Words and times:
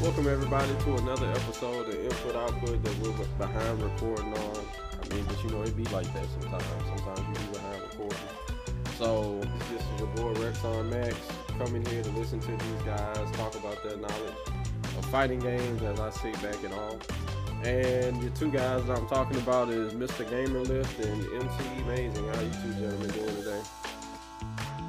Welcome 0.00 0.26
everybody 0.26 0.72
to 0.84 0.94
another 0.96 1.30
episode 1.30 1.88
of 1.88 1.94
Input 1.94 2.36
Output 2.36 2.82
that 2.82 2.98
we're 3.00 3.12
behind 3.36 3.82
recording 3.82 4.32
on. 4.32 4.64
I 4.94 5.14
mean, 5.14 5.24
but 5.24 5.44
you 5.44 5.50
know 5.50 5.60
it 5.62 5.76
be 5.76 5.84
like 5.84 6.10
that 6.14 6.24
sometimes. 6.40 6.64
Sometimes 6.96 7.20
you 7.20 7.34
be 7.46 7.52
behind 7.52 7.82
recording. 7.82 8.18
So 8.96 9.38
this 9.40 9.82
is 9.82 9.82
your 9.98 10.08
boy 10.08 10.32
Rexon 10.40 10.88
Max 10.88 11.14
coming 11.58 11.84
here 11.84 12.02
to 12.02 12.10
listen 12.12 12.40
to 12.40 12.50
these 12.50 12.82
guys 12.82 13.30
talk 13.32 13.54
about 13.54 13.82
their 13.84 13.98
knowledge 13.98 14.34
of 14.96 15.04
fighting 15.06 15.40
games 15.40 15.82
as 15.82 16.00
I 16.00 16.08
sit 16.08 16.32
back 16.40 16.64
and 16.64 16.72
all. 16.72 16.98
And 17.64 18.22
the 18.22 18.30
two 18.30 18.50
guys 18.50 18.86
that 18.86 18.96
I'm 18.96 19.06
talking 19.08 19.36
about 19.36 19.68
is 19.68 19.92
Mr. 19.92 20.26
Gamer 20.30 20.60
Lift 20.60 20.98
and 21.00 21.22
MC 21.42 21.64
Amazing. 21.82 22.26
How 22.26 22.40
you 22.40 22.50
two 22.62 22.72
gentlemen 22.80 23.10
doing 23.10 23.36
today? 23.36 23.60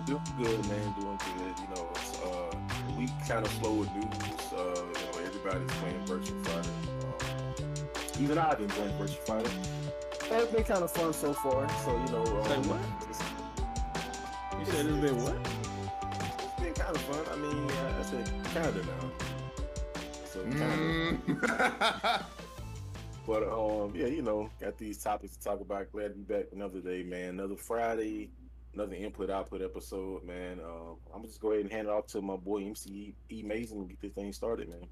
Doing 0.10 0.22
good, 0.40 0.68
man. 0.68 0.96
Doing 1.00 1.20
good. 1.38 1.60
You 1.60 1.76
know, 1.76 1.88
it's 1.92 2.20
uh, 2.24 2.56
week 2.98 3.12
kind 3.28 3.46
of 3.46 3.52
slow 3.54 3.74
with 3.74 3.94
news. 3.94 4.08
Uh, 4.52 4.58
you 4.58 5.06
know, 5.06 5.28
everybody's 5.28 5.70
playing 5.78 6.04
Virtual 6.08 6.44
Fighter. 6.46 6.70
Um, 7.04 8.24
even 8.24 8.40
I've 8.40 8.58
been 8.58 8.70
playing 8.70 8.98
Virtual 8.98 9.22
Fighter. 9.22 9.52
It's 10.32 10.52
been 10.52 10.64
kind 10.64 10.84
of 10.84 10.90
fun 10.90 11.14
so 11.14 11.32
far. 11.34 11.70
So 11.86 11.92
you 11.92 12.12
know, 12.12 12.24
um, 12.24 12.44
Say 12.44 12.70
what? 12.70 14.60
You 14.60 14.66
said 14.66 14.86
it's 14.88 14.98
been 14.98 15.24
what? 15.24 15.38
it's 16.40 16.60
been 16.60 16.74
kind 16.74 16.96
of 16.96 17.02
fun. 17.04 17.26
I 17.32 17.36
mean, 17.36 17.70
uh, 17.70 18.00
I 18.00 18.02
said 18.02 18.32
kind 18.46 18.66
of 18.66 18.88
now. 18.88 19.12
So 20.26 20.42
kind 20.42 21.20
of. 21.30 21.38
Mm. 21.38 22.24
But 23.30 23.44
um, 23.44 23.94
yeah, 23.94 24.08
you 24.08 24.24
know, 24.24 24.50
got 24.60 24.80
these 24.80 24.98
topics 24.98 25.38
to 25.38 25.44
talk 25.44 25.62
about. 25.62 25.92
Glad 25.92 26.08
to 26.08 26.14
be 26.16 26.24
back 26.24 26.46
another 26.52 26.80
day, 26.80 27.04
man. 27.04 27.30
Another 27.38 27.56
Friday, 27.58 28.32
another 28.74 28.96
input 28.96 29.30
output 29.30 29.62
episode, 29.62 30.24
man. 30.24 30.60
Um, 30.64 30.98
I'm 31.14 31.24
just 31.24 31.40
going 31.40 31.40
to 31.40 31.40
go 31.42 31.52
ahead 31.54 31.66
and 31.66 31.72
hand 31.72 31.88
it 31.88 31.92
off 31.92 32.08
to 32.08 32.22
my 32.22 32.36
boy 32.36 32.64
MC 32.64 33.16
E 33.30 33.42
Amazing 33.42 33.80
and 33.80 33.90
get 33.90 34.00
this 34.02 34.14
thing 34.14 34.32
started, 34.34 34.70
man. 34.70 34.88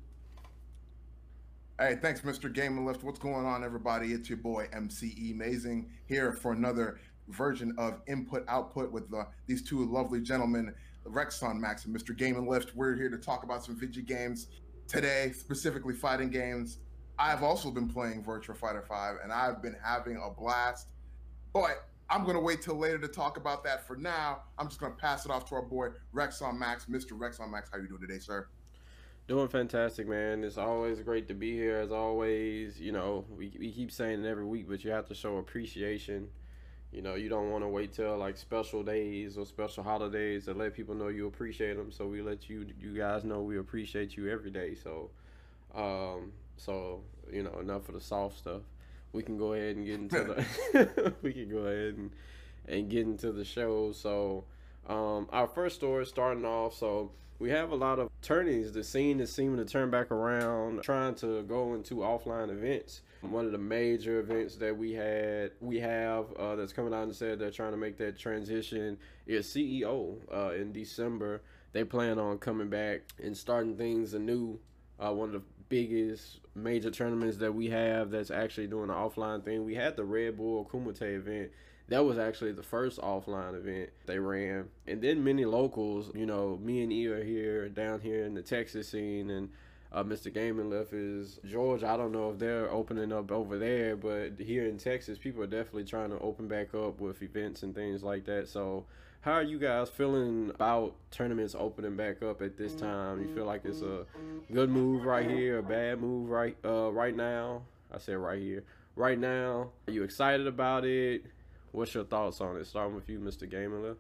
hey, 1.80 1.98
thanks, 2.02 2.22
Mr. 2.22 2.52
Game 2.52 2.78
and 2.78 2.86
Lift. 2.86 3.04
What's 3.04 3.20
going 3.20 3.46
on, 3.46 3.64
everybody? 3.64 4.08
It's 4.14 4.30
your 4.30 4.38
boy 4.40 4.68
MCE 4.74 5.32
Amazing 5.34 5.90
here 6.08 6.34
for 6.34 6.54
another 6.54 7.00
version 7.30 7.74
of 7.78 8.02
Input 8.08 8.44
Output 8.48 8.92
with 8.92 9.14
uh, 9.14 9.26
these 9.46 9.62
two 9.62 9.86
lovely 9.86 10.22
gentlemen, 10.22 10.74
Rexon 11.06 11.60
Max 11.60 11.86
and 11.86 11.96
Mr. 11.96 12.18
Game 12.18 12.38
and 12.38 12.48
Lift. 12.48 12.76
We're 12.76 12.96
here 12.96 13.10
to 13.10 13.18
talk 13.18 13.44
about 13.44 13.64
some 13.64 13.76
video 13.76 14.04
games 14.04 14.48
today, 14.88 15.32
specifically 15.36 15.94
fighting 15.94 16.30
games. 16.30 16.80
I've 17.20 17.44
also 17.44 17.72
been 17.72 17.88
playing 17.88 18.24
Virtual 18.24 18.56
Fighter 18.56 18.84
5 18.88 19.18
and 19.24 19.32
I've 19.32 19.62
been 19.62 19.76
having 19.84 20.18
a 20.18 20.30
blast. 20.30 20.88
But 21.54 21.88
I'm 22.10 22.24
going 22.24 22.36
to 22.36 22.42
wait 22.42 22.62
till 22.62 22.76
later 22.76 22.98
to 23.00 23.08
talk 23.08 23.38
about 23.38 23.64
that. 23.66 23.86
For 23.86 23.96
now, 23.96 24.44
I'm 24.58 24.68
just 24.68 24.80
going 24.80 24.94
to 24.94 24.98
pass 24.98 25.26
it 25.26 25.32
off 25.32 25.48
to 25.50 25.56
our 25.56 25.62
boy 25.62 25.90
Rex 26.14 26.42
on 26.42 26.58
Max. 26.58 26.86
Mr. 26.86 27.12
Rex 27.12 27.40
on 27.40 27.52
Max, 27.52 27.70
how 27.72 27.80
you 27.80 27.88
doing 27.88 28.02
today, 28.02 28.20
sir? 28.20 28.48
Doing 29.28 29.50
fantastic, 29.50 30.08
man. 30.08 30.46
It's 30.46 30.58
always 30.58 31.02
great 31.02 31.28
to 31.28 31.34
be 31.34 31.52
here. 31.52 31.80
As 31.80 31.92
always, 31.92 32.80
you 32.80 32.94
know, 32.94 33.26
we, 33.30 33.52
we 33.60 33.74
keep 33.74 33.92
saying 33.92 34.24
it 34.24 34.28
every 34.28 34.46
week, 34.46 34.70
but 34.70 34.86
you 34.86 34.92
have 34.92 35.06
to 35.08 35.16
show 35.16 35.36
appreciation. 35.36 36.30
You 36.94 37.02
know, 37.02 37.16
you 37.16 37.28
don't 37.28 37.52
want 37.52 37.66
to 37.66 37.68
wait 37.68 37.92
till 37.92 38.18
like 38.18 38.38
special 38.38 38.84
days 38.84 39.38
or 39.38 39.46
special 39.46 39.84
holidays 39.84 40.46
to 40.46 40.54
let 40.54 40.74
people 40.74 40.96
know 40.96 41.10
you 41.10 41.28
appreciate 41.28 41.76
them. 41.76 41.92
So 41.92 42.08
we 42.08 42.22
let 42.22 42.50
you 42.50 42.68
you 42.80 42.96
guys 42.96 43.26
know 43.26 43.42
we 43.42 43.58
appreciate 43.58 44.16
you 44.16 44.30
every 44.30 44.50
day. 44.50 44.76
So, 44.76 45.10
um, 45.76 46.32
so 46.56 47.02
you 47.30 47.44
know, 47.44 47.60
enough 47.60 47.90
of 47.90 47.96
the 47.96 48.02
soft 48.02 48.38
stuff. 48.38 48.62
We 49.14 49.24
can 49.24 49.38
go 49.38 49.54
ahead 49.54 49.76
and 49.76 49.86
get 49.86 49.96
into 49.96 50.24
the. 50.74 51.14
we 51.22 51.34
can 51.34 51.50
go 51.50 51.60
ahead 51.60 51.96
and 51.96 52.12
and 52.68 52.90
get 52.90 53.06
into 53.06 53.32
the 53.32 53.46
show. 53.46 53.92
So, 53.94 54.44
um, 54.88 55.28
our 55.32 55.48
first 55.48 55.76
story 55.76 56.06
starting 56.06 56.46
off. 56.46 56.74
So 56.76 57.12
we 57.40 57.50
have 57.52 57.72
a 57.72 57.76
lot 57.76 58.00
of 58.00 58.10
tourneys. 58.22 58.72
The 58.72 58.84
scene 58.84 59.20
is 59.20 59.32
seeming 59.32 59.58
to 59.58 59.66
turn 59.66 59.92
back 59.92 60.12
around, 60.12 60.82
trying 60.84 61.16
to 61.16 61.44
go 61.44 61.74
into 61.76 61.96
offline 61.98 62.50
events. 62.50 63.02
One 63.22 63.46
of 63.46 63.52
the 63.52 63.58
major 63.58 64.20
events 64.20 64.56
that 64.58 64.78
we 64.78 64.94
had, 64.94 65.52
we 65.60 65.80
have 65.80 66.32
uh, 66.34 66.56
that's 66.56 66.74
coming 66.74 66.94
out 66.94 67.04
and 67.04 67.16
said 67.16 67.40
they're 67.40 67.52
trying 67.52 67.72
to 67.72 67.78
make 67.78 67.98
that 67.98 68.18
transition 68.18 68.98
is 69.26 69.48
CEO 69.48 70.18
uh, 70.34 70.54
in 70.54 70.72
December. 70.72 71.42
They 71.74 71.84
plan 71.84 72.20
on 72.20 72.38
coming 72.38 72.70
back 72.70 73.02
and 73.22 73.36
starting 73.36 73.76
things 73.76 74.14
anew. 74.14 74.60
Uh, 75.00 75.14
one 75.14 75.30
of 75.30 75.34
the 75.34 75.42
biggest 75.70 76.40
major 76.56 76.92
tournaments 76.92 77.38
that 77.38 77.54
we 77.54 77.70
have 77.70 78.12
that's 78.12 78.32
actually 78.32 78.68
doing 78.68 78.90
an 78.90 78.96
offline 78.96 79.44
thing. 79.44 79.66
We 79.66 79.76
had 79.76 79.96
the 79.96 80.06
Red 80.06 80.38
Bull 80.38 80.68
Kumite 80.72 81.02
event 81.02 81.52
that 81.90 82.04
was 82.04 82.18
actually 82.18 82.52
the 82.52 82.64
first 82.64 83.00
offline 83.00 83.56
event 83.56 83.90
they 84.06 84.20
ran. 84.20 84.68
And 84.86 85.02
then 85.02 85.24
many 85.24 85.46
locals, 85.46 86.12
you 86.14 86.26
know, 86.26 86.60
me 86.62 86.84
and 86.84 86.92
E 86.92 87.08
are 87.08 87.24
here 87.24 87.70
down 87.70 88.02
here 88.02 88.26
in 88.26 88.34
the 88.34 88.42
Texas 88.42 88.90
scene 88.90 89.30
and 89.30 89.50
uh, 89.92 90.04
Mr. 90.04 90.34
Gaming 90.34 90.70
Left 90.70 90.94
is 90.94 91.40
George. 91.46 91.84
I 91.84 91.96
don't 91.96 92.12
know 92.12 92.32
if 92.32 92.40
they're 92.40 92.70
opening 92.70 93.12
up 93.12 93.32
over 93.32 93.58
there, 93.58 93.96
but 93.96 94.34
here 94.40 94.66
in 94.66 94.78
Texas, 94.78 95.18
people 95.18 95.42
are 95.44 95.48
definitely 95.48 95.86
trying 95.86 96.10
to 96.10 96.20
open 96.20 96.48
back 96.48 96.74
up 96.74 97.00
with 97.00 97.22
events 97.22 97.64
and 97.64 97.74
things 97.74 98.04
like 98.04 98.26
that. 98.26 98.50
So, 98.50 98.86
how 99.22 99.34
are 99.34 99.44
you 99.44 99.60
guys 99.60 99.90
feeling 99.90 100.52
about 100.54 100.96
tournaments 101.12 101.56
opening 101.58 101.96
back 101.96 102.22
up 102.22 102.42
at 102.42 102.58
this 102.58 102.74
time? 102.76 103.22
You 103.22 103.34
feel 103.34 103.46
like 103.46 103.66
it's 103.66 103.82
a 103.82 104.06
good 104.54 104.70
move 104.70 105.06
right 105.06 105.30
here, 105.30 105.60
a 105.60 105.64
bad 105.64 106.02
move 106.02 106.30
right 106.30 106.58
uh, 106.64 106.92
right 106.92 107.16
now? 107.16 107.64
I 107.92 107.98
said 107.98 108.18
right 108.18 108.42
here, 108.42 108.64
right 108.96 109.18
now. 109.18 109.70
Are 109.88 109.92
you 109.92 110.04
excited 110.04 110.48
about 110.48 110.86
it? 110.86 111.26
What's 111.72 111.94
your 111.94 112.04
thoughts 112.04 112.42
on 112.42 112.58
it? 112.58 112.68
Starting 112.68 112.96
with 112.96 113.10
you, 113.10 113.20
Mr. 113.20 113.50
Gaming 113.50 113.84
Left. 113.84 114.00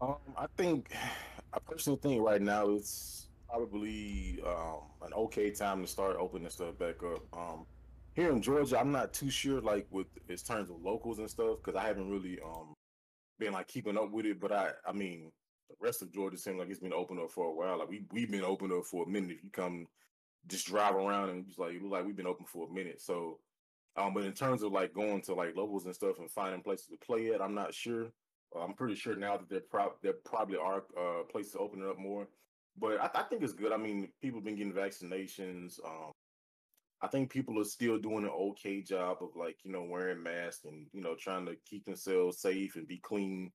Um, 0.00 0.16
I 0.36 0.46
think, 0.56 0.90
I 1.54 1.58
personally 1.60 2.00
think 2.02 2.22
right 2.22 2.42
now 2.42 2.70
it's 2.70 3.26
probably 3.52 4.40
um, 4.46 4.80
an 5.02 5.12
okay 5.14 5.50
time 5.50 5.82
to 5.82 5.86
start 5.86 6.16
opening 6.18 6.48
stuff 6.48 6.78
back 6.78 7.02
up. 7.02 7.22
Um, 7.36 7.66
here 8.14 8.30
in 8.30 8.40
Georgia, 8.40 8.78
I'm 8.78 8.92
not 8.92 9.12
too 9.12 9.30
sure, 9.30 9.60
like 9.60 9.86
with 9.90 10.06
its 10.28 10.42
terms 10.42 10.70
of 10.70 10.80
locals 10.82 11.18
and 11.18 11.28
stuff, 11.28 11.58
because 11.62 11.78
I 11.78 11.86
haven't 11.86 12.10
really 12.10 12.38
um 12.44 12.74
been 13.38 13.52
like 13.52 13.68
keeping 13.68 13.98
up 13.98 14.10
with 14.10 14.26
it. 14.26 14.40
But 14.40 14.52
I, 14.52 14.70
I 14.86 14.92
mean, 14.92 15.30
the 15.68 15.76
rest 15.80 16.02
of 16.02 16.12
Georgia 16.12 16.38
seems 16.38 16.58
like 16.58 16.70
it's 16.70 16.80
been 16.80 16.92
open 16.92 17.18
up 17.18 17.30
for 17.30 17.46
a 17.46 17.54
while. 17.54 17.78
Like 17.78 17.90
we 17.90 18.04
we've 18.10 18.30
been 18.30 18.44
open 18.44 18.72
up 18.72 18.84
for 18.84 19.04
a 19.04 19.08
minute. 19.08 19.36
If 19.36 19.44
you 19.44 19.50
come, 19.50 19.86
just 20.46 20.66
drive 20.66 20.94
around 20.94 21.30
and 21.30 21.44
it's 21.46 21.58
like 21.58 21.74
it 21.74 21.82
like 21.82 22.06
we've 22.06 22.16
been 22.16 22.26
open 22.26 22.46
for 22.46 22.68
a 22.68 22.72
minute. 22.72 23.02
So, 23.02 23.38
um, 23.96 24.14
but 24.14 24.24
in 24.24 24.32
terms 24.32 24.62
of 24.62 24.72
like 24.72 24.94
going 24.94 25.20
to 25.22 25.34
like 25.34 25.56
locals 25.56 25.84
and 25.84 25.94
stuff 25.94 26.18
and 26.18 26.30
finding 26.30 26.62
places 26.62 26.86
to 26.86 26.96
play 27.06 27.32
at, 27.32 27.42
I'm 27.42 27.54
not 27.54 27.74
sure. 27.74 28.06
I'm 28.58 28.74
pretty 28.74 28.96
sure 28.96 29.16
now 29.16 29.38
that 29.38 29.48
there 29.48 29.60
prob 29.60 29.92
there 30.02 30.14
probably 30.24 30.58
are 30.58 30.84
uh 30.98 31.22
places 31.30 31.56
opening 31.58 31.88
up 31.88 31.98
more. 31.98 32.28
But 32.78 33.00
I, 33.00 33.10
I 33.14 33.22
think 33.24 33.42
it's 33.42 33.52
good. 33.52 33.72
I 33.72 33.76
mean, 33.76 34.08
people 34.20 34.38
have 34.40 34.44
been 34.44 34.56
getting 34.56 34.72
vaccinations. 34.72 35.78
Um, 35.84 36.12
I 37.02 37.08
think 37.08 37.30
people 37.30 37.60
are 37.60 37.64
still 37.64 37.98
doing 37.98 38.24
an 38.24 38.30
okay 38.30 38.80
job 38.80 39.18
of 39.20 39.30
like, 39.34 39.56
you 39.64 39.72
know, 39.72 39.82
wearing 39.82 40.22
masks 40.22 40.64
and, 40.64 40.86
you 40.92 41.02
know, 41.02 41.16
trying 41.18 41.44
to 41.46 41.56
keep 41.68 41.84
themselves 41.84 42.40
safe 42.40 42.76
and 42.76 42.86
be 42.86 42.98
clean. 42.98 43.50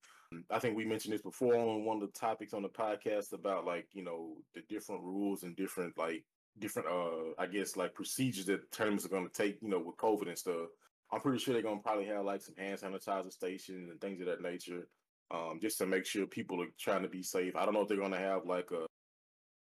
I 0.51 0.59
think 0.59 0.75
we 0.75 0.85
mentioned 0.85 1.13
this 1.13 1.22
before 1.22 1.56
on 1.56 1.85
one 1.85 2.01
of 2.01 2.11
the 2.11 2.19
topics 2.19 2.53
on 2.53 2.61
the 2.61 2.69
podcast 2.69 3.31
about 3.31 3.66
like, 3.66 3.88
you 3.94 4.03
know, 4.03 4.35
the 4.53 4.61
different 4.67 5.01
rules 5.01 5.44
and 5.44 5.56
different 5.56 5.97
like 5.97 6.25
different 6.59 6.89
uh 6.89 7.41
I 7.41 7.45
guess 7.45 7.77
like 7.77 7.94
procedures 7.94 8.47
that 8.47 8.69
tournaments 8.72 9.06
are 9.06 9.09
gonna 9.09 9.29
take, 9.29 9.59
you 9.61 9.69
know, 9.69 9.79
with 9.79 9.95
COVID 9.95 10.27
and 10.27 10.38
stuff. 10.38 10.67
I'm 11.13 11.22
pretty 11.22 11.39
sure 11.39 11.53
they're 11.53 11.63
gonna 11.63 11.79
probably 11.79 12.07
have 12.07 12.25
like 12.25 12.41
some 12.41 12.56
hand 12.57 12.81
sanitizer 12.81 13.31
stations 13.31 13.89
and 13.89 14.01
things 14.01 14.19
of 14.19 14.27
that 14.27 14.41
nature. 14.41 14.89
Um, 15.31 15.59
just 15.61 15.77
to 15.77 15.85
make 15.85 16.06
sure 16.06 16.25
people 16.25 16.61
are 16.61 16.67
trying 16.77 17.03
to 17.03 17.09
be 17.09 17.23
safe. 17.23 17.56
I 17.56 17.63
don't 17.63 17.73
know 17.73 17.81
if 17.81 17.88
they're 17.88 17.97
gonna 17.97 18.17
have 18.17 18.45
like 18.45 18.72
a 18.72 18.85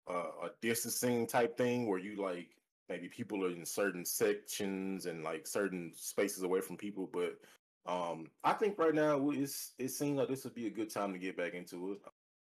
a, 0.07 0.13
a 0.13 0.49
distancing 0.61 1.27
type 1.27 1.57
thing 1.57 1.87
where 1.87 1.99
you 1.99 2.21
like 2.21 2.49
maybe 2.89 3.07
people 3.07 3.43
are 3.45 3.51
in 3.51 3.65
certain 3.65 4.05
sections 4.05 5.05
and 5.05 5.23
like 5.23 5.47
certain 5.47 5.91
spaces 5.95 6.43
away 6.43 6.61
from 6.61 6.77
people. 6.77 7.09
But 7.11 7.37
um, 7.85 8.27
I 8.43 8.53
think 8.53 8.77
right 8.77 8.93
now 8.93 9.29
it's 9.31 9.73
it 9.79 9.89
seems 9.89 10.17
like 10.17 10.27
this 10.27 10.43
would 10.43 10.55
be 10.55 10.67
a 10.67 10.71
good 10.71 10.89
time 10.89 11.13
to 11.13 11.19
get 11.19 11.37
back 11.37 11.53
into 11.53 11.93
it. 11.93 11.99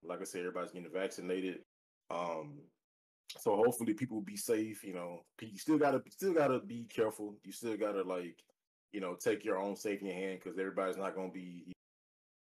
Like 0.03 0.21
I 0.21 0.25
said, 0.25 0.39
everybody's 0.39 0.71
getting 0.71 0.91
vaccinated. 0.91 1.59
Um, 2.09 2.59
so 3.39 3.55
hopefully 3.55 3.93
people 3.93 4.17
will 4.17 4.23
be 4.23 4.37
safe. 4.37 4.83
You 4.83 4.93
know, 4.93 5.23
you 5.41 5.57
still 5.57 5.77
gotta 5.77 6.01
still 6.09 6.33
gotta 6.33 6.59
be 6.59 6.85
careful. 6.85 7.35
You 7.43 7.51
still 7.51 7.77
gotta 7.77 8.03
like 8.03 8.43
you 8.93 9.01
know 9.01 9.15
take 9.15 9.43
your 9.43 9.57
own 9.57 9.75
safety 9.75 10.09
in 10.09 10.15
hand 10.15 10.39
because 10.43 10.57
everybody's 10.57 10.97
not 10.97 11.15
gonna 11.15 11.31
be 11.31 11.73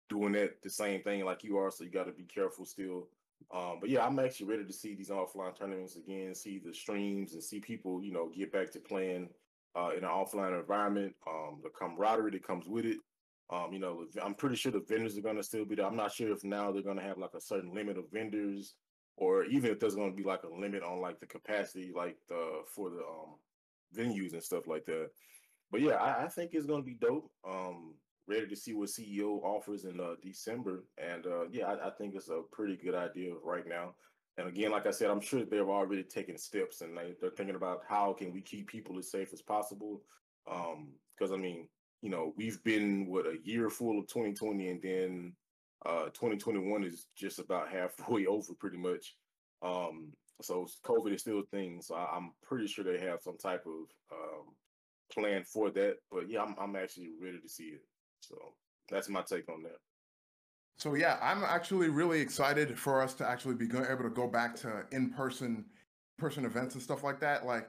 doing 0.09 0.33
that 0.33 0.63
the 0.63 0.71
same 0.71 1.03
thing 1.03 1.25
like 1.25 1.45
you 1.45 1.57
are. 1.59 1.71
So 1.71 1.85
you 1.85 1.91
got 1.91 2.07
to 2.07 2.13
be 2.13 2.25
careful 2.25 2.65
still. 2.65 3.09
Um, 3.53 3.79
but 3.81 3.91
yeah, 3.91 4.05
I'm 4.05 4.19
actually 4.19 4.47
ready 4.47 4.65
to 4.65 4.73
see 4.73 4.95
these 4.95 5.11
offline 5.11 5.57
tournaments 5.57 5.97
again, 5.97 6.35
see 6.35 6.61
the 6.65 6.75
streams, 6.75 7.35
and 7.35 7.43
see 7.43 7.61
people, 7.61 8.03
you 8.03 8.13
know, 8.13 8.31
get 8.37 8.53
back 8.53 8.73
to 8.73 8.81
playing 8.81 9.29
uh, 9.77 9.91
in 9.97 10.05
an 10.05 10.11
offline 10.11 10.59
environment. 10.59 11.15
Um, 11.29 11.61
the 11.63 11.71
camaraderie 11.71 12.33
that 12.33 12.47
comes 12.47 12.67
with 12.67 12.85
it. 12.85 12.99
Um, 13.51 13.73
you 13.73 13.79
know, 13.79 14.07
I'm 14.23 14.35
pretty 14.35 14.57
sure 14.57 14.73
the 14.73 14.81
vendors 14.81 15.19
are 15.19 15.23
going 15.23 15.37
to 15.37 15.43
still 15.43 15.65
be 15.65 15.75
there. 15.75 15.87
I'm 15.87 15.97
not 15.97 16.13
sure 16.13 16.33
if 16.33 16.43
now 16.43 16.73
they're 16.73 16.83
going 16.83 16.97
to 16.97 17.03
have 17.03 17.19
like 17.19 17.35
a 17.37 17.41
certain 17.41 17.75
limit 17.75 17.99
of 17.99 18.11
vendors, 18.11 18.75
or 19.17 19.45
even 19.45 19.71
if 19.71 19.79
there's 19.79 19.95
going 19.95 20.11
to 20.11 20.17
be 20.17 20.27
like 20.27 20.43
a 20.45 20.61
limit 20.61 20.83
on 20.83 21.01
like 21.01 21.21
the 21.21 21.27
capacity, 21.27 21.93
like 21.95 22.17
the 22.29 22.63
for 22.75 22.91
the 22.91 22.97
um, 22.97 23.37
venues 23.95 24.33
and 24.33 24.43
stuff 24.43 24.67
like 24.67 24.87
that. 24.87 25.11
But 25.71 25.83
yeah, 25.83 25.95
I, 25.95 26.25
I 26.25 26.29
think 26.29 26.51
it's 26.55 26.67
going 26.67 26.83
to 26.83 26.87
be 26.87 26.97
dope. 27.01 27.31
Um, 27.49 27.95
ready 28.27 28.47
to 28.47 28.57
see 28.57 28.75
what 28.75 28.89
CEO 28.89 29.43
offers 29.43 29.85
in 29.85 30.01
uh, 30.01 30.15
December. 30.23 30.85
And 30.99 31.27
uh, 31.27 31.49
yeah, 31.51 31.67
I, 31.67 31.89
I, 31.89 31.91
think 31.91 32.15
it's 32.15 32.29
a 32.29 32.41
pretty 32.53 32.77
good 32.77 32.95
idea 32.95 33.33
right 33.45 33.67
now. 33.67 33.95
And 34.39 34.49
again, 34.49 34.71
like 34.71 34.87
I 34.87 34.91
said, 34.91 35.11
I'm 35.11 35.21
sure 35.21 35.45
they've 35.45 35.61
already 35.61 36.03
taken 36.03 36.37
steps 36.39 36.81
and 36.81 36.97
they, 36.97 37.27
are 37.27 37.31
thinking 37.31 37.55
about 37.55 37.83
how 37.89 38.13
can 38.13 38.33
we 38.33 38.41
keep 38.41 38.69
people 38.69 38.99
as 38.99 39.11
safe 39.11 39.33
as 39.33 39.43
possible. 39.43 40.03
Because 40.45 41.31
um, 41.31 41.35
I 41.35 41.37
mean, 41.37 41.69
you 42.03 42.11
know, 42.11 42.35
we've 42.37 42.63
been 42.65 43.07
what 43.07 43.27
a 43.27 43.37
year 43.45 43.71
full 43.71 43.99
of 43.99 44.07
2020, 44.09 44.69
and 44.69 44.83
then 44.83 45.33
uh, 45.87 46.07
2021 46.07 46.85
is 46.85 47.07
just 47.17 47.39
about 47.39 47.71
halfway 47.71 48.27
over, 48.27 48.53
pretty 48.59 48.77
much. 48.77 49.15
Um, 49.63 50.13
so 50.43 50.67
COVID 50.85 51.15
is 51.15 51.23
still 51.23 51.41
a 51.41 51.47
thing. 51.57 51.81
So 51.81 51.95
I, 51.95 52.17
am 52.17 52.33
pretty 52.43 52.67
sure 52.67 52.85
they 52.85 52.99
have 53.07 53.23
some 53.23 53.39
type 53.39 53.65
of 53.67 53.89
um, 54.13 54.55
plan 55.13 55.45
for 55.45 55.71
that. 55.71 55.97
But 56.11 56.29
yeah, 56.29 56.43
I'm 56.43 56.55
I'm 56.61 56.77
actually 56.77 57.11
ready 57.23 57.39
to 57.39 57.49
see 57.49 57.65
it. 57.65 57.83
So 58.29 58.37
that's 58.91 59.09
my 59.09 59.23
take 59.23 59.49
on 59.49 59.63
that. 59.63 59.79
So 60.79 60.95
yeah, 60.95 61.19
I'm 61.23 61.45
actually 61.45 61.89
really 61.89 62.21
excited 62.21 62.79
for 62.79 63.01
us 63.01 63.15
to 63.15 63.29
actually 63.29 63.55
be 63.55 63.67
able 63.67 64.03
to 64.03 64.11
go 64.11 64.27
back 64.27 64.57
to 64.57 64.85
in-person 64.91 65.65
person 66.19 66.45
events 66.45 66.75
and 66.75 66.83
stuff 66.83 67.03
like 67.03 67.21
that. 67.21 67.47
Like 67.47 67.69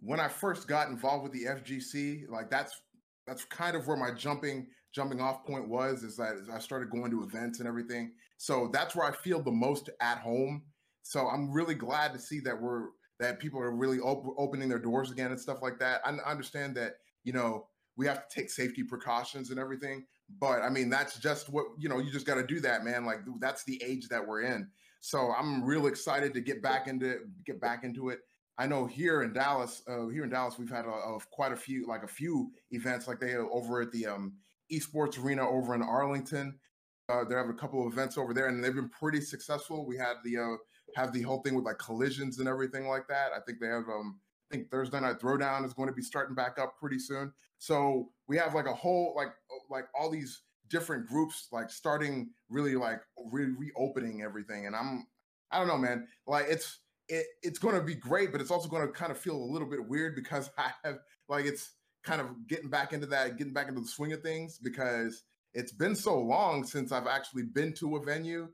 when 0.00 0.20
I 0.20 0.28
first 0.28 0.68
got 0.68 0.88
involved 0.88 1.22
with 1.22 1.32
the 1.32 1.44
FGC, 1.44 2.28
like 2.28 2.50
that's 2.50 2.80
that's 3.26 3.44
kind 3.44 3.76
of 3.76 3.86
where 3.86 3.96
my 3.96 4.12
jumping 4.12 4.68
jumping 4.94 5.20
off 5.20 5.44
point 5.44 5.68
was 5.68 6.02
is 6.02 6.16
that 6.16 6.36
I 6.52 6.58
started 6.58 6.90
going 6.90 7.10
to 7.10 7.22
events 7.22 7.58
and 7.58 7.68
everything. 7.68 8.12
So 8.38 8.70
that's 8.72 8.94
where 8.96 9.06
I 9.06 9.12
feel 9.12 9.42
the 9.42 9.50
most 9.50 9.90
at 10.00 10.18
home. 10.18 10.62
So 11.02 11.28
I'm 11.28 11.52
really 11.52 11.74
glad 11.74 12.12
to 12.14 12.18
see 12.18 12.40
that 12.40 12.60
we're 12.60 12.86
that 13.18 13.38
people 13.38 13.60
are 13.60 13.74
really 13.74 13.98
op- 13.98 14.34
opening 14.38 14.68
their 14.68 14.78
doors 14.78 15.10
again 15.10 15.30
and 15.30 15.40
stuff 15.40 15.62
like 15.62 15.78
that. 15.78 16.00
I 16.04 16.10
understand 16.28 16.74
that 16.76 16.94
you 17.24 17.32
know 17.32 17.66
we 17.96 18.06
have 18.06 18.28
to 18.28 18.34
take 18.34 18.50
safety 18.50 18.82
precautions 18.82 19.50
and 19.50 19.58
everything, 19.58 20.04
but 20.40 20.62
I 20.62 20.68
mean 20.68 20.90
that's 20.90 21.18
just 21.18 21.48
what 21.48 21.66
you 21.78 21.88
know. 21.88 21.98
You 21.98 22.10
just 22.10 22.26
got 22.26 22.36
to 22.36 22.46
do 22.46 22.60
that, 22.60 22.84
man. 22.84 23.04
Like 23.04 23.20
that's 23.40 23.64
the 23.64 23.82
age 23.84 24.08
that 24.08 24.26
we're 24.26 24.42
in. 24.42 24.68
So 25.00 25.32
I'm 25.38 25.62
real 25.62 25.86
excited 25.86 26.34
to 26.34 26.40
get 26.40 26.62
back 26.62 26.88
into 26.88 27.20
get 27.44 27.60
back 27.60 27.84
into 27.84 28.08
it. 28.10 28.20
I 28.58 28.66
know 28.66 28.86
here 28.86 29.22
in 29.22 29.32
Dallas, 29.32 29.82
uh, 29.86 30.08
here 30.08 30.24
in 30.24 30.30
Dallas, 30.30 30.58
we've 30.58 30.70
had 30.70 30.86
a, 30.86 30.90
a, 30.90 31.18
quite 31.30 31.52
a 31.52 31.56
few, 31.56 31.86
like 31.86 32.04
a 32.04 32.08
few 32.08 32.50
events, 32.70 33.06
like 33.06 33.20
they 33.20 33.36
over 33.36 33.82
at 33.82 33.92
the 33.92 34.06
um, 34.06 34.32
Esports 34.72 35.22
Arena 35.22 35.48
over 35.48 35.74
in 35.74 35.82
Arlington. 35.82 36.58
Uh, 37.08 37.22
they 37.24 37.34
have 37.34 37.48
a 37.48 37.54
couple 37.54 37.86
of 37.86 37.92
events 37.92 38.16
over 38.18 38.32
there, 38.32 38.48
and 38.48 38.64
they've 38.64 38.74
been 38.74 38.88
pretty 38.88 39.20
successful. 39.20 39.86
We 39.86 39.96
had 39.96 40.14
the 40.24 40.38
uh, 40.38 40.56
have 40.96 41.12
the 41.12 41.22
whole 41.22 41.42
thing 41.42 41.54
with 41.54 41.64
like 41.64 41.78
collisions 41.78 42.38
and 42.38 42.48
everything 42.48 42.88
like 42.88 43.06
that. 43.08 43.32
I 43.32 43.40
think 43.46 43.60
they 43.60 43.68
have 43.68 43.88
um, 43.88 44.18
I 44.50 44.54
think 44.54 44.70
Thursday 44.70 45.00
Night 45.00 45.18
Throwdown 45.18 45.64
is 45.64 45.74
going 45.74 45.88
to 45.88 45.94
be 45.94 46.02
starting 46.02 46.34
back 46.34 46.58
up 46.58 46.78
pretty 46.78 46.98
soon. 46.98 47.32
So 47.58 48.10
we 48.28 48.36
have 48.36 48.54
like 48.54 48.66
a 48.66 48.74
whole 48.74 49.14
like 49.16 49.28
like 49.70 49.86
all 49.98 50.10
these 50.10 50.42
different 50.68 51.06
groups 51.06 51.48
like 51.52 51.70
starting 51.70 52.30
really 52.48 52.76
like 52.76 53.00
re- 53.30 53.54
reopening 53.58 54.22
everything, 54.22 54.66
and 54.66 54.76
I'm 54.76 55.06
I 55.50 55.58
don't 55.58 55.68
know, 55.68 55.78
man. 55.78 56.06
Like 56.26 56.46
it's 56.48 56.80
it, 57.08 57.26
it's 57.42 57.58
going 57.58 57.76
to 57.76 57.82
be 57.82 57.94
great, 57.94 58.32
but 58.32 58.40
it's 58.40 58.50
also 58.50 58.68
going 58.68 58.86
to 58.86 58.92
kind 58.92 59.10
of 59.10 59.18
feel 59.18 59.36
a 59.36 59.50
little 59.52 59.68
bit 59.68 59.86
weird 59.86 60.14
because 60.14 60.50
I 60.58 60.70
have 60.84 60.98
like 61.28 61.44
it's 61.44 61.72
kind 62.04 62.20
of 62.20 62.46
getting 62.46 62.70
back 62.70 62.92
into 62.92 63.06
that, 63.06 63.36
getting 63.36 63.52
back 63.52 63.68
into 63.68 63.80
the 63.80 63.88
swing 63.88 64.12
of 64.12 64.22
things 64.22 64.58
because 64.58 65.24
it's 65.54 65.72
been 65.72 65.96
so 65.96 66.20
long 66.20 66.64
since 66.64 66.92
I've 66.92 67.06
actually 67.06 67.44
been 67.44 67.72
to 67.74 67.96
a 67.96 68.02
venue, 68.02 68.48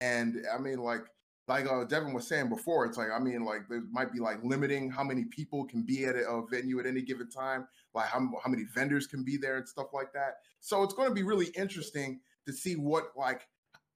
and 0.00 0.44
I 0.52 0.58
mean 0.58 0.78
like 0.78 1.02
like 1.48 1.66
uh, 1.66 1.84
Devin 1.84 2.12
was 2.12 2.26
saying 2.26 2.48
before, 2.48 2.84
it's 2.84 2.98
like 2.98 3.08
I 3.14 3.18
mean 3.18 3.44
like 3.44 3.68
there 3.68 3.82
might 3.90 4.12
be 4.12 4.20
like 4.20 4.38
limiting 4.42 4.90
how 4.90 5.04
many 5.04 5.24
people 5.24 5.64
can 5.64 5.82
be 5.82 6.04
at 6.04 6.16
a, 6.16 6.42
venue 6.50 6.78
at 6.80 6.86
any 6.86 7.02
given 7.02 7.28
time, 7.30 7.66
like 7.94 8.06
how 8.06 8.20
how 8.42 8.50
many 8.50 8.64
vendors 8.74 9.06
can 9.06 9.24
be 9.24 9.36
there 9.36 9.56
and 9.56 9.68
stuff 9.68 9.88
like 9.92 10.12
that. 10.12 10.36
So 10.60 10.82
it's 10.82 10.94
going 10.94 11.08
to 11.08 11.14
be 11.14 11.22
really 11.22 11.46
interesting 11.56 12.20
to 12.46 12.52
see 12.52 12.74
what 12.74 13.08
like 13.16 13.46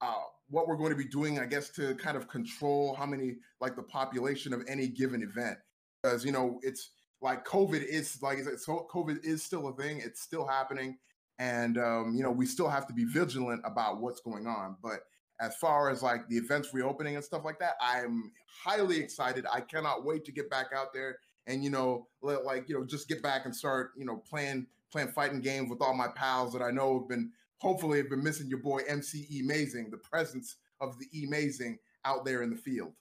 uh, 0.02 0.24
what 0.50 0.68
we're 0.68 0.76
going 0.76 0.90
to 0.90 0.96
be 0.96 1.06
doing, 1.06 1.38
I 1.38 1.46
guess, 1.46 1.70
to 1.70 1.94
kind 1.94 2.16
of 2.16 2.28
control 2.28 2.94
how 2.94 3.06
many, 3.06 3.36
like 3.60 3.76
the 3.76 3.82
population 3.82 4.52
of 4.52 4.62
any 4.68 4.88
given 4.88 5.22
event. 5.22 5.58
Because, 6.02 6.24
you 6.24 6.32
know, 6.32 6.58
it's 6.62 6.90
like 7.22 7.46
COVID 7.46 7.82
is 7.84 8.20
like, 8.20 8.38
so 8.58 8.86
COVID 8.92 9.24
is 9.24 9.42
still 9.42 9.68
a 9.68 9.76
thing. 9.76 10.02
It's 10.04 10.20
still 10.20 10.46
happening. 10.46 10.98
And, 11.38 11.78
um, 11.78 12.14
you 12.14 12.22
know, 12.22 12.30
we 12.30 12.46
still 12.46 12.68
have 12.68 12.86
to 12.88 12.92
be 12.92 13.04
vigilant 13.04 13.62
about 13.64 14.00
what's 14.00 14.20
going 14.20 14.46
on. 14.46 14.76
But 14.82 15.00
as 15.40 15.56
far 15.56 15.90
as 15.90 16.02
like 16.02 16.28
the 16.28 16.36
events 16.36 16.72
reopening 16.72 17.16
and 17.16 17.24
stuff 17.24 17.42
like 17.44 17.58
that, 17.58 17.74
I'm 17.80 18.32
highly 18.64 18.98
excited. 18.98 19.44
I 19.50 19.60
cannot 19.60 20.04
wait 20.04 20.24
to 20.26 20.32
get 20.32 20.50
back 20.50 20.66
out 20.74 20.92
there 20.92 21.18
and, 21.46 21.64
you 21.64 21.70
know, 21.70 22.06
let, 22.22 22.44
like, 22.44 22.68
you 22.68 22.78
know, 22.78 22.84
just 22.84 23.08
get 23.08 23.22
back 23.22 23.44
and 23.44 23.54
start, 23.54 23.90
you 23.96 24.04
know, 24.04 24.16
playing, 24.16 24.66
playing 24.92 25.08
fighting 25.08 25.40
games 25.40 25.70
with 25.70 25.80
all 25.82 25.94
my 25.94 26.08
pals 26.08 26.52
that 26.52 26.62
I 26.62 26.70
know 26.70 27.00
have 27.00 27.08
been 27.08 27.32
hopefully 27.58 27.98
have 27.98 28.10
been 28.10 28.22
missing 28.22 28.48
your 28.48 28.58
boy 28.58 28.82
MCE 28.90 29.40
Amazing, 29.40 29.90
the 29.90 29.96
presence 29.96 30.56
of 30.80 30.96
the 30.98 31.24
Amazing 31.24 31.78
out 32.04 32.24
there 32.24 32.42
in 32.42 32.50
the 32.50 32.56
field. 32.56 32.92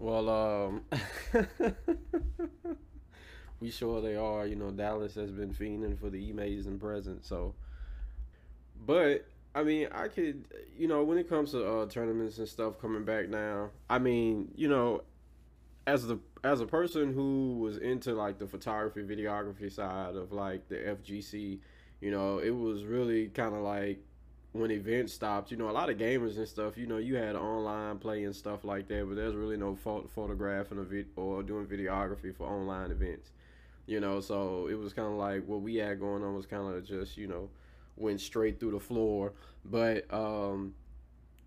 Well, 0.00 0.30
um, 0.30 0.84
we 3.60 3.70
sure 3.70 4.00
they 4.00 4.16
are. 4.16 4.46
You 4.46 4.56
know, 4.56 4.70
Dallas 4.70 5.14
has 5.14 5.30
been 5.30 5.52
fiending 5.52 5.98
for 5.98 6.08
the 6.08 6.30
amazing 6.30 6.78
presence. 6.78 7.28
So, 7.28 7.54
but 8.84 9.26
I 9.54 9.62
mean, 9.62 9.88
I 9.92 10.08
could, 10.08 10.44
you 10.76 10.86
know, 10.86 11.02
when 11.02 11.18
it 11.18 11.28
comes 11.28 11.52
to 11.52 11.66
uh, 11.66 11.86
tournaments 11.86 12.38
and 12.38 12.48
stuff 12.48 12.80
coming 12.80 13.04
back 13.04 13.28
now, 13.28 13.70
I 13.88 13.98
mean, 13.98 14.52
you 14.54 14.68
know, 14.68 15.02
as 15.86 16.06
the 16.06 16.18
as 16.44 16.60
a 16.60 16.66
person 16.66 17.12
who 17.12 17.58
was 17.58 17.76
into 17.76 18.14
like 18.14 18.38
the 18.38 18.46
photography 18.46 19.02
videography 19.02 19.70
side 19.70 20.14
of 20.14 20.32
like 20.32 20.68
the 20.68 20.76
FGC, 20.76 21.58
you 22.00 22.10
know, 22.10 22.38
it 22.38 22.50
was 22.50 22.84
really 22.84 23.28
kind 23.28 23.54
of 23.54 23.62
like 23.62 23.98
when 24.52 24.70
events 24.70 25.12
stopped, 25.12 25.50
you 25.50 25.56
know, 25.56 25.70
a 25.70 25.72
lot 25.72 25.90
of 25.90 25.96
gamers 25.96 26.36
and 26.36 26.48
stuff, 26.48 26.76
you 26.76 26.86
know, 26.86 26.96
you 26.96 27.16
had 27.16 27.36
online 27.36 27.98
play 27.98 28.24
and 28.24 28.34
stuff 28.34 28.64
like 28.64 28.88
that, 28.88 29.06
but 29.06 29.14
there's 29.14 29.34
really 29.34 29.56
no 29.56 29.76
pho- 29.76 30.08
photographing 30.14 30.78
a 30.78 30.82
vid- 30.82 31.10
or 31.16 31.42
doing 31.42 31.66
videography 31.66 32.34
for 32.34 32.48
online 32.48 32.90
events, 32.90 33.30
you 33.86 34.00
know, 34.00 34.20
so 34.20 34.66
it 34.66 34.74
was 34.74 34.92
kind 34.92 35.06
of 35.06 35.14
like 35.14 35.46
what 35.46 35.60
we 35.60 35.76
had 35.76 36.00
going 36.00 36.24
on 36.24 36.34
was 36.34 36.46
kind 36.46 36.74
of 36.74 36.84
just, 36.84 37.16
you 37.16 37.28
know, 37.28 37.48
went 38.00 38.20
straight 38.20 38.58
through 38.58 38.72
the 38.72 38.80
floor, 38.80 39.32
but 39.64 40.12
um, 40.12 40.74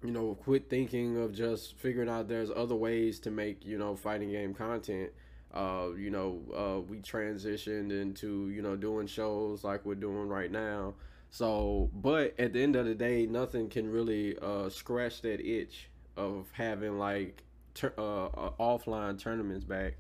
you 0.04 0.12
know, 0.12 0.36
quit 0.36 0.70
thinking 0.70 1.18
of 1.18 1.34
just 1.34 1.78
figuring 1.78 2.10
out 2.10 2.28
there's 2.28 2.52
other 2.52 2.76
ways 2.76 3.20
to 3.22 3.32
make, 3.32 3.66
you 3.66 3.78
know, 3.78 3.96
fighting 3.96 4.32
game 4.32 4.54
content. 4.54 5.12
Uh, 5.54 5.90
you 5.98 6.10
know, 6.10 6.42
uh, 6.56 6.82
we 6.82 6.98
transitioned 6.98 7.92
into, 7.92 8.50
you 8.50 8.62
know, 8.62 8.76
doing 8.76 9.08
shows 9.08 9.64
like 9.64 9.86
we're 9.86 9.96
doing 9.96 10.28
right 10.28 10.52
now. 10.52 10.96
So, 11.30 11.90
but 11.94 12.34
at 12.40 12.54
the 12.54 12.62
end 12.62 12.76
of 12.76 12.86
the 12.86 12.96
day, 12.96 13.26
nothing 13.26 13.70
can 13.70 13.90
really 13.90 14.38
uh, 14.40 14.70
scratch 14.70 15.22
that 15.22 15.40
itch 15.40 15.90
of 16.18 16.48
having 16.54 17.00
like 17.00 17.44
ter- 17.74 17.94
uh, 17.98 18.26
uh, 18.26 18.50
offline 18.60 19.18
tournaments 19.18 19.64
back. 19.64 19.96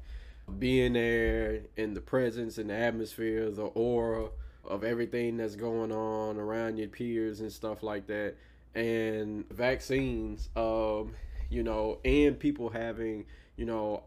Being 0.60 0.94
there 0.94 1.62
in 1.78 1.94
the 1.94 2.02
presence 2.02 2.58
and 2.58 2.70
the 2.70 2.76
atmosphere, 2.76 3.50
the 3.50 3.64
aura 3.64 4.30
of 4.66 4.84
everything 4.84 5.38
that's 5.38 5.56
going 5.56 5.92
on 5.92 6.38
around 6.38 6.78
your 6.78 6.88
peers 6.88 7.40
and 7.40 7.52
stuff 7.52 7.84
like 7.84 8.08
that 8.08 8.36
and 8.76 9.48
vaccines, 9.50 10.50
um, 10.56 11.14
you 11.50 11.64
know, 11.64 12.00
and 12.04 12.40
people 12.40 12.70
having, 12.70 13.26
you 13.56 13.66
know, 13.66 14.04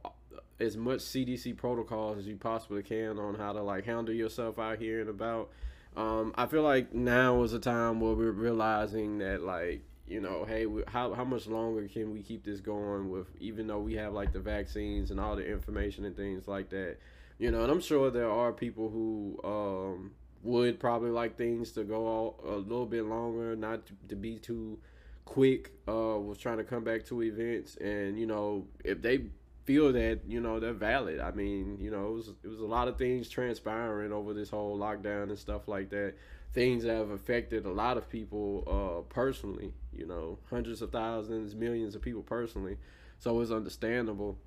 as 0.58 0.76
much 0.76 1.00
CDC 1.00 1.56
protocols 1.56 2.18
as 2.18 2.26
you 2.26 2.36
possibly 2.36 2.82
can 2.82 3.18
on 3.18 3.34
how 3.34 3.52
to 3.52 3.62
like 3.62 3.84
handle 3.84 4.14
yourself 4.14 4.58
out 4.58 4.78
here 4.78 5.00
and 5.00 5.10
about. 5.10 5.50
Um, 5.96 6.34
I 6.36 6.46
feel 6.46 6.62
like 6.62 6.94
now 6.94 7.42
is 7.42 7.52
a 7.52 7.58
time 7.58 8.00
where 8.00 8.14
we're 8.14 8.30
realizing 8.30 9.18
that 9.18 9.42
like 9.42 9.82
you 10.08 10.20
know, 10.20 10.44
hey, 10.44 10.66
we, 10.66 10.82
how 10.86 11.12
how 11.14 11.24
much 11.24 11.46
longer 11.46 11.88
can 11.88 12.12
we 12.12 12.22
keep 12.22 12.44
this 12.44 12.60
going 12.60 13.10
with 13.10 13.26
even 13.40 13.66
though 13.66 13.80
we 13.80 13.94
have 13.94 14.12
like 14.12 14.32
the 14.32 14.38
vaccines 14.38 15.10
and 15.10 15.18
all 15.18 15.34
the 15.36 15.44
information 15.44 16.04
and 16.04 16.16
things 16.16 16.46
like 16.46 16.70
that, 16.70 16.98
you 17.38 17.50
know, 17.50 17.62
and 17.62 17.72
I'm 17.72 17.80
sure 17.80 18.10
there 18.10 18.30
are 18.30 18.52
people 18.52 18.88
who 18.88 19.40
um, 19.42 20.12
would 20.42 20.78
probably 20.78 21.10
like 21.10 21.36
things 21.36 21.72
to 21.72 21.84
go 21.84 22.36
a 22.44 22.56
little 22.56 22.86
bit 22.86 23.04
longer, 23.04 23.56
not 23.56 23.86
to, 23.86 23.92
to 24.08 24.16
be 24.16 24.38
too 24.38 24.78
quick. 25.24 25.72
Uh, 25.88 26.18
was 26.18 26.38
trying 26.38 26.58
to 26.58 26.64
come 26.64 26.84
back 26.84 27.04
to 27.06 27.22
events, 27.22 27.76
and 27.76 28.18
you 28.18 28.26
know, 28.26 28.66
if 28.84 29.02
they 29.02 29.26
feel 29.66 29.92
that 29.92 30.20
you 30.26 30.40
know 30.40 30.58
they're 30.60 30.72
valid. 30.72 31.20
I 31.20 31.32
mean, 31.32 31.76
you 31.80 31.90
know, 31.90 32.08
it 32.08 32.12
was 32.12 32.28
it 32.44 32.48
was 32.48 32.60
a 32.60 32.66
lot 32.66 32.88
of 32.88 32.96
things 32.96 33.28
transpiring 33.28 34.12
over 34.12 34.32
this 34.32 34.48
whole 34.48 34.78
lockdown 34.78 35.24
and 35.24 35.38
stuff 35.38 35.68
like 35.68 35.90
that. 35.90 36.14
Things 36.52 36.84
that 36.84 36.94
have 36.94 37.10
affected 37.10 37.66
a 37.66 37.70
lot 37.70 37.98
of 37.98 38.08
people 38.08 38.64
uh, 38.66 39.12
personally. 39.12 39.74
You 39.92 40.06
know, 40.06 40.38
hundreds 40.48 40.80
of 40.80 40.90
thousands, 40.92 41.54
millions 41.54 41.94
of 41.94 42.00
people 42.00 42.22
personally. 42.22 42.78
So 43.18 43.40
it's 43.40 43.50
understandable, 43.50 44.38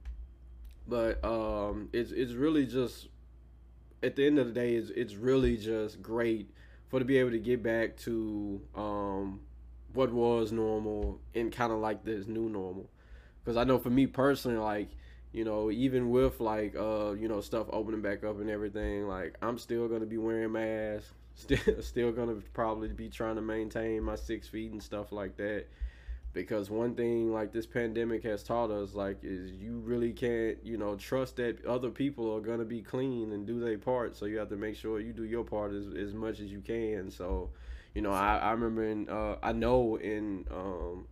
but 0.88 1.24
um, 1.24 1.89
it's 1.91 2.12
it's 2.12 2.31
really 2.31 2.65
just 2.65 3.10
at 4.03 4.15
the 4.15 4.25
end 4.25 4.39
of 4.39 4.48
the 4.48 4.53
day, 4.53 4.75
it's 4.75 4.89
it's 4.91 5.15
really 5.15 5.58
just 5.58 6.01
great 6.01 6.50
for 6.88 7.00
to 7.00 7.06
be 7.06 7.18
able 7.18 7.32
to 7.32 7.39
get 7.39 7.62
back 7.62 7.98
to 7.98 8.62
um, 8.75 9.41
what 9.94 10.12
was 10.12 10.51
normal 10.51 11.20
and 11.36 11.51
kind 11.51 11.72
of 11.72 11.79
like 11.79 12.03
this 12.03 12.27
new 12.27 12.50
normal. 12.50 12.89
Because 13.44 13.58
I 13.58 13.63
know 13.63 13.77
for 13.77 13.89
me 13.89 14.08
personally, 14.08 14.58
like 14.58 14.89
you 15.32 15.44
know, 15.44 15.70
even 15.70 16.10
with 16.10 16.39
like 16.39 16.75
uh, 16.75 17.12
you 17.12 17.27
know, 17.27 17.41
stuff 17.41 17.68
opening 17.72 18.01
back 18.01 18.24
up 18.24 18.39
and 18.39 18.50
everything, 18.50 19.08
like 19.08 19.36
I'm 19.41 19.58
still 19.58 19.88
gonna 19.88 20.06
be 20.06 20.18
wearing 20.18 20.51
masks. 20.51 21.13
Still, 21.39 21.82
still 21.82 22.12
gonna 22.12 22.36
probably 22.53 22.89
be 22.89 23.08
trying 23.08 23.36
to 23.36 23.41
maintain 23.41 24.03
my 24.03 24.15
six 24.15 24.50
feet 24.50 24.74
and 24.74 24.84
stuff 24.84 25.13
like 25.13 25.38
that. 25.38 25.68
Because 26.31 26.69
one 26.69 26.93
thing 26.93 27.33
like 27.33 27.51
this 27.51 27.65
pandemic 27.65 28.24
has 28.24 28.43
taught 28.43 28.69
us, 28.69 28.93
like, 28.93 29.17
is 29.24 29.51
you 29.51 29.79
really 29.79 30.13
can't, 30.13 30.57
you 30.63 30.77
know, 30.77 30.95
trust 30.95 31.38
that 31.38 31.65
other 31.65 31.89
people 31.89 32.31
are 32.36 32.39
gonna 32.39 32.65
be 32.65 32.81
clean 32.81 33.31
and 33.31 33.48
do 33.48 33.59
their 33.59 33.77
part. 33.79 34.15
So 34.15 34.25
you 34.25 34.38
have 34.38 34.50
to 34.50 34.55
make 34.55 34.75
sure 34.75 35.00
you 35.00 35.12
do 35.12 35.24
your 35.24 35.43
part 35.43 35.74
as 35.74 35.88
as 35.95 36.13
much 36.13 36.39
as 36.39 36.51
you 36.51 36.62
can. 36.62 37.09
So, 37.09 37.50
you 37.95 38.01
know, 38.03 38.12
I 38.12 38.38
I 38.38 38.51
remember 38.51 38.83
in 38.83 39.09
uh, 39.09 39.38
I 39.41 39.53
know 39.53 39.98
in 39.98 40.45
um, 40.51 41.07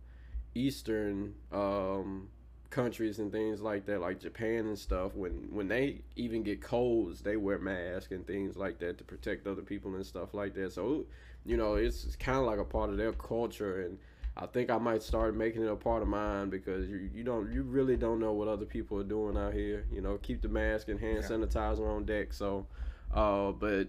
Eastern 0.54 1.34
um 1.52 2.28
countries 2.70 3.18
and 3.18 3.32
things 3.32 3.60
like 3.60 3.86
that, 3.86 4.00
like 4.00 4.20
Japan 4.20 4.66
and 4.66 4.78
stuff, 4.78 5.14
when 5.14 5.48
when 5.50 5.68
they 5.68 6.02
even 6.16 6.42
get 6.42 6.60
colds, 6.62 7.22
they 7.22 7.36
wear 7.36 7.58
masks 7.58 8.12
and 8.12 8.26
things 8.26 8.56
like 8.56 8.78
that 8.78 8.98
to 8.98 9.04
protect 9.04 9.46
other 9.46 9.62
people 9.62 9.94
and 9.94 10.04
stuff 10.06 10.34
like 10.34 10.54
that. 10.54 10.72
So, 10.72 11.06
you 11.44 11.56
know, 11.56 11.74
it's, 11.74 12.04
it's 12.04 12.16
kind 12.16 12.38
of 12.38 12.44
like 12.44 12.58
a 12.58 12.64
part 12.64 12.90
of 12.90 12.96
their 12.96 13.12
culture, 13.12 13.82
and 13.82 13.98
I 14.38 14.46
think 14.46 14.70
I 14.70 14.78
might 14.78 15.02
start 15.02 15.34
making 15.34 15.62
it 15.62 15.70
a 15.70 15.76
part 15.76 16.02
of 16.02 16.08
mine 16.08 16.48
because 16.48 16.88
you 16.88 17.10
you 17.12 17.24
don't 17.24 17.52
you 17.52 17.62
really 17.62 17.96
don't 17.96 18.20
know 18.20 18.32
what 18.32 18.48
other 18.48 18.66
people 18.66 18.98
are 18.98 19.04
doing 19.04 19.36
out 19.36 19.52
here. 19.52 19.86
You 19.92 20.00
know, 20.00 20.18
keep 20.18 20.42
the 20.42 20.48
mask 20.48 20.88
and 20.88 21.00
hand 21.00 21.20
yeah. 21.22 21.28
sanitizer 21.28 21.88
on 21.88 22.04
deck. 22.04 22.32
So, 22.32 22.66
uh, 23.12 23.52
but 23.52 23.88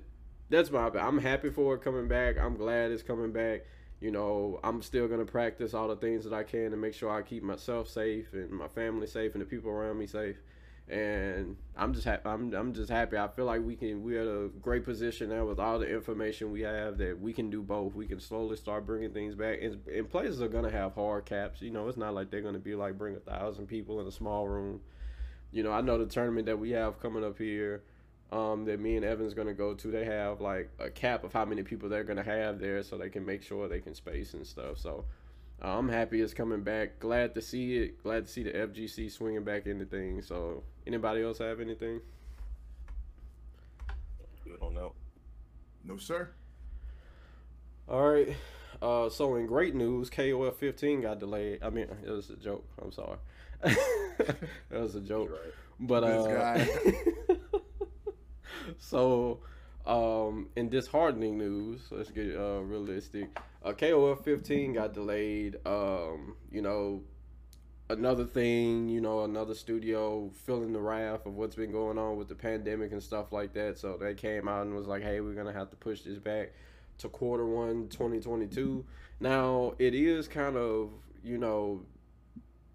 that's 0.49 0.71
my. 0.71 0.87
I'm 0.87 1.19
happy 1.19 1.49
for 1.49 1.75
it 1.75 1.81
coming 1.81 2.07
back. 2.07 2.37
I'm 2.39 2.55
glad 2.55 2.91
it's 2.91 3.03
coming 3.03 3.31
back 3.31 3.61
you 3.99 4.11
know, 4.11 4.59
I'm 4.63 4.81
still 4.81 5.07
gonna 5.07 5.25
practice 5.25 5.73
all 5.73 5.87
the 5.87 5.95
things 5.95 6.23
that 6.23 6.33
I 6.33 6.43
can 6.43 6.71
to 6.71 6.77
make 6.77 6.93
sure 6.93 7.11
I 7.11 7.21
keep 7.21 7.43
myself 7.43 7.89
safe 7.89 8.31
and 8.33 8.49
my 8.51 8.67
family 8.67 9.07
safe 9.07 9.33
and 9.33 9.41
the 9.41 9.45
people 9.45 9.69
around 9.69 9.97
me 9.97 10.07
safe. 10.07 10.37
And 10.89 11.55
I'm 11.77 11.93
just 11.93 12.05
happy. 12.05 12.27
I'm 12.27 12.51
I'm 12.53 12.73
just 12.73 12.89
happy. 12.89 13.15
I 13.17 13.27
feel 13.27 13.45
like 13.45 13.61
we 13.63 13.75
can. 13.75 14.03
We're 14.03 14.21
at 14.21 14.27
a 14.27 14.49
great 14.59 14.83
position 14.83 15.29
now 15.29 15.45
with 15.45 15.59
all 15.59 15.77
the 15.77 15.87
information 15.87 16.51
we 16.51 16.61
have 16.61 16.97
that 16.97 17.19
we 17.21 17.31
can 17.31 17.51
do 17.51 17.61
both. 17.61 17.93
We 17.93 18.07
can 18.07 18.19
slowly 18.19 18.57
start 18.57 18.87
bringing 18.87 19.11
things 19.11 19.35
back. 19.35 19.59
And, 19.61 19.79
and 19.87 20.09
places 20.09 20.41
are 20.41 20.47
gonna 20.47 20.71
have 20.71 20.95
hard 20.95 21.25
caps. 21.25 21.61
You 21.61 21.69
know, 21.69 21.87
it's 21.87 21.97
not 21.97 22.15
like 22.15 22.31
they're 22.31 22.41
gonna 22.41 22.57
be 22.57 22.73
like 22.73 22.97
bring 22.97 23.15
a 23.15 23.19
thousand 23.19 23.67
people 23.67 24.01
in 24.01 24.07
a 24.07 24.11
small 24.11 24.47
room. 24.47 24.81
You 25.51 25.61
know, 25.61 25.71
I 25.71 25.81
know 25.81 25.97
the 25.99 26.07
tournament 26.07 26.47
that 26.47 26.57
we 26.57 26.71
have 26.71 26.99
coming 26.99 27.23
up 27.23 27.37
here 27.37 27.83
um, 28.31 28.65
that 28.65 28.79
me 28.79 28.95
and 28.95 29.05
Evan's 29.05 29.33
gonna 29.33 29.53
go 29.53 29.73
to, 29.73 29.91
they 29.91 30.05
have 30.05 30.39
like 30.41 30.69
a 30.79 30.89
cap 30.89 31.23
of 31.23 31.33
how 31.33 31.45
many 31.45 31.63
people 31.63 31.89
they're 31.89 32.03
gonna 32.03 32.23
have 32.23 32.59
there, 32.59 32.83
so 32.83 32.97
they 32.97 33.09
can 33.09 33.25
make 33.25 33.41
sure 33.41 33.67
they 33.67 33.79
can 33.79 33.95
space 33.95 34.33
and 34.33 34.45
stuff. 34.45 34.77
So 34.77 35.05
uh, 35.63 35.77
I'm 35.77 35.89
happy 35.89 36.21
it's 36.21 36.33
coming 36.33 36.63
back. 36.63 36.99
Glad 36.99 37.35
to 37.35 37.41
see 37.41 37.77
it. 37.77 38.03
Glad 38.03 38.25
to 38.25 38.31
see 38.31 38.43
the 38.43 38.51
FGC 38.51 39.11
swinging 39.11 39.43
back 39.43 39.65
into 39.65 39.85
things. 39.85 40.27
So 40.27 40.63
anybody 40.87 41.21
else 41.21 41.39
have 41.39 41.59
anything? 41.59 42.01
Good 44.43 44.57
on 44.61 44.75
that. 44.75 44.91
No, 45.83 45.97
sir. 45.97 46.29
All 47.87 48.09
right. 48.09 48.35
Uh, 48.81 49.09
so 49.09 49.35
in 49.35 49.45
great 49.45 49.75
news, 49.75 50.09
KOF 50.09 50.55
15 50.55 51.01
got 51.01 51.19
delayed. 51.19 51.59
I 51.61 51.69
mean, 51.69 51.87
it 52.05 52.09
was 52.09 52.29
a 52.29 52.35
joke. 52.35 52.65
I'm 52.81 52.91
sorry. 52.91 53.17
that 53.61 54.37
was 54.69 54.95
a 54.95 55.01
joke. 55.01 55.31
Right. 55.31 55.53
But 55.81 56.03
uh, 56.03 56.65
so, 58.77 59.39
um, 59.89 60.49
in 60.55 60.69
disheartening 60.69 61.37
news, 61.37 61.81
let's 61.89 62.11
get 62.11 62.35
uh, 62.37 62.59
realistic. 62.59 63.35
Uh, 63.65 63.73
KOF 63.73 64.23
15 64.23 64.73
got 64.73 64.93
delayed. 64.93 65.57
Um, 65.65 66.35
you 66.51 66.61
know, 66.61 67.01
another 67.89 68.23
thing, 68.23 68.87
you 68.87 69.01
know, 69.01 69.23
another 69.23 69.55
studio 69.55 70.29
feeling 70.45 70.73
the 70.73 70.79
wrath 70.79 71.25
of 71.25 71.33
what's 71.33 71.55
been 71.55 71.71
going 71.71 71.97
on 71.97 72.17
with 72.17 72.27
the 72.27 72.35
pandemic 72.35 72.91
and 72.91 73.01
stuff 73.01 73.31
like 73.31 73.53
that. 73.53 73.79
So 73.79 73.97
they 73.99 74.13
came 74.13 74.47
out 74.47 74.61
and 74.61 74.75
was 74.75 74.85
like, 74.85 75.01
hey, 75.01 75.21
we're 75.21 75.33
going 75.33 75.47
to 75.47 75.59
have 75.59 75.71
to 75.71 75.75
push 75.75 76.01
this 76.01 76.19
back 76.19 76.53
to 76.99 77.09
quarter 77.09 77.47
one 77.47 77.87
2022. 77.89 78.85
Now, 79.19 79.73
it 79.79 79.95
is 79.95 80.27
kind 80.27 80.55
of, 80.55 80.91
you 81.23 81.39
know, 81.39 81.81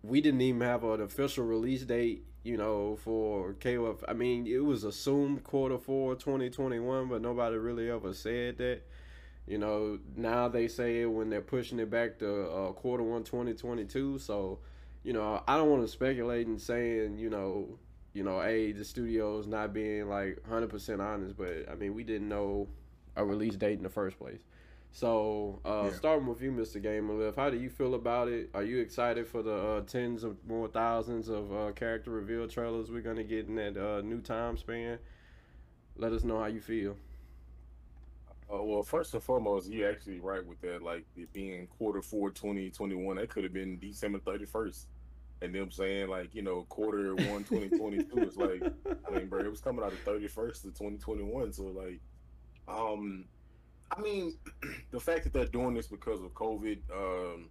we 0.02 0.21
didn't 0.21 0.40
even 0.40 0.61
have 0.62 0.83
an 0.83 1.00
official 1.00 1.44
release 1.44 1.83
date 1.83 2.25
you 2.45 2.59
know, 2.59 2.97
for 2.97 3.55
KOF. 3.55 4.05
I 4.07 4.13
mean, 4.13 4.47
it 4.47 4.63
was 4.63 4.85
assumed 4.85 5.43
quarter 5.43 5.79
four 5.79 6.15
2021, 6.15 7.09
but 7.09 7.23
nobody 7.23 7.57
really 7.57 7.91
ever 7.91 8.13
said 8.13 8.59
that. 8.59 8.83
You 9.47 9.59
know, 9.59 9.99
now 10.17 10.49
they 10.49 10.69
say 10.69 11.03
it 11.03 11.07
when 11.07 11.29
they're 11.29 11.43
pushing 11.43 11.79
it 11.79 11.91
back 11.91 12.19
to 12.21 12.49
uh, 12.49 12.73
quarter 12.73 13.03
one 13.03 13.25
2022. 13.25 14.19
So, 14.19 14.61
you 15.03 15.13
know, 15.13 15.43
I 15.47 15.57
don't 15.57 15.69
want 15.69 15.83
to 15.83 15.89
speculate 15.89 16.47
and 16.47 16.61
saying, 16.61 17.19
you 17.19 17.29
know, 17.29 17.79
you 18.15 18.23
know, 18.23 18.41
hey, 18.41 18.73
the 18.73 18.85
studio's 18.85 19.47
not 19.47 19.75
being 19.75 20.09
like 20.09 20.43
100% 20.49 21.01
honest, 21.01 21.37
but 21.37 21.69
I 21.71 21.75
mean, 21.75 21.95
we 21.95 22.05
didn't 22.05 22.29
know 22.29 22.69
a 23.17 23.25
release 23.25 23.57
date 23.57 23.77
in 23.77 23.83
the 23.83 23.91
first 23.91 24.19
place. 24.19 24.41
So, 24.95 25.59
uh, 25.65 25.89
yeah. 25.91 25.97
starting 25.97 26.29
with 26.29 26.41
you, 26.41 26.53
Mr. 26.53 26.81
Gamer 26.81 27.15
Live, 27.15 27.35
how 27.35 27.51
do 27.51 27.59
you 27.59 27.69
feel 27.69 27.97
about 27.97 28.29
it? 28.29 28.51
Are 28.55 28.63
you 28.63 28.79
excited 28.79 29.27
for 29.27 29.43
the 29.43 29.57
uh, 29.57 29.81
tens 29.81 30.23
of 30.23 30.37
more 30.47 30.69
thousands 30.69 31.29
of 31.29 31.53
uh, 31.53 31.73
character 31.73 32.13
reveal 32.13 32.47
trailers 32.47 32.93
we're 32.93 33.01
gonna 33.01 33.25
get 33.25 33.49
in 33.49 33.57
that 33.57 33.77
uh, 33.77 34.03
new 34.03 34.21
time 34.21 34.57
span? 34.57 35.01
Let 35.97 36.13
us 36.13 36.23
know 36.23 36.39
how 36.39 36.47
you 36.47 36.61
feel. 36.61 36.97
Uh, 38.49 38.63
well, 38.63 38.85
first 38.85 39.13
and 39.15 39.23
foremost, 39.23 39.69
you're 39.69 39.91
actually 39.91 40.21
right 40.21 40.47
with 40.47 40.61
that. 40.61 40.81
Like 40.81 41.05
it 41.17 41.33
being 41.33 41.67
quarter 41.67 42.01
four 42.01 42.31
2021, 42.31 43.17
that 43.17 43.29
could 43.31 43.43
have 43.43 43.53
been 43.53 43.81
December 43.81 44.21
31st. 44.21 44.85
And 45.43 45.53
them 45.53 45.73
saying 45.73 46.09
like, 46.09 46.33
you 46.37 46.43
know, 46.43 46.67
quarter 46.69 47.17
one 47.17 47.43
2022 47.43 48.17
is 48.21 48.37
like, 48.37 48.63
I 49.09 49.11
mean, 49.11 49.27
bro, 49.27 49.41
it 49.41 49.51
was 49.51 49.61
coming 49.61 49.85
out 49.85 49.91
the 49.91 50.09
31st 50.09 50.67
of 50.67 50.79
2021. 50.79 51.53
So 51.53 51.65
like, 51.65 52.01
um, 52.69 53.25
I 53.91 54.00
mean, 54.00 54.37
the 54.91 55.00
fact 55.00 55.25
that 55.25 55.33
they're 55.33 55.47
doing 55.47 55.75
this 55.75 55.87
because 55.87 56.23
of 56.23 56.33
COVID, 56.35 56.79
um, 56.93 57.50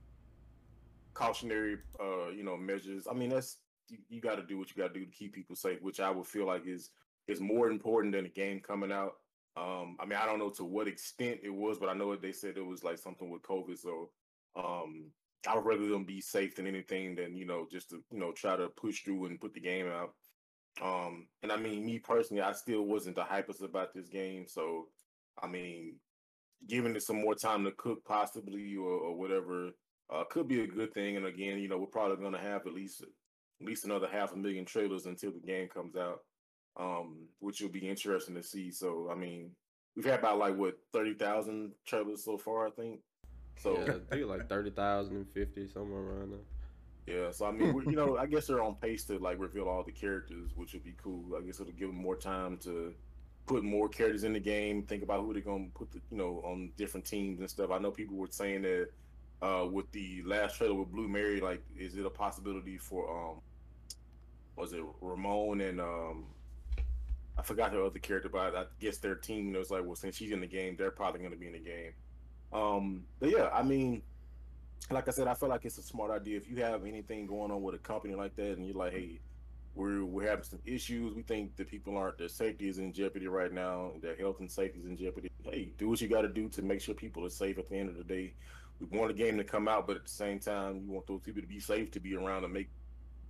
cautionary, 1.13 1.77
uh, 1.99 2.29
you 2.29 2.43
know, 2.43 2.57
measures. 2.57 3.07
I 3.09 3.13
mean, 3.13 3.29
that's 3.29 3.57
you, 3.89 3.97
you 4.09 4.21
got 4.21 4.35
to 4.35 4.43
do 4.43 4.57
what 4.57 4.69
you 4.69 4.81
got 4.81 4.93
to 4.93 4.99
do 4.99 5.05
to 5.05 5.11
keep 5.11 5.33
people 5.33 5.55
safe, 5.55 5.81
which 5.81 5.99
I 5.99 6.09
would 6.09 6.27
feel 6.27 6.45
like 6.45 6.65
is 6.65 6.91
is 7.27 7.39
more 7.39 7.69
important 7.69 8.13
than 8.13 8.25
a 8.25 8.29
game 8.29 8.59
coming 8.59 8.91
out. 8.91 9.13
Um, 9.55 9.97
I 9.99 10.05
mean, 10.05 10.17
I 10.19 10.25
don't 10.25 10.39
know 10.39 10.49
to 10.51 10.63
what 10.63 10.87
extent 10.87 11.39
it 11.43 11.53
was, 11.53 11.77
but 11.77 11.89
I 11.89 11.93
know 11.93 12.15
they 12.15 12.31
said 12.31 12.57
it 12.57 12.65
was 12.65 12.83
like 12.83 12.97
something 12.97 13.29
with 13.29 13.43
COVID. 13.43 13.77
So, 13.77 14.09
um, 14.55 15.11
I 15.47 15.55
would 15.55 15.65
rather 15.65 15.87
them 15.87 16.05
be 16.05 16.21
safe 16.21 16.55
than 16.55 16.67
anything 16.67 17.15
than 17.15 17.35
you 17.35 17.45
know 17.45 17.67
just 17.71 17.89
to 17.91 18.03
you 18.11 18.19
know 18.19 18.31
try 18.31 18.55
to 18.55 18.67
push 18.69 19.03
through 19.03 19.25
and 19.25 19.39
put 19.39 19.53
the 19.53 19.59
game 19.59 19.87
out. 19.87 20.13
Um, 20.81 21.27
and 21.43 21.51
I 21.51 21.57
mean, 21.57 21.85
me 21.85 21.99
personally, 21.99 22.41
I 22.41 22.53
still 22.53 22.83
wasn't 22.83 23.15
the 23.15 23.23
hypest 23.23 23.63
about 23.63 23.93
this 23.93 24.07
game. 24.07 24.45
So, 24.47 24.87
I 25.41 25.47
mean, 25.47 25.97
giving 26.67 26.95
it 26.95 27.03
some 27.03 27.21
more 27.21 27.35
time 27.35 27.63
to 27.65 27.71
cook, 27.71 28.03
possibly 28.05 28.75
or, 28.75 28.89
or 28.89 29.15
whatever, 29.15 29.71
uh, 30.11 30.23
could 30.29 30.47
be 30.47 30.61
a 30.61 30.67
good 30.67 30.93
thing. 30.93 31.17
And 31.17 31.25
again, 31.25 31.59
you 31.59 31.67
know, 31.67 31.77
we're 31.77 31.87
probably 31.87 32.17
going 32.17 32.33
to 32.33 32.39
have 32.39 32.65
at 32.67 32.73
least 32.73 33.01
at 33.01 33.67
least 33.67 33.85
another 33.85 34.07
half 34.11 34.33
a 34.33 34.35
million 34.35 34.65
trailers 34.65 35.05
until 35.05 35.31
the 35.31 35.39
game 35.39 35.67
comes 35.67 35.95
out, 35.95 36.19
um, 36.77 37.27
which 37.39 37.61
will 37.61 37.69
be 37.69 37.87
interesting 37.87 38.35
to 38.35 38.43
see. 38.43 38.71
So, 38.71 39.09
I 39.11 39.15
mean, 39.15 39.51
we've 39.95 40.05
had 40.05 40.19
about 40.19 40.39
like 40.39 40.57
what 40.57 40.77
thirty 40.91 41.13
thousand 41.13 41.71
trailers 41.85 42.23
so 42.23 42.37
far, 42.37 42.67
I 42.67 42.71
think. 42.71 42.99
So 43.57 43.77
yeah, 43.77 43.93
I 44.11 44.15
think 44.15 44.27
like 44.27 44.49
thirty 44.49 44.71
thousand 44.71 45.15
and 45.15 45.29
fifty 45.29 45.67
somewhere 45.67 46.01
around 46.01 46.31
there. 46.31 46.39
Yeah, 47.05 47.31
so 47.31 47.45
I 47.45 47.51
mean, 47.51 47.75
you 47.85 47.95
know, 47.95 48.17
I 48.17 48.25
guess 48.25 48.47
they're 48.47 48.63
on 48.63 48.75
pace 48.75 49.03
to 49.05 49.19
like 49.19 49.37
reveal 49.37 49.67
all 49.67 49.83
the 49.83 49.91
characters, 49.91 50.51
which 50.55 50.73
would 50.73 50.85
be 50.85 50.95
cool. 51.01 51.35
I 51.37 51.41
guess 51.45 51.59
it'll 51.59 51.73
give 51.73 51.89
them 51.89 51.97
more 51.97 52.15
time 52.15 52.57
to 52.59 52.93
put 53.45 53.63
more 53.63 53.89
characters 53.89 54.23
in 54.23 54.33
the 54.33 54.39
game. 54.39 54.83
Think 54.83 55.03
about 55.03 55.21
who 55.21 55.33
they're 55.33 55.41
gonna 55.41 55.67
put, 55.73 55.91
the, 55.91 55.99
you 56.11 56.17
know, 56.17 56.41
on 56.45 56.71
different 56.77 57.05
teams 57.05 57.39
and 57.39 57.49
stuff. 57.49 57.71
I 57.71 57.79
know 57.79 57.91
people 57.91 58.15
were 58.15 58.27
saying 58.29 58.61
that 58.63 58.89
uh, 59.41 59.67
with 59.69 59.91
the 59.91 60.21
last 60.23 60.57
trailer 60.57 60.75
with 60.75 60.91
Blue 60.91 61.07
Mary, 61.07 61.41
like, 61.41 61.61
is 61.77 61.97
it 61.97 62.05
a 62.05 62.09
possibility 62.09 62.77
for 62.77 63.09
um, 63.09 63.41
was 64.55 64.73
it 64.73 64.83
Ramon 65.01 65.61
and 65.61 65.81
um, 65.81 66.25
I 67.37 67.41
forgot 67.41 67.73
her 67.73 67.83
other 67.83 67.99
character, 67.99 68.29
but 68.29 68.55
I 68.55 68.65
guess 68.79 68.97
their 68.97 69.15
team 69.15 69.47
you 69.47 69.53
know, 69.53 69.59
was 69.59 69.71
like, 69.71 69.83
well, 69.83 69.95
since 69.95 70.15
she's 70.15 70.31
in 70.31 70.39
the 70.39 70.47
game, 70.47 70.75
they're 70.77 70.91
probably 70.91 71.21
gonna 71.21 71.35
be 71.35 71.47
in 71.47 71.53
the 71.53 71.59
game. 71.59 71.91
Um, 72.53 73.03
but 73.19 73.29
yeah, 73.29 73.49
I 73.51 73.63
mean, 73.63 74.03
like 74.91 75.07
I 75.07 75.11
said, 75.11 75.27
I 75.27 75.33
feel 75.33 75.49
like 75.49 75.65
it's 75.65 75.77
a 75.77 75.83
smart 75.83 76.11
idea. 76.11 76.37
If 76.37 76.49
you 76.49 76.57
have 76.57 76.85
anything 76.85 77.25
going 77.25 77.51
on 77.51 77.61
with 77.61 77.75
a 77.75 77.79
company 77.79 78.15
like 78.15 78.35
that, 78.35 78.57
and 78.57 78.65
you're 78.65 78.75
like, 78.75 78.93
hey 78.93 79.19
we're 79.75 80.05
we're 80.05 80.29
having 80.29 80.43
some 80.43 80.59
issues. 80.65 81.13
We 81.15 81.23
think 81.23 81.55
that 81.55 81.67
people 81.67 81.97
aren't 81.97 82.17
their 82.17 82.29
safety 82.29 82.67
is 82.67 82.77
in 82.77 82.93
jeopardy 82.93 83.27
right 83.27 83.51
now. 83.51 83.91
Their 84.01 84.15
health 84.15 84.39
and 84.39 84.51
safety 84.51 84.79
is 84.79 84.85
in 84.85 84.97
jeopardy. 84.97 85.31
Hey, 85.43 85.71
do 85.77 85.89
what 85.89 86.01
you 86.01 86.07
got 86.07 86.21
to 86.21 86.27
do 86.27 86.47
to 86.49 86.61
make 86.61 86.81
sure 86.81 86.93
people 86.93 87.25
are 87.25 87.29
safe 87.29 87.57
at 87.57 87.69
the 87.69 87.77
end 87.77 87.89
of 87.89 87.97
the 87.97 88.03
day. 88.03 88.33
We 88.79 88.97
want 88.97 89.15
the 89.15 89.23
game 89.23 89.37
to 89.37 89.43
come 89.43 89.67
out, 89.67 89.87
but 89.87 89.95
at 89.95 90.03
the 90.03 90.11
same 90.11 90.39
time, 90.39 90.81
you 90.85 90.91
want 90.91 91.07
those 91.07 91.21
people 91.21 91.41
to 91.41 91.47
be 91.47 91.59
safe 91.59 91.91
to 91.91 91.99
be 91.99 92.15
around 92.15 92.43
to 92.43 92.47
make 92.47 92.69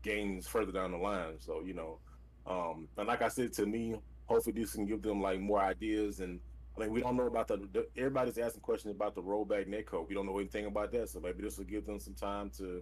games 0.02 0.48
further 0.48 0.72
down 0.72 0.92
the 0.92 0.98
line. 0.98 1.36
So 1.40 1.62
you 1.66 1.74
know, 1.74 2.00
um, 2.46 2.88
and 2.98 3.08
like 3.08 3.22
I 3.22 3.30
said 3.30 3.54
to 3.54 3.66
me, 3.66 3.96
hopefully 4.26 4.60
this 4.60 4.74
can 4.74 4.86
give 4.86 5.02
them 5.02 5.22
like 5.22 5.40
more 5.40 5.62
ideas. 5.62 6.20
And 6.20 6.40
I 6.76 6.82
mean, 6.82 6.92
we 6.92 7.02
don't 7.02 7.16
know 7.16 7.28
about 7.28 7.48
the, 7.48 7.58
the 7.72 7.88
everybody's 7.96 8.38
asking 8.38 8.62
questions 8.62 8.94
about 8.94 9.16
the 9.16 9.22
rollback 9.22 9.68
netcode. 9.68 10.10
We 10.10 10.16
don't 10.16 10.26
know 10.26 10.40
anything 10.40 10.66
about 10.66 10.92
that, 10.92 11.10
so 11.10 11.22
maybe 11.22 11.42
this 11.42 11.58
will 11.58 11.66
give 11.66 11.86
them 11.86 12.00
some 12.00 12.16
time 12.16 12.50
to 12.58 12.82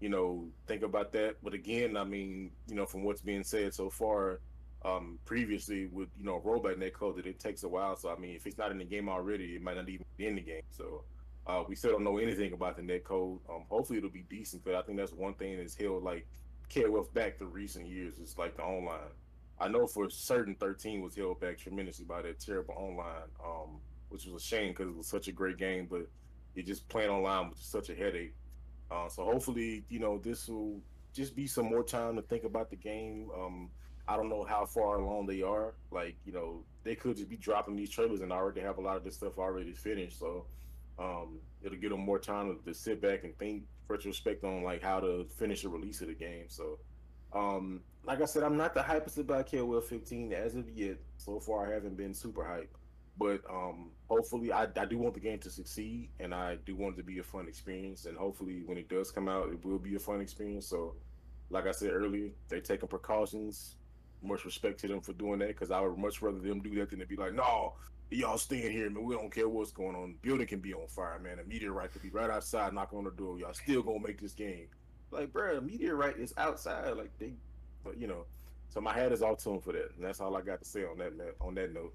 you 0.00 0.08
know, 0.08 0.48
think 0.66 0.82
about 0.82 1.12
that. 1.12 1.36
But 1.42 1.54
again, 1.54 1.96
I 1.96 2.04
mean, 2.04 2.50
you 2.66 2.74
know, 2.74 2.86
from 2.86 3.04
what's 3.04 3.20
being 3.20 3.44
said 3.44 3.74
so 3.74 3.90
far, 3.90 4.40
um, 4.82 5.18
previously 5.26 5.86
with 5.86 6.08
you 6.18 6.24
know 6.24 6.40
rollback 6.44 6.78
net 6.78 6.94
code 6.94 7.16
that 7.16 7.26
it 7.26 7.38
takes 7.38 7.62
a 7.64 7.68
while. 7.68 7.96
So 7.96 8.10
I 8.10 8.18
mean, 8.18 8.34
if 8.34 8.46
it's 8.46 8.58
not 8.58 8.70
in 8.70 8.78
the 8.78 8.84
game 8.84 9.08
already, 9.08 9.56
it 9.56 9.62
might 9.62 9.76
not 9.76 9.88
even 9.88 10.06
be 10.16 10.26
in 10.26 10.36
the 10.36 10.40
game. 10.40 10.62
So 10.70 11.04
uh, 11.46 11.64
we 11.68 11.74
still 11.74 11.92
don't 11.92 12.04
know 12.04 12.18
anything 12.18 12.52
about 12.52 12.76
the 12.76 12.82
net 12.82 13.04
code. 13.04 13.38
Um, 13.48 13.64
hopefully 13.68 13.98
it'll 13.98 14.10
be 14.10 14.24
decent, 14.28 14.64
but 14.64 14.74
I 14.74 14.82
think 14.82 14.98
that's 14.98 15.12
one 15.12 15.34
thing 15.34 15.58
that's 15.58 15.74
held 15.74 16.02
like 16.02 16.26
KOF 16.70 17.12
back 17.12 17.38
the 17.38 17.46
recent 17.46 17.86
years 17.86 18.18
is 18.18 18.38
like 18.38 18.56
the 18.56 18.62
online. 18.62 19.10
I 19.58 19.68
know 19.68 19.86
for 19.86 20.08
certain 20.08 20.54
13 20.54 21.02
was 21.02 21.14
held 21.14 21.40
back 21.40 21.58
tremendously 21.58 22.06
by 22.06 22.22
that 22.22 22.40
terrible 22.40 22.74
online, 22.78 23.28
um, 23.44 23.80
which 24.08 24.24
was 24.24 24.42
a 24.42 24.46
shame 24.46 24.72
because 24.72 24.88
it 24.88 24.96
was 24.96 25.06
such 25.06 25.28
a 25.28 25.32
great 25.32 25.58
game, 25.58 25.86
but 25.90 26.08
it 26.54 26.66
just 26.66 26.88
playing 26.88 27.10
online 27.10 27.50
was 27.50 27.58
such 27.58 27.90
a 27.90 27.94
headache. 27.94 28.34
Uh, 28.90 29.08
so 29.08 29.24
hopefully, 29.24 29.84
you 29.88 29.98
know, 29.98 30.18
this 30.18 30.48
will 30.48 30.80
just 31.12 31.36
be 31.36 31.46
some 31.46 31.66
more 31.66 31.84
time 31.84 32.16
to 32.16 32.22
think 32.22 32.44
about 32.44 32.70
the 32.70 32.76
game. 32.76 33.28
Um, 33.36 33.70
I 34.08 34.16
don't 34.16 34.28
know 34.28 34.44
how 34.44 34.64
far 34.66 34.98
along 34.98 35.26
they 35.26 35.42
are. 35.42 35.74
Like, 35.90 36.16
you 36.24 36.32
know, 36.32 36.64
they 36.82 36.94
could 36.94 37.16
just 37.16 37.28
be 37.28 37.36
dropping 37.36 37.76
these 37.76 37.90
trailers 37.90 38.20
and 38.20 38.32
already 38.32 38.60
have 38.60 38.78
a 38.78 38.80
lot 38.80 38.96
of 38.96 39.04
this 39.04 39.14
stuff 39.14 39.38
already 39.38 39.72
finished. 39.72 40.18
So 40.18 40.46
um, 40.98 41.38
it'll 41.62 41.78
give 41.78 41.90
them 41.90 42.00
more 42.00 42.18
time 42.18 42.58
to, 42.58 42.64
to, 42.64 42.74
sit 42.74 43.00
back 43.00 43.24
and 43.24 43.36
think 43.38 43.64
retrospect 43.88 44.44
on 44.44 44.62
like 44.62 44.82
how 44.82 45.00
to 45.00 45.26
finish 45.38 45.62
the 45.62 45.68
release 45.68 46.00
of 46.00 46.08
the 46.08 46.14
game. 46.14 46.44
So, 46.48 46.78
um, 47.32 47.80
like 48.04 48.20
I 48.20 48.24
said, 48.24 48.42
I'm 48.42 48.56
not 48.56 48.74
the 48.74 48.80
hypest 48.80 49.18
about 49.18 49.48
KOF 49.48 49.84
15 49.84 50.32
as 50.32 50.56
of 50.56 50.68
yet. 50.70 50.96
So 51.16 51.38
far, 51.38 51.70
I 51.70 51.74
haven't 51.74 51.96
been 51.96 52.12
super 52.12 52.42
hyped. 52.42 52.79
But 53.20 53.42
um, 53.50 53.90
hopefully, 54.08 54.50
I, 54.50 54.66
I 54.76 54.86
do 54.86 54.96
want 54.96 55.12
the 55.12 55.20
game 55.20 55.38
to 55.40 55.50
succeed, 55.50 56.08
and 56.18 56.34
I 56.34 56.56
do 56.64 56.74
want 56.74 56.94
it 56.94 56.96
to 56.96 57.02
be 57.02 57.18
a 57.18 57.22
fun 57.22 57.46
experience. 57.46 58.06
And 58.06 58.16
hopefully, 58.16 58.62
when 58.64 58.78
it 58.78 58.88
does 58.88 59.10
come 59.10 59.28
out, 59.28 59.50
it 59.50 59.62
will 59.62 59.78
be 59.78 59.94
a 59.94 59.98
fun 59.98 60.22
experience. 60.22 60.66
So, 60.66 60.94
like 61.50 61.66
I 61.66 61.72
said 61.72 61.90
earlier, 61.92 62.30
they're 62.48 62.60
taking 62.60 62.88
precautions. 62.88 63.76
Much 64.22 64.46
respect 64.46 64.80
to 64.80 64.88
them 64.88 65.02
for 65.02 65.12
doing 65.12 65.38
that 65.40 65.48
because 65.48 65.70
I 65.70 65.80
would 65.80 65.98
much 65.98 66.22
rather 66.22 66.38
them 66.38 66.60
do 66.60 66.74
that 66.76 66.88
than 66.88 67.00
to 67.00 67.06
be 67.06 67.16
like, 67.16 67.34
no, 67.34 67.74
y'all 68.08 68.38
staying 68.38 68.72
here, 68.72 68.88
man. 68.88 69.04
We 69.04 69.14
don't 69.14 69.32
care 69.32 69.48
what's 69.50 69.70
going 69.70 69.96
on. 69.96 70.12
the 70.12 70.28
Building 70.28 70.46
can 70.46 70.60
be 70.60 70.72
on 70.72 70.88
fire, 70.88 71.18
man. 71.18 71.38
A 71.38 71.44
meteorite 71.44 71.92
could 71.92 72.02
be 72.02 72.10
right 72.10 72.30
outside, 72.30 72.72
knocking 72.72 72.98
on 72.98 73.04
the 73.04 73.10
door. 73.10 73.38
Y'all 73.38 73.52
still 73.52 73.82
gonna 73.82 74.00
make 74.00 74.18
this 74.18 74.32
game. 74.32 74.68
Like, 75.10 75.30
bro, 75.30 75.58
a 75.58 75.60
meteorite 75.60 76.16
is 76.16 76.32
outside. 76.38 76.96
Like 76.96 77.10
they, 77.18 77.34
but 77.84 77.98
you 77.98 78.06
know. 78.06 78.24
So 78.70 78.80
my 78.80 78.94
hat 78.94 79.12
is 79.12 79.20
all 79.20 79.36
tuned 79.36 79.64
for 79.64 79.72
that, 79.72 79.90
and 79.96 80.04
that's 80.04 80.20
all 80.20 80.36
I 80.36 80.42
got 80.42 80.60
to 80.60 80.64
say 80.64 80.84
on 80.84 80.98
that 80.98 81.12
on 81.40 81.54
that 81.56 81.74
note. 81.74 81.92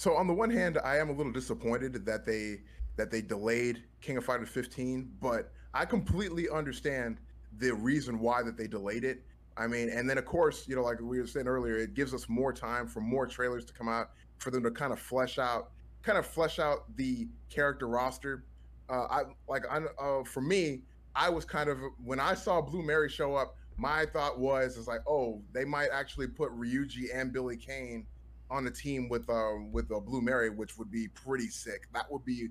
So 0.00 0.16
on 0.16 0.26
the 0.26 0.32
one 0.32 0.48
hand, 0.48 0.78
I 0.82 0.96
am 0.96 1.10
a 1.10 1.12
little 1.12 1.30
disappointed 1.30 2.06
that 2.06 2.24
they 2.24 2.62
that 2.96 3.10
they 3.10 3.20
delayed 3.20 3.82
King 4.00 4.16
of 4.16 4.24
Fighters 4.24 4.48
15, 4.48 5.12
but 5.20 5.52
I 5.74 5.84
completely 5.84 6.48
understand 6.48 7.18
the 7.58 7.74
reason 7.74 8.18
why 8.18 8.42
that 8.44 8.56
they 8.56 8.66
delayed 8.66 9.04
it. 9.04 9.22
I 9.58 9.66
mean, 9.66 9.90
and 9.90 10.08
then 10.08 10.16
of 10.16 10.24
course, 10.24 10.66
you 10.66 10.74
know, 10.74 10.84
like 10.84 11.02
we 11.02 11.20
were 11.20 11.26
saying 11.26 11.46
earlier, 11.46 11.76
it 11.76 11.92
gives 11.92 12.14
us 12.14 12.30
more 12.30 12.50
time 12.50 12.86
for 12.86 13.02
more 13.02 13.26
trailers 13.26 13.66
to 13.66 13.74
come 13.74 13.90
out 13.90 14.12
for 14.38 14.50
them 14.50 14.62
to 14.62 14.70
kind 14.70 14.90
of 14.90 14.98
flesh 14.98 15.38
out, 15.38 15.68
kind 16.00 16.16
of 16.16 16.24
flesh 16.24 16.58
out 16.58 16.96
the 16.96 17.28
character 17.50 17.86
roster. 17.86 18.46
Uh, 18.88 19.04
I 19.10 19.22
like, 19.48 19.64
I 19.70 19.80
uh, 20.02 20.24
for 20.24 20.40
me, 20.40 20.80
I 21.14 21.28
was 21.28 21.44
kind 21.44 21.68
of 21.68 21.76
when 22.02 22.20
I 22.20 22.32
saw 22.32 22.62
Blue 22.62 22.82
Mary 22.82 23.10
show 23.10 23.34
up, 23.34 23.54
my 23.76 24.06
thought 24.06 24.38
was 24.38 24.78
is 24.78 24.88
like, 24.88 25.02
oh, 25.06 25.42
they 25.52 25.66
might 25.66 25.90
actually 25.92 26.28
put 26.28 26.50
Ryuji 26.58 27.14
and 27.14 27.34
Billy 27.34 27.58
Kane 27.58 28.06
on 28.50 28.64
the 28.64 28.70
team 28.70 29.08
with 29.08 29.28
um 29.30 29.70
with 29.72 29.90
uh, 29.92 30.00
Blue 30.00 30.20
Mary, 30.20 30.50
which 30.50 30.76
would 30.78 30.90
be 30.90 31.08
pretty 31.08 31.48
sick. 31.48 31.88
That 31.92 32.10
would 32.10 32.24
be 32.24 32.48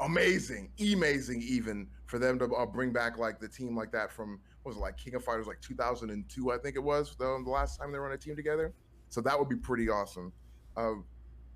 amazing, 0.00 0.70
amazing 0.80 1.42
even 1.42 1.86
for 2.06 2.18
them 2.18 2.38
to 2.38 2.46
uh, 2.46 2.66
bring 2.66 2.92
back 2.92 3.18
like 3.18 3.38
the 3.38 3.48
team 3.48 3.76
like 3.76 3.92
that 3.92 4.10
from 4.10 4.40
was 4.64 4.76
it 4.76 4.80
like 4.80 4.96
King 4.96 5.14
of 5.14 5.24
Fighters 5.24 5.46
like 5.46 5.60
2002, 5.60 6.52
I 6.52 6.58
think 6.58 6.76
it 6.76 6.82
was 6.82 7.16
the, 7.16 7.40
the 7.44 7.50
last 7.50 7.78
time 7.78 7.92
they 7.92 7.98
were 7.98 8.06
on 8.06 8.12
a 8.12 8.18
team 8.18 8.36
together. 8.36 8.72
So 9.08 9.20
that 9.22 9.38
would 9.38 9.48
be 9.48 9.56
pretty 9.56 9.88
awesome. 9.88 10.32
Uh, 10.76 10.94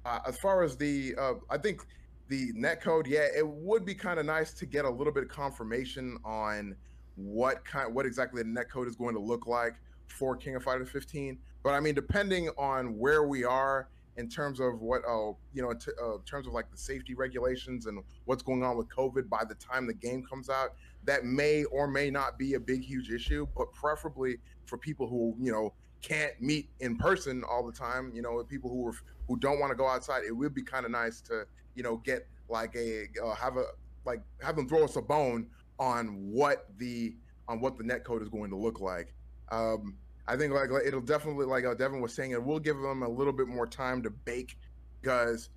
uh, 0.04 0.20
as 0.26 0.38
far 0.38 0.62
as 0.62 0.76
the, 0.76 1.14
uh, 1.18 1.34
I 1.50 1.58
think 1.58 1.82
the 2.28 2.50
net 2.54 2.80
code, 2.80 3.06
yeah, 3.06 3.26
it 3.36 3.46
would 3.46 3.84
be 3.84 3.94
kind 3.94 4.18
of 4.18 4.26
nice 4.26 4.52
to 4.54 4.66
get 4.66 4.84
a 4.84 4.90
little 4.90 5.12
bit 5.12 5.24
of 5.24 5.28
confirmation 5.28 6.16
on 6.24 6.74
what 7.16 7.64
kind, 7.64 7.94
what 7.94 8.06
exactly 8.06 8.42
the 8.42 8.48
net 8.48 8.70
code 8.70 8.88
is 8.88 8.96
going 8.96 9.14
to 9.14 9.20
look 9.20 9.46
like 9.46 9.74
for 10.06 10.36
King 10.36 10.56
of 10.56 10.62
Fighters 10.62 10.88
15. 10.88 11.38
But 11.64 11.70
I 11.72 11.80
mean, 11.80 11.94
depending 11.94 12.50
on 12.58 12.96
where 12.98 13.26
we 13.26 13.42
are 13.42 13.88
in 14.16 14.28
terms 14.28 14.60
of 14.60 14.80
what, 14.80 15.02
uh, 15.08 15.32
you 15.52 15.62
know, 15.62 15.70
in, 15.70 15.78
t- 15.78 15.90
uh, 16.00 16.16
in 16.16 16.22
terms 16.22 16.46
of 16.46 16.52
like 16.52 16.70
the 16.70 16.76
safety 16.76 17.14
regulations 17.14 17.86
and 17.86 18.00
what's 18.26 18.42
going 18.42 18.62
on 18.62 18.76
with 18.76 18.88
COVID 18.88 19.28
by 19.28 19.44
the 19.44 19.56
time 19.56 19.86
the 19.86 19.94
game 19.94 20.22
comes 20.22 20.48
out, 20.48 20.74
that 21.04 21.24
may 21.24 21.64
or 21.64 21.88
may 21.88 22.10
not 22.10 22.38
be 22.38 22.54
a 22.54 22.60
big, 22.60 22.84
huge 22.84 23.10
issue. 23.10 23.48
But 23.56 23.72
preferably 23.72 24.36
for 24.66 24.78
people 24.78 25.08
who, 25.08 25.34
you 25.40 25.50
know, 25.50 25.72
can't 26.00 26.40
meet 26.40 26.68
in 26.80 26.96
person 26.96 27.42
all 27.50 27.64
the 27.64 27.72
time, 27.72 28.12
you 28.14 28.22
know, 28.22 28.44
people 28.44 28.70
who 28.70 28.86
are, 28.88 28.94
who 29.26 29.38
don't 29.38 29.58
want 29.58 29.70
to 29.70 29.76
go 29.76 29.88
outside, 29.88 30.22
it 30.24 30.32
would 30.32 30.54
be 30.54 30.62
kind 30.62 30.84
of 30.84 30.92
nice 30.92 31.22
to, 31.22 31.46
you 31.74 31.82
know, 31.82 31.96
get 31.96 32.28
like 32.48 32.76
a 32.76 33.08
uh, 33.24 33.34
have 33.34 33.56
a 33.56 33.64
like 34.04 34.20
have 34.42 34.54
them 34.54 34.68
throw 34.68 34.84
us 34.84 34.96
a 34.96 35.02
bone 35.02 35.48
on 35.78 36.08
what 36.30 36.66
the 36.76 37.16
on 37.48 37.60
what 37.60 37.78
the 37.78 37.82
net 37.82 38.04
code 38.04 38.22
is 38.22 38.28
going 38.28 38.50
to 38.50 38.56
look 38.56 38.80
like. 38.80 39.14
Um, 39.50 39.96
I 40.26 40.36
think 40.36 40.52
like, 40.52 40.70
like 40.70 40.84
it'll 40.86 41.00
definitely 41.00 41.46
like 41.46 41.64
uh, 41.64 41.74
Devin 41.74 42.00
was 42.00 42.14
saying, 42.14 42.30
it 42.30 42.42
will 42.42 42.60
give 42.60 42.78
them 42.78 43.02
a 43.02 43.08
little 43.08 43.32
bit 43.32 43.46
more 43.46 43.66
time 43.66 44.02
to 44.02 44.10
bake 44.10 44.56
because 45.00 45.50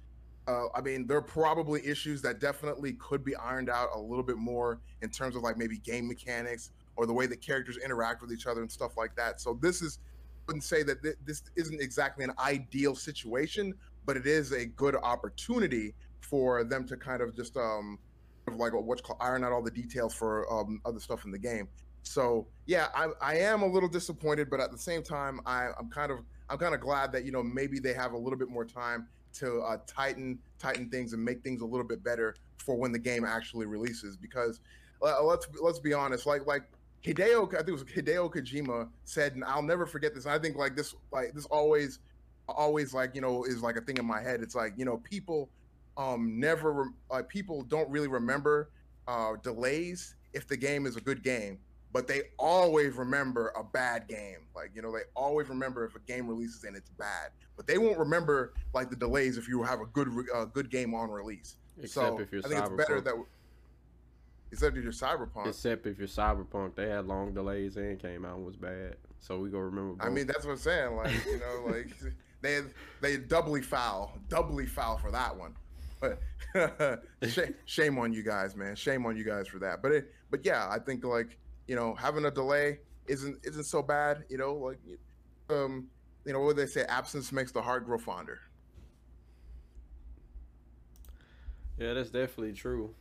uh, 0.47 0.67
I 0.75 0.81
mean 0.81 1.07
there 1.07 1.17
are 1.17 1.21
probably 1.21 1.85
issues 1.85 2.21
that 2.23 2.39
definitely 2.39 2.93
could 2.93 3.23
be 3.23 3.35
ironed 3.35 3.69
out 3.69 3.89
a 3.95 3.99
little 3.99 4.23
bit 4.23 4.37
more 4.37 4.79
in 5.01 5.09
terms 5.09 5.35
of 5.35 5.41
like 5.41 5.57
maybe 5.57 5.77
game 5.79 6.07
mechanics 6.07 6.71
or 6.95 7.05
the 7.05 7.13
way 7.13 7.27
the 7.27 7.37
characters 7.37 7.77
interact 7.77 8.21
with 8.21 8.31
each 8.31 8.47
other 8.47 8.61
and 8.61 8.71
stuff 8.71 8.97
like 8.97 9.15
that. 9.15 9.39
So 9.39 9.57
this 9.61 9.81
is 9.81 9.99
I 10.03 10.39
wouldn't 10.47 10.63
say 10.63 10.83
that 10.83 11.01
th- 11.01 11.17
this 11.25 11.43
isn't 11.55 11.81
exactly 11.81 12.23
an 12.23 12.31
ideal 12.39 12.95
situation, 12.95 13.73
but 14.05 14.17
it 14.17 14.25
is 14.25 14.51
a 14.51 14.65
good 14.65 14.95
opportunity 14.95 15.93
for 16.21 16.63
them 16.63 16.85
to 16.87 16.97
kind 16.97 17.21
of 17.21 17.35
just 17.35 17.55
um 17.55 17.99
like 18.55 18.73
what's 18.73 19.01
called 19.01 19.19
iron 19.21 19.43
out 19.43 19.51
all 19.51 19.61
the 19.61 19.71
details 19.71 20.13
for 20.13 20.51
um, 20.51 20.81
other 20.85 20.99
stuff 20.99 21.25
in 21.25 21.31
the 21.31 21.37
game. 21.37 21.67
So 22.07 22.47
yeah, 22.65 22.87
I, 22.95 23.09
I 23.21 23.35
am 23.37 23.61
a 23.61 23.67
little 23.67 23.89
disappointed, 23.89 24.49
but 24.49 24.59
at 24.59 24.71
the 24.71 24.77
same 24.77 25.03
time, 25.03 25.39
I, 25.45 25.69
I'm 25.79 25.89
kind 25.89 26.11
of 26.11 26.19
I'm 26.49 26.57
kind 26.57 26.73
of 26.73 26.81
glad 26.81 27.11
that 27.11 27.25
you 27.25 27.31
know 27.31 27.43
maybe 27.43 27.79
they 27.79 27.93
have 27.93 28.13
a 28.13 28.17
little 28.17 28.37
bit 28.37 28.49
more 28.49 28.65
time 28.65 29.07
to 29.33 29.61
uh, 29.61 29.77
tighten 29.85 30.39
tighten 30.59 30.89
things 30.89 31.13
and 31.13 31.23
make 31.23 31.43
things 31.43 31.61
a 31.61 31.65
little 31.65 31.85
bit 31.85 32.03
better 32.03 32.35
for 32.57 32.75
when 32.75 32.91
the 32.91 32.99
game 32.99 33.25
actually 33.25 33.65
releases. 33.65 34.15
Because 34.17 34.59
uh, 35.01 35.23
let's 35.23 35.47
let's 35.61 35.79
be 35.79 35.93
honest, 35.93 36.25
like 36.25 36.45
like 36.45 36.63
Hideo, 37.03 37.47
I 37.53 37.57
think 37.57 37.69
it 37.69 37.71
was 37.71 37.83
Hideo 37.83 38.33
Kojima 38.33 38.89
said, 39.03 39.35
and 39.35 39.43
I'll 39.43 39.61
never 39.61 39.85
forget 39.85 40.15
this. 40.15 40.25
I 40.25 40.39
think 40.39 40.55
like 40.55 40.75
this 40.75 40.95
like 41.11 41.33
this 41.33 41.45
always 41.45 41.99
always 42.47 42.93
like 42.93 43.13
you 43.13 43.21
know 43.21 43.43
is 43.43 43.61
like 43.61 43.75
a 43.77 43.81
thing 43.81 43.97
in 43.97 44.05
my 44.05 44.21
head. 44.21 44.41
It's 44.41 44.55
like 44.55 44.73
you 44.77 44.85
know 44.85 44.97
people 44.97 45.49
um 45.97 46.39
never 46.39 46.91
like 47.11 47.27
people 47.27 47.63
don't 47.63 47.89
really 47.89 48.07
remember 48.07 48.69
uh 49.07 49.35
delays 49.41 50.15
if 50.33 50.47
the 50.47 50.57
game 50.57 50.85
is 50.85 50.95
a 50.95 51.01
good 51.01 51.23
game 51.23 51.57
but 51.93 52.07
they 52.07 52.23
always 52.37 52.95
remember 52.95 53.51
a 53.57 53.63
bad 53.63 54.07
game. 54.07 54.39
Like, 54.55 54.71
you 54.75 54.81
know, 54.81 54.91
they 54.91 55.03
always 55.15 55.49
remember 55.49 55.85
if 55.85 55.95
a 55.95 55.99
game 55.99 56.27
releases 56.27 56.63
and 56.63 56.75
it's 56.75 56.89
bad, 56.91 57.29
but 57.55 57.67
they 57.67 57.77
won't 57.77 57.97
remember 57.97 58.53
like 58.73 58.89
the 58.89 58.95
delays 58.95 59.37
if 59.37 59.47
you 59.47 59.63
have 59.63 59.81
a 59.81 59.85
good 59.85 60.09
uh, 60.33 60.45
good 60.45 60.69
game 60.69 60.93
on 60.93 61.09
release. 61.09 61.57
Except 61.81 62.07
so 62.07 62.19
if 62.19 62.31
you're 62.31 62.41
I 62.45 62.49
think 62.49 62.61
cyberpunk. 62.61 62.79
it's 62.79 62.87
better 62.87 63.01
that. 63.01 63.15
Except 64.51 64.77
if 64.77 64.83
you're 64.83 64.93
cyberpunk. 64.93 65.47
Except 65.47 65.85
if 65.87 65.97
you're 65.97 66.07
cyberpunk, 66.07 66.75
they 66.75 66.87
had 66.87 67.05
long 67.05 67.33
delays 67.33 67.75
and 67.77 67.99
came 67.99 68.25
out 68.25 68.37
and 68.37 68.45
was 68.45 68.55
bad. 68.55 68.95
So 69.19 69.39
we 69.39 69.49
go 69.49 69.59
remember. 69.59 69.95
Both. 69.95 70.07
I 70.07 70.09
mean, 70.09 70.27
that's 70.27 70.45
what 70.45 70.53
I'm 70.53 70.57
saying. 70.57 70.95
Like, 70.95 71.11
you 71.25 71.39
know, 71.39 71.65
like 71.71 71.89
they 72.41 72.61
they 73.01 73.17
doubly 73.17 73.61
foul, 73.61 74.17
doubly 74.29 74.65
foul 74.65 74.97
for 74.97 75.11
that 75.11 75.35
one. 75.35 75.55
But 75.99 76.21
shame 77.65 77.97
on 77.97 78.13
you 78.13 78.23
guys, 78.23 78.55
man. 78.55 78.75
Shame 78.75 79.05
on 79.05 79.17
you 79.17 79.23
guys 79.23 79.47
for 79.47 79.59
that. 79.59 79.81
But 79.81 79.91
it, 79.91 80.13
but 80.29 80.45
yeah, 80.45 80.67
I 80.69 80.79
think 80.79 81.03
like 81.03 81.37
you 81.67 81.75
know, 81.75 81.93
having 81.95 82.25
a 82.25 82.31
delay 82.31 82.79
isn't 83.07 83.39
isn't 83.43 83.65
so 83.65 83.81
bad. 83.81 84.23
You 84.29 84.37
know, 84.37 84.53
like 84.55 84.79
um, 85.49 85.87
you 86.25 86.33
know 86.33 86.41
what 86.41 86.55
they 86.55 86.65
say, 86.65 86.83
absence 86.83 87.31
makes 87.31 87.51
the 87.51 87.61
heart 87.61 87.85
grow 87.85 87.97
fonder. 87.97 88.39
Yeah, 91.77 91.93
that's 91.93 92.09
definitely 92.09 92.53
true. 92.53 92.93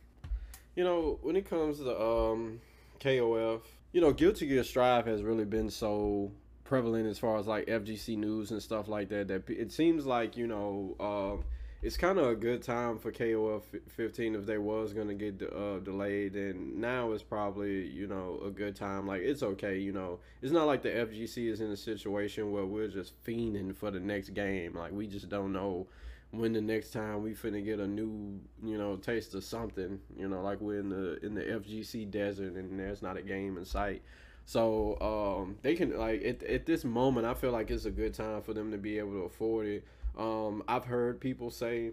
You 0.75 0.83
know, 0.83 1.19
when 1.21 1.35
it 1.35 1.49
comes 1.49 1.79
to 1.79 1.99
um 1.99 2.61
KOF, 2.99 3.61
you 3.91 4.01
know, 4.01 4.13
Guilty 4.13 4.47
Gear 4.47 4.63
Strive 4.63 5.05
has 5.05 5.23
really 5.23 5.45
been 5.45 5.69
so 5.69 6.31
prevalent 6.63 7.07
as 7.07 7.17
far 7.17 7.37
as 7.37 7.47
like 7.47 7.65
FGC 7.67 8.17
news 8.17 8.51
and 8.51 8.61
stuff 8.61 8.87
like 8.87 9.09
that. 9.09 9.27
That 9.27 9.49
it 9.49 9.71
seems 9.71 10.05
like 10.05 10.37
you 10.37 10.47
know. 10.47 10.95
Uh, 10.99 11.43
it's 11.81 11.97
kind 11.97 12.17
of 12.17 12.27
a 12.27 12.35
good 12.35 12.63
time 12.63 12.97
for 12.97 13.11
KOF 13.11 13.61
15 13.87 14.35
if 14.35 14.45
they 14.45 14.57
was 14.57 14.93
gonna 14.93 15.13
get 15.13 15.41
uh, 15.41 15.79
delayed, 15.79 16.35
and 16.35 16.77
now 16.77 17.11
is 17.11 17.23
probably 17.23 17.87
you 17.87 18.07
know 18.07 18.41
a 18.45 18.49
good 18.49 18.75
time. 18.75 19.05
Like 19.05 19.21
it's 19.21 19.43
okay, 19.43 19.77
you 19.77 19.91
know. 19.91 20.19
It's 20.41 20.51
not 20.51 20.65
like 20.65 20.81
the 20.81 20.89
FGC 20.89 21.49
is 21.49 21.61
in 21.61 21.71
a 21.71 21.77
situation 21.77 22.51
where 22.51 22.65
we're 22.65 22.87
just 22.87 23.13
fiending 23.23 23.75
for 23.75 23.91
the 23.91 23.99
next 23.99 24.29
game. 24.29 24.75
Like 24.75 24.91
we 24.91 25.07
just 25.07 25.29
don't 25.29 25.53
know 25.53 25.87
when 26.31 26.53
the 26.53 26.61
next 26.61 26.91
time 26.91 27.23
we 27.23 27.33
finna 27.33 27.63
get 27.63 27.79
a 27.79 27.87
new, 27.87 28.39
you 28.63 28.77
know, 28.77 28.97
taste 28.97 29.33
of 29.35 29.43
something, 29.43 29.99
you 30.17 30.27
know, 30.27 30.41
like 30.41 30.59
we're 30.59 30.79
in 30.79 30.89
the 30.89 31.23
in 31.25 31.35
the 31.35 31.41
FGC 31.41 32.09
desert 32.09 32.53
and 32.53 32.79
there's 32.79 33.01
not 33.01 33.17
a 33.17 33.21
game 33.21 33.57
in 33.57 33.65
sight. 33.65 34.01
So 34.45 34.97
um, 35.01 35.57
they 35.61 35.75
can 35.75 35.97
like 35.97 36.23
at, 36.23 36.43
at 36.43 36.65
this 36.65 36.83
moment, 36.83 37.25
I 37.25 37.33
feel 37.33 37.51
like 37.51 37.69
it's 37.69 37.85
a 37.85 37.91
good 37.91 38.13
time 38.13 38.41
for 38.41 38.53
them 38.53 38.71
to 38.71 38.77
be 38.77 38.97
able 38.97 39.11
to 39.11 39.23
afford 39.23 39.67
it. 39.67 39.85
Um, 40.17 40.63
I've 40.67 40.85
heard 40.85 41.21
people 41.21 41.51
say 41.51 41.91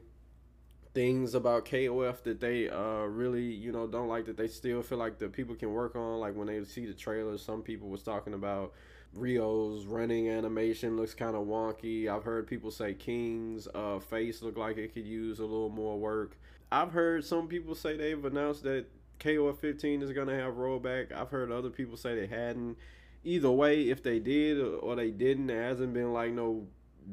things 0.95 1.35
about 1.35 1.65
KOF 1.65 2.23
that 2.23 2.41
they 2.41 2.69
uh, 2.71 3.03
really 3.03 3.43
you 3.43 3.73
know 3.73 3.87
don't 3.87 4.09
like 4.09 4.27
that 4.27 4.37
they 4.37 4.47
still 4.47 4.81
feel 4.81 4.99
like 4.99 5.19
the 5.19 5.29
people 5.29 5.55
can 5.55 5.73
work 5.73 5.95
on. 5.97 6.21
Like 6.21 6.35
when 6.35 6.47
they 6.47 6.65
see 6.65 6.87
the 6.87 6.95
trailer, 6.95 7.37
some 7.39 7.63
people 7.63 7.89
was 7.89 8.03
talking 8.03 8.35
about 8.35 8.73
Ryo's 9.15 9.87
running 9.87 10.29
animation 10.29 10.97
looks 10.97 11.15
kind 11.15 11.37
of 11.37 11.47
wonky. 11.47 12.09
I've 12.09 12.25
heard 12.25 12.47
people 12.47 12.71
say 12.71 12.95
King's 12.95 13.69
uh, 13.75 14.01
face 14.01 14.43
look 14.43 14.57
like 14.57 14.77
it 14.77 14.95
could 14.95 15.07
use 15.07 15.39
a 15.39 15.45
little 15.45 15.71
more 15.71 15.99
work. 15.99 16.37
I've 16.73 16.93
heard 16.93 17.25
some 17.25 17.47
people 17.47 17.75
say 17.75 17.97
they've 17.97 18.25
announced 18.25 18.65
that 18.65 18.87
KOF 19.21 19.59
15 19.59 20.03
is 20.03 20.13
going 20.13 20.27
to 20.29 20.35
have 20.35 20.55
rollback. 20.55 21.13
I've 21.13 21.31
heard 21.31 21.53
other 21.53 21.71
people 21.71 21.97
say 21.97 22.15
they 22.15 22.27
hadn't. 22.27 22.77
Either 23.23 23.51
way, 23.51 23.89
if 23.89 24.03
they 24.03 24.19
did 24.19 24.61
or 24.61 24.97
they 24.97 25.11
didn't, 25.11 25.47
there 25.47 25.63
hasn't 25.63 25.95
been 25.95 26.13
like 26.13 26.33
no 26.33 26.67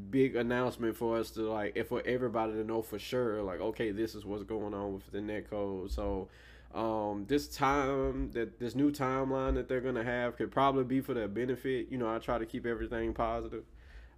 big 0.10 0.36
announcement 0.36 0.96
for 0.96 1.18
us 1.18 1.32
to 1.32 1.42
like, 1.42 1.74
if 1.76 1.88
for 1.88 2.02
everybody 2.06 2.54
to 2.54 2.64
know 2.64 2.82
for 2.82 3.00
sure, 3.00 3.42
like, 3.42 3.60
okay, 3.60 3.92
this 3.92 4.16
is 4.16 4.26
what's 4.26 4.44
going 4.44 4.74
on 4.74 4.94
with 4.94 5.12
the 5.12 5.20
netcode. 5.20 5.92
So, 5.92 6.30
um, 6.74 7.26
this 7.28 7.48
time 7.48 8.32
that 8.32 8.60
this 8.60 8.76
new 8.76 8.92
timeline 8.92 9.56
that 9.56 9.68
they're 9.68 9.82
gonna 9.82 10.04
have 10.04 10.38
could 10.38 10.52
probably 10.52 10.84
be 10.84 11.02
for 11.02 11.14
their 11.14 11.28
benefit. 11.28 11.88
You 11.90 11.98
know, 11.98 12.14
I 12.14 12.20
try 12.20 12.38
to 12.38 12.46
keep 12.46 12.66
everything 12.66 13.14
positive. 13.14 13.64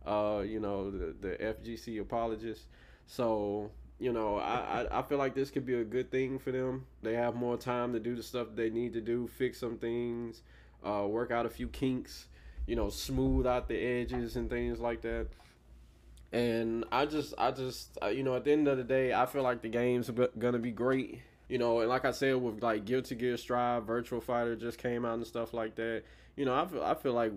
Uh, 0.05 0.43
you 0.45 0.59
know, 0.59 0.91
the 0.91 1.15
the 1.19 1.36
FGC 1.38 1.99
apologists. 1.99 2.65
So 3.07 3.71
you 3.99 4.12
know, 4.12 4.38
I, 4.38 4.83
I, 4.91 4.99
I 4.99 5.01
feel 5.03 5.17
like 5.17 5.33
this 5.33 5.49
could 5.49 5.65
be 5.65 5.75
a 5.75 5.83
good 5.83 6.12
thing 6.12 6.38
for 6.38 6.51
them. 6.51 6.86
They 7.01 7.13
have 7.13 7.36
more 7.36 7.57
time 7.57 7.93
to 7.93 7.99
do 7.99 8.15
the 8.15 8.23
stuff 8.23 8.47
they 8.53 8.69
need 8.69 8.93
to 8.93 9.01
do, 9.01 9.27
fix 9.27 9.59
some 9.59 9.77
things, 9.77 10.41
uh, 10.83 11.05
work 11.07 11.31
out 11.31 11.45
a 11.45 11.49
few 11.49 11.67
kinks, 11.67 12.27
you 12.67 12.75
know, 12.75 12.89
smooth 12.89 13.47
out 13.47 13.67
the 13.67 13.77
edges 13.77 14.36
and 14.36 14.49
things 14.49 14.79
like 14.79 15.01
that. 15.03 15.27
And 16.34 16.84
I 16.91 17.06
just, 17.06 17.34
I 17.38 17.52
just, 17.52 17.98
you 18.12 18.24
know, 18.24 18.36
at 18.36 18.43
the 18.43 18.52
end 18.52 18.67
of 18.67 18.78
the 18.78 18.84
day, 18.84 19.13
I 19.13 19.26
feel 19.26 19.43
like 19.43 19.62
the 19.62 19.69
game's 19.69 20.10
gonna 20.10 20.60
be 20.60 20.72
great. 20.72 21.22
You 21.48 21.60
know, 21.60 21.82
and 21.82 21.89
like 21.89 22.06
I 22.06 22.12
said, 22.12 22.36
with 22.38 22.62
like 22.62 22.86
Guilty 22.86 23.15
Gear 23.15 23.38
Strive, 23.38 23.84
Virtual 23.84 24.19
Fighter 24.19 24.56
just 24.56 24.80
came 24.80 25.06
out 25.06 25.15
and 25.15 25.28
stuff 25.28 25.54
like 25.54 25.76
that. 25.76 26.04
You 26.36 26.46
know, 26.46 26.56
I 26.56 26.65
feel, 26.65 26.84
I 26.84 26.96
feel 26.96 27.13
like 27.13 27.32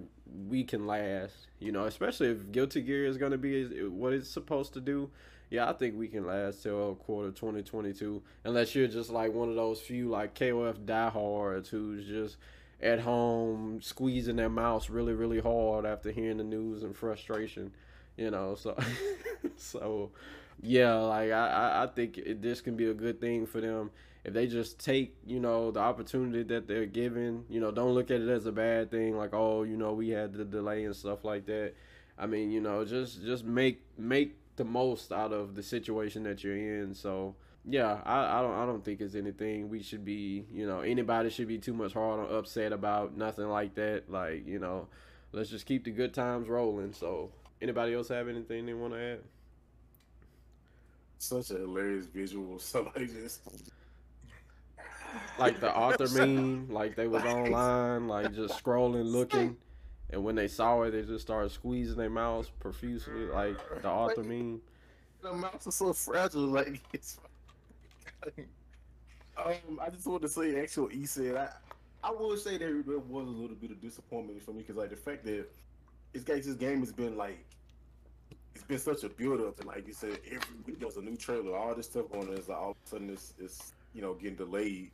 we 0.48 0.64
can 0.64 0.86
last. 0.86 1.34
You 1.60 1.72
know, 1.72 1.84
especially 1.84 2.30
if 2.30 2.50
Guilty 2.50 2.80
Gear 2.80 3.04
is 3.06 3.18
gonna 3.18 3.38
be 3.38 3.64
what 3.88 4.12
it's 4.12 4.30
supposed 4.30 4.72
to 4.74 4.80
do 4.80 5.10
yeah, 5.50 5.68
I 5.68 5.72
think 5.74 5.96
we 5.96 6.08
can 6.08 6.26
last 6.26 6.62
till 6.62 6.96
quarter 6.96 7.30
2022, 7.30 8.22
unless 8.44 8.74
you're 8.74 8.88
just 8.88 9.10
like 9.10 9.32
one 9.32 9.48
of 9.48 9.54
those 9.54 9.80
few 9.80 10.08
like 10.08 10.34
KOF 10.34 10.84
diehards 10.84 11.68
who's 11.68 12.06
just 12.06 12.36
at 12.82 13.00
home 13.00 13.80
squeezing 13.80 14.36
their 14.36 14.48
mouse 14.48 14.90
really, 14.90 15.12
really 15.12 15.40
hard 15.40 15.86
after 15.86 16.10
hearing 16.10 16.38
the 16.38 16.44
news 16.44 16.82
and 16.82 16.96
frustration, 16.96 17.72
you 18.16 18.30
know. 18.30 18.54
So, 18.54 18.76
so 19.56 20.10
yeah, 20.62 20.94
like 20.94 21.30
I, 21.30 21.84
I 21.84 21.86
think 21.94 22.18
it, 22.18 22.42
this 22.42 22.60
can 22.60 22.76
be 22.76 22.86
a 22.86 22.94
good 22.94 23.20
thing 23.20 23.46
for 23.46 23.60
them 23.60 23.90
if 24.24 24.34
they 24.34 24.48
just 24.48 24.84
take 24.84 25.14
you 25.24 25.38
know 25.38 25.70
the 25.70 25.80
opportunity 25.80 26.42
that 26.42 26.66
they're 26.66 26.86
given. 26.86 27.44
You 27.48 27.60
know, 27.60 27.70
don't 27.70 27.92
look 27.92 28.10
at 28.10 28.20
it 28.20 28.28
as 28.28 28.46
a 28.46 28.52
bad 28.52 28.90
thing, 28.90 29.16
like 29.16 29.32
oh, 29.32 29.62
you 29.62 29.76
know, 29.76 29.92
we 29.92 30.10
had 30.10 30.32
the 30.32 30.44
delay 30.44 30.84
and 30.84 30.94
stuff 30.94 31.24
like 31.24 31.46
that. 31.46 31.74
I 32.18 32.26
mean, 32.26 32.50
you 32.50 32.60
know, 32.60 32.84
just 32.84 33.22
just 33.22 33.44
make 33.44 33.82
make 33.96 34.36
the 34.56 34.64
most 34.64 35.12
out 35.12 35.32
of 35.32 35.54
the 35.54 35.62
situation 35.62 36.24
that 36.24 36.42
you're 36.42 36.56
in. 36.56 36.94
So 36.94 37.36
yeah, 37.64 38.00
I, 38.04 38.38
I 38.38 38.42
don't 38.42 38.54
I 38.54 38.66
don't 38.66 38.84
think 38.84 39.00
it's 39.00 39.14
anything 39.14 39.68
we 39.68 39.82
should 39.82 40.04
be 40.04 40.44
you 40.52 40.66
know 40.66 40.80
anybody 40.80 41.30
should 41.30 41.48
be 41.48 41.58
too 41.58 41.74
much 41.74 41.92
hard 41.92 42.20
or 42.20 42.38
upset 42.38 42.72
about 42.72 43.16
nothing 43.16 43.48
like 43.48 43.74
that. 43.76 44.10
Like 44.10 44.46
you 44.46 44.58
know, 44.58 44.88
let's 45.32 45.50
just 45.50 45.66
keep 45.66 45.84
the 45.84 45.90
good 45.90 46.14
times 46.14 46.48
rolling. 46.48 46.92
So 46.94 47.30
anybody 47.60 47.94
else 47.94 48.08
have 48.08 48.28
anything 48.28 48.66
they 48.66 48.74
want 48.74 48.94
to 48.94 49.00
add? 49.00 49.18
Such 51.18 51.50
a 51.50 51.58
hilarious 51.58 52.06
visual. 52.06 52.58
Somebody 52.58 53.06
just 53.06 53.40
like 55.38 55.60
the 55.60 55.74
author 55.74 56.08
meme, 56.14 56.68
like 56.70 56.96
they 56.96 57.08
was 57.08 57.24
online, 57.24 58.08
like 58.08 58.34
just 58.34 58.54
scrolling, 58.62 59.10
looking. 59.10 59.56
And 60.10 60.22
when 60.22 60.36
they 60.36 60.48
saw 60.48 60.82
it, 60.82 60.92
they 60.92 61.02
just 61.02 61.22
started 61.22 61.50
squeezing 61.50 61.96
their 61.96 62.10
mouths 62.10 62.50
profusely, 62.60 63.26
like 63.26 63.56
the 63.82 63.88
author 63.88 64.22
like, 64.22 64.26
meme. 64.26 64.60
The 65.22 65.32
mouths 65.32 65.66
are 65.66 65.72
so 65.72 65.92
fragile, 65.92 66.42
like 66.42 66.80
it's. 66.92 67.18
um, 69.36 69.80
I 69.82 69.90
just 69.90 70.06
want 70.06 70.22
to 70.22 70.28
say, 70.28 70.60
actual 70.60 70.90
E 70.92 71.06
said, 71.06 71.36
I, 71.36 71.48
I 72.04 72.12
would 72.12 72.38
say 72.38 72.56
there, 72.56 72.82
there 72.82 72.98
was 72.98 73.26
a 73.26 73.30
little 73.30 73.56
bit 73.56 73.72
of 73.72 73.80
disappointment 73.80 74.42
for 74.42 74.52
me 74.52 74.58
because, 74.58 74.76
like, 74.76 74.90
the 74.90 74.96
fact 74.96 75.24
that 75.24 75.46
this 76.24 76.56
game 76.56 76.80
has 76.80 76.92
been 76.92 77.16
like, 77.16 77.44
it's 78.54 78.64
been 78.64 78.78
such 78.78 79.04
a 79.04 79.08
build 79.08 79.40
up, 79.40 79.58
and 79.58 79.68
like 79.68 79.86
you 79.86 79.92
said, 79.92 80.18
every 80.26 80.56
week 80.66 80.80
there's 80.80 80.96
a 80.96 81.02
new 81.02 81.16
trailer, 81.16 81.56
all 81.56 81.74
this 81.74 81.86
stuff 81.86 82.06
on 82.14 82.28
is 82.28 82.48
like 82.48 82.58
all 82.58 82.70
of 82.70 82.76
a 82.84 82.88
sudden 82.88 83.10
it's, 83.10 83.34
it's 83.38 83.72
you 83.94 84.02
know 84.02 84.14
getting 84.14 84.36
delayed. 84.36 84.90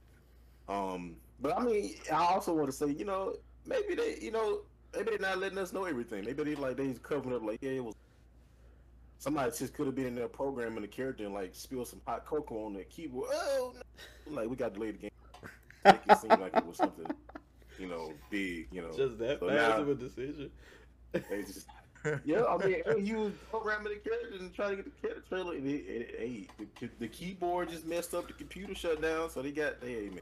Um, 0.68 1.16
but 1.40 1.58
I 1.58 1.62
mean, 1.64 1.94
I 2.12 2.24
also 2.24 2.54
want 2.54 2.66
to 2.66 2.72
say, 2.72 2.86
you 2.86 3.04
know, 3.04 3.34
maybe 3.66 3.94
they, 3.94 4.18
you 4.20 4.30
know, 4.30 4.60
maybe 4.94 5.10
they're 5.10 5.18
not 5.18 5.38
letting 5.38 5.58
us 5.58 5.72
know 5.72 5.84
everything. 5.84 6.24
Maybe 6.24 6.44
they 6.44 6.54
like 6.54 6.76
they 6.76 6.92
covering 7.02 7.34
up 7.34 7.42
like 7.42 7.58
yeah, 7.62 7.70
it 7.70 7.84
was 7.84 7.94
somebody 9.18 9.52
just 9.56 9.72
could 9.74 9.86
have 9.86 9.94
been 9.94 10.06
in 10.06 10.14
there 10.16 10.28
programming 10.28 10.82
the 10.82 10.88
character 10.88 11.24
and 11.24 11.32
like 11.32 11.50
spill 11.54 11.84
some 11.84 12.00
hot 12.06 12.26
cocoa 12.26 12.66
on 12.66 12.74
the 12.74 12.84
keyboard. 12.84 13.28
Oh, 13.32 13.72
no. 14.28 14.34
like 14.34 14.48
we 14.48 14.56
got 14.56 14.74
delayed 14.74 14.96
the 14.96 14.98
game. 14.98 15.10
Make 15.84 16.00
it 16.08 16.18
seem 16.18 16.30
like 16.30 16.56
it 16.56 16.66
was 16.66 16.76
something, 16.76 17.06
you 17.78 17.88
know, 17.88 18.12
big. 18.30 18.68
You 18.72 18.82
know, 18.82 18.92
just 18.92 19.18
that 19.18 19.40
so 19.40 19.48
fast 19.48 19.78
of 19.78 19.88
a 19.88 19.94
decision. 19.94 20.50
They 21.12 21.42
just. 21.42 21.66
yeah, 22.24 22.44
I 22.44 22.56
mean, 22.56 22.82
you 23.06 23.16
was 23.16 23.32
programming 23.50 23.92
the 23.92 24.08
character 24.08 24.36
and 24.38 24.52
trying 24.52 24.70
to 24.70 24.76
get 24.76 24.84
the 24.84 25.08
character 25.08 25.28
trailer. 25.28 25.54
And 25.54 25.68
it, 25.68 25.84
it, 25.86 26.14
hey, 26.18 26.46
the, 26.80 26.88
the 26.98 27.08
keyboard 27.08 27.70
just 27.70 27.86
messed 27.86 28.14
up. 28.14 28.26
The 28.26 28.32
computer 28.32 28.74
shut 28.74 29.00
down, 29.00 29.30
so 29.30 29.42
they 29.42 29.52
got. 29.52 29.74
Hey, 29.82 30.08
man, 30.10 30.20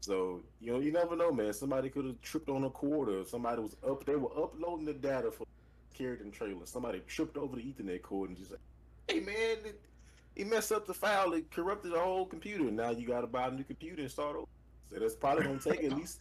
so 0.00 0.40
you 0.60 0.72
know, 0.72 0.78
you 0.78 0.92
never 0.92 1.14
know, 1.14 1.30
man. 1.30 1.52
Somebody 1.52 1.90
could 1.90 2.06
have 2.06 2.20
tripped 2.22 2.48
on 2.48 2.64
a 2.64 2.70
quarter. 2.70 3.24
somebody 3.24 3.60
was 3.60 3.76
up. 3.86 4.04
They 4.04 4.16
were 4.16 4.30
uploading 4.36 4.86
the 4.86 4.94
data 4.94 5.30
for 5.30 5.46
Carrington 5.94 6.30
trailer. 6.30 6.64
Somebody 6.64 7.02
tripped 7.06 7.36
over 7.36 7.56
the 7.56 7.62
Ethernet 7.62 8.02
cord 8.02 8.30
and 8.30 8.38
just 8.38 8.52
"Hey, 9.08 9.20
man, 9.20 9.58
it, 9.64 9.80
he 10.34 10.44
messed 10.44 10.72
up 10.72 10.86
the 10.86 10.94
file. 10.94 11.32
It 11.34 11.50
corrupted 11.50 11.92
the 11.92 12.00
whole 12.00 12.24
computer. 12.24 12.64
Now 12.70 12.90
you 12.90 13.06
got 13.06 13.20
to 13.20 13.26
buy 13.26 13.48
a 13.48 13.50
new 13.50 13.64
computer 13.64 14.00
and 14.00 14.10
start 14.10 14.36
over." 14.36 14.46
So 14.90 14.98
that's 14.98 15.14
probably 15.14 15.44
gonna 15.44 15.58
take 15.58 15.84
at 15.84 15.92
least 15.96 16.20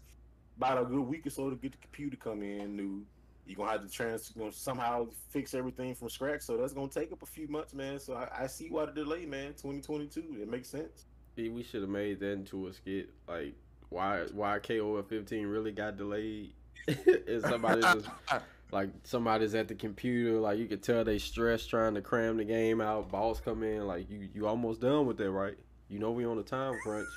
about 0.59 0.81
a 0.81 0.85
good 0.85 0.99
week 0.99 1.25
or 1.25 1.29
so 1.29 1.49
to 1.49 1.55
get 1.55 1.71
the 1.71 1.77
computer 1.77 2.17
come 2.17 2.43
in 2.43 2.75
new. 2.75 3.05
You're 3.45 3.55
gonna 3.55 3.71
have 3.71 3.83
to 3.83 3.89
trans, 3.89 4.31
you 4.35 4.43
know, 4.43 4.51
somehow 4.51 5.07
fix 5.29 5.53
everything 5.53 5.95
from 5.95 6.09
scratch. 6.09 6.41
So 6.41 6.57
that's 6.57 6.73
gonna 6.73 6.89
take 6.89 7.11
up 7.11 7.23
a 7.23 7.25
few 7.25 7.47
months, 7.47 7.73
man. 7.73 7.97
So 7.97 8.13
I, 8.13 8.43
I 8.43 8.47
see 8.47 8.69
why 8.69 8.85
the 8.85 8.91
delay, 8.91 9.25
man. 9.25 9.53
2022, 9.53 10.41
it 10.41 10.49
makes 10.49 10.67
sense. 10.67 11.05
we 11.35 11.63
should 11.63 11.81
have 11.81 11.89
made 11.89 12.19
that 12.19 12.31
into 12.33 12.67
a 12.67 12.73
skit, 12.73 13.09
like 13.27 13.55
why 13.87 14.25
why 14.33 14.59
KOF 14.59 15.07
15 15.07 15.47
really 15.47 15.71
got 15.71 15.97
delayed. 15.97 16.51
and 16.87 17.41
somebody 17.41 17.81
just 17.81 18.07
like 18.71 18.89
somebody's 19.03 19.55
at 19.55 19.67
the 19.69 19.75
computer, 19.75 20.39
like 20.39 20.59
you 20.59 20.67
could 20.67 20.83
tell 20.83 21.03
they 21.03 21.17
stressed 21.17 21.69
trying 21.69 21.95
to 21.95 22.01
cram 22.01 22.37
the 22.37 22.45
game 22.45 22.81
out. 22.81 23.09
Balls 23.09 23.39
come 23.39 23.63
in, 23.63 23.87
like 23.87 24.09
you 24.11 24.27
you 24.33 24.45
almost 24.45 24.81
done 24.81 25.07
with 25.07 25.17
that, 25.17 25.31
right? 25.31 25.55
You 25.87 25.99
know 25.99 26.11
we 26.11 26.25
on 26.25 26.37
a 26.37 26.43
time 26.43 26.77
crunch. 26.83 27.07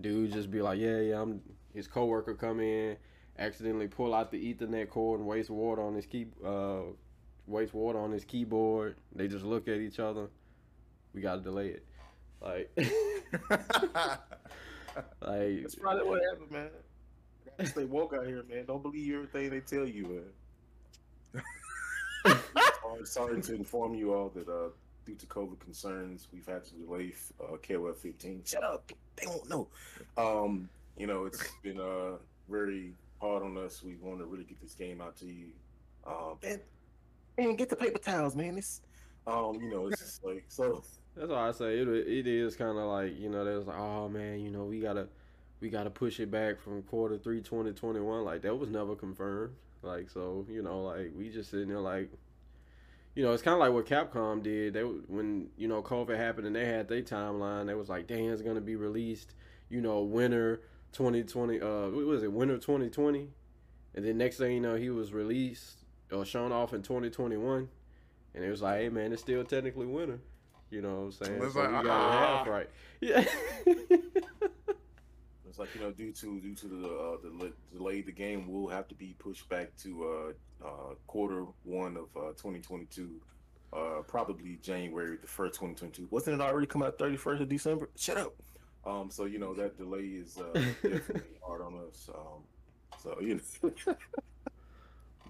Dude 0.00 0.32
just 0.32 0.50
be 0.50 0.60
like, 0.60 0.78
yeah, 0.78 1.00
yeah. 1.00 1.22
I'm 1.22 1.40
his 1.76 1.86
coworker 1.86 2.34
come 2.34 2.58
in, 2.58 2.96
accidentally 3.38 3.86
pull 3.86 4.14
out 4.14 4.30
the 4.30 4.54
Ethernet 4.54 4.88
cord 4.88 5.20
and 5.20 5.28
waste 5.28 5.50
water 5.50 5.82
on 5.82 5.94
his 5.94 6.06
key 6.06 6.26
uh 6.44 6.80
waste 7.46 7.74
water 7.74 8.00
on 8.00 8.10
his 8.10 8.24
keyboard. 8.24 8.96
They 9.14 9.28
just 9.28 9.44
look 9.44 9.68
at 9.68 9.76
each 9.76 10.00
other. 10.00 10.30
We 11.14 11.20
gotta 11.20 11.42
delay 11.42 11.68
it. 11.68 11.84
Like 12.40 12.70
like 15.20 15.62
that's 15.62 15.74
probably 15.74 16.08
what 16.08 16.22
happened, 16.30 16.50
man. 16.50 16.70
Stay 17.66 17.84
woke 17.84 18.14
out 18.14 18.26
here, 18.26 18.42
man. 18.48 18.64
Don't 18.66 18.82
believe 18.82 19.14
everything 19.14 19.50
they 19.50 19.60
tell 19.60 19.86
you, 19.86 20.22
man. 21.34 21.44
sorry, 22.82 23.04
sorry 23.04 23.42
to 23.42 23.54
inform 23.54 23.94
you 23.94 24.14
all 24.14 24.30
that 24.30 24.48
uh, 24.48 24.68
due 25.04 25.14
to 25.14 25.26
COVID 25.26 25.60
concerns, 25.60 26.28
we've 26.32 26.46
had 26.46 26.64
to 26.64 26.74
delay 26.74 27.12
uh, 27.40 27.56
KOF 27.56 27.96
15. 27.96 28.42
Shut 28.44 28.64
up, 28.64 28.90
they 29.16 29.26
won't 29.26 29.48
know. 29.48 29.68
Um, 30.16 30.68
you 30.96 31.06
know, 31.06 31.26
it's 31.26 31.42
been 31.62 31.80
uh, 31.80 32.16
very 32.48 32.92
hard 33.20 33.42
on 33.42 33.56
us. 33.58 33.82
We 33.82 33.96
want 33.96 34.18
to 34.20 34.26
really 34.26 34.44
get 34.44 34.60
this 34.60 34.74
game 34.74 35.00
out 35.00 35.16
to 35.18 35.26
you. 35.26 35.48
Um, 36.06 36.38
and, 36.42 36.60
and 37.38 37.58
get 37.58 37.68
the 37.68 37.76
paper 37.76 37.98
towels, 37.98 38.36
man. 38.36 38.58
It's, 38.58 38.80
um, 39.26 39.60
you 39.60 39.70
know, 39.70 39.86
it's 39.88 40.00
just 40.00 40.24
like 40.24 40.44
so. 40.48 40.82
That's 41.16 41.30
why 41.30 41.48
I 41.48 41.52
say 41.52 41.78
it. 41.78 41.88
It 41.88 42.26
is 42.26 42.56
kind 42.56 42.78
of 42.78 42.84
like 42.86 43.18
you 43.18 43.28
know, 43.28 43.44
there's 43.44 43.66
like, 43.66 43.78
oh 43.78 44.08
man, 44.08 44.40
you 44.40 44.50
know, 44.50 44.64
we 44.64 44.80
gotta 44.80 45.08
we 45.60 45.68
gotta 45.68 45.90
push 45.90 46.20
it 46.20 46.30
back 46.30 46.60
from 46.60 46.82
quarter 46.82 47.18
three, 47.18 47.40
2021. 47.40 48.24
Like 48.24 48.42
that 48.42 48.54
was 48.54 48.70
never 48.70 48.94
confirmed. 48.94 49.54
Like 49.82 50.10
so, 50.10 50.46
you 50.48 50.62
know, 50.62 50.82
like 50.82 51.12
we 51.16 51.28
just 51.28 51.50
sitting 51.50 51.68
there 51.68 51.80
like, 51.80 52.10
you 53.14 53.24
know, 53.24 53.32
it's 53.32 53.42
kind 53.42 53.54
of 53.54 53.60
like 53.60 53.72
what 53.72 53.86
Capcom 53.86 54.42
did. 54.42 54.74
They 54.74 54.82
when 54.82 55.48
you 55.56 55.68
know 55.68 55.82
COVID 55.82 56.16
happened 56.16 56.46
and 56.46 56.54
they 56.54 56.66
had 56.66 56.88
their 56.88 57.02
timeline. 57.02 57.66
They 57.66 57.74
was 57.74 57.88
like, 57.88 58.06
"Dang, 58.06 58.26
it's 58.26 58.42
gonna 58.42 58.60
be 58.60 58.76
released." 58.76 59.34
You 59.68 59.80
know, 59.80 60.02
winter 60.02 60.60
2020. 60.92 61.60
Uh, 61.60 61.88
what 61.88 62.06
was 62.06 62.22
it? 62.22 62.32
Winter 62.32 62.56
2020. 62.56 63.28
And 63.94 64.04
then 64.04 64.18
next 64.18 64.36
thing 64.36 64.52
you 64.52 64.60
know, 64.60 64.74
he 64.76 64.90
was 64.90 65.12
released 65.12 65.84
or 66.12 66.24
shown 66.24 66.52
off 66.52 66.72
in 66.74 66.82
2021. 66.82 67.68
And 68.34 68.44
it 68.44 68.50
was 68.50 68.60
like, 68.62 68.80
"Hey, 68.80 68.88
man, 68.90 69.12
it's 69.12 69.22
still 69.22 69.44
technically 69.44 69.86
winter." 69.86 70.20
You 70.70 70.82
know 70.82 70.94
what 70.94 71.04
I'm 71.04 71.12
saying? 71.12 71.42
It's 71.42 71.54
So 71.54 71.60
like, 71.60 71.68
we 71.82 71.88
got 71.88 72.14
it 72.14 72.18
half 72.18 72.46
right. 72.48 72.70
Yeah. 73.00 73.24
It's 75.56 75.58
like 75.58 75.74
you 75.74 75.80
know, 75.80 75.90
due 75.90 76.12
to 76.12 76.38
due 76.40 76.54
to 76.54 76.68
the 76.68 76.86
uh, 76.86 77.16
the 77.22 77.52
delay, 77.74 78.02
the 78.02 78.12
game 78.12 78.46
will 78.46 78.68
have 78.68 78.86
to 78.88 78.94
be 78.94 79.14
pushed 79.18 79.48
back 79.48 79.74
to 79.84 80.34
uh, 80.62 80.66
uh, 80.66 80.94
quarter 81.06 81.46
one 81.64 81.96
of 81.96 82.14
uh, 82.14 82.32
2022, 82.32 83.08
uh, 83.72 84.02
probably 84.06 84.58
January 84.60 85.16
the 85.16 85.26
first, 85.26 85.54
2022. 85.54 86.08
Wasn't 86.10 86.38
it 86.38 86.44
already 86.44 86.66
come 86.66 86.82
out 86.82 86.98
31st 86.98 87.40
of 87.40 87.48
December? 87.48 87.88
Shut 87.96 88.18
up. 88.18 88.34
Um, 88.86 89.10
so 89.10 89.24
you 89.24 89.38
know 89.38 89.52
that 89.54 89.76
delay 89.76 90.04
is 90.04 90.38
uh, 90.38 90.52
definitely 90.82 91.38
hard 91.44 91.60
on 91.62 91.74
us. 91.88 92.08
Um, 92.14 92.42
so 93.02 93.18
you 93.20 93.40
know, 93.62 93.72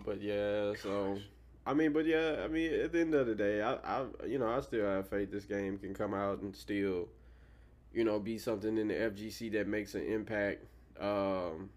But 0.05 0.21
yeah, 0.21 0.75
so 0.75 1.19
I 1.67 1.75
mean, 1.75 1.93
but 1.93 2.07
yeah, 2.07 2.43
I 2.45 2.49
mean, 2.49 2.73
at 2.75 2.93
the 2.93 3.01
end 3.01 3.15
of 3.15 3.27
the 3.27 3.35
day, 3.35 3.63
I, 3.63 3.75
I, 3.75 4.05
you 4.27 4.39
know, 4.39 4.49
I 4.49 4.61
still 4.61 4.85
have 4.87 5.09
faith 5.09 5.31
this 5.33 5.45
game 5.45 5.79
can 5.79 5.95
come 5.95 6.15
out 6.15 6.41
and 6.41 6.55
still, 6.55 7.09
you 7.93 8.05
know, 8.05 8.19
be 8.21 8.39
something 8.39 8.77
in 8.79 8.89
the 8.89 8.95
FGC 8.95 9.51
that 9.53 9.67
makes 9.67 9.95
an 9.95 10.03
impact. 10.07 10.65
Um, 11.01 11.71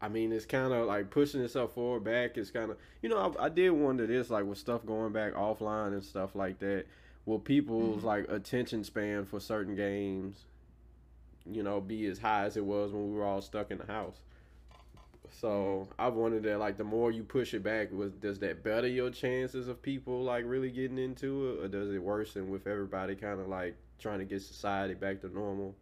I 0.00 0.08
mean, 0.08 0.32
it's 0.32 0.46
kind 0.46 0.72
of 0.72 0.86
like 0.86 1.10
pushing 1.10 1.42
itself 1.42 1.74
forward 1.74 2.04
back. 2.04 2.36
It's 2.36 2.50
kind 2.50 2.70
of, 2.70 2.78
you 3.02 3.08
know, 3.08 3.36
I, 3.38 3.46
I 3.46 3.48
did 3.48 3.70
wonder 3.70 4.06
this, 4.06 4.30
like 4.30 4.44
with 4.44 4.58
stuff 4.58 4.84
going 4.84 5.12
back 5.12 5.34
offline 5.34 5.88
and 5.92 6.04
stuff 6.04 6.34
like 6.34 6.58
that. 6.60 6.86
Will 7.24 7.38
people's 7.40 8.02
Mhm. 8.02 8.06
like 8.06 8.30
attention 8.30 8.84
span 8.84 9.24
for 9.26 9.40
certain 9.40 9.74
games, 9.76 10.44
you 11.50 11.62
know, 11.62 11.80
be 11.80 12.06
as 12.06 12.18
high 12.18 12.44
as 12.44 12.56
it 12.56 12.64
was 12.64 12.92
when 12.92 13.10
we 13.10 13.16
were 13.18 13.24
all 13.24 13.40
stuck 13.42 13.70
in 13.70 13.78
the 13.78 13.86
house? 13.86 14.20
So 15.40 15.88
I've 15.98 16.14
wondered 16.14 16.44
that 16.44 16.58
like 16.58 16.76
the 16.76 16.84
more 16.84 17.10
you 17.10 17.22
push 17.22 17.52
it 17.54 17.62
back, 17.62 17.92
was 17.92 18.12
does 18.12 18.38
that 18.40 18.62
better 18.62 18.86
your 18.88 19.10
chances 19.10 19.68
of 19.68 19.82
people 19.82 20.22
like 20.22 20.44
really 20.46 20.70
getting 20.70 20.98
into 20.98 21.50
it, 21.50 21.64
or 21.64 21.68
does 21.68 21.92
it 21.92 21.98
worsen 22.02 22.48
with 22.50 22.66
everybody 22.66 23.14
kind 23.16 23.40
of 23.40 23.48
like 23.48 23.76
trying 23.98 24.18
to 24.20 24.24
get 24.24 24.42
society 24.42 24.94
back 24.94 25.20
to 25.22 25.28
normal? 25.28 25.74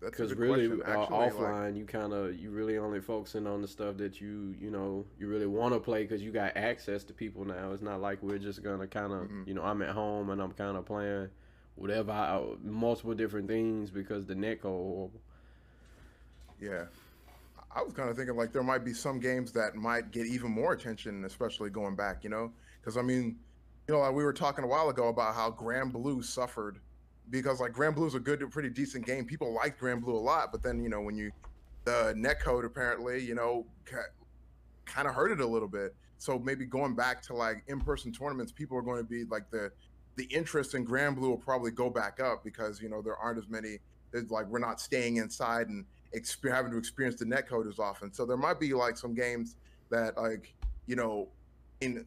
Because 0.00 0.34
really, 0.34 0.66
uh, 0.66 0.84
actually, 0.84 1.16
like- 1.16 1.32
offline, 1.32 1.76
you 1.76 1.84
kind 1.84 2.12
of 2.12 2.34
you 2.34 2.50
really 2.50 2.76
only 2.76 3.00
focusing 3.00 3.46
on 3.46 3.62
the 3.62 3.68
stuff 3.68 3.96
that 3.98 4.20
you 4.20 4.54
you 4.60 4.70
know 4.70 5.04
you 5.18 5.28
really 5.28 5.46
want 5.46 5.74
to 5.74 5.80
play 5.80 6.02
because 6.02 6.22
you 6.22 6.32
got 6.32 6.56
access 6.56 7.04
to 7.04 7.12
people 7.12 7.44
now. 7.44 7.72
It's 7.72 7.82
not 7.82 8.00
like 8.00 8.20
we're 8.22 8.38
just 8.38 8.62
gonna 8.64 8.88
kind 8.88 9.12
of 9.12 9.22
Mhm. 9.28 9.46
you 9.46 9.54
know 9.54 9.62
I'm 9.62 9.80
at 9.80 9.90
home 9.90 10.30
and 10.30 10.42
I'm 10.42 10.52
kind 10.52 10.76
of 10.76 10.84
playing 10.84 11.28
whatever 11.76 12.12
I, 12.12 12.42
multiple 12.62 13.14
different 13.14 13.48
things 13.48 13.90
because 13.90 14.26
the 14.26 14.34
code 14.34 14.60
horrible. 14.62 15.20
Yeah. 16.60 16.84
I 17.74 17.82
was 17.82 17.94
kind 17.94 18.10
of 18.10 18.16
thinking 18.16 18.36
like 18.36 18.52
there 18.52 18.62
might 18.62 18.84
be 18.84 18.92
some 18.92 19.18
games 19.18 19.52
that 19.52 19.74
might 19.74 20.10
get 20.10 20.26
even 20.26 20.50
more 20.50 20.72
attention, 20.72 21.24
especially 21.24 21.70
going 21.70 21.96
back, 21.96 22.22
you 22.22 22.30
know? 22.30 22.52
Because 22.80 22.96
I 22.96 23.02
mean, 23.02 23.36
you 23.88 23.94
know, 23.94 24.00
like 24.00 24.14
we 24.14 24.24
were 24.24 24.32
talking 24.32 24.64
a 24.64 24.66
while 24.66 24.90
ago 24.90 25.08
about 25.08 25.34
how 25.34 25.50
Granblue 25.50 26.22
suffered 26.22 26.78
because 27.30 27.60
like 27.60 27.72
Granblue 27.72 28.06
is 28.06 28.14
a 28.14 28.20
good, 28.20 28.48
pretty 28.50 28.68
decent 28.68 29.06
game. 29.06 29.24
People 29.24 29.54
liked 29.54 29.80
Granblue 29.80 30.08
a 30.08 30.10
lot, 30.12 30.52
but 30.52 30.62
then 30.62 30.82
you 30.82 30.88
know 30.88 31.00
when 31.00 31.16
you 31.16 31.32
the 31.84 32.14
netcode 32.16 32.64
apparently, 32.64 33.22
you 33.24 33.34
know, 33.34 33.66
kind 34.84 35.08
of 35.08 35.14
hurt 35.14 35.32
it 35.32 35.40
a 35.40 35.46
little 35.46 35.68
bit. 35.68 35.94
So 36.18 36.38
maybe 36.38 36.64
going 36.64 36.94
back 36.94 37.22
to 37.22 37.34
like 37.34 37.64
in-person 37.66 38.12
tournaments, 38.12 38.52
people 38.52 38.78
are 38.78 38.82
going 38.82 38.98
to 38.98 39.08
be 39.08 39.24
like 39.24 39.50
the 39.50 39.72
the 40.16 40.24
interest 40.24 40.74
in 40.74 40.86
Granblue 40.86 41.20
will 41.20 41.36
probably 41.36 41.70
go 41.70 41.88
back 41.90 42.20
up 42.20 42.44
because 42.44 42.80
you 42.80 42.88
know 42.88 43.02
there 43.02 43.16
aren't 43.16 43.38
as 43.38 43.48
many. 43.48 43.78
There's 44.10 44.30
like 44.30 44.46
we're 44.46 44.58
not 44.58 44.80
staying 44.80 45.16
inside 45.16 45.68
and 45.68 45.84
exper- 46.14 46.52
having 46.52 46.72
to 46.72 46.78
experience 46.78 47.18
the 47.18 47.24
netcode 47.24 47.68
as 47.68 47.78
often. 47.78 48.12
So 48.12 48.26
there 48.26 48.36
might 48.36 48.60
be 48.60 48.74
like 48.74 48.96
some 48.96 49.14
games 49.14 49.56
that 49.90 50.16
like 50.16 50.54
you 50.86 50.96
know 50.96 51.28
in 51.80 52.04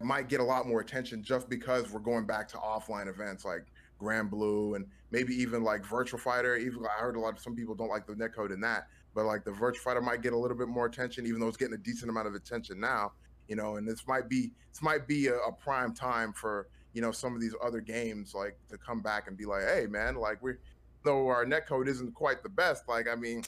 might 0.00 0.28
get 0.28 0.40
a 0.40 0.44
lot 0.44 0.66
more 0.66 0.80
attention 0.80 1.22
just 1.22 1.48
because 1.48 1.90
we're 1.90 2.00
going 2.00 2.24
back 2.24 2.48
to 2.48 2.56
offline 2.56 3.08
events 3.08 3.44
like 3.44 3.66
Granblue 4.00 4.76
and 4.76 4.86
maybe 5.10 5.34
even 5.34 5.64
like 5.64 5.84
Virtual 5.84 6.20
Fighter. 6.20 6.56
Even 6.56 6.84
I 6.86 7.00
heard 7.00 7.16
a 7.16 7.20
lot 7.20 7.34
of 7.34 7.40
some 7.40 7.56
people 7.56 7.74
don't 7.74 7.88
like 7.88 8.06
the 8.06 8.14
netcode 8.14 8.52
in 8.52 8.60
that, 8.60 8.86
but 9.14 9.24
like 9.24 9.44
the 9.44 9.50
Virtual 9.50 9.82
Fighter 9.82 10.00
might 10.00 10.22
get 10.22 10.32
a 10.32 10.36
little 10.36 10.56
bit 10.56 10.68
more 10.68 10.86
attention, 10.86 11.26
even 11.26 11.40
though 11.40 11.48
it's 11.48 11.56
getting 11.56 11.74
a 11.74 11.78
decent 11.78 12.10
amount 12.10 12.28
of 12.28 12.34
attention 12.34 12.78
now. 12.78 13.12
You 13.48 13.56
know, 13.56 13.76
and 13.76 13.88
this 13.88 14.06
might 14.06 14.28
be 14.28 14.52
this 14.72 14.82
might 14.82 15.08
be 15.08 15.28
a, 15.28 15.36
a 15.36 15.52
prime 15.52 15.94
time 15.94 16.32
for 16.32 16.68
you 16.92 17.02
know 17.02 17.12
some 17.12 17.34
of 17.34 17.40
these 17.40 17.54
other 17.62 17.80
games 17.80 18.34
like 18.34 18.56
to 18.68 18.78
come 18.78 19.00
back 19.00 19.28
and 19.28 19.36
be 19.36 19.44
like, 19.44 19.62
hey 19.62 19.86
man, 19.88 20.16
like 20.16 20.42
we're 20.42 20.58
though 21.04 21.28
our 21.28 21.44
netcode 21.44 21.88
isn't 21.88 22.14
quite 22.14 22.42
the 22.42 22.48
best. 22.48 22.88
Like 22.88 23.06
I 23.08 23.14
mean, 23.14 23.42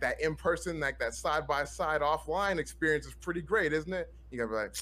that 0.00 0.20
in 0.20 0.34
person, 0.34 0.80
like 0.80 0.98
that 0.98 1.14
side 1.14 1.46
by 1.46 1.64
side 1.64 2.00
offline 2.00 2.58
experience 2.58 3.06
is 3.06 3.14
pretty 3.14 3.42
great, 3.42 3.72
isn't 3.72 3.92
it? 3.92 4.12
You 4.30 4.38
gotta 4.38 4.50
be 4.50 4.56
like, 4.56 4.74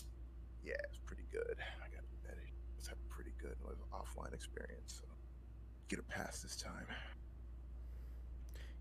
yeah, 0.65 0.75
it's 0.89 1.01
pretty 1.07 1.25
good. 1.33 1.57
I 1.59 1.89
gotta 1.89 2.07
admit 2.23 2.43
it. 2.43 2.53
It's 2.79 2.89
a 2.89 2.95
pretty 3.09 3.33
good 3.41 3.57
offline 3.93 4.35
experience. 4.35 5.01
So 5.01 5.05
get 5.89 5.99
a 5.99 6.03
pass 6.03 6.43
this 6.43 6.57
time. 6.57 6.87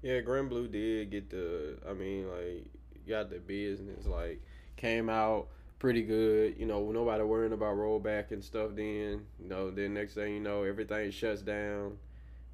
Yeah, 0.01 0.21
Granblue 0.21 0.71
did 0.71 1.11
get 1.11 1.29
the. 1.29 1.77
I 1.87 1.93
mean, 1.93 2.27
like, 2.27 2.65
got 3.07 3.29
the 3.29 3.39
business. 3.39 4.07
Like, 4.07 4.41
came 4.75 5.09
out 5.09 5.49
pretty 5.81 6.03
good. 6.03 6.53
You 6.59 6.67
know, 6.67 6.91
nobody 6.91 7.23
worrying 7.23 7.53
about 7.53 7.75
rollback 7.75 8.29
and 8.29 8.43
stuff. 8.43 8.69
Then, 8.75 9.25
you 9.39 9.47
know, 9.49 9.71
then 9.71 9.95
next 9.95 10.13
thing 10.13 10.35
you 10.35 10.39
know, 10.39 10.61
everything 10.61 11.09
shuts 11.09 11.41
down, 11.41 11.97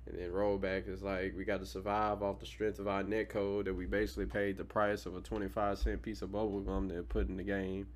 and 0.05 0.17
then 0.17 0.31
rollback 0.31 0.87
is 0.87 1.03
like 1.03 1.33
we 1.37 1.43
got 1.43 1.59
to 1.59 1.65
survive 1.65 2.23
off 2.23 2.39
the 2.39 2.45
strength 2.45 2.79
of 2.79 2.87
our 2.87 3.03
net 3.03 3.27
code 3.27 3.65
that 3.65 3.73
we 3.73 3.85
basically 3.85 4.27
paid 4.27 4.55
the 4.57 4.63
price 4.63 5.05
of 5.05 5.15
a 5.17 5.19
twenty 5.19 5.49
five 5.49 5.77
cent 5.77 6.01
piece 6.01 6.21
of 6.21 6.31
bubble 6.31 6.61
gum 6.61 6.87
to 6.87 7.03
put 7.03 7.27
in 7.27 7.35
the 7.35 7.43
game. 7.43 7.87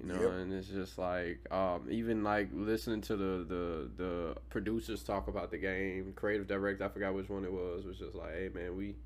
You 0.00 0.06
know, 0.06 0.20
Yep. 0.20 0.32
and 0.32 0.52
it's 0.52 0.68
just 0.68 0.98
like 0.98 1.40
um, 1.52 1.86
even 1.88 2.24
like 2.24 2.48
listening 2.52 3.02
to 3.02 3.16
the, 3.16 3.44
the 3.48 3.90
the 3.96 4.36
producers 4.48 5.04
talk 5.04 5.28
about 5.28 5.52
the 5.52 5.58
game, 5.58 6.12
creative 6.16 6.48
director, 6.48 6.84
I 6.84 6.88
forgot 6.88 7.14
which 7.14 7.28
one 7.28 7.44
it 7.44 7.52
was, 7.52 7.84
was 7.84 7.98
just 7.98 8.16
like, 8.16 8.32
hey 8.34 8.50
man, 8.52 8.76
we 8.76 8.96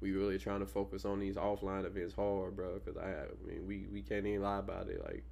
we 0.00 0.12
really 0.12 0.38
trying 0.38 0.60
to 0.60 0.66
focus 0.66 1.04
on 1.04 1.20
these 1.20 1.36
offline 1.36 1.84
events 1.84 2.14
hard, 2.14 2.56
bro. 2.56 2.74
Because 2.74 2.96
I, 2.96 3.08
I 3.10 3.26
mean, 3.46 3.66
we 3.66 3.86
we 3.92 4.02
can't 4.02 4.26
even 4.26 4.42
lie 4.42 4.58
about 4.58 4.88
it. 4.88 5.02
Like, 5.04 5.24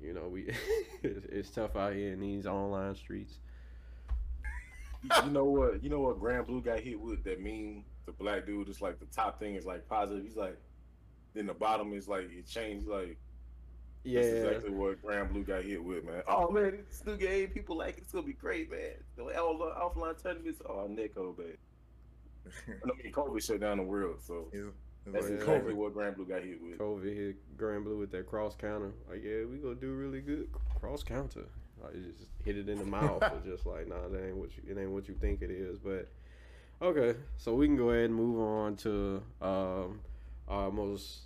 you 0.00 0.14
know, 0.14 0.28
we 0.28 0.48
it's, 1.02 1.26
it's 1.26 1.50
tough 1.50 1.76
out 1.76 1.94
here 1.94 2.12
in 2.12 2.20
these 2.20 2.46
online 2.46 2.94
streets. 2.94 3.38
you 5.24 5.30
know 5.30 5.44
what? 5.44 5.82
You 5.82 5.90
know 5.90 6.00
what? 6.00 6.20
Granblue 6.20 6.64
got 6.64 6.80
hit 6.80 6.98
with 6.98 7.22
that 7.24 7.40
meme. 7.40 7.84
The 8.06 8.12
black 8.12 8.46
dude 8.46 8.68
is 8.68 8.80
like 8.80 8.98
the 8.98 9.06
top 9.06 9.38
thing 9.38 9.54
is 9.56 9.66
like 9.66 9.88
positive. 9.88 10.24
He's 10.24 10.36
like, 10.36 10.58
then 11.34 11.46
the 11.46 11.54
bottom 11.54 11.92
is 11.92 12.08
like 12.08 12.30
it 12.32 12.46
changed. 12.46 12.86
Like 12.86 13.18
Yeah, 14.04 14.22
that's 14.22 14.34
exactly 14.34 14.70
what 14.70 15.02
Granblue 15.02 15.46
got 15.46 15.64
hit 15.64 15.84
with, 15.84 16.04
man. 16.04 16.22
Oh 16.26 16.50
man, 16.50 16.78
it's 16.78 17.04
new 17.04 17.16
game. 17.16 17.48
People 17.48 17.76
like. 17.76 17.98
It's 17.98 18.12
gonna 18.12 18.26
be 18.26 18.32
great, 18.32 18.70
man. 18.70 18.94
The 19.16 19.24
offline 19.24 20.22
tournaments. 20.22 20.62
Oh, 20.66 20.86
Nico, 20.88 21.34
man. 21.38 21.58
I 22.68 23.02
mean, 23.02 23.12
COVID 23.12 23.42
shut 23.44 23.60
down 23.60 23.78
the 23.78 23.82
world, 23.84 24.20
so 24.26 24.48
It's- 24.52 24.72
it's 25.04 25.12
that's 25.14 25.24
like 25.26 25.34
exactly 25.40 25.72
COVID. 25.72 25.76
what 25.76 25.94
Granblue 25.96 26.28
got 26.28 26.42
hit 26.44 26.62
with. 26.62 26.78
COVID 26.78 27.16
hit 27.16 27.58
Granblue 27.58 27.98
with 27.98 28.12
that 28.12 28.24
cross 28.26 28.54
counter. 28.54 28.92
Like, 29.10 29.24
yeah, 29.24 29.44
we 29.50 29.56
gonna 29.58 29.74
do 29.74 29.92
really 29.94 30.20
good 30.20 30.48
cross 30.78 31.02
counter. 31.02 31.46
Like, 31.82 31.94
it 31.94 32.16
just 32.18 32.30
hit 32.44 32.56
it 32.56 32.68
in 32.68 32.78
the 32.78 32.84
mouth. 32.84 33.20
It's 33.20 33.44
just 33.56 33.66
like, 33.66 33.88
nah, 33.88 34.06
that 34.08 34.24
ain't 34.24 34.36
what 34.36 34.50
you. 34.56 34.62
It 34.68 34.78
ain't 34.78 34.92
what 34.92 35.08
you 35.08 35.14
think 35.20 35.42
it 35.42 35.50
is. 35.50 35.78
But 35.80 36.08
okay, 36.80 37.18
so 37.36 37.52
we 37.54 37.66
can 37.66 37.76
go 37.76 37.90
ahead 37.90 38.04
and 38.06 38.14
move 38.14 38.38
on 38.38 38.76
to 38.76 39.20
um, 39.40 40.00
our 40.46 40.70
most 40.70 41.22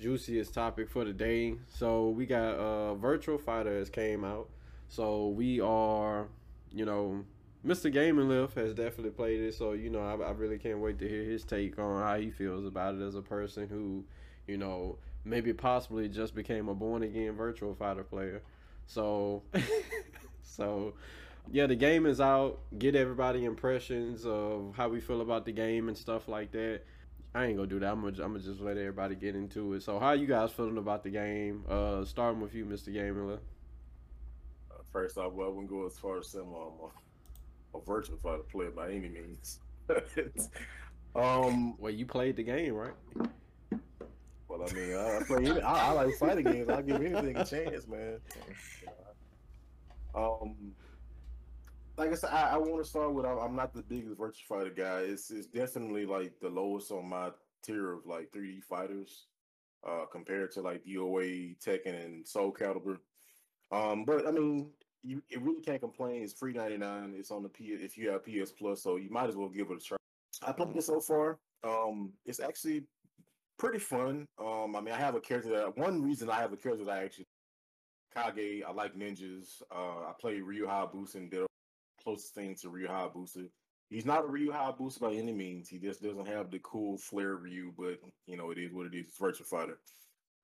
juiciest 0.00 0.52
topic 0.52 0.90
for 0.90 1.04
the 1.04 1.12
day. 1.12 1.54
So 1.68 2.08
we 2.10 2.26
got 2.26 2.54
uh, 2.56 2.94
Virtual 2.96 3.38
Fighter 3.38 3.70
Fighters 3.70 3.88
came 3.88 4.24
out. 4.24 4.48
So 4.88 5.28
we 5.28 5.60
are, 5.60 6.26
you 6.72 6.84
know, 6.84 7.24
Mr. 7.66 7.92
Gaming 7.92 8.28
Lift 8.28 8.54
has 8.54 8.74
definitely 8.74 9.10
played 9.10 9.40
it. 9.40 9.54
So 9.54 9.72
you 9.72 9.90
know, 9.90 10.00
I, 10.00 10.28
I 10.28 10.30
really 10.30 10.58
can't 10.58 10.78
wait 10.78 10.98
to 11.00 11.08
hear 11.08 11.24
his 11.24 11.44
take 11.44 11.78
on 11.78 12.02
how 12.02 12.16
he 12.18 12.30
feels 12.30 12.64
about 12.64 12.94
it 12.94 13.02
as 13.02 13.14
a 13.14 13.22
person 13.22 13.68
who, 13.68 14.04
you 14.46 14.56
know, 14.56 14.98
maybe 15.24 15.52
possibly 15.52 16.08
just 16.08 16.34
became 16.34 16.68
a 16.68 16.74
born 16.74 17.02
again 17.02 17.32
Virtual 17.32 17.74
Fighter 17.74 18.04
player. 18.04 18.42
So, 18.86 19.42
so. 20.42 20.94
Yeah, 21.52 21.68
the 21.68 21.76
game 21.76 22.06
is 22.06 22.20
out. 22.20 22.58
Get 22.76 22.96
everybody 22.96 23.44
impressions 23.44 24.26
of 24.26 24.74
how 24.76 24.88
we 24.88 25.00
feel 25.00 25.20
about 25.20 25.44
the 25.44 25.52
game 25.52 25.86
and 25.86 25.96
stuff 25.96 26.26
like 26.26 26.50
that. 26.50 26.80
I 27.36 27.44
ain't 27.44 27.56
gonna 27.56 27.68
do 27.68 27.78
that. 27.78 27.92
I'm 27.92 28.00
gonna, 28.00 28.24
I'm 28.24 28.32
gonna 28.32 28.40
just 28.40 28.60
let 28.60 28.76
everybody 28.76 29.14
get 29.14 29.36
into 29.36 29.74
it. 29.74 29.82
So, 29.82 30.00
how 30.00 30.12
you 30.12 30.26
guys 30.26 30.50
feeling 30.52 30.78
about 30.78 31.04
the 31.04 31.10
game? 31.10 31.64
Uh, 31.68 32.04
starting 32.04 32.40
with 32.40 32.54
you, 32.54 32.64
Mr. 32.64 32.92
Gaming. 32.92 33.30
Uh, 33.30 34.74
first 34.90 35.18
off, 35.18 35.34
well, 35.34 35.48
I 35.48 35.50
wouldn't 35.50 35.68
go 35.68 35.86
as 35.86 35.96
far 35.98 36.18
as 36.18 36.28
saying 36.28 36.46
I'm 36.46 36.90
a, 37.76 37.84
virtual 37.84 38.16
fighter 38.18 38.42
player 38.42 38.70
by 38.70 38.90
any 38.90 39.08
means. 39.08 39.60
um, 41.14 41.76
Well, 41.78 41.92
you 41.92 42.06
played 42.06 42.36
the 42.36 42.42
game, 42.42 42.74
right? 42.74 42.94
well, 44.48 44.62
I 44.68 44.72
mean, 44.72 44.94
I, 44.94 45.18
I 45.18 45.22
play. 45.26 45.50
Any, 45.50 45.60
I, 45.60 45.88
I 45.88 45.92
like 45.92 46.14
fighting 46.16 46.44
games. 46.44 46.68
I 46.68 46.82
give 46.82 47.00
anything 47.00 47.36
a 47.36 47.44
chance, 47.44 47.86
man. 47.86 48.18
Um, 50.14 50.72
like 51.96 52.12
I 52.12 52.14
said, 52.14 52.30
I, 52.30 52.54
I 52.54 52.56
want 52.56 52.82
to 52.82 52.88
start 52.88 53.12
with. 53.12 53.26
I'm 53.26 53.56
not 53.56 53.74
the 53.74 53.82
biggest 53.82 54.18
Virtua 54.18 54.42
Fighter 54.48 54.70
guy. 54.70 55.00
It's 55.00 55.30
it's 55.30 55.46
definitely 55.46 56.06
like 56.06 56.38
the 56.40 56.48
lowest 56.48 56.90
on 56.90 57.08
my 57.08 57.30
tier 57.62 57.92
of 57.92 58.06
like 58.06 58.30
3D 58.32 58.62
fighters, 58.64 59.26
uh, 59.86 60.04
compared 60.10 60.52
to 60.52 60.62
like 60.62 60.84
DOA, 60.84 61.56
Tekken, 61.58 62.04
and 62.04 62.26
Soul 62.26 62.52
Calibur. 62.52 62.98
Um, 63.72 64.04
but 64.04 64.26
I 64.26 64.30
mean, 64.30 64.70
you 65.06 65.22
it 65.30 65.40
really 65.40 65.62
can't 65.62 65.80
complain. 65.80 66.22
It's 66.22 66.32
free 66.32 66.52
99. 66.52 67.14
It's 67.16 67.30
on 67.30 67.42
the 67.42 67.48
P 67.48 67.66
if 67.66 67.96
you 67.96 68.10
have 68.10 68.24
PS 68.24 68.52
Plus, 68.52 68.82
so 68.82 68.96
you 68.96 69.10
might 69.10 69.28
as 69.28 69.36
well 69.36 69.48
give 69.48 69.70
it 69.70 69.78
a 69.78 69.80
try. 69.80 69.96
I 70.46 70.52
played 70.52 70.76
it 70.76 70.82
so 70.82 71.00
far. 71.00 71.38
Um, 71.64 72.12
it's 72.24 72.40
actually 72.40 72.84
pretty 73.58 73.78
fun. 73.78 74.26
Um, 74.38 74.76
I 74.76 74.80
mean, 74.80 74.94
I 74.94 74.98
have 74.98 75.14
a 75.14 75.20
character 75.20 75.50
that 75.50 75.76
one 75.78 76.02
reason 76.02 76.28
I 76.28 76.40
have 76.40 76.52
a 76.52 76.56
character 76.56 76.84
that 76.84 76.92
I 76.92 77.04
actually 77.04 77.26
Kage. 78.14 78.62
I 78.66 78.72
like 78.72 78.96
ninjas. 78.96 79.62
Uh, 79.70 80.08
I 80.08 80.12
play 80.20 80.40
Ryu 80.40 80.66
Hayabusa 80.66 81.16
and 81.16 81.30
did 81.30 81.42
a 81.42 81.46
closest 82.02 82.34
thing 82.34 82.54
to 82.56 82.70
Ryu 82.70 82.88
Hayabusa. 82.88 83.48
He's 83.88 84.06
not 84.06 84.24
a 84.24 84.26
Ryu 84.26 84.50
Hayabusa 84.50 85.00
by 85.00 85.12
any 85.12 85.32
means. 85.32 85.68
He 85.68 85.78
just 85.78 86.02
doesn't 86.02 86.26
have 86.26 86.50
the 86.50 86.58
cool 86.60 86.98
flair 86.98 87.36
Ryu, 87.36 87.72
but 87.78 87.98
you 88.26 88.36
know 88.36 88.50
it 88.50 88.58
is 88.58 88.72
what 88.72 88.86
it 88.86 88.94
is. 88.94 89.06
It's 89.08 89.18
Virtua 89.18 89.46
Fighter. 89.46 89.78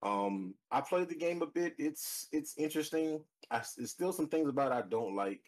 Um, 0.03 0.55
I 0.71 0.81
played 0.81 1.09
the 1.09 1.15
game 1.15 1.43
a 1.43 1.47
bit. 1.47 1.75
It's 1.79 2.29
it's 2.33 2.57
interesting. 2.57 3.21
I, 3.51 3.63
there's 3.77 3.91
still 3.91 4.13
some 4.13 4.29
things 4.29 4.49
about 4.49 4.73
I 4.73 4.83
don't 4.83 5.15
like. 5.15 5.41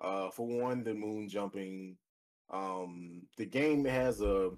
Uh, 0.00 0.30
for 0.30 0.46
one, 0.46 0.84
the 0.84 0.94
moon 0.94 1.28
jumping. 1.28 1.96
Um, 2.50 3.22
the 3.36 3.46
game 3.46 3.84
has 3.84 4.20
a 4.20 4.50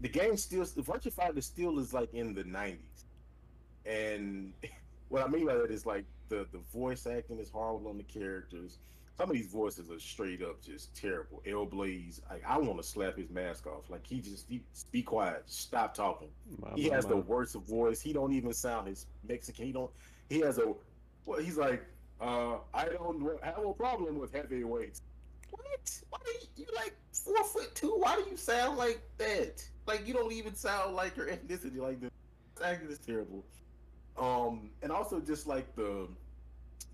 the 0.00 0.08
game 0.08 0.36
still 0.36 0.64
Virtua 0.64 1.12
Fighter 1.12 1.40
still 1.40 1.78
is 1.78 1.94
like 1.94 2.12
in 2.12 2.34
the 2.34 2.44
'90s, 2.44 3.04
and 3.86 4.52
what 5.08 5.22
I 5.22 5.28
mean 5.28 5.46
by 5.46 5.54
that 5.54 5.70
is 5.70 5.86
like 5.86 6.04
the 6.28 6.46
the 6.52 6.60
voice 6.72 7.06
acting 7.06 7.38
is 7.38 7.50
horrible 7.50 7.88
on 7.90 7.96
the 7.96 8.04
characters. 8.04 8.78
Some 9.20 9.28
of 9.28 9.36
these 9.36 9.48
voices 9.48 9.90
are 9.90 10.00
straight 10.00 10.40
up 10.40 10.62
just 10.62 10.96
terrible. 10.96 11.42
El 11.46 11.66
Blaze, 11.66 12.22
like 12.30 12.42
I 12.48 12.56
want 12.56 12.78
to 12.78 12.82
slap 12.82 13.18
his 13.18 13.28
mask 13.28 13.66
off. 13.66 13.90
Like 13.90 14.06
he 14.06 14.18
just 14.18 14.48
he, 14.48 14.62
be 14.92 15.02
quiet, 15.02 15.42
stop 15.44 15.92
talking. 15.92 16.28
My, 16.58 16.70
he 16.74 16.88
my, 16.88 16.96
has 16.96 17.04
my. 17.04 17.10
the 17.10 17.16
worst 17.18 17.54
of 17.54 17.64
voice. 17.64 18.00
He 18.00 18.14
don't 18.14 18.32
even 18.32 18.54
sound 18.54 18.88
his 18.88 19.04
Mexican. 19.28 19.66
He 19.66 19.72
don't. 19.72 19.90
He 20.30 20.40
has 20.40 20.56
a. 20.56 20.72
Well, 21.26 21.38
he's 21.38 21.58
like, 21.58 21.84
uh, 22.18 22.60
I 22.72 22.86
don't 22.86 23.22
have 23.44 23.58
a 23.58 23.74
problem 23.74 24.18
with 24.18 24.32
heavyweights. 24.32 25.02
What? 25.50 26.00
Why 26.08 26.18
do 26.24 26.32
you, 26.32 26.64
you 26.64 26.74
like 26.74 26.94
four 27.12 27.44
foot 27.44 27.74
two? 27.74 27.98
Why 27.98 28.16
do 28.16 28.24
you 28.30 28.38
sound 28.38 28.78
like 28.78 29.02
that? 29.18 29.62
Like 29.86 30.08
you 30.08 30.14
don't 30.14 30.32
even 30.32 30.54
sound 30.54 30.96
like 30.96 31.14
your 31.14 31.26
ethnicity 31.26 31.76
like 31.76 32.00
this. 32.00 32.10
Acting 32.64 32.90
is 32.90 32.98
terrible. 32.98 33.44
Um, 34.18 34.70
and 34.82 34.90
also 34.90 35.20
just 35.20 35.46
like 35.46 35.76
the 35.76 36.08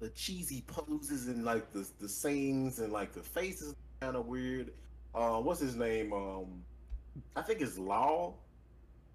the 0.01 0.09
cheesy 0.11 0.63
poses 0.67 1.29
and 1.29 1.45
like 1.45 1.73
the 1.73 1.89
the 2.01 2.09
sayings 2.09 2.79
and 2.79 2.93
like 2.93 3.13
the 3.13 3.23
faces 3.23 3.75
kind 4.01 4.17
of 4.17 4.27
weird. 4.27 4.73
Uh, 5.15 5.39
what's 5.41 5.61
his 5.61 5.77
name? 5.77 6.13
Um, 6.13 6.63
I 7.35 7.43
think 7.43 7.61
it's 7.61 7.79
Lau. 7.79 8.35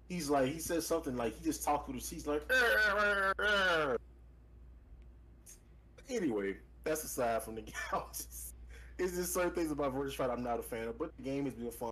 He's 0.08 0.28
like 0.28 0.52
he 0.52 0.58
says 0.58 0.86
something 0.86 1.16
like 1.16 1.36
he 1.38 1.44
just 1.44 1.62
talks 1.62 1.86
with 1.86 1.96
his. 1.96 2.10
He's 2.10 2.26
like. 2.26 2.42
"Arr, 2.50 2.98
arr, 2.98 3.34
arr." 3.38 3.98
Anyway, 6.10 6.56
that's 6.84 7.04
aside 7.04 7.42
from 7.42 7.54
the 7.54 7.60
game. 7.62 7.74
It's 8.98 9.16
just 9.16 9.32
certain 9.32 9.52
things 9.52 9.70
about 9.70 9.94
Virtua 9.94 10.12
Fighter 10.14 10.32
I'm 10.32 10.42
not 10.42 10.58
a 10.58 10.62
fan 10.62 10.88
of, 10.88 10.98
but 10.98 11.16
the 11.16 11.22
game 11.22 11.44
has 11.44 11.54
been 11.54 11.70
fun. 11.70 11.90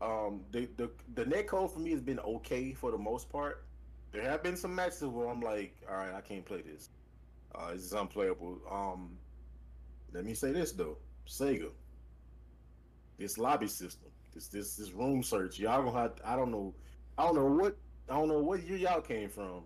Um, 0.00 0.40
the 0.50 0.68
the 0.76 0.90
the 1.14 1.26
net 1.26 1.46
code 1.46 1.72
for 1.72 1.78
me 1.78 1.90
has 1.90 2.00
been 2.00 2.18
okay 2.20 2.72
for 2.72 2.90
the 2.90 2.98
most 2.98 3.30
part. 3.30 3.64
There 4.12 4.22
have 4.22 4.42
been 4.42 4.56
some 4.56 4.74
matches 4.74 5.04
where 5.04 5.28
I'm 5.28 5.40
like, 5.40 5.74
all 5.88 5.96
right, 5.96 6.14
I 6.14 6.20
can't 6.20 6.44
play 6.44 6.62
this. 6.62 6.90
Uh, 7.54 7.72
this 7.72 7.82
is 7.82 7.92
unplayable. 7.92 8.58
Um, 8.70 9.16
let 10.12 10.24
me 10.24 10.34
say 10.34 10.52
this 10.52 10.72
though, 10.72 10.98
Sega. 11.28 11.70
This 13.18 13.38
lobby 13.38 13.68
system, 13.68 14.10
this 14.34 14.48
this 14.48 14.76
this 14.76 14.90
room 14.90 15.22
search, 15.22 15.58
y'all 15.58 15.82
gonna 15.82 15.98
have. 15.98 16.12
I 16.24 16.36
don't 16.36 16.50
know, 16.50 16.74
I 17.18 17.24
don't 17.24 17.36
know 17.36 17.46
what 17.46 17.76
I 18.08 18.14
don't 18.14 18.28
know 18.28 18.40
what 18.40 18.62
year 18.64 18.78
y'all 18.78 19.00
came 19.00 19.28
from, 19.28 19.62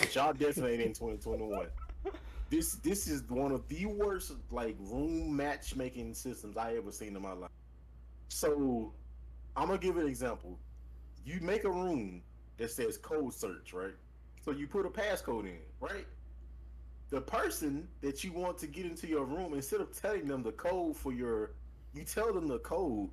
but 0.00 0.14
y'all 0.14 0.32
definitely 0.32 0.74
ain't 0.74 0.82
in 0.82 0.92
2021. 0.92 1.66
This 2.50 2.76
this 2.76 3.06
is 3.08 3.22
one 3.28 3.52
of 3.52 3.68
the 3.68 3.86
worst 3.86 4.32
like 4.50 4.76
room 4.80 5.36
matchmaking 5.36 6.14
systems 6.14 6.56
I 6.56 6.76
ever 6.76 6.90
seen 6.90 7.14
in 7.14 7.22
my 7.22 7.32
life. 7.32 7.50
So 8.28 8.92
I'm 9.56 9.66
gonna 9.66 9.78
give 9.78 9.98
an 9.98 10.06
example. 10.06 10.58
You 11.24 11.40
make 11.40 11.64
a 11.64 11.70
room 11.70 12.22
that 12.56 12.70
says 12.70 12.96
code 12.96 13.34
search, 13.34 13.72
right? 13.74 13.94
So 14.44 14.52
you 14.52 14.66
put 14.66 14.86
a 14.86 14.88
passcode 14.88 15.44
in, 15.44 15.58
right? 15.80 16.06
The 17.10 17.20
person 17.22 17.88
that 18.02 18.24
you 18.24 18.32
want 18.32 18.58
to 18.58 18.66
get 18.66 18.86
into 18.86 19.06
your 19.06 19.24
room, 19.24 19.54
instead 19.54 19.80
of 19.80 19.92
telling 19.98 20.26
them 20.26 20.42
the 20.42 20.52
code 20.52 20.96
for 20.96 21.12
your, 21.12 21.52
you 21.94 22.04
tell 22.04 22.32
them 22.34 22.46
the 22.48 22.58
code, 22.60 23.10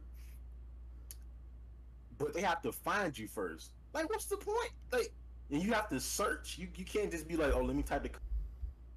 but 2.17 2.33
they 2.33 2.41
have 2.41 2.61
to 2.63 2.71
find 2.71 3.17
you 3.17 3.27
first. 3.27 3.71
Like, 3.93 4.09
what's 4.09 4.25
the 4.25 4.37
point? 4.37 4.71
Like, 4.91 5.13
and 5.51 5.61
you 5.63 5.73
have 5.73 5.89
to 5.89 5.99
search. 5.99 6.57
You 6.57 6.67
you 6.75 6.85
can't 6.85 7.11
just 7.11 7.27
be 7.27 7.37
like, 7.37 7.53
oh, 7.53 7.61
let 7.63 7.75
me 7.75 7.83
type 7.83 8.03
the 8.03 8.09
code. 8.09 8.21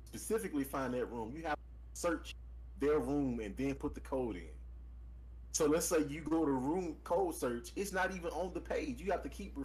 specifically 0.06 0.64
find 0.64 0.94
that 0.94 1.06
room. 1.06 1.32
You 1.36 1.44
have 1.44 1.54
to 1.56 2.00
search 2.00 2.36
their 2.80 2.98
room 3.00 3.40
and 3.40 3.56
then 3.56 3.74
put 3.74 3.94
the 3.94 4.00
code 4.00 4.36
in. 4.36 4.50
So 5.52 5.66
let's 5.66 5.86
say 5.88 6.04
you 6.08 6.22
go 6.22 6.44
to 6.46 6.52
room 6.52 6.96
code 7.04 7.34
search, 7.34 7.70
it's 7.76 7.92
not 7.92 8.12
even 8.14 8.30
on 8.30 8.52
the 8.54 8.60
page. 8.60 9.00
You 9.00 9.12
have 9.12 9.22
to 9.24 9.30
keep. 9.30 9.56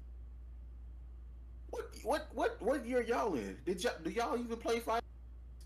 What 1.71 1.85
what 2.03 2.29
what 2.33 2.57
what 2.61 2.85
year 2.85 3.01
y'all 3.03 3.35
in? 3.35 3.57
Did 3.65 3.83
y'all 3.83 3.93
do 4.03 4.11
y'all 4.11 4.37
even 4.37 4.57
play 4.57 4.79
fight? 4.81 5.02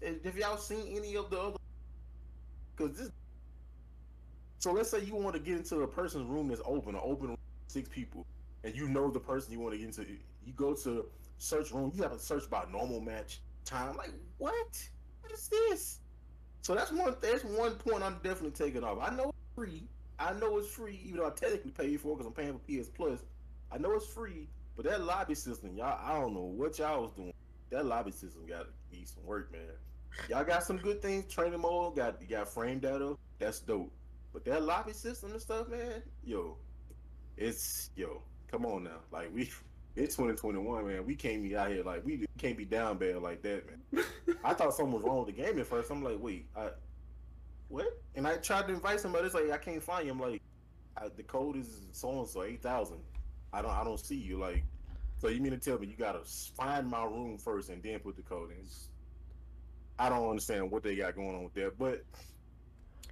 Have 0.04 0.38
y'all 0.38 0.58
seen 0.58 0.96
any 0.96 1.16
of 1.16 1.30
the 1.30 1.40
other? 1.40 1.58
Because 2.76 2.98
this. 2.98 3.12
So 4.60 4.72
let's 4.72 4.90
say 4.90 5.02
you 5.02 5.16
want 5.16 5.36
to 5.36 5.42
get 5.42 5.58
into 5.58 5.82
a 5.82 5.88
person's 5.88 6.28
room 6.28 6.48
that's 6.48 6.62
open, 6.66 6.96
an 6.96 7.02
open 7.04 7.30
room, 7.30 7.38
six 7.68 7.88
people, 7.90 8.26
and 8.64 8.76
you 8.76 8.88
know 8.88 9.10
the 9.10 9.20
person 9.20 9.54
you 9.54 9.60
want 9.60 9.74
to 9.74 9.78
get 9.78 9.88
into. 9.88 10.06
You 10.46 10.54
go 10.56 10.74
to 10.74 11.06
search 11.38 11.72
room. 11.72 11.92
You 11.96 12.04
have 12.04 12.14
to 12.14 12.20
search 12.20 12.50
by 12.50 12.66
normal 12.72 13.02
match 13.02 13.42
time. 13.66 13.98
Like 13.98 14.14
what? 14.38 14.90
What 15.22 15.32
is 15.32 15.48
this? 15.48 16.00
So 16.62 16.76
that's 16.76 16.92
one. 16.92 17.16
That's 17.22 17.44
one 17.44 17.76
point 17.76 18.04
I'm 18.04 18.20
definitely 18.24 18.52
taking 18.52 18.84
off. 18.84 18.98
I 19.02 19.16
know 19.16 19.30
it's 19.30 19.56
free. 19.56 19.84
I 20.20 20.34
know 20.34 20.58
it's 20.58 20.70
free, 20.70 21.00
even 21.06 21.20
though 21.20 21.28
I 21.28 21.32
technically 21.32 21.72
paid 21.72 22.02
for 22.02 22.14
it 22.14 22.18
because 22.18 22.28
I'm 22.28 22.34
paying 22.34 22.54
for 22.54 22.84
PS 22.84 22.90
Plus. 22.90 23.20
I 23.72 23.78
know 23.78 23.94
it's 23.94 24.08
free, 24.08 24.48
but 24.76 24.86
that 24.86 25.04
lobby 25.04 25.36
system, 25.36 25.76
y'all, 25.76 26.00
I 26.04 26.20
don't 26.20 26.34
know 26.34 26.42
what 26.42 26.80
y'all 26.80 27.04
was 27.04 27.12
doing. 27.12 27.34
That 27.70 27.86
lobby 27.86 28.12
system 28.12 28.46
got 28.48 28.62
to 28.62 28.68
be 28.90 29.06
some 29.06 29.26
work, 29.26 29.52
man. 29.52 29.62
Y'all 30.30 30.44
got 30.44 30.64
some 30.64 30.78
good 30.78 31.02
things. 31.02 31.32
Training 31.34 31.62
mode 31.62 31.96
got 31.96 32.22
you 32.22 32.28
got 32.28 32.48
frame 32.48 32.80
data. 32.80 33.16
That's 33.40 33.60
dope. 33.60 33.92
But 34.34 34.46
that 34.46 34.64
lobby 34.64 34.94
system 34.94 35.32
and 35.32 35.42
stuff, 35.42 35.68
man, 35.70 36.04
yo, 36.24 36.58
it's 37.38 37.90
yo. 37.96 38.22
Come 38.52 38.66
on 38.66 38.84
now, 38.84 39.00
like 39.12 39.34
we. 39.34 39.50
It's 39.96 40.16
2021, 40.16 40.88
man. 40.88 41.06
We 41.08 41.16
can't 41.16 41.42
be 41.42 41.58
out 41.58 41.72
here 41.72 41.82
like 41.84 42.06
we 42.06 42.28
can't 42.38 42.56
be 42.56 42.66
down 42.66 43.00
bad 43.00 43.18
like 43.24 43.42
that, 43.42 43.64
man. 43.66 44.06
I 44.44 44.54
thought 44.54 44.76
something 44.76 44.94
was 44.94 45.04
wrong 45.04 45.26
with 45.26 45.36
the 45.36 45.42
game 45.42 45.58
at 45.58 45.66
first. 45.66 45.90
I'm 45.90 46.04
like, 46.04 46.18
wait, 46.20 46.46
I, 46.56 46.70
what? 47.68 47.88
And 48.14 48.28
I 48.28 48.36
tried 48.36 48.68
to 48.68 48.74
invite 48.74 49.00
somebody. 49.00 49.26
It's 49.26 49.34
like 49.34 49.50
I 49.50 49.58
can't 49.58 49.82
find 49.82 50.06
you. 50.06 50.12
I'm 50.12 50.20
like, 50.20 50.44
I, 50.96 51.08
the 51.16 51.24
code 51.24 51.56
is 51.58 51.82
so 51.94 52.20
and 52.20 52.28
so 52.28 52.44
eight 52.44 52.62
thousand. 52.62 53.00
I 53.52 53.64
don't 53.64 53.72
I 53.72 53.84
don't 53.84 54.00
see 54.00 54.18
you. 54.18 54.38
Like, 54.38 54.64
so 55.18 55.30
you 55.30 55.42
mean 55.42 55.54
to 55.54 55.58
tell 55.58 55.80
me 55.80 55.88
you 55.88 55.96
gotta 55.98 56.20
find 56.56 56.88
my 56.88 57.04
room 57.04 57.40
first 57.40 57.70
and 57.70 57.82
then 57.82 57.98
put 57.98 58.16
the 58.18 58.22
code 58.22 58.52
in? 58.52 58.58
It's- 58.58 58.90
I 60.00 60.10
don't 60.10 60.30
understand 60.30 60.70
what 60.72 60.84
they 60.84 60.96
got 60.96 61.16
going 61.16 61.36
on 61.36 61.44
with 61.44 61.54
that. 61.56 61.78
But 61.78 62.04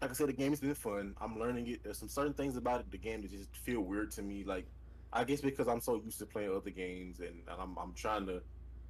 like 0.02 0.12
I 0.12 0.13
said, 0.13 0.28
the 0.28 0.34
game 0.34 0.52
has 0.52 0.60
been 0.60 0.76
fun. 0.76 1.15
I'm 1.19 1.39
learning 1.39 1.67
it. 1.67 1.84
There's 1.84 1.98
some 1.98 2.10
certain 2.10 2.34
things 2.34 2.58
about 2.58 2.82
it, 2.82 2.91
the 2.91 2.98
game 2.98 3.21
that 3.21 3.32
just 3.32 3.56
feel 3.56 3.82
weird 3.82 4.12
to 4.12 4.21
me. 4.21 4.43
Like, 4.43 4.65
I 5.13 5.24
guess 5.24 5.41
because 5.41 5.67
I'm 5.67 5.80
so 5.80 6.02
used 6.04 6.19
to 6.19 6.26
playing 6.26 6.56
other 6.56 6.69
games 6.69 7.19
and, 7.19 7.41
I'm 7.48 7.78
I'm 7.78 7.93
trying 7.93 8.26
to 8.28 8.41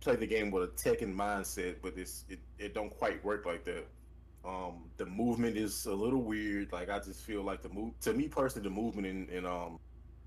play 0.02 0.16
the 0.16 0.28
game 0.28 0.52
with 0.52 0.64
a 0.64 0.68
Tekken 0.68 1.16
mindset, 1.16 1.76
but 1.82 1.94
it's 1.98 2.26
it, 2.30 2.40
it 2.58 2.74
don't 2.74 2.90
quite 2.90 3.24
work 3.24 3.46
like 3.46 3.64
that. 3.66 3.88
Um, 4.44 4.90
the 4.98 5.06
movement 5.06 5.58
is 5.58 5.86
a 5.86 5.94
little 5.94 6.22
weird. 6.22 6.72
Like 6.72 6.90
I 6.90 7.00
just 7.00 7.22
feel 7.22 7.44
like 7.44 7.62
the 7.62 7.70
move 7.70 8.00
to 8.02 8.14
me 8.14 8.28
personally, 8.28 8.68
the 8.68 8.76
movement 8.76 9.08
in, 9.08 9.30
in 9.30 9.46
um 9.46 9.80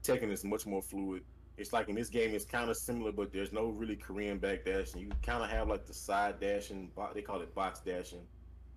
Tekken 0.03 0.31
is 0.31 0.45
much 0.45 0.66
more 0.66 0.83
fluid. 0.83 1.23
It's 1.59 1.73
like 1.73 1.89
in 1.89 1.95
this 1.95 2.09
game, 2.09 2.35
it's 2.35 2.45
kind 2.45 2.71
of 2.71 2.77
similar, 2.77 3.13
but 3.13 3.33
there's 3.33 3.53
no 3.53 3.69
really 3.69 3.97
Korean 3.97 4.39
back 4.39 4.65
dashing. 4.65 5.01
You 5.01 5.11
kind 5.23 5.43
of 5.43 5.51
have 5.51 5.69
like 5.69 5.87
the 5.87 5.95
side 5.95 6.41
dashing. 6.41 6.91
They 7.15 7.23
call 7.23 7.41
it 7.41 7.55
box 7.55 7.81
dashing. 7.81 8.23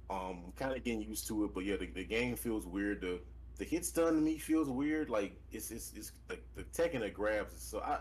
Um, 0.10 0.52
kind 0.58 0.76
of 0.76 0.84
getting 0.84 1.02
used 1.02 1.28
to 1.28 1.46
it, 1.46 1.54
but 1.54 1.64
yeah, 1.64 1.78
the, 1.78 1.86
the 1.86 2.04
game 2.04 2.36
feels 2.36 2.66
weird. 2.66 3.02
The 3.02 3.20
the 3.58 3.66
hit 3.66 3.86
stun 3.86 4.16
to 4.16 4.20
me 4.20 4.38
feels 4.38 4.70
weird. 4.70 5.10
Like 5.10 5.40
it's 5.52 5.72
it's 5.72 5.94
it's 5.96 6.12
the, 6.28 6.40
the 6.56 6.64
Tekken 6.64 7.02
that 7.02 7.14
grabs. 7.14 7.54
So 7.62 7.80
I 7.80 8.00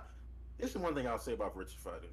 this 0.58 0.70
is 0.70 0.78
one 0.78 0.94
thing 0.94 1.06
I'll 1.06 1.18
say 1.18 1.34
about 1.34 1.56
Virtua 1.56 1.76
Fighter. 1.78 2.08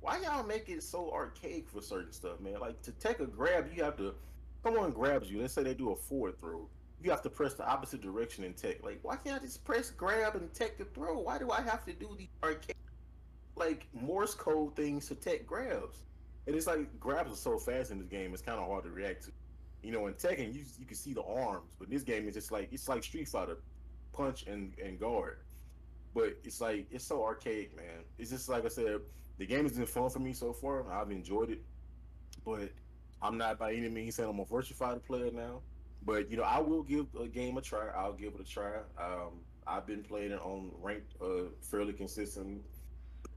Why 0.00 0.18
y'all 0.18 0.44
make 0.44 0.68
it 0.68 0.82
so 0.82 1.10
archaic 1.12 1.68
for 1.68 1.80
certain 1.80 2.12
stuff, 2.12 2.40
man? 2.40 2.60
Like 2.60 2.80
to 2.82 2.92
take 2.92 3.20
a 3.20 3.26
grab, 3.26 3.68
you 3.74 3.84
have 3.84 3.96
to 3.98 4.14
someone 4.62 4.90
grabs 4.90 5.30
you. 5.30 5.40
Let's 5.40 5.54
say 5.54 5.62
they 5.62 5.74
do 5.74 5.90
a 5.90 5.96
forward 5.96 6.40
throw. 6.40 6.68
You 7.06 7.12
have 7.12 7.22
to 7.22 7.30
press 7.30 7.54
the 7.54 7.64
opposite 7.64 8.00
direction 8.00 8.42
in 8.42 8.52
tech. 8.52 8.82
Like, 8.82 8.98
why 9.02 9.14
can't 9.14 9.40
I 9.40 9.44
just 9.44 9.64
press 9.64 9.90
grab 9.90 10.34
and 10.34 10.52
tech 10.52 10.76
the 10.76 10.86
throw? 10.86 11.20
Why 11.20 11.38
do 11.38 11.52
I 11.52 11.60
have 11.60 11.84
to 11.84 11.92
do 11.92 12.16
the 12.18 12.28
arcade? 12.42 12.74
like 13.54 13.86
Morse 13.92 14.34
code 14.34 14.74
things 14.74 15.06
to 15.06 15.14
tech 15.14 15.46
grabs, 15.46 16.02
and 16.48 16.56
it's 16.56 16.66
like 16.66 16.98
grabs 16.98 17.32
are 17.32 17.36
so 17.36 17.58
fast 17.58 17.92
in 17.92 17.98
this 17.98 18.08
game. 18.08 18.32
It's 18.32 18.42
kind 18.42 18.58
of 18.58 18.66
hard 18.66 18.82
to 18.82 18.90
react 18.90 19.26
to. 19.26 19.30
You 19.84 19.92
know, 19.92 20.08
in 20.08 20.14
Tekken, 20.14 20.52
you 20.52 20.62
you 20.80 20.84
can 20.84 20.96
see 20.96 21.12
the 21.12 21.22
arms, 21.22 21.70
but 21.78 21.86
in 21.86 21.94
this 21.94 22.02
game 22.02 22.26
is 22.26 22.34
just 22.34 22.50
like 22.50 22.70
it's 22.72 22.88
like 22.88 23.04
Street 23.04 23.28
Fighter, 23.28 23.58
punch 24.12 24.44
and 24.48 24.74
and 24.84 24.98
guard. 24.98 25.38
But 26.12 26.36
it's 26.42 26.60
like 26.60 26.88
it's 26.90 27.04
so 27.04 27.22
archaic, 27.22 27.76
man. 27.76 28.02
It's 28.18 28.30
just 28.30 28.48
like 28.48 28.64
I 28.64 28.68
said, 28.68 28.98
the 29.38 29.46
game 29.46 29.62
has 29.62 29.74
been 29.74 29.86
fun 29.86 30.10
for 30.10 30.18
me 30.18 30.32
so 30.32 30.52
far. 30.52 30.90
I've 30.90 31.12
enjoyed 31.12 31.50
it, 31.50 31.62
but 32.44 32.72
I'm 33.22 33.38
not 33.38 33.60
by 33.60 33.74
any 33.74 33.88
means 33.88 34.16
saying 34.16 34.28
I'm 34.28 34.40
a 34.40 34.44
Virtua 34.44 34.74
Fighter 34.74 34.98
player 34.98 35.30
now. 35.30 35.62
But 36.06 36.30
you 36.30 36.36
know, 36.36 36.44
I 36.44 36.60
will 36.60 36.82
give 36.82 37.06
a 37.20 37.26
game 37.26 37.58
a 37.58 37.60
try. 37.60 37.88
I'll 37.88 38.12
give 38.12 38.34
it 38.34 38.40
a 38.40 38.44
try. 38.44 38.76
Um, 38.98 39.40
I've 39.66 39.86
been 39.86 40.04
playing 40.04 40.30
it 40.30 40.40
on 40.40 40.70
ranked 40.80 41.12
uh, 41.20 41.50
fairly 41.60 41.92
consistently. 41.92 42.60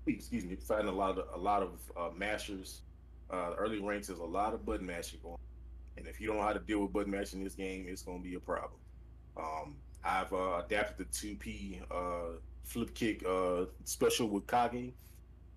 Excuse 0.05 0.45
me, 0.45 0.55
fighting 0.55 0.87
a 0.87 0.91
lot 0.91 1.17
of 1.17 1.25
a 1.33 1.37
lot 1.37 1.63
of 1.63 1.71
uh, 1.97 2.09
mashers. 2.15 2.81
Uh, 3.31 3.53
early 3.57 3.79
ranks 3.79 4.09
is 4.09 4.19
a 4.19 4.23
lot 4.23 4.53
of 4.53 4.65
button 4.65 4.85
mashing 4.85 5.19
going, 5.21 5.37
and 5.97 6.07
if 6.07 6.19
you 6.19 6.27
don't 6.27 6.37
know 6.37 6.43
how 6.43 6.53
to 6.53 6.59
deal 6.59 6.79
with 6.79 6.93
button 6.93 7.11
mashing 7.11 7.39
in 7.39 7.43
this 7.43 7.55
game, 7.55 7.85
it's 7.87 8.01
going 8.01 8.23
to 8.23 8.23
be 8.23 8.35
a 8.35 8.39
problem. 8.39 8.79
Um, 9.37 9.75
I've 10.03 10.31
uh, 10.31 10.61
adapted 10.65 10.97
the 10.97 11.05
two 11.05 11.35
P 11.35 11.81
uh, 11.91 12.37
flip 12.63 12.93
kick 12.93 13.23
uh, 13.27 13.65
special 13.85 14.29
with 14.29 14.47
Kage. 14.47 14.93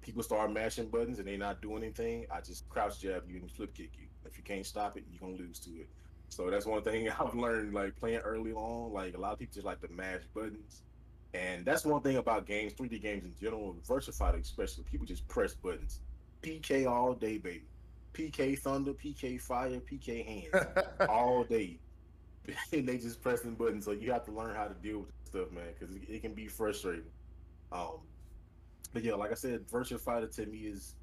People 0.02 0.22
start 0.22 0.52
mashing 0.52 0.88
buttons 0.88 1.18
and 1.18 1.28
they're 1.28 1.38
not 1.38 1.62
doing 1.62 1.82
anything. 1.82 2.26
I 2.30 2.40
just 2.40 2.68
crouch 2.68 3.00
jab 3.00 3.22
you 3.28 3.36
and 3.36 3.50
flip 3.50 3.74
kick 3.74 3.90
you. 3.98 4.06
If 4.26 4.36
you 4.36 4.44
can't 4.44 4.66
stop 4.66 4.96
it, 4.96 5.04
you're 5.10 5.20
gonna 5.20 5.40
lose 5.40 5.58
to 5.60 5.70
it. 5.70 5.88
So 6.33 6.49
that's 6.49 6.64
one 6.64 6.83
thing 6.83 7.11
I've 7.20 7.35
learned, 7.35 7.74
like 7.74 7.95
playing 7.97 8.20
early 8.20 8.53
on. 8.53 8.93
Like 8.93 9.14
a 9.14 9.20
lot 9.20 9.35
of 9.35 9.39
people 9.39 9.55
just 9.55 9.66
like 9.66 9.80
to 9.83 9.89
mash 9.93 10.22
buttons, 10.35 10.83
and 11.35 11.64
that's 11.64 11.85
one 11.85 12.01
thing 12.01 12.16
about 12.16 12.47
games, 12.47 12.72
3D 12.72 13.03
games 13.03 13.24
in 13.24 13.35
general, 13.41 13.76
Fighter 13.85 14.39
especially. 14.39 14.85
People 14.91 15.07
just 15.07 15.26
press 15.28 15.55
buttons, 15.55 16.01
PK 16.43 16.87
all 16.87 17.12
day, 17.12 17.39
baby. 17.39 17.64
PK 18.14 18.59
Thunder, 18.59 18.93
PK 18.93 19.41
Fire, 19.41 19.80
PK 19.80 20.24
Hands 20.24 20.66
all 21.09 21.45
day, 21.45 21.78
and 22.72 22.87
they 22.87 22.99
just 22.99 23.22
pressing 23.22 23.55
buttons. 23.55 23.85
So 23.85 23.93
you 23.93 24.12
have 24.12 24.24
to 24.26 24.33
learn 24.33 24.55
how 24.55 24.66
to 24.66 24.74
deal 24.74 25.01
with 25.01 25.11
stuff, 25.24 25.51
man, 25.51 25.64
because 25.78 25.95
it, 25.95 26.03
it, 26.09 26.22
can 26.22 26.35
be 26.35 26.47
frustrating. 26.47 27.05
Um, 27.70 28.01
but 28.93 29.03
yeah, 29.03 29.14
like 29.14 29.30
I 29.30 29.35
said, 29.35 29.66
Virtua 29.68 29.99
Fighter 29.99 30.26
to 30.26 30.47
me 30.47 30.59
is 30.59 30.95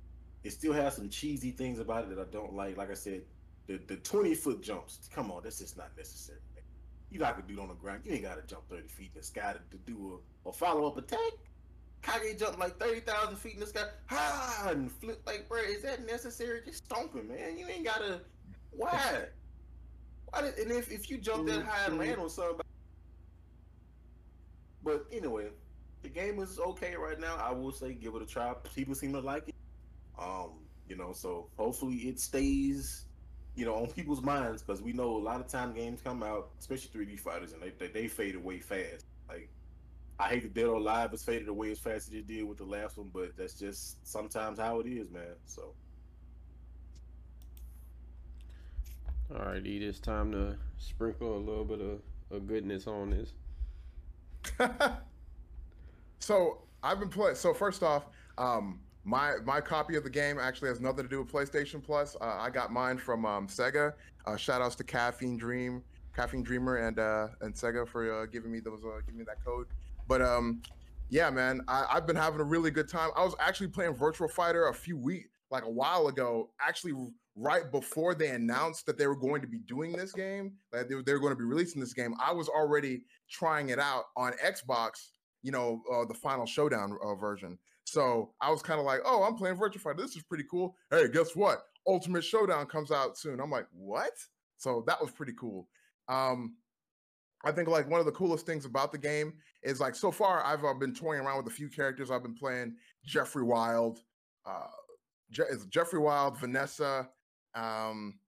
it 0.43 0.51
still 0.51 0.73
has 0.73 0.95
some 0.95 1.09
cheesy 1.09 1.51
things 1.51 1.79
about 1.79 2.03
it 2.03 2.15
that 2.15 2.21
I 2.21 2.31
don't 2.31 2.53
like. 2.53 2.77
Like 2.77 2.91
I 2.91 2.95
said, 2.95 3.21
the 3.69 3.79
the 3.85 3.97
twenty 3.97 4.33
foot 4.33 4.63
jumps. 4.63 5.07
Come 5.13 5.31
on, 5.31 5.43
that's 5.43 5.59
just 5.59 5.77
not 5.77 5.95
necessary. 5.95 6.39
Man. 6.55 6.63
You 7.11 7.19
got 7.19 7.37
to 7.37 7.43
do 7.53 7.59
it 7.59 7.61
on 7.61 7.67
the 7.67 7.75
ground. 7.75 8.01
You 8.03 8.13
ain't 8.13 8.23
got 8.23 8.41
to 8.41 8.47
jump 8.47 8.67
thirty 8.67 8.87
feet 8.87 9.11
in 9.13 9.21
the 9.21 9.25
sky 9.25 9.53
to, 9.53 9.77
to 9.77 9.83
do 9.85 10.19
a, 10.45 10.49
a 10.49 10.51
follow 10.51 10.87
up 10.87 10.97
attack. 10.97 11.19
Kage 12.01 12.39
jumped 12.39 12.59
like 12.59 12.79
thirty 12.79 13.01
thousand 13.01 13.37
feet 13.37 13.53
in 13.53 13.59
the 13.59 13.67
sky, 13.67 13.83
ha, 14.07 14.69
and 14.71 14.91
flip 14.91 15.21
like, 15.27 15.47
bro, 15.47 15.59
is 15.59 15.83
that 15.83 16.03
necessary? 16.07 16.61
Just 16.65 16.85
stomping, 16.85 17.27
man. 17.27 17.57
You 17.59 17.67
ain't 17.67 17.85
gotta. 17.85 18.21
Why? 18.71 19.25
Why? 20.29 20.41
Did, 20.41 20.57
and 20.57 20.71
if 20.71 20.91
if 20.91 21.09
you 21.11 21.19
jump 21.19 21.47
that 21.47 21.63
high 21.63 21.85
and 21.85 21.99
land 21.99 22.19
on 22.19 22.29
somebody, 22.29 22.67
but 24.83 25.05
anyway, 25.11 25.49
the 26.01 26.09
game 26.09 26.39
is 26.39 26.57
okay 26.59 26.95
right 26.95 27.19
now. 27.19 27.35
I 27.35 27.51
will 27.51 27.71
say, 27.71 27.93
give 27.93 28.15
it 28.15 28.21
a 28.23 28.25
try. 28.25 28.51
People 28.75 28.95
seem 28.95 29.13
to 29.13 29.19
like 29.19 29.49
it. 29.49 29.55
Um, 30.17 30.53
you 30.87 30.95
know, 30.95 31.13
so 31.13 31.49
hopefully 31.55 31.95
it 31.95 32.19
stays 32.19 33.05
you 33.59 33.65
know, 33.65 33.75
on 33.75 33.87
people's 33.87 34.21
minds 34.21 34.63
because 34.63 34.81
we 34.81 34.93
know 34.93 35.17
a 35.17 35.19
lot 35.19 35.41
of 35.41 35.47
time 35.47 35.73
games 35.73 35.99
come 36.01 36.23
out, 36.23 36.51
especially 36.61 37.05
3D 37.05 37.19
fighters, 37.19 37.51
and 37.51 37.61
they, 37.61 37.71
they, 37.77 37.87
they 37.87 38.07
fade 38.07 38.35
away 38.35 38.59
fast. 38.59 39.05
Like, 39.27 39.49
I 40.17 40.29
hate 40.29 40.43
that 40.43 40.53
Dead 40.53 40.63
or 40.63 40.75
Alive 40.75 41.11
has 41.11 41.23
faded 41.23 41.49
away 41.49 41.71
as 41.71 41.77
fast 41.77 42.07
as 42.07 42.13
it 42.13 42.25
did 42.25 42.47
with 42.47 42.57
the 42.57 42.63
last 42.63 42.97
one, 42.97 43.09
but 43.13 43.35
that's 43.35 43.55
just 43.55 44.07
sometimes 44.07 44.59
how 44.59 44.79
it 44.79 44.87
is, 44.87 45.11
man. 45.11 45.35
So. 45.45 45.73
All 49.35 49.45
right, 49.45 49.57
Ed, 49.57 49.67
it's 49.67 49.99
time 49.99 50.31
to 50.31 50.55
sprinkle 50.77 51.35
a 51.35 51.39
little 51.39 51.65
bit 51.65 51.81
of, 51.81 51.99
of 52.31 52.47
goodness 52.47 52.87
on 52.87 53.09
this. 53.09 53.33
so 56.19 56.61
I've 56.81 57.01
been 57.01 57.09
playing. 57.09 57.35
So 57.35 57.53
first 57.53 57.83
off, 57.83 58.05
um, 58.37 58.79
my 59.03 59.35
my 59.45 59.61
copy 59.61 59.95
of 59.95 60.03
the 60.03 60.09
game 60.09 60.37
actually 60.39 60.69
has 60.69 60.79
nothing 60.79 61.03
to 61.03 61.09
do 61.09 61.19
with 61.19 61.31
PlayStation 61.31 61.83
Plus. 61.83 62.15
Uh, 62.19 62.37
I 62.39 62.49
got 62.49 62.71
mine 62.71 62.97
from 62.97 63.25
um, 63.25 63.47
Sega. 63.47 63.93
Uh, 64.25 64.35
shout 64.35 64.61
outs 64.61 64.75
to 64.75 64.83
Caffeine 64.83 65.37
Dream, 65.37 65.83
Caffeine 66.15 66.43
Dreamer, 66.43 66.77
and 66.77 66.99
uh, 66.99 67.27
and 67.41 67.53
Sega 67.53 67.87
for 67.87 68.21
uh, 68.21 68.25
giving 68.25 68.51
me 68.51 68.59
those 68.59 68.83
uh, 68.83 68.99
giving 69.05 69.19
me 69.19 69.25
that 69.25 69.43
code. 69.43 69.67
But 70.07 70.21
um, 70.21 70.61
yeah, 71.09 71.29
man, 71.29 71.61
I, 71.67 71.85
I've 71.91 72.05
been 72.07 72.15
having 72.15 72.39
a 72.39 72.43
really 72.43 72.71
good 72.71 72.89
time. 72.89 73.09
I 73.15 73.23
was 73.23 73.35
actually 73.39 73.69
playing 73.69 73.95
Virtual 73.95 74.27
Fighter 74.27 74.67
a 74.67 74.73
few 74.73 74.97
weeks, 74.97 75.29
like 75.49 75.63
a 75.63 75.69
while 75.69 76.07
ago, 76.07 76.49
actually 76.61 76.93
right 77.35 77.71
before 77.71 78.13
they 78.13 78.29
announced 78.29 78.85
that 78.85 78.97
they 78.97 79.07
were 79.07 79.15
going 79.15 79.41
to 79.41 79.47
be 79.47 79.59
doing 79.59 79.93
this 79.93 80.11
game, 80.11 80.51
that 80.71 80.89
they, 80.89 80.95
they 81.05 81.13
were 81.13 81.19
going 81.19 81.31
to 81.31 81.37
be 81.37 81.45
releasing 81.45 81.79
this 81.79 81.93
game. 81.93 82.13
I 82.21 82.33
was 82.33 82.49
already 82.49 83.03
trying 83.29 83.69
it 83.69 83.79
out 83.79 84.05
on 84.17 84.33
Xbox, 84.45 85.09
you 85.41 85.51
know, 85.51 85.81
uh, 85.91 86.05
the 86.05 86.13
Final 86.13 86.45
Showdown 86.45 86.97
uh, 87.01 87.15
version. 87.15 87.57
So 87.91 88.33
I 88.41 88.51
was 88.51 88.61
kind 88.61 88.79
of 88.79 88.85
like, 88.85 88.99
oh, 89.05 89.23
I'm 89.23 89.35
playing 89.35 89.57
Virtua 89.57 89.79
Fighter. 89.79 90.01
This 90.01 90.15
is 90.15 90.23
pretty 90.23 90.45
cool. 90.49 90.75
Hey, 90.91 91.07
guess 91.07 91.35
what? 91.35 91.63
Ultimate 91.87 92.23
Showdown 92.23 92.67
comes 92.67 92.91
out 92.91 93.17
soon. 93.17 93.39
I'm 93.39 93.49
like, 93.49 93.65
what? 93.71 94.13
So 94.57 94.83
that 94.87 95.01
was 95.01 95.11
pretty 95.11 95.33
cool. 95.39 95.67
Um, 96.07 96.55
I 97.43 97.51
think 97.51 97.67
like 97.67 97.89
one 97.89 97.99
of 97.99 98.05
the 98.05 98.11
coolest 98.11 98.45
things 98.45 98.65
about 98.65 98.91
the 98.91 98.97
game 98.97 99.33
is 99.63 99.79
like 99.79 99.95
so 99.95 100.11
far 100.11 100.43
I've 100.43 100.63
uh, 100.65 100.73
been 100.73 100.93
toying 100.93 101.21
around 101.21 101.37
with 101.37 101.47
a 101.47 101.55
few 101.55 101.69
characters. 101.69 102.11
I've 102.11 102.23
been 102.23 102.35
playing 102.35 102.75
Jeffrey 103.05 103.43
Wild, 103.43 103.99
uh, 104.45 104.67
Je- 105.31 105.43
Jeffrey 105.69 105.99
Wild, 105.99 106.37
Vanessa, 106.37 107.09
um, 107.55 108.19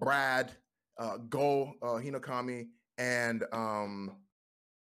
Brad, 0.00 0.52
uh, 0.98 1.18
Go, 1.28 1.74
uh, 1.82 2.00
Hinokami, 2.00 2.68
and 2.98 3.44
um, 3.52 4.16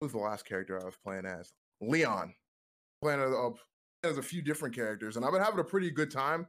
who's 0.01 0.13
the 0.13 0.19
last 0.19 0.47
character 0.47 0.81
I 0.81 0.85
was 0.85 0.97
playing 0.97 1.27
as? 1.27 1.53
Leon. 1.81 2.35
Playing 3.03 3.21
a, 3.21 3.27
a 3.27 3.51
has 4.05 4.19
a 4.19 4.23
few 4.23 4.43
different 4.43 4.75
characters, 4.75 5.17
and 5.17 5.25
I've 5.25 5.33
been 5.33 5.43
having 5.43 5.61
a 5.61 5.65
pretty 5.65 5.91
good 5.91 6.11
time. 6.11 6.47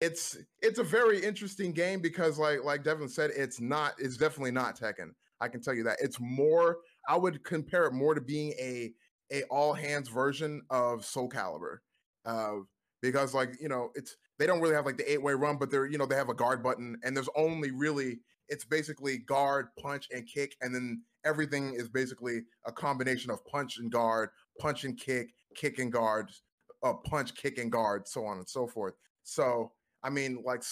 It's 0.00 0.36
it's 0.60 0.78
a 0.78 0.84
very 0.84 1.22
interesting 1.22 1.72
game 1.72 2.00
because, 2.00 2.38
like 2.38 2.64
like 2.64 2.84
Devin 2.84 3.08
said, 3.08 3.30
it's 3.36 3.60
not 3.60 3.94
it's 3.98 4.16
definitely 4.16 4.52
not 4.52 4.78
Tekken. 4.78 5.10
I 5.40 5.48
can 5.48 5.60
tell 5.60 5.74
you 5.74 5.84
that 5.84 5.98
it's 6.00 6.18
more. 6.20 6.78
I 7.08 7.16
would 7.16 7.44
compare 7.44 7.86
it 7.86 7.92
more 7.92 8.14
to 8.14 8.20
being 8.20 8.52
a 8.60 8.92
a 9.32 9.42
all 9.44 9.72
hands 9.72 10.08
version 10.08 10.62
of 10.70 11.04
Soul 11.04 11.28
Calibur, 11.28 11.78
uh, 12.24 12.58
because 13.00 13.34
like 13.34 13.56
you 13.60 13.68
know 13.68 13.90
it's 13.94 14.16
they 14.38 14.46
don't 14.46 14.60
really 14.60 14.74
have 14.74 14.86
like 14.86 14.98
the 14.98 15.10
eight 15.10 15.22
way 15.22 15.34
run, 15.34 15.56
but 15.56 15.70
they're 15.70 15.86
you 15.86 15.98
know 15.98 16.06
they 16.06 16.16
have 16.16 16.28
a 16.28 16.34
guard 16.34 16.62
button, 16.62 16.96
and 17.04 17.16
there's 17.16 17.28
only 17.36 17.70
really 17.70 18.20
it's 18.48 18.64
basically 18.64 19.18
guard, 19.18 19.68
punch, 19.80 20.08
and 20.12 20.26
kick, 20.26 20.56
and 20.60 20.74
then 20.74 21.02
everything 21.24 21.74
is 21.74 21.88
basically 21.88 22.42
a 22.66 22.72
combination 22.72 23.30
of 23.30 23.44
punch 23.46 23.78
and 23.78 23.90
guard, 23.90 24.30
punch 24.60 24.84
and 24.84 24.98
kick, 24.98 25.30
kick 25.54 25.78
and 25.78 25.92
guards, 25.92 26.42
a 26.82 26.94
punch, 26.94 27.34
kick, 27.34 27.58
and 27.58 27.70
guard, 27.70 28.08
so 28.08 28.24
on 28.24 28.38
and 28.38 28.48
so 28.48 28.66
forth. 28.66 28.94
So, 29.22 29.72
I 30.02 30.10
mean, 30.10 30.42
like 30.44 30.62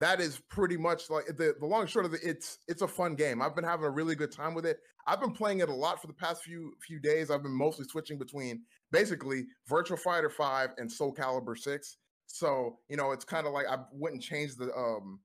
that 0.00 0.20
is 0.20 0.40
pretty 0.48 0.76
much 0.76 1.10
like 1.10 1.26
the, 1.26 1.54
the 1.60 1.66
long 1.66 1.86
short 1.86 2.04
of 2.04 2.14
it. 2.14 2.20
It's 2.24 2.58
it's 2.66 2.82
a 2.82 2.88
fun 2.88 3.14
game. 3.14 3.40
I've 3.40 3.54
been 3.54 3.64
having 3.64 3.86
a 3.86 3.90
really 3.90 4.16
good 4.16 4.32
time 4.32 4.54
with 4.54 4.66
it. 4.66 4.78
I've 5.06 5.20
been 5.20 5.32
playing 5.32 5.60
it 5.60 5.68
a 5.68 5.74
lot 5.74 6.00
for 6.00 6.08
the 6.08 6.12
past 6.12 6.42
few 6.42 6.72
few 6.80 6.98
days. 6.98 7.30
I've 7.30 7.42
been 7.42 7.56
mostly 7.56 7.84
switching 7.86 8.18
between 8.18 8.62
basically 8.90 9.46
Virtual 9.68 9.96
Fighter 9.96 10.28
Five 10.28 10.70
and 10.78 10.90
Soul 10.90 11.14
Calibur 11.14 11.56
Six. 11.56 11.98
So 12.26 12.78
you 12.88 12.96
know, 12.96 13.12
it's 13.12 13.24
kind 13.24 13.46
of 13.46 13.52
like 13.52 13.66
I 13.68 13.76
wouldn't 13.92 14.22
change 14.22 14.56
the 14.56 14.72
um 14.74 15.20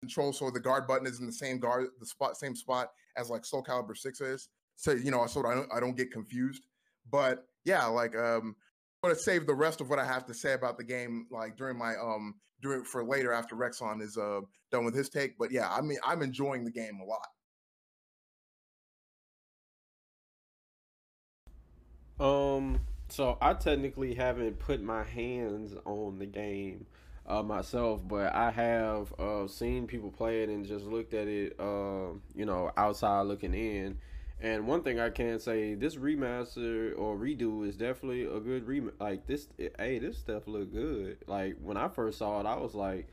control 0.00 0.32
so 0.32 0.50
the 0.50 0.58
guard 0.58 0.86
button 0.86 1.06
is 1.06 1.20
in 1.20 1.26
the 1.26 1.32
same 1.32 1.60
guard 1.60 1.86
the 2.00 2.06
spot 2.06 2.36
same 2.36 2.56
spot 2.56 2.88
as 3.16 3.30
like 3.30 3.44
Soul 3.44 3.62
Calibur 3.62 3.96
Six 3.96 4.20
is. 4.20 4.48
So 4.76 4.92
you 4.92 5.10
know, 5.10 5.26
so 5.26 5.46
I 5.46 5.54
don't 5.54 5.68
I 5.74 5.78
don't 5.78 5.96
get 5.96 6.10
confused. 6.10 6.62
But 7.10 7.44
yeah, 7.64 7.84
like 7.84 8.16
um 8.16 8.56
going 9.02 9.14
to 9.14 9.20
save 9.20 9.46
the 9.46 9.54
rest 9.54 9.80
of 9.80 9.90
what 9.90 9.98
I 9.98 10.04
have 10.04 10.26
to 10.26 10.34
say 10.34 10.52
about 10.52 10.78
the 10.78 10.84
game, 10.84 11.26
like 11.30 11.56
during 11.56 11.76
my 11.76 11.94
um 11.96 12.34
during 12.60 12.84
for 12.84 13.04
later 13.04 13.32
after 13.32 13.56
Rexon 13.56 14.00
is 14.00 14.16
uh 14.16 14.40
done 14.70 14.84
with 14.84 14.94
his 14.94 15.08
take. 15.08 15.36
But 15.38 15.50
yeah, 15.50 15.68
I 15.70 15.80
mean 15.80 15.98
I'm 16.06 16.22
enjoying 16.22 16.64
the 16.64 16.70
game 16.70 17.00
a 17.00 17.04
lot. 17.04 17.26
Um, 22.20 22.78
so 23.08 23.36
I 23.40 23.54
technically 23.54 24.14
haven't 24.14 24.60
put 24.60 24.80
my 24.80 25.02
hands 25.02 25.74
on 25.84 26.18
the 26.18 26.26
game 26.26 26.86
uh, 27.26 27.42
myself, 27.42 28.00
but 28.06 28.32
I 28.32 28.50
have 28.52 29.12
uh, 29.18 29.48
seen 29.48 29.88
people 29.88 30.10
play 30.10 30.44
it 30.44 30.48
and 30.48 30.64
just 30.64 30.84
looked 30.84 31.14
at 31.14 31.26
it, 31.26 31.56
uh, 31.58 32.14
you 32.34 32.44
know, 32.44 32.70
outside 32.76 33.22
looking 33.22 33.54
in. 33.54 33.98
And 34.42 34.66
one 34.66 34.82
thing 34.82 34.98
I 34.98 35.10
can 35.10 35.38
say, 35.38 35.74
this 35.74 35.94
remaster 35.94 36.98
or 36.98 37.16
redo 37.16 37.64
is 37.66 37.76
definitely 37.76 38.24
a 38.24 38.40
good 38.40 38.66
rem. 38.66 38.90
Like 38.98 39.24
this, 39.28 39.46
it, 39.56 39.76
hey, 39.78 40.00
this 40.00 40.18
stuff 40.18 40.48
look 40.48 40.72
good. 40.72 41.18
Like 41.28 41.56
when 41.62 41.76
I 41.76 41.86
first 41.86 42.18
saw 42.18 42.40
it, 42.40 42.46
I 42.46 42.56
was 42.56 42.74
like, 42.74 43.06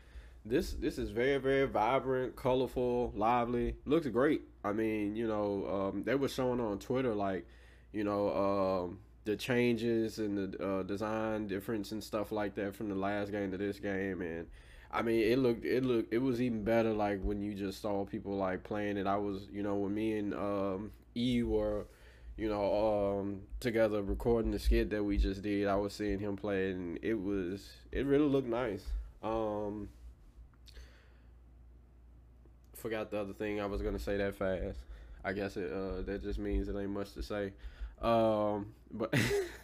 this 0.44 0.74
this 0.74 0.98
is 0.98 1.12
very 1.12 1.38
very 1.38 1.68
vibrant, 1.68 2.36
colorful, 2.36 3.14
lively. 3.16 3.76
Looks 3.86 4.08
great. 4.08 4.42
I 4.64 4.74
mean, 4.74 5.16
you 5.16 5.28
know, 5.28 5.92
um, 5.94 6.04
they 6.04 6.16
were 6.16 6.30
showing 6.30 6.60
on 6.60 6.80
Twitter 6.80 7.14
like, 7.14 7.46
you 7.94 8.04
know, 8.04 8.30
um, 8.88 9.00
the 9.26 9.36
changes 9.36 10.18
and 10.18 10.54
the 10.54 10.66
uh, 10.66 10.84
design 10.84 11.46
difference 11.46 11.92
and 11.92 12.04
stuff 12.04 12.32
like 12.32 12.56
that 12.56 12.76
from 12.76 12.90
the 12.90 12.96
last 12.96 13.32
game 13.32 13.52
to 13.52 13.58
this 13.58 13.80
game, 13.80 14.22
and 14.22 14.48
I 14.92 15.04
mean, 15.04 15.22
it 15.32 15.38
looked 15.38 15.64
it 15.64 15.84
looked 15.84 16.12
it 16.12 16.18
was 16.18 16.42
even 16.42 16.64
better 16.64 16.92
like 16.92 17.22
when 17.22 17.40
you 17.40 17.54
just 17.54 17.84
saw 17.84 18.04
people 18.06 18.36
like 18.36 18.64
playing 18.64 18.98
it. 18.98 19.06
I 19.06 19.18
was 19.18 19.48
you 19.52 19.62
know 19.62 19.76
when 19.76 19.94
me 19.94 20.18
and 20.18 20.34
um, 20.34 20.92
E 21.20 21.44
were 21.44 21.86
you 22.38 22.48
know 22.48 23.20
um, 23.20 23.42
together 23.60 24.02
recording 24.02 24.52
the 24.52 24.60
skit 24.60 24.90
that 24.92 25.04
we 25.04 25.18
just 25.18 25.42
did. 25.42 25.68
I 25.68 25.76
was 25.76 25.94
seeing 25.94 26.20
him 26.20 26.38
play, 26.38 26.72
and 26.72 26.98
it 27.02 27.16
was 27.16 27.70
it 27.92 28.06
really 28.06 28.28
looked 28.28 28.48
nice. 28.48 28.86
Um, 29.22 29.90
forgot 32.76 33.12
the 33.12 33.20
other 33.20 33.34
thing 33.34 33.60
I 33.60 33.66
was 33.66 33.82
gonna 33.82 34.00
say 34.00 34.18
that 34.18 34.36
fast. 34.36 34.80
I 35.24 35.34
guess 35.34 35.58
it 35.58 35.72
uh, 35.72 36.02
that 36.04 36.24
just 36.24 36.40
means 36.40 36.70
it 36.70 36.76
ain't 36.78 36.92
much 36.92 37.14
to 37.14 37.24
say. 37.24 37.52
Um, 38.02 38.74
but 38.92 39.14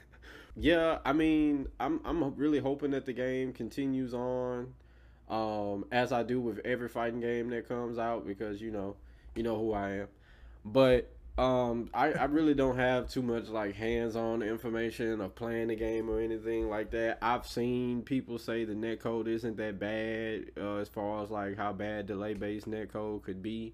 yeah, 0.58 1.00
I 1.06 1.14
mean, 1.14 1.68
I'm 1.80 2.02
I'm 2.04 2.36
really 2.36 2.60
hoping 2.60 2.92
that 2.92 3.06
the 3.06 3.14
game 3.14 3.54
continues 3.54 4.14
on, 4.14 4.74
um, 5.30 5.86
as 5.94 6.12
I 6.12 6.24
do 6.24 6.42
with 6.42 6.60
every 6.66 6.90
fighting 6.90 7.22
game 7.22 7.50
that 7.52 7.70
comes 7.70 7.98
out 7.98 8.28
because 8.28 8.62
you 8.62 8.72
know, 8.72 8.98
you 9.34 9.44
know 9.44 9.58
who 9.58 9.72
I 9.72 9.92
am. 9.92 10.08
But 10.66 11.15
um, 11.38 11.90
I, 11.94 12.14
I 12.14 12.26
really 12.26 12.54
don't 12.54 12.78
have 12.78 13.10
too 13.10 13.22
much 13.22 13.50
like 13.50 13.76
hands-on 13.76 14.42
information 14.42 15.20
of 15.20 15.36
playing 15.36 15.68
the 15.68 15.76
game 15.76 16.10
or 16.10 16.22
anything 16.22 16.70
like 16.70 16.92
that. 16.92 17.18
I've 17.22 17.46
seen 17.46 18.04
people 18.04 18.40
say 18.40 18.64
the 18.64 18.74
netcode 18.74 19.28
isn't 19.28 19.58
that 19.58 19.78
bad 19.78 20.52
uh, 20.58 20.78
as 20.78 20.88
far 20.88 21.24
as 21.24 21.32
like 21.32 21.58
how 21.58 21.74
bad 21.74 22.08
delay-based 22.08 22.70
netcode 22.70 23.24
could 23.24 23.44
be. 23.44 23.74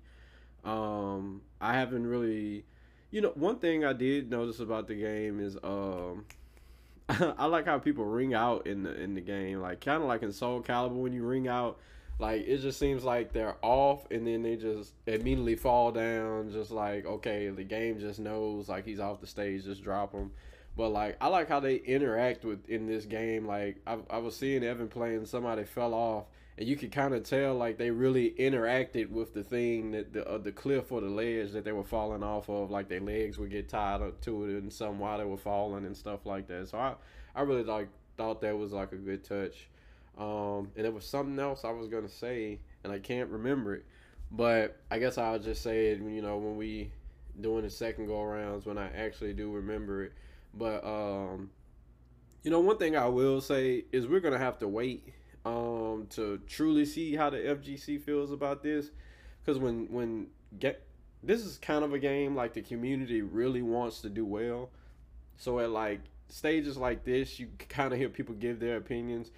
Um, 0.64 1.42
I 1.60 1.74
haven't 1.74 2.08
really, 2.08 2.66
you 3.12 3.22
know, 3.22 3.32
one 3.36 3.58
thing 3.58 3.86
I 3.86 3.94
did 3.94 4.32
notice 4.32 4.60
about 4.60 4.88
the 4.88 4.96
game 4.96 5.40
is 5.40 5.56
um, 5.64 6.26
I 7.10 7.46
like 7.46 7.66
how 7.66 7.78
people 7.78 8.06
ring 8.06 8.34
out 8.34 8.66
in 8.66 8.82
the 8.84 9.00
in 9.00 9.14
the 9.14 9.22
game, 9.22 9.62
like 9.62 9.82
kind 9.82 10.02
of 10.02 10.08
like 10.08 10.24
in 10.24 10.32
Soul 10.32 10.62
Calibur 10.62 10.96
when 10.96 11.14
you 11.14 11.24
ring 11.24 11.48
out 11.48 11.80
like 12.22 12.48
it 12.48 12.60
just 12.60 12.80
seems 12.80 13.04
like 13.04 13.34
they're 13.34 13.58
off 13.64 14.06
and 14.12 14.26
then 14.26 14.44
they 14.44 14.56
just 14.56 14.94
immediately 15.08 15.56
fall 15.56 15.92
down 15.92 16.52
just 16.52 16.72
like 16.72 17.06
okay 17.06 17.50
the 17.50 17.64
game 17.64 18.00
just 18.00 18.20
knows 18.20 18.70
like 18.70 18.86
he's 18.86 19.00
off 19.00 19.20
the 19.20 19.28
stage 19.28 19.66
just 19.66 19.84
drop 19.84 20.14
him. 20.14 20.32
But 20.78 20.90
like 20.90 21.18
i 21.20 21.28
like 21.28 21.50
how 21.50 21.60
they 21.60 21.76
interact 21.76 22.46
with 22.46 22.70
in 22.70 22.86
this 22.86 23.06
game 23.06 23.46
like 23.46 23.82
i, 23.86 23.98
I 24.10 24.20
was 24.20 24.38
seeing 24.38 24.64
evan 24.64 24.88
playing 24.88 25.26
somebody 25.26 25.66
fell 25.66 25.94
off 25.94 26.26
and 26.58 26.68
you 26.68 26.76
could 26.76 26.92
kind 26.92 27.14
of 27.14 27.24
tell 27.24 27.56
like 27.56 27.78
they 27.78 27.90
really 27.90 28.36
interacted 28.38 29.10
with 29.10 29.34
the 29.34 29.44
thing 29.44 29.92
that 29.92 30.14
the 30.14 30.26
uh, 30.28 30.38
the 30.38 30.52
cliff 30.52 30.92
or 30.92 31.02
the 31.02 31.10
ledge 31.10 31.52
that 31.52 31.66
they 31.66 31.72
were 31.72 31.84
falling 31.84 32.24
off 32.24 32.50
of 32.50 32.70
like 32.70 32.88
their 32.88 33.02
legs 33.02 33.40
would 33.40 33.50
get 33.50 33.68
tied 33.68 34.02
up 34.02 34.22
to 34.22 34.46
it 34.46 34.62
and 34.62 34.72
some 34.72 35.00
while 35.00 35.18
they 35.18 35.26
were 35.26 35.38
falling 35.38 35.86
and 35.86 35.98
stuff 35.98 36.26
like 36.26 36.48
that. 36.48 36.70
So 36.70 36.78
i 36.78 36.94
i 37.36 37.42
really 37.42 37.64
like 37.64 37.90
thought 38.16 38.42
that 38.42 38.56
was 38.56 38.72
like 38.72 38.92
a 38.92 38.98
good 38.98 39.24
touch 39.24 39.71
um, 40.18 40.72
and 40.76 40.86
there 40.86 40.92
was 40.92 41.06
something 41.06 41.40
else 41.40 41.64
I 41.64 41.72
was 41.72 41.88
gonna 41.88 42.10
say, 42.10 42.60
and 42.84 42.92
I 42.92 43.00
can't 43.00 43.30
remember 43.30 43.76
it. 43.76 43.86
But 44.32 44.78
I 44.90 45.00
guess 45.00 45.18
I'll 45.18 45.40
just 45.40 45.62
say 45.62 45.88
it. 45.88 46.00
You 46.00 46.22
know, 46.22 46.38
when 46.38 46.58
we 46.58 46.92
doing 47.40 47.64
the 47.64 47.70
second 47.70 48.08
go 48.08 48.14
arounds, 48.16 48.66
when 48.66 48.78
I 48.78 48.90
actually 48.96 49.34
do 49.34 49.52
remember 49.52 50.04
it. 50.04 50.14
But 50.54 50.86
um, 50.86 51.50
you 52.44 52.52
know, 52.52 52.60
one 52.60 52.78
thing 52.78 52.96
I 52.96 53.08
will 53.08 53.42
say 53.42 53.86
is 53.92 54.08
we're 54.08 54.20
gonna 54.20 54.38
have 54.38 54.60
to 54.60 54.68
wait 54.68 55.14
um 55.44 56.06
to 56.12 56.40
truly 56.46 56.86
see 56.86 57.16
how 57.16 57.30
the 57.30 57.38
FGC 57.38 58.02
feels 58.04 58.32
about 58.32 58.62
this, 58.64 58.92
because 59.44 59.60
when 59.60 59.88
when 59.92 60.28
get 60.60 60.84
this 61.24 61.46
is 61.46 61.58
kind 61.58 61.84
of 61.84 61.94
a 61.94 62.00
game 62.00 62.36
like 62.36 62.54
the 62.54 62.62
community 62.62 63.22
really 63.22 63.62
wants 63.62 64.02
to 64.02 64.10
do 64.10 64.26
well. 64.26 64.70
So 65.38 65.60
at 65.60 65.70
like 65.70 66.02
stages 66.30 66.78
like 66.78 67.04
this, 67.04 67.40
you 67.40 67.48
kind 67.70 67.94
of 67.94 68.00
hear 68.00 68.10
people 68.10 68.36
give 68.36 68.60
their 68.60 68.78
opinions 68.78 69.32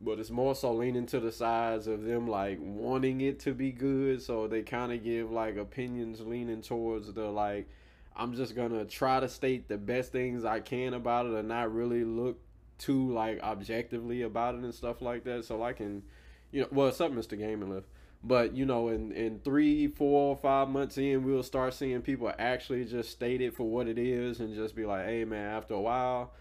but 0.00 0.18
it's 0.18 0.30
more 0.30 0.54
so 0.54 0.72
leaning 0.72 1.06
to 1.06 1.20
the 1.20 1.32
sides 1.32 1.86
of 1.86 2.04
them 2.04 2.26
like 2.26 2.58
wanting 2.60 3.20
it 3.20 3.38
to 3.40 3.52
be 3.52 3.70
good. 3.70 4.22
So 4.22 4.46
they 4.46 4.62
kind 4.62 4.92
of 4.92 5.04
give 5.04 5.30
like 5.30 5.56
opinions 5.56 6.20
leaning 6.20 6.62
towards 6.62 7.12
the 7.12 7.24
like 7.24 7.68
i'm 8.16 8.34
just 8.34 8.56
gonna 8.56 8.84
try 8.84 9.20
to 9.20 9.28
state 9.28 9.68
the 9.68 9.78
best 9.78 10.12
things 10.12 10.44
i 10.44 10.60
can 10.60 10.94
about 10.94 11.26
it 11.26 11.32
and 11.32 11.48
not 11.48 11.72
really 11.72 12.04
look 12.04 12.38
too 12.78 13.12
like 13.12 13.40
objectively 13.42 14.22
about 14.22 14.54
it 14.54 14.62
and 14.62 14.74
stuff 14.74 15.02
like 15.02 15.24
that. 15.24 15.44
So 15.44 15.62
i 15.62 15.72
can 15.72 16.02
you 16.50 16.66
know 16.72 16.86
it's 16.86 17.00
up 17.00 17.12
mr 17.12 17.38
gaming 17.38 17.82
but 18.24 18.56
you 18.56 18.66
know 18.66 18.88
in 18.88 19.12
in 19.12 19.38
three 19.40 19.86
four 19.86 20.36
five 20.36 20.68
months 20.68 20.98
in 20.98 21.24
we'll 21.24 21.42
start 21.42 21.74
seeing 21.74 22.00
people 22.02 22.32
actually 22.38 22.84
just 22.84 23.10
state 23.10 23.40
it 23.40 23.54
for 23.54 23.64
what 23.64 23.86
it 23.86 23.98
is 23.98 24.40
and 24.40 24.54
just 24.54 24.74
be 24.74 24.84
like 24.84 25.04
hey 25.04 25.24
man 25.24 25.54
after 25.54 25.74
a 25.74 25.80
while 25.80 26.32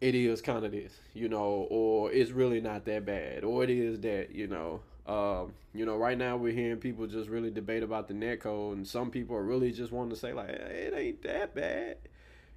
it 0.00 0.14
is 0.14 0.40
kind 0.40 0.64
of 0.64 0.72
this, 0.72 0.92
you 1.14 1.28
know, 1.28 1.66
or 1.70 2.12
it's 2.12 2.30
really 2.30 2.60
not 2.60 2.84
that 2.84 3.04
bad, 3.04 3.44
or 3.44 3.64
it 3.64 3.70
is 3.70 4.00
that, 4.00 4.34
you 4.34 4.46
know. 4.46 4.80
Um, 5.06 5.54
you 5.72 5.86
know, 5.86 5.96
right 5.96 6.18
now 6.18 6.36
we're 6.36 6.52
hearing 6.52 6.76
people 6.76 7.06
just 7.06 7.30
really 7.30 7.50
debate 7.50 7.82
about 7.82 8.08
the 8.08 8.14
net 8.14 8.40
code, 8.40 8.76
and 8.76 8.86
some 8.86 9.10
people 9.10 9.36
are 9.36 9.42
really 9.42 9.72
just 9.72 9.90
wanting 9.90 10.10
to 10.10 10.16
say 10.16 10.34
like, 10.34 10.50
it 10.50 10.92
ain't 10.94 11.22
that 11.22 11.54
bad, 11.54 11.96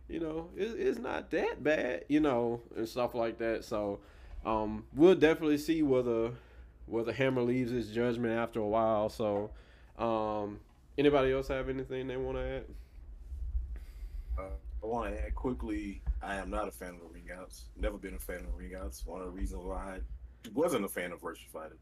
you 0.10 0.20
know, 0.20 0.50
it, 0.58 0.76
it's 0.78 1.00
not 1.00 1.32
that 1.32 1.64
bad, 1.64 2.04
you 2.10 2.20
know, 2.20 2.60
and 2.76 2.90
stuff 2.90 3.16
like 3.16 3.38
that. 3.38 3.64
So, 3.64 4.02
um, 4.46 4.84
we'll 4.94 5.16
definitely 5.16 5.60
see 5.60 5.82
whether 5.82 6.32
whether 6.88 7.14
Hammer 7.14 7.42
leaves 7.42 7.72
his 7.72 7.90
judgment 7.90 8.38
after 8.38 8.60
a 8.60 8.68
while. 8.68 9.08
So, 9.08 9.52
um, 9.98 10.60
anybody 10.98 11.32
else 11.32 11.48
have 11.48 11.70
anything 11.70 12.08
they 12.08 12.18
want 12.18 12.38
to 12.38 12.44
add? 12.44 12.66
Uh, 14.38 14.42
I 14.84 14.88
want 14.88 15.14
to 15.14 15.24
add 15.24 15.36
quickly. 15.36 16.02
I 16.22 16.36
am 16.36 16.50
not 16.50 16.68
a 16.68 16.72
fan 16.72 17.00
of 17.04 17.14
ring 17.14 17.30
outs. 17.38 17.66
Never 17.80 17.98
been 17.98 18.16
a 18.16 18.20
fan 18.20 18.38
of 18.38 18.56
ring 18.56 18.74
outs. 18.76 19.06
One 19.06 19.22
of 19.22 19.28
the 19.28 19.32
reasons 19.32 19.64
why 19.64 19.76
I 19.76 20.00
wasn't 20.54 20.86
a 20.86 20.88
fan 20.88 21.12
of 21.12 21.22
Virtua 21.22 21.48
Fighter. 21.52 21.78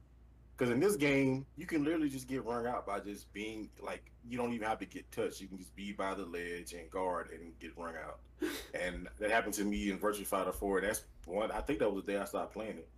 Because 0.58 0.74
in 0.74 0.82
this 0.82 0.98
game, 0.98 1.46
you 1.56 1.66
can 1.66 1.86
literally 1.86 2.10
just 2.10 2.28
get 2.28 2.44
rung 2.44 2.68
out 2.68 2.86
by 2.86 3.00
just 3.00 3.32
being 3.32 3.70
like 3.82 4.12
you 4.28 4.38
don't 4.38 4.52
even 4.52 4.68
have 4.68 4.80
to 4.80 4.86
get 4.86 5.10
touched. 5.12 5.40
You 5.40 5.48
can 5.48 5.58
just 5.58 5.74
be 5.76 5.94
by 5.94 6.14
the 6.14 6.26
ledge 6.26 6.74
and 6.74 6.90
guard 6.92 7.30
and 7.32 7.58
get 7.60 7.78
rung 7.78 7.94
out. 7.96 8.20
and 8.74 9.08
that 9.20 9.32
happened 9.32 9.54
to 9.56 9.64
me 9.64 9.90
in 9.90 9.98
Virtua 9.98 10.26
Fighter 10.26 10.52
4. 10.52 10.82
That's 10.82 11.04
one. 11.26 11.52
I 11.52 11.62
think 11.62 11.80
that 11.80 11.90
was 11.90 12.04
the 12.04 12.12
day 12.12 12.18
I 12.18 12.26
stopped 12.26 12.54
playing 12.54 12.80
it. 12.80 12.90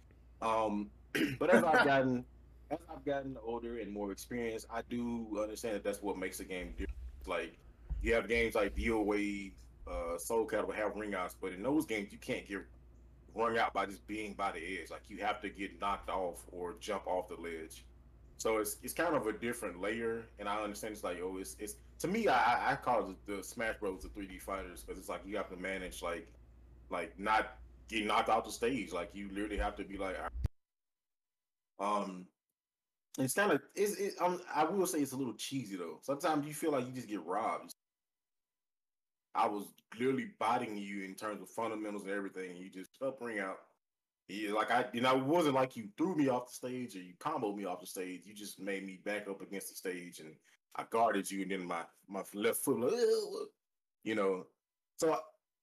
Um, 0.41 0.89
but 1.39 1.53
as 1.53 1.63
I've 1.63 1.85
gotten 1.85 2.25
as 2.71 2.79
I've 2.89 3.05
gotten 3.05 3.37
older 3.45 3.77
and 3.79 3.91
more 3.91 4.11
experienced, 4.11 4.65
I 4.71 4.81
do 4.89 5.27
understand 5.39 5.75
that 5.75 5.83
that's 5.83 6.01
what 6.01 6.17
makes 6.17 6.39
a 6.39 6.45
game 6.45 6.71
different. 6.71 6.97
Like 7.27 7.57
you 8.01 8.15
have 8.15 8.27
games 8.27 8.55
like 8.55 8.75
DOA, 8.75 9.51
uh, 9.87 10.17
Soul 10.17 10.47
Calibur 10.47 10.75
have 10.75 10.95
ring 10.95 11.15
outs, 11.15 11.35
but 11.39 11.53
in 11.53 11.63
those 11.63 11.85
games 11.85 12.11
you 12.11 12.17
can't 12.17 12.47
get 12.47 12.65
rung 13.33 13.57
out 13.57 13.73
by 13.73 13.85
just 13.85 14.05
being 14.07 14.33
by 14.33 14.51
the 14.51 14.59
edge. 14.59 14.89
Like 14.91 15.03
you 15.07 15.17
have 15.17 15.41
to 15.41 15.49
get 15.49 15.79
knocked 15.79 16.09
off 16.09 16.43
or 16.51 16.75
jump 16.79 17.07
off 17.07 17.29
the 17.29 17.35
ledge. 17.35 17.85
So 18.37 18.57
it's 18.57 18.77
it's 18.83 18.93
kind 18.93 19.15
of 19.15 19.27
a 19.27 19.33
different 19.33 19.81
layer, 19.81 20.25
and 20.39 20.49
I 20.49 20.61
understand 20.61 20.93
it's 20.93 21.03
like 21.03 21.19
oh 21.21 21.37
it's 21.37 21.55
it's 21.59 21.75
to 21.99 22.07
me 22.07 22.27
I 22.27 22.71
I 22.71 22.75
call 22.75 23.11
it 23.11 23.15
the, 23.27 23.43
Smash 23.43 23.75
Bros. 23.79 24.01
the 24.01 24.09
3D 24.09 24.41
fighters 24.41 24.83
because 24.83 24.99
it's 24.99 25.09
like 25.09 25.21
you 25.25 25.37
have 25.37 25.49
to 25.49 25.55
manage 25.57 26.01
like 26.01 26.27
like 26.89 27.17
not 27.19 27.57
getting 27.87 28.07
knocked 28.07 28.29
off 28.29 28.45
the 28.45 28.51
stage. 28.51 28.91
Like 28.91 29.11
you 29.13 29.29
literally 29.31 29.57
have 29.57 29.75
to 29.77 29.83
be 29.83 29.97
like 29.97 30.15
um 31.79 32.25
it's 33.17 33.33
kind 33.33 33.51
of 33.51 33.61
it's 33.75 33.95
it, 33.95 34.13
um, 34.21 34.41
I 34.53 34.63
will 34.63 34.87
say 34.87 34.99
it's 34.99 35.11
a 35.11 35.17
little 35.17 35.33
cheesy 35.33 35.75
though. 35.75 35.99
Sometimes 36.01 36.47
you 36.47 36.53
feel 36.53 36.71
like 36.71 36.85
you 36.85 36.93
just 36.93 37.07
get 37.07 37.23
robbed. 37.25 37.73
I 39.35 39.47
was 39.47 39.73
clearly 39.93 40.27
biting 40.39 40.77
you 40.77 41.03
in 41.03 41.15
terms 41.15 41.41
of 41.41 41.49
fundamentals 41.49 42.03
and 42.03 42.11
everything, 42.11 42.51
and 42.51 42.59
you 42.59 42.69
just 42.69 42.91
up 43.01 43.19
ring 43.21 43.39
out. 43.39 43.57
Yeah, 44.27 44.53
like 44.53 44.71
I, 44.71 44.85
you 44.93 45.01
know, 45.01 45.17
it 45.17 45.25
wasn't 45.25 45.55
like 45.55 45.75
you 45.75 45.89
threw 45.97 46.15
me 46.15 46.29
off 46.29 46.47
the 46.47 46.53
stage 46.53 46.95
or 46.95 46.99
you 46.99 47.13
comboed 47.19 47.57
me 47.57 47.65
off 47.65 47.81
the 47.81 47.87
stage. 47.87 48.21
You 48.25 48.33
just 48.33 48.59
made 48.59 48.85
me 48.85 48.99
back 49.03 49.27
up 49.29 49.41
against 49.41 49.69
the 49.69 49.75
stage, 49.75 50.19
and 50.19 50.33
I 50.75 50.85
guarded 50.89 51.29
you, 51.29 51.41
and 51.41 51.51
then 51.51 51.65
my 51.65 51.83
my 52.07 52.23
left 52.33 52.59
foot, 52.59 52.93
you 54.03 54.15
know. 54.15 54.45
So 54.97 55.17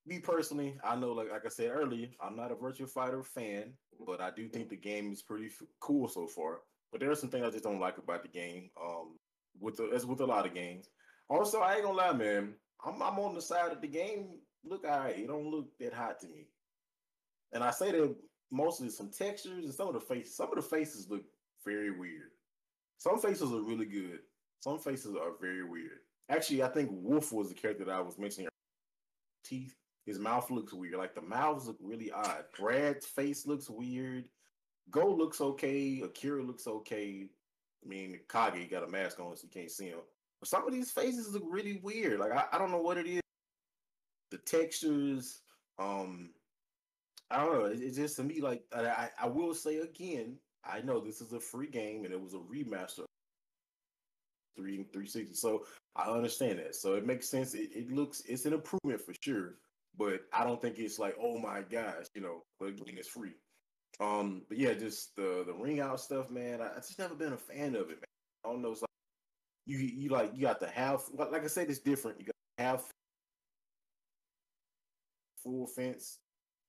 me 0.06 0.18
personally, 0.18 0.78
I 0.84 0.96
know, 0.96 1.12
like 1.12 1.30
like 1.30 1.46
I 1.46 1.50
said 1.50 1.70
earlier, 1.70 2.08
I'm 2.20 2.36
not 2.36 2.52
a 2.52 2.56
Virtua 2.56 2.88
Fighter 2.90 3.22
fan, 3.22 3.72
but 4.06 4.20
I 4.20 4.30
do 4.30 4.48
think 4.48 4.68
the 4.68 4.76
game 4.76 5.12
is 5.12 5.22
pretty 5.22 5.46
f- 5.46 5.66
cool 5.80 6.08
so 6.08 6.26
far. 6.26 6.60
But 6.90 7.00
there 7.00 7.10
are 7.10 7.14
some 7.14 7.30
things 7.30 7.46
I 7.46 7.50
just 7.50 7.64
don't 7.64 7.80
like 7.80 7.98
about 7.98 8.22
the 8.22 8.28
game. 8.28 8.70
Um, 8.82 9.16
with 9.60 9.76
the 9.76 9.90
as 9.94 10.06
with 10.06 10.20
a 10.20 10.26
lot 10.26 10.46
of 10.46 10.54
games. 10.54 10.88
Also, 11.28 11.60
I 11.60 11.74
ain't 11.74 11.84
gonna 11.84 11.96
lie, 11.96 12.12
man. 12.12 12.54
I'm 12.84 13.02
I'm 13.02 13.18
on 13.18 13.34
the 13.34 13.42
side 13.42 13.72
of 13.72 13.80
the 13.80 13.88
game. 13.88 14.38
Look, 14.64 14.84
all 14.84 14.98
right, 14.98 15.18
it 15.18 15.28
don't 15.28 15.50
look 15.50 15.66
that 15.78 15.92
hot 15.92 16.20
to 16.20 16.26
me. 16.26 16.48
And 17.52 17.64
I 17.64 17.70
say 17.70 17.92
that 17.92 18.14
mostly 18.50 18.90
some 18.90 19.10
textures 19.10 19.64
and 19.64 19.74
some 19.74 19.88
of 19.88 19.94
the 19.94 20.00
faces. 20.00 20.36
Some 20.36 20.50
of 20.50 20.56
the 20.56 20.62
faces 20.62 21.08
look 21.08 21.22
very 21.64 21.90
weird. 21.90 22.30
Some 22.98 23.18
faces 23.18 23.52
are 23.52 23.62
really 23.62 23.86
good. 23.86 24.20
Some 24.60 24.78
faces 24.78 25.14
are 25.14 25.32
very 25.40 25.64
weird. 25.64 26.00
Actually, 26.28 26.62
I 26.62 26.68
think 26.68 26.90
Wolf 26.92 27.32
was 27.32 27.48
the 27.48 27.54
character 27.54 27.84
that 27.84 27.94
I 27.94 28.00
was 28.00 28.18
mentioning. 28.18 28.48
Teeth. 29.44 29.74
His 30.04 30.18
mouth 30.18 30.50
looks 30.50 30.72
weird. 30.72 30.96
Like 30.96 31.14
the 31.14 31.22
mouths 31.22 31.66
look 31.66 31.76
really 31.80 32.10
odd. 32.10 32.44
Brad's 32.58 33.06
face 33.06 33.46
looks 33.46 33.68
weird. 33.70 34.24
Go 34.90 35.06
looks 35.06 35.40
okay. 35.40 36.00
Akira 36.02 36.42
looks 36.42 36.66
okay. 36.66 37.28
I 37.84 37.88
mean, 37.88 38.18
Kage 38.28 38.70
got 38.70 38.84
a 38.84 38.88
mask 38.88 39.20
on, 39.20 39.36
so 39.36 39.44
you 39.44 39.50
can't 39.50 39.70
see 39.70 39.86
him. 39.86 40.00
Some 40.44 40.66
of 40.66 40.72
these 40.72 40.90
faces 40.90 41.32
look 41.32 41.44
really 41.48 41.80
weird. 41.82 42.20
Like 42.20 42.32
I, 42.32 42.44
I 42.52 42.58
don't 42.58 42.70
know 42.70 42.80
what 42.80 42.98
it 42.98 43.06
is. 43.06 43.20
the 44.30 44.38
textures. 44.38 45.42
Um, 45.78 46.30
I 47.30 47.44
don't 47.44 47.52
know. 47.54 47.64
It, 47.66 47.80
it's 47.80 47.96
just 47.96 48.16
to 48.16 48.24
me 48.24 48.40
like 48.40 48.62
I, 48.74 49.10
I 49.20 49.26
will 49.28 49.54
say 49.54 49.78
again. 49.78 50.38
I 50.64 50.80
know 50.82 51.00
this 51.00 51.20
is 51.20 51.32
a 51.32 51.40
free 51.40 51.68
game 51.68 52.04
and 52.04 52.12
it 52.12 52.20
was 52.20 52.34
a 52.34 52.38
remaster, 52.38 53.04
three 54.56 54.84
three 54.92 55.06
sixty. 55.06 55.34
So 55.34 55.64
I 55.96 56.10
understand 56.10 56.58
that. 56.58 56.74
So 56.74 56.94
it 56.94 57.06
makes 57.06 57.28
sense. 57.28 57.54
It, 57.54 57.70
it 57.74 57.90
looks 57.92 58.22
it's 58.26 58.44
an 58.46 58.52
improvement 58.54 59.00
for 59.00 59.14
sure. 59.22 59.54
But 59.98 60.20
I 60.32 60.44
don't 60.44 60.60
think 60.62 60.78
it's 60.78 60.98
like 60.98 61.16
oh 61.20 61.38
my 61.38 61.62
gosh, 61.62 62.06
you 62.14 62.20
know. 62.22 62.42
But 62.60 62.68
again, 62.70 62.96
it's 62.98 63.08
free. 63.08 63.34
Um, 64.00 64.42
but 64.48 64.58
yeah, 64.58 64.74
just 64.74 65.16
the 65.16 65.44
the 65.46 65.54
ring 65.54 65.80
out 65.80 66.00
stuff, 66.00 66.30
man. 66.30 66.60
I, 66.62 66.72
I 66.72 66.76
just 66.76 66.98
never 66.98 67.14
been 67.14 67.32
a 67.34 67.38
fan 67.38 67.74
of 67.76 67.90
it, 67.90 67.98
man. 68.00 68.04
I 68.44 68.50
don't 68.50 68.62
know. 68.62 68.72
It's 68.72 68.82
like 68.82 68.87
you 69.68 69.78
you 69.78 70.08
like 70.08 70.32
you 70.34 70.42
got 70.42 70.60
to 70.60 70.66
have 70.68 71.02
like 71.14 71.44
I 71.44 71.46
said, 71.46 71.68
it's 71.68 71.78
different. 71.78 72.18
You 72.18 72.26
got 72.26 72.34
to 72.56 72.64
have 72.64 72.82
full 75.42 75.66
fence. 75.66 76.18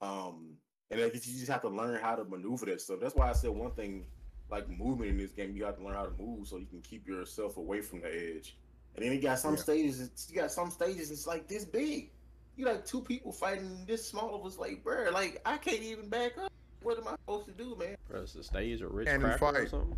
Um, 0.02 0.58
and 0.92 1.00
you 1.00 1.10
just 1.10 1.48
have 1.48 1.62
to 1.62 1.70
learn 1.70 2.00
how 2.02 2.16
to 2.16 2.24
maneuver 2.26 2.66
that 2.68 2.82
stuff. 2.82 3.00
That's 3.02 3.16
why 3.16 3.30
I 3.30 3.34
said 3.34 3.52
one 3.52 3.72
thing, 3.72 4.06
like 4.50 4.70
movement 4.70 5.12
in 5.12 5.18
this 5.18 5.32
game, 5.32 5.56
you 5.56 5.62
got 5.62 5.78
to 5.78 5.84
learn 5.84 5.96
how 5.96 6.06
to 6.06 6.14
move 6.22 6.48
so 6.48 6.58
you 6.58 6.66
can 6.66 6.82
keep 6.82 7.08
yourself 7.08 7.58
away 7.58 7.82
from 7.82 8.02
the 8.02 8.08
edge. 8.08 8.58
And 8.96 9.06
then 9.06 9.14
you 9.14 9.22
got 9.22 9.40
some 9.40 9.56
yeah. 9.56 9.62
stages, 9.62 10.28
you 10.30 10.36
got 10.36 10.52
some 10.52 10.72
stages 10.72 11.12
it's 11.12 11.28
like 11.28 11.48
this 11.48 11.64
big. 11.64 12.12
You 12.58 12.66
like 12.66 12.86
two 12.86 13.02
people 13.02 13.32
fighting 13.32 13.86
this 13.88 14.06
small 14.06 14.36
of 14.36 14.46
us, 14.46 14.58
like, 14.58 14.84
bro, 14.84 15.10
like 15.14 15.42
I 15.46 15.58
can't 15.58 15.82
even 15.82 16.10
back 16.10 16.38
up. 16.38 16.52
What 16.82 16.98
am 16.98 17.08
I 17.08 17.12
supposed 17.12 17.46
to 17.46 17.52
do, 17.52 17.76
man? 17.80 17.96
Press 18.10 18.34
the 18.34 18.44
stage 18.44 18.82
or 18.82 18.90
rich 18.90 19.08
and 19.08 19.22
cracker 19.22 19.38
fight. 19.38 19.56
or 19.56 19.68
something. 19.70 19.98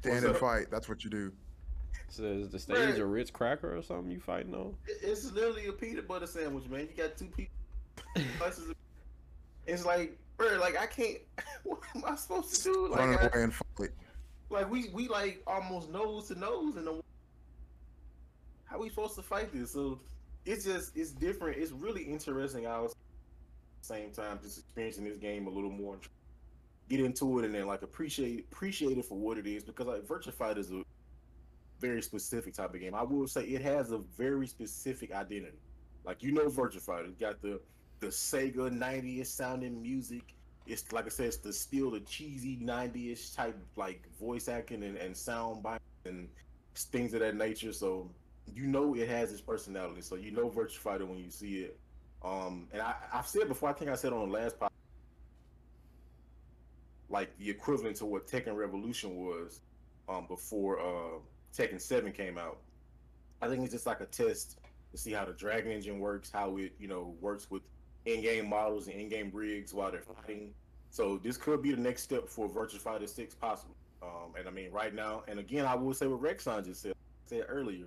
Stand 0.00 0.24
and 0.24 0.36
fight. 0.36 0.66
That's 0.70 0.88
what 0.88 1.04
you 1.04 1.10
do. 1.10 1.32
Says 2.08 2.48
the 2.48 2.58
stage 2.58 2.98
a 2.98 3.06
Ritz 3.06 3.30
cracker 3.30 3.76
or 3.76 3.82
something 3.82 4.10
you 4.10 4.20
fighting 4.20 4.54
on? 4.54 4.74
It's 4.86 5.30
literally 5.32 5.66
a 5.66 5.72
peanut 5.72 6.08
butter 6.08 6.26
sandwich, 6.26 6.68
man. 6.68 6.88
You 6.90 7.02
got 7.02 7.16
two 7.16 7.26
people. 7.26 7.54
it's 9.66 9.84
like, 9.84 10.18
bro, 10.36 10.58
like 10.58 10.78
I 10.78 10.86
can't. 10.86 11.18
What 11.62 11.80
am 11.94 12.02
I 12.06 12.16
supposed 12.16 12.54
to 12.54 12.62
do? 12.62 12.88
Like, 12.88 13.00
Run 13.00 13.14
away 13.14 13.30
and 13.34 13.54
fight. 13.54 13.90
Like 14.48 14.70
we 14.70 14.88
we 14.92 15.08
like 15.08 15.42
almost 15.46 15.90
nose 15.90 16.28
to 16.28 16.38
nose, 16.38 16.76
and 16.76 16.88
how 18.64 18.78
we 18.78 18.88
supposed 18.88 19.14
to 19.16 19.22
fight 19.22 19.52
this? 19.52 19.72
So 19.72 20.00
it's 20.46 20.64
just 20.64 20.96
it's 20.96 21.10
different. 21.10 21.58
It's 21.58 21.70
really 21.70 22.02
interesting. 22.02 22.66
I 22.66 22.80
was 22.80 22.94
same 23.82 24.10
time 24.10 24.38
just 24.42 24.58
experiencing 24.58 25.04
this 25.04 25.16
game 25.16 25.46
a 25.46 25.50
little 25.50 25.70
more 25.70 25.96
get 26.90 27.00
into 27.00 27.38
it 27.38 27.44
and 27.44 27.54
then 27.54 27.66
like 27.66 27.82
appreciate 27.82 28.46
appreciate 28.52 28.98
it 28.98 29.04
for 29.04 29.16
what 29.16 29.38
it 29.38 29.46
is 29.46 29.62
because 29.62 29.86
like 29.86 30.02
Virtua 30.02 30.34
Fighter 30.34 30.60
is 30.60 30.72
a 30.72 30.82
very 31.80 32.02
specific 32.02 32.54
type 32.54 32.74
of 32.74 32.80
game. 32.80 32.94
I 32.94 33.02
will 33.02 33.26
say 33.26 33.42
it 33.42 33.62
has 33.62 33.90
a 33.90 33.98
very 33.98 34.46
specific 34.46 35.12
identity. 35.12 35.58
Like 36.04 36.22
you 36.22 36.32
know 36.32 36.46
Virtua 36.46 36.80
Fighter, 36.80 37.06
it's 37.06 37.16
got 37.16 37.40
the 37.42 37.60
the 38.00 38.08
Sega 38.08 38.70
90s 38.70 39.26
sounding 39.26 39.80
music. 39.82 40.34
It's 40.66 40.92
like 40.92 41.06
I 41.06 41.08
said, 41.08 41.26
it's 41.26 41.36
the 41.38 41.52
still 41.52 41.90
the 41.90 42.00
cheesy 42.00 42.58
90s 42.62 43.34
type 43.34 43.56
like 43.76 44.06
voice 44.18 44.48
acting 44.48 44.82
and, 44.82 44.96
and 44.96 45.16
sound 45.16 45.62
bites 45.62 45.84
and 46.04 46.28
things 46.74 47.14
of 47.14 47.20
that 47.20 47.36
nature. 47.36 47.72
So 47.72 48.10
you 48.54 48.66
know 48.66 48.94
it 48.94 49.08
has 49.08 49.32
its 49.32 49.40
personality. 49.40 50.00
So 50.00 50.16
you 50.16 50.30
know 50.30 50.48
Virtua 50.48 50.76
Fighter 50.76 51.06
when 51.06 51.18
you 51.18 51.30
see 51.30 51.60
it. 51.60 51.78
Um, 52.22 52.68
and 52.72 52.82
I, 52.82 52.94
I've 53.12 53.26
said 53.26 53.48
before, 53.48 53.70
I 53.70 53.72
think 53.72 53.90
I 53.90 53.94
said 53.94 54.12
on 54.12 54.28
the 54.28 54.34
last 54.34 54.58
podcast, 54.58 54.68
like 57.08 57.36
the 57.38 57.48
equivalent 57.50 57.96
to 57.96 58.06
what 58.06 58.26
Tekken 58.26 58.54
Revolution 58.54 59.16
was 59.16 59.60
um, 60.08 60.26
before 60.26 60.80
uh, 60.80 61.18
Tekken 61.56 61.80
7 61.80 62.12
came 62.12 62.38
out. 62.38 62.58
I 63.42 63.48
think 63.48 63.62
it's 63.62 63.72
just 63.72 63.86
like 63.86 64.00
a 64.00 64.06
test 64.06 64.58
to 64.92 64.98
see 64.98 65.12
how 65.12 65.24
the 65.24 65.32
Dragon 65.32 65.72
Engine 65.72 65.98
works, 65.98 66.30
how 66.32 66.56
it, 66.56 66.72
you 66.78 66.88
know, 66.88 67.14
works 67.20 67.50
with 67.50 67.62
in-game 68.06 68.48
models 68.48 68.86
and 68.88 68.96
in-game 68.96 69.30
rigs 69.32 69.72
while 69.72 69.90
they're 69.90 70.02
fighting. 70.02 70.52
So 70.90 71.18
this 71.22 71.36
could 71.36 71.62
be 71.62 71.70
the 71.72 71.80
next 71.80 72.02
step 72.02 72.28
for 72.28 72.48
Virtua 72.48 72.78
Fighter 72.78 73.06
6 73.06 73.34
possible. 73.36 73.74
Um, 74.02 74.34
and 74.38 74.48
I 74.48 74.50
mean, 74.50 74.70
right 74.72 74.94
now, 74.94 75.22
and 75.28 75.38
again, 75.38 75.66
I 75.66 75.74
will 75.74 75.94
say 75.94 76.06
what 76.06 76.22
Rexon 76.22 76.64
just 76.64 76.82
said, 76.82 76.94
said 77.26 77.44
earlier, 77.48 77.86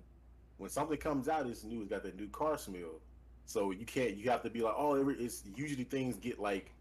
when 0.57 0.69
something 0.69 0.97
comes 0.97 1.27
out, 1.27 1.47
it's 1.47 1.63
new, 1.63 1.81
it's 1.81 1.89
got 1.89 2.03
that 2.03 2.17
new 2.17 2.27
car 2.27 2.57
smell. 2.57 2.99
So 3.45 3.71
you 3.71 3.85
can't. 3.85 4.15
You 4.15 4.29
have 4.29 4.41
to 4.43 4.49
be 4.49 4.61
like, 4.61 4.75
oh, 4.77 5.09
it's 5.09 5.43
usually 5.55 5.83
things 5.83 6.15
get 6.15 6.39
like 6.39 6.71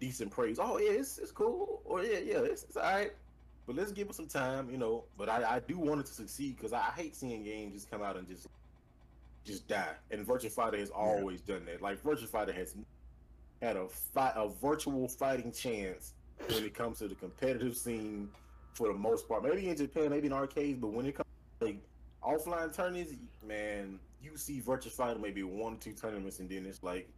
decent 0.00 0.30
praise. 0.30 0.58
Oh 0.60 0.78
yeah, 0.78 0.90
it's, 0.90 1.18
it's 1.18 1.32
cool. 1.32 1.80
Or 1.84 2.02
yeah, 2.02 2.18
yeah, 2.18 2.38
it's, 2.38 2.64
it's 2.64 2.76
all 2.76 2.82
right. 2.82 3.12
But 3.66 3.76
let's 3.76 3.92
give 3.92 4.08
it 4.08 4.14
some 4.14 4.26
time, 4.26 4.70
you 4.70 4.78
know. 4.78 5.04
But 5.16 5.28
I, 5.28 5.56
I 5.56 5.60
do 5.60 5.78
want 5.78 6.00
it 6.00 6.06
to 6.06 6.12
succeed 6.12 6.56
because 6.56 6.72
I, 6.72 6.78
I 6.78 6.92
hate 6.96 7.14
seeing 7.14 7.44
games 7.44 7.74
just 7.74 7.90
come 7.90 8.02
out 8.02 8.16
and 8.16 8.26
just 8.28 8.48
just 9.44 9.68
die. 9.68 9.94
And 10.10 10.26
Virtua 10.26 10.50
Fighter 10.50 10.78
has 10.78 10.90
always 10.90 11.42
yeah. 11.46 11.56
done 11.56 11.66
that. 11.66 11.82
Like 11.82 12.02
Virtua 12.02 12.28
Fighter 12.28 12.52
has 12.52 12.74
had 13.60 13.76
a 13.76 13.88
fight 13.88 14.32
a 14.36 14.48
virtual 14.48 15.08
fighting 15.08 15.52
chance 15.52 16.14
when 16.48 16.64
it 16.64 16.74
comes 16.74 16.98
to 16.98 17.08
the 17.08 17.14
competitive 17.14 17.76
scene 17.76 18.28
for 18.74 18.88
the 18.88 18.94
most 18.94 19.28
part. 19.28 19.44
Maybe 19.44 19.68
in 19.68 19.76
Japan, 19.76 20.10
maybe 20.10 20.26
in 20.26 20.32
arcades, 20.32 20.78
but 20.80 20.88
when 20.88 21.06
it 21.06 21.14
comes 21.14 21.28
to, 21.60 21.66
like 21.66 21.78
offline 22.22 22.74
tournaments, 22.74 23.14
man, 23.46 23.98
you 24.22 24.36
see 24.36 24.60
Virtua 24.60 24.90
Fighter 24.90 25.18
maybe 25.18 25.42
one 25.42 25.74
or 25.74 25.76
two 25.76 25.92
tournaments, 25.92 26.40
and 26.40 26.48
then 26.48 26.66
it's 26.66 26.82
like 26.82 27.08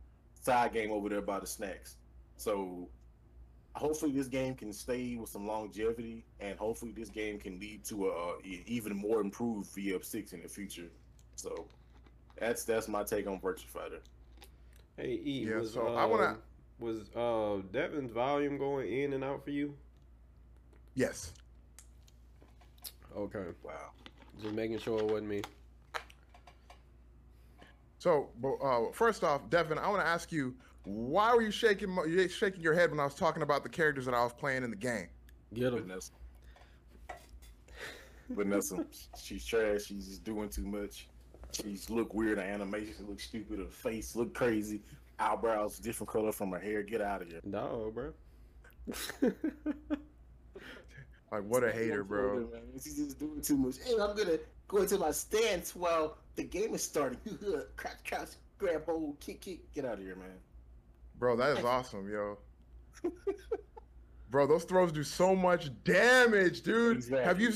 side 0.42 0.72
game 0.72 0.90
over 0.90 1.08
there 1.08 1.22
by 1.22 1.38
the 1.40 1.46
snacks. 1.46 1.96
So 2.36 2.88
hopefully 3.74 4.12
this 4.12 4.28
game 4.28 4.54
can 4.54 4.72
stay 4.72 5.16
with 5.16 5.28
some 5.28 5.46
longevity, 5.46 6.24
and 6.40 6.58
hopefully 6.58 6.92
this 6.96 7.08
game 7.08 7.38
can 7.38 7.58
lead 7.58 7.84
to 7.84 8.08
a, 8.08 8.10
a 8.10 8.34
even 8.66 8.96
more 8.96 9.20
improved 9.20 9.74
VF6 9.74 10.32
in 10.32 10.42
the 10.42 10.48
future. 10.48 10.90
So 11.36 11.66
that's 12.38 12.64
that's 12.64 12.88
my 12.88 13.02
take 13.02 13.26
on 13.26 13.40
Virtua 13.40 13.66
Fighter. 13.66 14.00
Hey 14.96 15.20
E, 15.24 15.46
yeah, 15.48 15.56
was, 15.56 15.72
so 15.72 15.88
uh, 15.88 15.94
I 15.94 16.04
wanna 16.04 16.36
was 16.78 17.10
uh 17.16 17.62
Devin's 17.72 18.12
volume 18.12 18.58
going 18.58 18.92
in 18.92 19.12
and 19.12 19.24
out 19.24 19.44
for 19.44 19.50
you? 19.50 19.74
Yes. 20.94 21.32
Okay. 23.16 23.46
Wow. 23.62 23.90
Just 24.40 24.54
making 24.54 24.78
sure 24.78 24.98
it 24.98 25.06
wasn't 25.06 25.28
me. 25.28 25.42
So, 27.98 28.28
uh, 28.62 28.92
first 28.92 29.24
off, 29.24 29.48
Devin, 29.48 29.78
I 29.78 29.88
want 29.88 30.02
to 30.02 30.06
ask 30.06 30.30
you, 30.30 30.54
why 30.84 31.34
were 31.34 31.42
you 31.42 31.50
shaking 31.50 31.96
you 32.06 32.28
shaking 32.28 32.62
your 32.62 32.74
head 32.74 32.90
when 32.90 33.00
I 33.00 33.04
was 33.04 33.14
talking 33.14 33.42
about 33.42 33.62
the 33.62 33.68
characters 33.68 34.04
that 34.04 34.14
I 34.14 34.22
was 34.22 34.32
playing 34.32 34.64
in 34.64 34.70
the 34.70 34.76
game? 34.76 35.08
Get 35.52 35.72
them. 35.72 35.82
Vanessa. 35.82 36.12
Vanessa, 38.30 38.86
she's 39.20 39.44
trash. 39.44 39.84
She's 39.84 40.08
just 40.08 40.24
doing 40.24 40.48
too 40.48 40.66
much. 40.66 41.08
She's 41.52 41.88
look 41.88 42.14
weird. 42.14 42.38
Her 42.38 42.44
animation 42.44 43.06
look 43.08 43.20
stupid. 43.20 43.58
Her 43.58 43.66
face 43.66 44.16
look 44.16 44.34
crazy. 44.34 44.82
Eyebrows 45.18 45.78
different 45.78 46.10
color 46.10 46.32
from 46.32 46.50
her 46.52 46.58
hair. 46.58 46.82
Get 46.82 47.00
out 47.00 47.22
of 47.22 47.28
here. 47.28 47.40
No, 47.44 47.92
bro. 47.94 48.12
like 51.32 51.44
what 51.44 51.64
a 51.64 51.72
hater, 51.72 52.04
bro. 52.04 52.48
She's 52.82 52.96
just 52.96 53.18
doing 53.18 53.40
too 53.40 53.56
much. 53.56 53.76
Hey, 53.84 53.92
I'm 53.92 54.16
gonna 54.16 54.38
go 54.68 54.78
into 54.78 54.98
my 54.98 55.12
stance 55.12 55.74
while 55.74 56.18
the 56.36 56.44
game 56.44 56.74
is 56.74 56.82
starting. 56.82 57.18
crouch, 57.76 57.96
crouch, 58.06 58.30
grab 58.58 58.84
hold, 58.84 59.18
kick, 59.20 59.40
kick. 59.40 59.72
Get 59.72 59.84
out 59.84 59.94
of 59.94 60.00
here, 60.00 60.16
man. 60.16 60.28
Bro, 61.18 61.36
that 61.36 61.58
is 61.58 61.64
awesome, 61.64 62.10
yo. 62.10 62.38
Bro, 64.30 64.48
those 64.48 64.64
throws 64.64 64.90
do 64.90 65.04
so 65.04 65.36
much 65.36 65.70
damage, 65.84 66.62
dude. 66.62 66.96
Exactly. 66.96 67.24
Have 67.24 67.40
you 67.40 67.52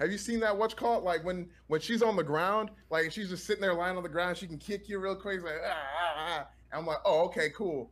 have 0.00 0.10
you 0.10 0.16
seen 0.16 0.40
that 0.40 0.56
what's 0.56 0.72
called 0.72 1.04
like 1.04 1.22
when 1.24 1.48
when 1.66 1.80
she's 1.80 2.02
on 2.02 2.16
the 2.16 2.24
ground, 2.24 2.70
like 2.88 3.12
she's 3.12 3.28
just 3.28 3.44
sitting 3.44 3.60
there 3.60 3.74
lying 3.74 3.98
on 3.98 4.02
the 4.02 4.08
ground, 4.08 4.38
she 4.38 4.46
can 4.46 4.56
kick 4.56 4.88
you 4.88 4.98
real 4.98 5.14
quick, 5.14 5.42
like 5.42 5.60
ah, 5.62 5.72
ah, 5.72 6.14
ah. 6.16 6.48
I'm 6.72 6.86
like, 6.86 6.98
oh, 7.04 7.24
okay, 7.24 7.50
cool. 7.50 7.90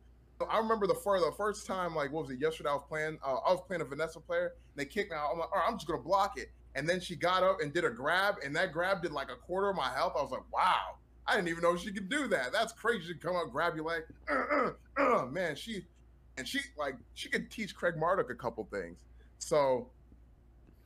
I 0.49 0.57
remember 0.57 0.87
the 0.87 0.95
first 0.95 1.23
the 1.23 1.31
first 1.33 1.67
time, 1.67 1.95
like 1.95 2.11
what 2.11 2.23
was 2.23 2.31
it? 2.31 2.39
Yesterday, 2.39 2.69
I 2.69 2.73
was 2.73 2.83
playing. 2.87 3.19
Uh, 3.23 3.35
I 3.45 3.51
was 3.51 3.61
playing 3.67 3.81
a 3.81 3.85
Vanessa 3.85 4.19
player. 4.19 4.53
And 4.73 4.77
they 4.77 4.85
kicked 4.85 5.11
me 5.11 5.17
out. 5.17 5.29
I'm 5.31 5.39
like, 5.39 5.51
all 5.51 5.59
right, 5.59 5.67
I'm 5.67 5.75
just 5.75 5.87
gonna 5.87 6.01
block 6.01 6.37
it. 6.37 6.49
And 6.75 6.87
then 6.87 6.99
she 6.99 7.15
got 7.15 7.43
up 7.43 7.61
and 7.61 7.73
did 7.73 7.83
a 7.83 7.89
grab, 7.89 8.35
and 8.43 8.55
that 8.55 8.71
grab 8.71 9.01
did 9.03 9.11
like 9.11 9.29
a 9.29 9.35
quarter 9.35 9.69
of 9.69 9.75
my 9.75 9.89
health. 9.89 10.13
I 10.17 10.21
was 10.21 10.31
like, 10.31 10.51
wow, 10.51 10.95
I 11.29 11.35
didn't 11.35 11.49
even 11.49 11.61
know 11.61 11.77
she 11.77 11.91
could 11.91 12.09
do 12.09 12.27
that. 12.27 12.51
That's 12.51 12.73
crazy. 12.73 13.07
She 13.07 13.13
come 13.13 13.35
up, 13.35 13.51
grab 13.51 13.75
you 13.75 13.83
like, 13.83 14.07
Uh, 14.29 14.71
uh, 14.97 15.17
uh, 15.19 15.25
man, 15.27 15.55
she 15.55 15.85
and 16.37 16.47
she 16.47 16.59
like 16.77 16.95
she 17.13 17.29
could 17.29 17.51
teach 17.51 17.75
Craig 17.75 17.95
Marduk 17.97 18.29
a 18.31 18.35
couple 18.35 18.67
things. 18.71 18.97
So, 19.37 19.89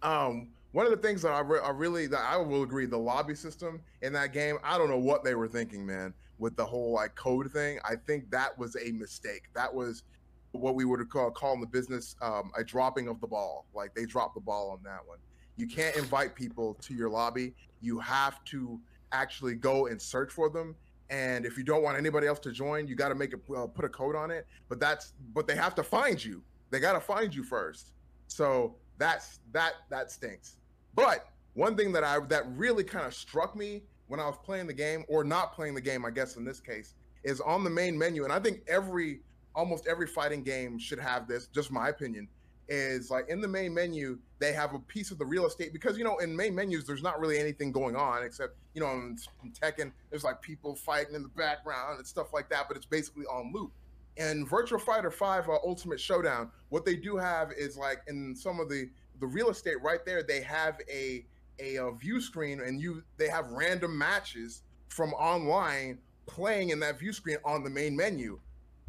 um, 0.01 0.49
one 0.73 0.85
of 0.85 0.91
the 0.91 0.97
things 0.97 1.21
that 1.21 1.31
I, 1.31 1.39
re- 1.39 1.61
I 1.63 1.69
really 1.69 2.07
that 2.07 2.21
I 2.21 2.37
will 2.37 2.63
agree 2.63 2.85
the 2.85 2.97
lobby 2.97 3.35
system 3.35 3.79
in 4.01 4.11
that 4.13 4.33
game. 4.33 4.57
I 4.63 4.77
don't 4.77 4.89
know 4.89 4.99
what 4.99 5.23
they 5.23 5.35
were 5.35 5.47
thinking, 5.47 5.85
man, 5.85 6.13
with 6.39 6.55
the 6.55 6.65
whole 6.65 6.91
like 6.91 7.15
code 7.15 7.51
thing. 7.51 7.79
I 7.85 7.95
think 7.95 8.29
that 8.31 8.57
was 8.57 8.75
a 8.75 8.91
mistake. 8.91 9.43
That 9.55 9.73
was 9.73 10.03
what 10.51 10.75
we 10.75 10.85
would 10.85 11.07
call 11.09 11.31
call 11.31 11.53
in 11.53 11.61
the 11.61 11.67
business 11.67 12.15
um, 12.21 12.51
a 12.57 12.63
dropping 12.63 13.07
of 13.07 13.21
the 13.21 13.27
ball. 13.27 13.65
Like 13.73 13.95
they 13.95 14.05
dropped 14.05 14.35
the 14.35 14.41
ball 14.41 14.71
on 14.71 14.79
that 14.83 14.99
one. 15.05 15.19
You 15.55 15.67
can't 15.67 15.95
invite 15.95 16.35
people 16.35 16.73
to 16.81 16.93
your 16.93 17.09
lobby. 17.09 17.53
You 17.81 17.99
have 17.99 18.43
to 18.45 18.79
actually 19.13 19.55
go 19.55 19.87
and 19.87 20.01
search 20.01 20.31
for 20.31 20.49
them. 20.49 20.75
And 21.09 21.45
if 21.45 21.57
you 21.57 21.63
don't 21.63 21.83
want 21.83 21.97
anybody 21.97 22.27
else 22.27 22.39
to 22.39 22.51
join, 22.51 22.87
you 22.87 22.95
got 22.95 23.09
to 23.09 23.15
make 23.15 23.33
a 23.33 23.53
uh, 23.53 23.67
put 23.67 23.85
a 23.85 23.89
code 23.89 24.15
on 24.15 24.31
it. 24.31 24.47
But 24.67 24.79
that's 24.79 25.13
but 25.33 25.47
they 25.47 25.55
have 25.55 25.75
to 25.75 25.83
find 25.83 26.23
you. 26.23 26.41
They 26.71 26.79
got 26.79 26.93
to 26.93 26.99
find 26.99 27.33
you 27.33 27.43
first. 27.43 27.93
So 28.27 28.75
that's 28.97 29.39
that 29.51 29.73
that 29.89 30.11
stinks. 30.11 30.57
But 30.95 31.27
one 31.53 31.75
thing 31.77 31.91
that 31.93 32.03
I 32.03 32.19
that 32.29 32.45
really 32.55 32.83
kind 32.83 33.05
of 33.05 33.13
struck 33.13 33.55
me 33.55 33.83
when 34.07 34.19
I 34.19 34.25
was 34.25 34.37
playing 34.43 34.67
the 34.67 34.73
game 34.73 35.05
or 35.07 35.23
not 35.23 35.53
playing 35.53 35.75
the 35.75 35.81
game, 35.81 36.05
I 36.05 36.09
guess 36.09 36.35
in 36.35 36.43
this 36.43 36.59
case, 36.59 36.95
is 37.23 37.39
on 37.41 37.63
the 37.63 37.69
main 37.69 37.97
menu. 37.97 38.23
And 38.23 38.33
I 38.33 38.39
think 38.39 38.61
every 38.67 39.21
almost 39.55 39.87
every 39.87 40.07
fighting 40.07 40.43
game 40.43 40.79
should 40.79 40.99
have 40.99 41.27
this, 41.27 41.47
just 41.47 41.71
my 41.71 41.89
opinion, 41.89 42.27
is 42.69 43.11
like 43.11 43.29
in 43.29 43.41
the 43.41 43.47
main 43.47 43.73
menu, 43.73 44.17
they 44.39 44.53
have 44.53 44.73
a 44.73 44.79
piece 44.79 45.11
of 45.11 45.17
the 45.17 45.25
real 45.25 45.45
estate 45.45 45.73
because 45.73 45.97
you 45.97 46.03
know, 46.03 46.17
in 46.17 46.35
main 46.35 46.55
menus, 46.55 46.85
there's 46.85 47.03
not 47.03 47.19
really 47.19 47.37
anything 47.37 47.71
going 47.71 47.95
on 47.95 48.23
except, 48.23 48.55
you 48.73 48.81
know, 48.81 48.91
in, 48.91 49.17
in 49.43 49.51
Tekken, 49.51 49.91
there's 50.09 50.23
like 50.23 50.41
people 50.41 50.75
fighting 50.75 51.15
in 51.15 51.23
the 51.23 51.29
background 51.29 51.97
and 51.97 52.07
stuff 52.07 52.33
like 52.33 52.49
that, 52.49 52.67
but 52.67 52.77
it's 52.77 52.85
basically 52.85 53.25
on 53.25 53.51
loop. 53.53 53.71
And 54.17 54.47
Virtual 54.47 54.79
Fighter 54.79 55.09
5 55.09 55.49
uh, 55.49 55.53
Ultimate 55.65 55.99
Showdown, 55.99 56.51
what 56.69 56.85
they 56.85 56.95
do 56.95 57.17
have 57.17 57.51
is 57.57 57.77
like 57.77 58.01
in 58.07 58.35
some 58.35 58.59
of 58.59 58.69
the 58.69 58.89
the 59.19 59.27
real 59.27 59.49
estate 59.49 59.81
right 59.81 60.03
there, 60.05 60.23
they 60.23 60.41
have 60.41 60.77
a 60.91 61.25
a, 61.59 61.75
a 61.75 61.91
view 61.93 62.19
screen 62.19 62.61
and 62.61 62.81
you 62.81 63.03
they 63.17 63.29
have 63.29 63.47
random 63.51 63.97
matches 63.97 64.63
from 64.87 65.13
online 65.13 65.99
playing 66.25 66.69
in 66.69 66.79
that 66.79 66.99
view 66.99 67.13
screen 67.13 67.37
on 67.43 67.63
the 67.63 67.69
main 67.69 67.95
menu. 67.95 68.39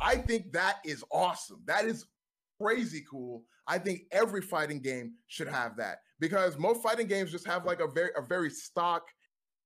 I 0.00 0.16
think 0.16 0.52
that 0.52 0.78
is 0.84 1.04
awesome. 1.10 1.60
That 1.66 1.84
is 1.84 2.06
crazy 2.60 3.04
cool. 3.10 3.42
I 3.66 3.78
think 3.78 4.02
every 4.12 4.42
fighting 4.42 4.80
game 4.80 5.14
should 5.26 5.48
have 5.48 5.76
that 5.76 5.98
because 6.20 6.58
most 6.58 6.82
fighting 6.82 7.06
games 7.06 7.30
just 7.30 7.46
have 7.46 7.64
like 7.64 7.80
a 7.80 7.88
very 7.88 8.10
a 8.16 8.22
very 8.22 8.50
stock 8.50 9.02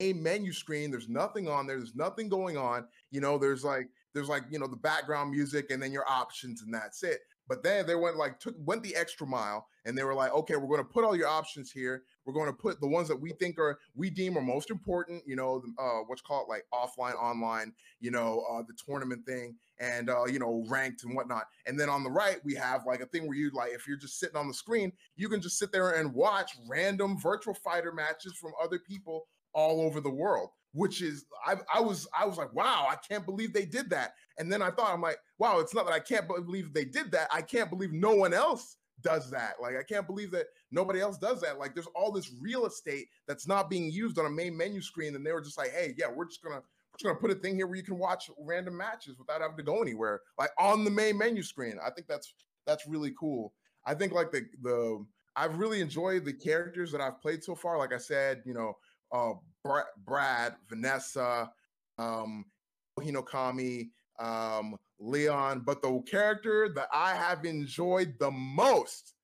a 0.01 0.13
menu 0.13 0.53
screen. 0.53 0.91
There's 0.91 1.09
nothing 1.09 1.49
on 1.49 1.67
there. 1.67 1.79
There's 1.79 1.97
nothing 1.97 2.29
going 2.29 2.57
on. 2.57 2.87
You 3.11 3.21
know, 3.21 3.39
there's 3.39 3.65
like 3.65 3.89
there's 4.15 4.29
like 4.29 4.45
you 4.51 4.59
know 4.59 4.67
the 4.67 4.77
background 4.77 5.31
music 5.31 5.71
and 5.71 5.83
then 5.83 5.93
your 5.93 6.09
options 6.09 6.63
and 6.63 6.73
that's 6.73 7.03
it. 7.03 7.21
But 7.49 7.63
then 7.63 7.87
they 7.87 7.95
went 7.95 8.17
like 8.17 8.39
took 8.39 8.55
went 8.59 8.83
the 8.83 8.95
extra 8.95 9.27
mile 9.27 9.67
and 9.85 9.97
they 9.97 10.05
were 10.05 10.15
like, 10.15 10.33
okay, 10.35 10.57
we're 10.57 10.69
going 10.69 10.87
to 10.87 10.93
put 10.93 11.05
all 11.05 11.17
your 11.17 11.29
options 11.29 11.71
here. 11.71 12.03
We're 12.27 12.35
going 12.35 12.49
to 12.49 12.53
put 12.53 12.81
the 12.81 12.89
ones 12.89 13.09
that 13.09 13.21
we 13.21 13.33
think 13.33 13.59
are 13.59 13.79
we 13.95 14.11
deem 14.11 14.37
are 14.37 14.43
most 14.43 14.71
important. 14.71 15.23
You 15.27 15.37
know, 15.37 15.63
uh, 15.79 16.01
what's 16.07 16.21
called 16.21 16.47
like 16.49 16.67
offline, 16.75 17.15
online. 17.15 17.73
You 18.01 18.11
know, 18.11 18.45
uh, 18.53 18.63
the 18.67 18.75
tournament 18.87 19.25
thing 19.27 19.57
and 19.81 20.11
uh, 20.11 20.27
you 20.27 20.39
know 20.39 20.65
ranked 20.69 21.05
and 21.05 21.15
whatnot. 21.15 21.45
And 21.67 21.81
then 21.81 21.89
on 21.89 22.05
the 22.05 22.11
right 22.11 22.39
we 22.45 22.55
have 22.55 22.83
like 22.87 23.01
a 23.01 23.07
thing 23.07 23.27
where 23.27 23.37
you 23.37 23.51
like 23.55 23.73
if 23.73 23.89
you're 23.89 23.97
just 23.97 24.21
sitting 24.21 24.37
on 24.37 24.47
the 24.47 24.55
screen, 24.55 24.93
you 25.17 25.29
can 25.29 25.41
just 25.41 25.59
sit 25.59 25.73
there 25.73 25.91
and 25.91 26.13
watch 26.13 26.53
random 26.69 27.19
virtual 27.19 27.55
fighter 27.55 27.93
matches 27.93 28.35
from 28.41 28.53
other 28.63 28.79
people 28.79 29.27
all 29.55 29.81
over 29.81 30.01
the 30.01 30.11
world 30.11 30.51
which 30.73 31.03
is 31.03 31.25
I, 31.47 31.57
I 31.75 31.81
was 31.81 32.07
I 32.19 32.27
was 32.27 32.37
like, 32.37 32.53
wow, 32.55 32.87
I 32.91 32.97
can't 32.97 33.25
believe 33.25 33.53
they 33.53 33.65
did 33.65 33.91
that. 33.91 34.13
And 34.39 34.51
then 34.53 34.63
I 34.63 34.71
thought, 34.71 34.93
I'm 34.93 35.03
like, 35.03 35.19
wow, 35.39 35.59
it's 35.59 35.75
not 35.75 35.87
that 35.87 35.95
I 35.95 36.01
can't 36.01 36.27
believe 36.29 36.73
they 36.73 36.85
did 36.85 37.11
that. 37.13 37.29
I 37.33 37.43
can't 37.43 37.71
believe 37.71 37.93
no 37.93 38.15
one 38.15 38.33
else 38.33 38.77
does 39.03 39.31
that. 39.31 39.55
Like, 39.61 39.75
I 39.77 39.83
can't 39.83 40.07
believe 40.07 40.31
that 40.33 40.47
nobody 40.71 41.01
else 41.01 41.19
does 41.19 41.41
that. 41.41 41.59
Like, 41.59 41.75
there's 41.75 41.89
all 41.95 42.13
this 42.13 42.33
real 42.41 42.67
estate 42.67 43.09
that's 43.27 43.47
not 43.47 43.71
being 43.71 43.91
used 43.91 44.19
on 44.19 44.27
a 44.27 44.31
main 44.31 44.57
menu 44.57 44.81
screen, 44.81 45.15
and 45.15 45.25
they 45.25 45.33
were 45.33 45.41
just 45.41 45.59
like, 45.59 45.71
hey, 45.71 45.95
yeah, 45.97 46.07
we're 46.15 46.27
just 46.27 46.43
gonna 46.43 46.57
we're 46.57 46.99
just 46.99 47.05
gonna 47.05 47.19
put 47.19 47.31
a 47.31 47.41
thing 47.41 47.57
here 47.57 47.67
where 47.67 47.77
you 47.77 47.83
can 47.83 47.99
watch 47.99 48.31
random 48.39 48.77
matches 48.77 49.19
without 49.19 49.41
having 49.41 49.57
to 49.57 49.63
go 49.63 49.83
anywhere, 49.83 50.21
like 50.39 50.51
on 50.59 50.85
the 50.85 50.91
main 50.91 51.19
menu 51.19 51.43
screen. 51.43 51.79
I 51.85 51.91
think 51.91 52.07
that's 52.07 52.33
that's 52.67 52.87
really 52.87 53.13
cool. 53.19 53.53
I 53.87 53.95
think 53.95 54.13
like 54.13 54.31
the 54.33 54.47
the 54.63 55.05
I've 55.37 55.59
really 55.59 55.81
enjoyed 55.81 56.25
the 56.25 56.33
characters 56.33 56.91
that 56.93 57.01
I've 57.01 57.21
played 57.21 57.45
so 57.45 57.55
far. 57.55 57.79
Like 57.79 57.93
I 57.93 57.99
said, 57.99 58.43
you 58.45 58.55
know, 58.55 58.77
uh, 59.13 59.35
Brad, 60.05 60.57
Vanessa, 60.69 61.51
um, 61.97 62.45
Hinokami, 62.99 63.91
um, 64.19 64.77
Leon, 64.99 65.63
but 65.65 65.83
the 65.83 66.01
character 66.11 66.69
that 66.75 66.89
I 66.93 67.15
have 67.15 67.45
enjoyed 67.45 68.15
the 68.19 68.31
most 68.31 69.15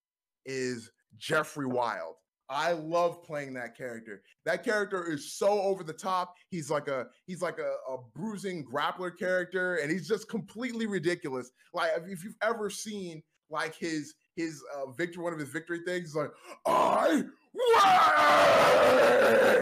is 0.46 0.90
Jeffrey 1.16 1.66
Wild. 1.66 2.14
I 2.48 2.72
love 2.72 3.22
playing 3.22 3.54
that 3.54 3.76
character. 3.76 4.22
That 4.44 4.64
character 4.64 5.10
is 5.10 5.32
so 5.32 5.62
over 5.62 5.82
the 5.82 5.94
top. 5.94 6.34
He's 6.50 6.70
like 6.70 6.88
a 6.88 7.06
he's 7.26 7.40
like 7.40 7.58
a, 7.58 7.76
a 7.90 7.96
bruising 8.14 8.64
grappler 8.64 9.16
character, 9.18 9.76
and 9.76 9.90
he's 9.90 10.06
just 10.06 10.28
completely 10.28 10.86
ridiculous. 10.86 11.50
Like 11.72 11.92
if 11.96 12.22
you've 12.22 12.36
ever 12.42 12.68
seen 12.68 13.22
like 13.48 13.74
his 13.74 14.14
his 14.36 14.62
uh, 14.76 14.90
victory, 14.92 15.22
one 15.22 15.32
of 15.32 15.38
his 15.38 15.48
victory 15.48 15.80
things, 15.86 16.14
like 16.14 16.30
I 16.66 17.22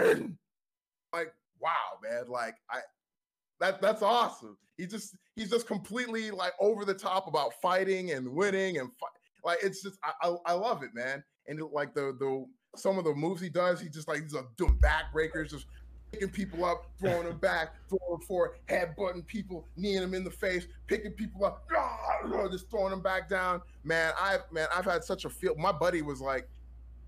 win. 0.03 0.37
Like 1.13 1.33
wow, 1.59 1.99
man! 2.03 2.27
Like 2.27 2.55
I 2.69 2.79
that 3.59 3.81
that's 3.81 4.01
awesome. 4.01 4.57
He 4.77 4.87
just 4.87 5.15
he's 5.35 5.49
just 5.49 5.67
completely 5.67 6.31
like 6.31 6.53
over 6.59 6.85
the 6.85 6.93
top 6.93 7.27
about 7.27 7.53
fighting 7.61 8.11
and 8.11 8.27
winning 8.27 8.77
and 8.77 8.89
fight. 8.99 9.09
Like 9.43 9.59
it's 9.61 9.81
just 9.81 9.97
I, 10.03 10.27
I, 10.27 10.35
I 10.47 10.53
love 10.53 10.83
it, 10.83 10.91
man. 10.93 11.23
And 11.47 11.61
like 11.71 11.93
the 11.93 12.15
the 12.19 12.45
some 12.75 12.97
of 12.97 13.03
the 13.03 13.13
moves 13.13 13.41
he 13.41 13.49
does, 13.49 13.79
he 13.79 13.89
just 13.89 14.07
like 14.07 14.21
he's 14.21 14.33
like 14.33 14.45
doing 14.57 14.79
backbreakers, 14.79 15.49
just 15.49 15.67
picking 16.11 16.29
people 16.29 16.63
up, 16.63 16.85
throwing 16.99 17.27
them 17.27 17.37
back, 17.37 17.73
throwing 17.89 18.21
forward, 18.21 18.51
head 18.67 18.95
butting 18.95 19.23
people, 19.23 19.67
kneeing 19.75 20.01
them 20.01 20.13
in 20.13 20.23
the 20.23 20.31
face, 20.31 20.67
picking 20.87 21.11
people 21.11 21.43
up, 21.45 21.67
ah, 21.75 22.47
just 22.49 22.69
throwing 22.69 22.91
them 22.91 23.01
back 23.01 23.29
down. 23.29 23.61
Man, 23.83 24.13
I 24.17 24.37
man, 24.51 24.67
I've 24.73 24.85
had 24.85 25.03
such 25.03 25.25
a 25.25 25.29
feel. 25.29 25.55
My 25.55 25.71
buddy 25.71 26.01
was 26.01 26.21
like, 26.21 26.47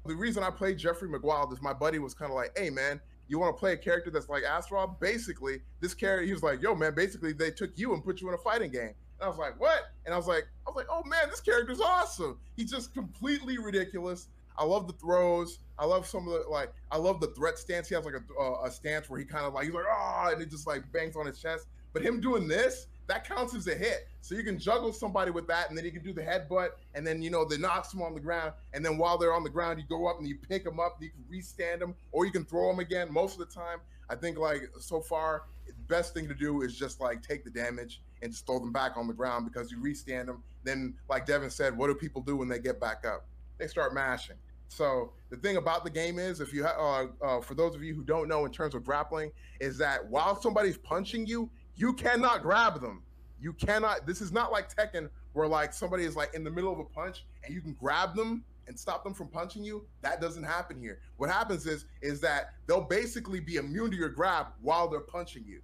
the 0.05 0.15
reason 0.15 0.43
I 0.43 0.49
played 0.49 0.77
Jeffrey 0.77 1.09
McWild 1.09 1.53
is 1.53 1.61
my 1.61 1.73
buddy 1.73 1.99
was 1.99 2.13
kind 2.13 2.31
of 2.31 2.35
like, 2.35 2.57
hey 2.57 2.69
man, 2.69 2.99
you 3.27 3.39
want 3.39 3.55
to 3.55 3.59
play 3.59 3.73
a 3.73 3.77
character 3.77 4.11
that's 4.11 4.29
like 4.29 4.43
Astrov? 4.43 4.99
Basically, 4.99 5.61
this 5.81 5.93
character, 5.93 6.25
he 6.25 6.33
was 6.33 6.43
like, 6.43 6.61
yo, 6.61 6.75
man, 6.75 6.93
basically 6.93 7.33
they 7.33 7.51
took 7.51 7.71
you 7.77 7.93
and 7.93 8.03
put 8.03 8.21
you 8.21 8.27
in 8.27 8.33
a 8.33 8.37
fighting 8.37 8.71
game. 8.71 8.93
And 9.19 9.23
I 9.23 9.27
was 9.27 9.37
like, 9.37 9.59
what? 9.59 9.91
And 10.05 10.13
I 10.13 10.17
was 10.17 10.27
like, 10.27 10.47
I 10.67 10.69
was 10.69 10.75
like, 10.75 10.87
oh 10.89 11.03
man, 11.05 11.29
this 11.29 11.41
character's 11.41 11.81
awesome. 11.81 12.37
He's 12.55 12.71
just 12.71 12.93
completely 12.93 13.57
ridiculous. 13.57 14.27
I 14.57 14.63
love 14.63 14.87
the 14.87 14.93
throws. 14.93 15.59
I 15.77 15.85
love 15.85 16.07
some 16.07 16.27
of 16.27 16.33
the 16.33 16.49
like. 16.49 16.73
I 16.91 16.97
love 16.97 17.19
the 17.19 17.27
threat 17.27 17.57
stance. 17.57 17.89
He 17.89 17.95
has 17.95 18.05
like 18.05 18.15
a, 18.15 18.41
uh, 18.41 18.65
a 18.65 18.71
stance 18.71 19.09
where 19.09 19.19
he 19.19 19.25
kind 19.25 19.45
of 19.45 19.53
like 19.53 19.65
he's 19.65 19.73
like 19.73 19.85
ah, 19.89 20.29
and 20.31 20.41
it 20.41 20.49
just 20.49 20.67
like 20.67 20.89
bangs 20.91 21.15
on 21.15 21.25
his 21.25 21.39
chest. 21.39 21.67
But 21.93 22.03
him 22.03 22.21
doing 22.21 22.47
this, 22.47 22.87
that 23.07 23.27
counts 23.27 23.53
as 23.53 23.67
a 23.67 23.75
hit. 23.75 24.07
So 24.21 24.35
you 24.35 24.43
can 24.43 24.57
juggle 24.57 24.91
somebody 24.91 25.31
with 25.31 25.47
that, 25.47 25.69
and 25.69 25.77
then 25.77 25.85
you 25.85 25.91
can 25.91 26.03
do 26.03 26.13
the 26.13 26.21
headbutt, 26.21 26.69
and 26.95 27.05
then 27.05 27.21
you 27.21 27.29
know 27.29 27.45
they 27.45 27.57
knocks 27.57 27.91
them 27.91 28.01
on 28.01 28.13
the 28.13 28.19
ground, 28.19 28.53
and 28.73 28.83
then 28.83 28.97
while 28.97 29.17
they're 29.17 29.33
on 29.33 29.43
the 29.43 29.49
ground, 29.49 29.79
you 29.79 29.85
go 29.87 30.07
up 30.07 30.17
and 30.19 30.27
you 30.27 30.37
pick 30.37 30.63
them 30.63 30.79
up, 30.79 30.95
and 30.95 31.03
you 31.03 31.11
can 31.11 31.23
restand 31.29 31.81
them, 31.81 31.95
or 32.11 32.25
you 32.25 32.31
can 32.31 32.45
throw 32.45 32.67
them 32.69 32.79
again. 32.79 33.11
Most 33.11 33.39
of 33.39 33.47
the 33.47 33.53
time, 33.53 33.79
I 34.09 34.15
think 34.15 34.37
like 34.37 34.69
so 34.79 35.01
far, 35.01 35.43
the 35.67 35.73
best 35.87 36.13
thing 36.13 36.27
to 36.27 36.33
do 36.33 36.61
is 36.61 36.77
just 36.77 36.99
like 36.99 37.21
take 37.21 37.43
the 37.43 37.49
damage 37.49 38.01
and 38.21 38.31
just 38.31 38.45
throw 38.45 38.59
them 38.59 38.71
back 38.71 38.97
on 38.97 39.07
the 39.07 39.13
ground 39.13 39.45
because 39.45 39.71
you 39.71 39.79
restand 39.79 40.27
them. 40.27 40.43
Then, 40.63 40.95
like 41.09 41.25
Devin 41.25 41.49
said, 41.49 41.77
what 41.77 41.87
do 41.87 41.95
people 41.95 42.21
do 42.21 42.37
when 42.37 42.47
they 42.47 42.59
get 42.59 42.79
back 42.79 43.05
up? 43.05 43.25
They 43.57 43.67
start 43.67 43.93
mashing. 43.93 44.37
So 44.67 45.13
the 45.29 45.37
thing 45.37 45.57
about 45.57 45.83
the 45.83 45.89
game 45.89 46.19
is, 46.19 46.41
if 46.41 46.53
you 46.53 46.65
ha- 46.65 47.07
uh, 47.21 47.25
uh, 47.25 47.41
for 47.41 47.53
those 47.53 47.75
of 47.75 47.83
you 47.83 47.93
who 47.93 48.03
don't 48.03 48.27
know 48.27 48.45
in 48.45 48.51
terms 48.51 48.75
of 48.75 48.83
grappling, 48.83 49.31
is 49.59 49.77
that 49.77 50.05
while 50.07 50.39
somebody's 50.39 50.77
punching 50.77 51.27
you, 51.27 51.49
you 51.75 51.93
cannot 51.93 52.41
grab 52.41 52.81
them. 52.81 53.03
You 53.39 53.53
cannot. 53.53 54.07
This 54.07 54.21
is 54.21 54.31
not 54.31 54.51
like 54.51 54.73
Tekken 54.73 55.09
where 55.33 55.47
like 55.47 55.73
somebody 55.73 56.05
is 56.05 56.15
like 56.15 56.33
in 56.33 56.43
the 56.43 56.51
middle 56.51 56.71
of 56.71 56.79
a 56.79 56.85
punch 56.85 57.25
and 57.43 57.53
you 57.53 57.61
can 57.61 57.73
grab 57.73 58.15
them 58.15 58.43
and 58.67 58.79
stop 58.79 59.03
them 59.03 59.13
from 59.13 59.27
punching 59.27 59.63
you. 59.63 59.85
That 60.01 60.21
doesn't 60.21 60.43
happen 60.43 60.79
here. 60.79 60.99
What 61.17 61.29
happens 61.29 61.65
is 61.67 61.85
is 62.01 62.21
that 62.21 62.53
they'll 62.67 62.81
basically 62.81 63.39
be 63.39 63.57
immune 63.57 63.91
to 63.91 63.97
your 63.97 64.09
grab 64.09 64.47
while 64.61 64.87
they're 64.87 65.01
punching 65.01 65.43
you. 65.45 65.61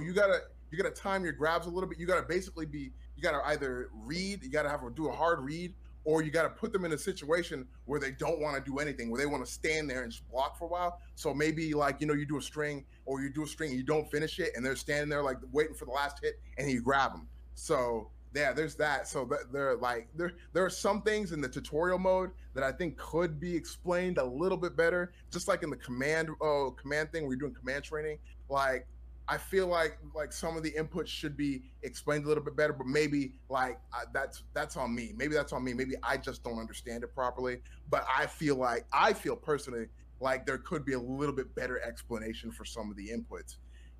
You 0.00 0.12
gotta 0.12 0.42
you 0.70 0.82
gotta 0.82 0.94
time 0.94 1.24
your 1.24 1.32
grabs 1.32 1.66
a 1.66 1.70
little 1.70 1.88
bit. 1.88 1.98
You 1.98 2.06
gotta 2.06 2.26
basically 2.26 2.66
be 2.66 2.92
you 3.16 3.22
gotta 3.22 3.44
either 3.46 3.90
read, 3.92 4.42
you 4.42 4.50
gotta 4.50 4.68
have 4.68 4.82
to 4.82 4.90
do 4.90 5.08
a 5.08 5.12
hard 5.12 5.40
read, 5.40 5.74
or 6.04 6.22
you 6.22 6.30
got 6.30 6.42
to 6.42 6.50
put 6.50 6.72
them 6.72 6.84
in 6.84 6.92
a 6.92 6.98
situation 6.98 7.66
where 7.86 7.98
they 7.98 8.10
don't 8.10 8.40
want 8.40 8.62
to 8.62 8.70
do 8.70 8.78
anything, 8.78 9.10
where 9.10 9.20
they 9.20 9.26
want 9.26 9.44
to 9.44 9.50
stand 9.50 9.88
there 9.88 10.02
and 10.02 10.12
just 10.12 10.28
block 10.30 10.58
for 10.58 10.66
a 10.66 10.68
while. 10.68 11.00
So 11.14 11.32
maybe 11.34 11.74
like 11.74 12.00
you 12.00 12.06
know 12.06 12.14
you 12.14 12.26
do 12.26 12.38
a 12.38 12.42
string 12.42 12.84
or 13.06 13.20
you 13.20 13.30
do 13.30 13.44
a 13.44 13.46
string 13.46 13.70
and 13.70 13.78
you 13.78 13.84
don't 13.84 14.10
finish 14.10 14.38
it, 14.38 14.52
and 14.56 14.64
they're 14.64 14.76
standing 14.76 15.08
there 15.08 15.22
like 15.22 15.38
waiting 15.52 15.74
for 15.74 15.84
the 15.84 15.92
last 15.92 16.18
hit, 16.22 16.34
and 16.58 16.70
you 16.70 16.80
grab 16.80 17.12
them. 17.12 17.28
So 17.54 18.10
yeah, 18.34 18.52
there's 18.52 18.74
that. 18.76 19.06
So 19.06 19.28
they're 19.52 19.76
like 19.76 20.08
there 20.14 20.32
there 20.52 20.64
are 20.64 20.70
some 20.70 21.02
things 21.02 21.32
in 21.32 21.40
the 21.40 21.48
tutorial 21.48 21.98
mode 21.98 22.30
that 22.54 22.64
I 22.64 22.72
think 22.72 22.96
could 22.96 23.38
be 23.38 23.54
explained 23.54 24.18
a 24.18 24.24
little 24.24 24.58
bit 24.58 24.76
better, 24.76 25.12
just 25.30 25.46
like 25.46 25.62
in 25.62 25.70
the 25.70 25.76
command 25.76 26.30
uh, 26.42 26.70
command 26.70 27.12
thing 27.12 27.22
where 27.22 27.32
you're 27.32 27.40
doing 27.40 27.54
command 27.54 27.84
training. 27.84 28.18
Like 28.48 28.86
I 29.26 29.38
feel 29.38 29.66
like 29.66 29.98
like 30.14 30.32
some 30.32 30.56
of 30.56 30.62
the 30.62 30.72
inputs 30.72 31.06
should 31.06 31.36
be 31.36 31.62
explained 31.82 32.24
a 32.26 32.28
little 32.28 32.44
bit 32.44 32.56
better, 32.56 32.74
but 32.74 32.86
maybe 32.86 33.32
like 33.48 33.78
that's 34.12 34.42
that's 34.52 34.76
on 34.76 34.94
me. 34.94 35.12
Maybe 35.16 35.34
that's 35.34 35.52
on 35.52 35.64
me. 35.64 35.72
Maybe 35.72 35.94
I 36.02 36.16
just 36.18 36.44
don't 36.44 36.58
understand 36.58 37.04
it 37.04 37.14
properly. 37.14 37.60
But 37.88 38.06
I 38.14 38.26
feel 38.26 38.56
like 38.56 38.84
I 38.92 39.12
feel 39.14 39.36
personally 39.36 39.86
like 40.20 40.44
there 40.44 40.58
could 40.58 40.84
be 40.84 40.92
a 40.92 40.98
little 40.98 41.34
bit 41.34 41.54
better 41.54 41.80
explanation 41.80 42.50
for 42.50 42.64
some 42.64 42.90
of 42.90 42.96
the 42.96 43.08
inputs. 43.08 43.56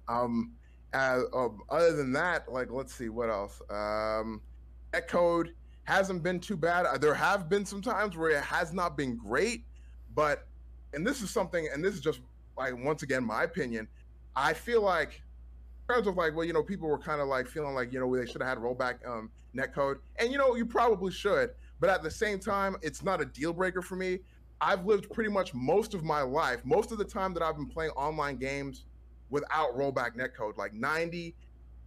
Um, 0.08 0.52
uh, 0.92 1.22
um, 1.32 1.60
other 1.70 1.96
than 1.96 2.12
that, 2.12 2.50
like 2.52 2.70
let's 2.70 2.94
see 2.94 3.08
what 3.08 3.30
else. 3.30 3.62
Um, 3.70 4.42
that 4.92 5.08
code 5.08 5.54
hasn't 5.84 6.22
been 6.22 6.38
too 6.38 6.56
bad. 6.56 6.84
Uh, 6.84 6.98
there 6.98 7.14
have 7.14 7.48
been 7.48 7.64
some 7.64 7.80
times 7.80 8.16
where 8.16 8.30
it 8.30 8.44
has 8.44 8.74
not 8.74 8.96
been 8.96 9.16
great, 9.16 9.64
but 10.14 10.46
and 10.92 11.06
this 11.06 11.22
is 11.22 11.30
something, 11.30 11.66
and 11.72 11.82
this 11.82 11.94
is 11.94 12.00
just 12.00 12.20
like 12.58 12.74
once 12.84 13.02
again 13.02 13.24
my 13.24 13.44
opinion 13.44 13.88
I 14.36 14.52
feel 14.52 14.82
like 14.82 15.22
in 15.88 15.94
terms 15.94 16.06
of 16.06 16.16
like, 16.16 16.34
well, 16.34 16.44
you 16.44 16.52
know, 16.52 16.62
people 16.62 16.88
were 16.88 16.98
kind 16.98 17.20
of 17.20 17.28
like 17.28 17.46
feeling 17.46 17.74
like, 17.74 17.92
you 17.92 18.00
know, 18.00 18.16
they 18.16 18.26
should 18.26 18.42
have 18.42 18.48
had 18.48 18.58
rollback 18.58 19.06
um, 19.06 19.30
netcode, 19.56 19.98
and 20.16 20.32
you 20.32 20.38
know, 20.38 20.54
you 20.54 20.66
probably 20.66 21.12
should, 21.12 21.50
but 21.80 21.90
at 21.90 22.02
the 22.02 22.10
same 22.10 22.38
time, 22.38 22.76
it's 22.82 23.02
not 23.02 23.20
a 23.20 23.24
deal 23.24 23.52
breaker 23.52 23.82
for 23.82 23.96
me. 23.96 24.20
I've 24.60 24.86
lived 24.86 25.10
pretty 25.10 25.30
much 25.30 25.52
most 25.52 25.94
of 25.94 26.04
my 26.04 26.22
life, 26.22 26.64
most 26.64 26.92
of 26.92 26.98
the 26.98 27.04
time 27.04 27.34
that 27.34 27.42
I've 27.42 27.56
been 27.56 27.68
playing 27.68 27.90
online 27.92 28.36
games 28.36 28.86
without 29.30 29.76
rollback 29.76 30.16
netcode. 30.16 30.56
Like 30.56 30.72
90, 30.72 31.34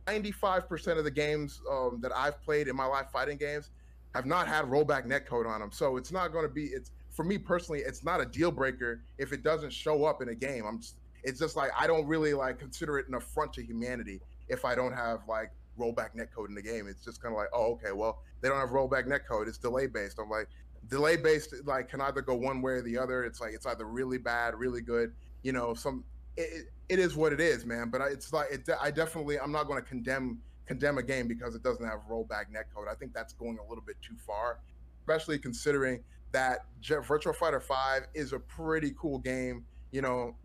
95% 0.06 0.98
of 0.98 1.04
the 1.04 1.12
games 1.12 1.62
um, 1.70 2.00
that 2.02 2.12
I've 2.16 2.42
played 2.44 2.68
in 2.68 2.76
my 2.76 2.86
life 2.86 3.08
fighting 3.12 3.38
games 3.38 3.72
have 4.14 4.26
not 4.26 4.48
had 4.48 4.66
rollback 4.66 5.06
netcode 5.06 5.48
on 5.48 5.60
them. 5.60 5.72
So 5.72 5.98
it's 5.98 6.12
not 6.12 6.32
going 6.32 6.46
to 6.46 6.54
be, 6.54 6.66
it's 6.66 6.92
for 7.10 7.24
me 7.24 7.38
personally, 7.38 7.82
it's 7.86 8.04
not 8.04 8.22
a 8.22 8.26
deal 8.26 8.52
breaker 8.52 9.02
if 9.18 9.34
it 9.34 9.44
doesn't 9.44 9.72
show 9.72 10.06
up 10.06 10.22
in 10.22 10.30
a 10.30 10.36
game. 10.36 10.66
I'm 10.66 10.80
just, 10.80 10.96
it's 11.28 11.40
just 11.40 11.58
like, 11.58 11.72
I 11.78 11.88
don't 11.88 12.08
really 12.08 12.34
like 12.34 12.58
consider 12.58 12.98
it 12.98 13.08
an 13.10 13.16
affront 13.16 13.52
to 13.54 13.62
humanity 13.64 14.22
if 14.48 14.64
I 14.64 14.76
don't 14.76 14.94
have 14.94 15.20
like 15.28 15.52
rollback 15.78 16.16
netcode 16.16 16.48
in 16.48 16.56
the 16.56 16.62
game. 16.62 16.88
It's 16.88 17.04
just 17.04 17.22
kind 17.22 17.34
of 17.34 17.38
like, 17.38 17.50
oh, 17.54 17.74
okay, 17.74 17.92
well, 17.92 18.22
they 18.42 18.48
don't 18.48 18.58
have 18.58 18.70
rollback 18.70 19.08
netcode. 19.08 19.48
It's 19.48 19.58
delay 19.58 19.88
based. 19.88 20.20
I'm 20.20 20.30
like, 20.30 20.48
delay 20.88 21.18
based 21.18 21.54
like 21.66 21.90
can 21.90 22.00
either 22.00 22.22
go 22.22 22.34
one 22.36 22.62
way 22.62 22.74
or 22.74 22.82
the 22.82 22.98
other. 22.98 23.26
It's 23.26 23.42
like 23.42 23.54
it's 23.54 23.66
either 23.66 23.86
really 23.86 24.18
bad, 24.18 24.56
really 24.56 24.82
good. 24.82 25.12
You 25.44 25.52
know, 25.52 25.74
some 25.74 26.06
it, 26.38 26.70
it 26.88 27.00
is 27.00 27.18
what 27.18 27.34
it 27.34 27.42
is, 27.42 27.66
man. 27.66 27.90
But 27.90 28.02
it's 28.12 28.32
like 28.32 28.52
it, 28.52 28.70
I 28.80 28.90
definitely 28.90 29.38
I'm 29.38 29.52
not 29.52 29.68
going 29.68 29.82
to 29.82 29.88
condemn 29.88 30.40
condemn 30.66 30.98
a 30.98 31.04
game 31.04 31.28
because 31.28 31.56
it 31.56 31.64
doesn't 31.64 31.86
have 31.86 32.00
rollback 32.10 32.46
netcode. 32.54 32.88
I 32.90 32.96
think 32.96 33.14
that's 33.14 33.34
going 33.34 33.58
a 33.58 33.68
little 33.68 33.84
bit 33.86 33.98
too 34.02 34.16
far, 34.26 34.60
especially 35.02 35.40
considering 35.40 36.04
that 36.32 36.66
Virtual 37.06 37.34
Fighter 37.34 37.60
Five 37.60 38.04
is 38.14 38.32
a 38.32 38.40
pretty 38.40 38.94
cool 38.98 39.20
game. 39.20 39.66
You 39.92 40.02
know, 40.02 40.36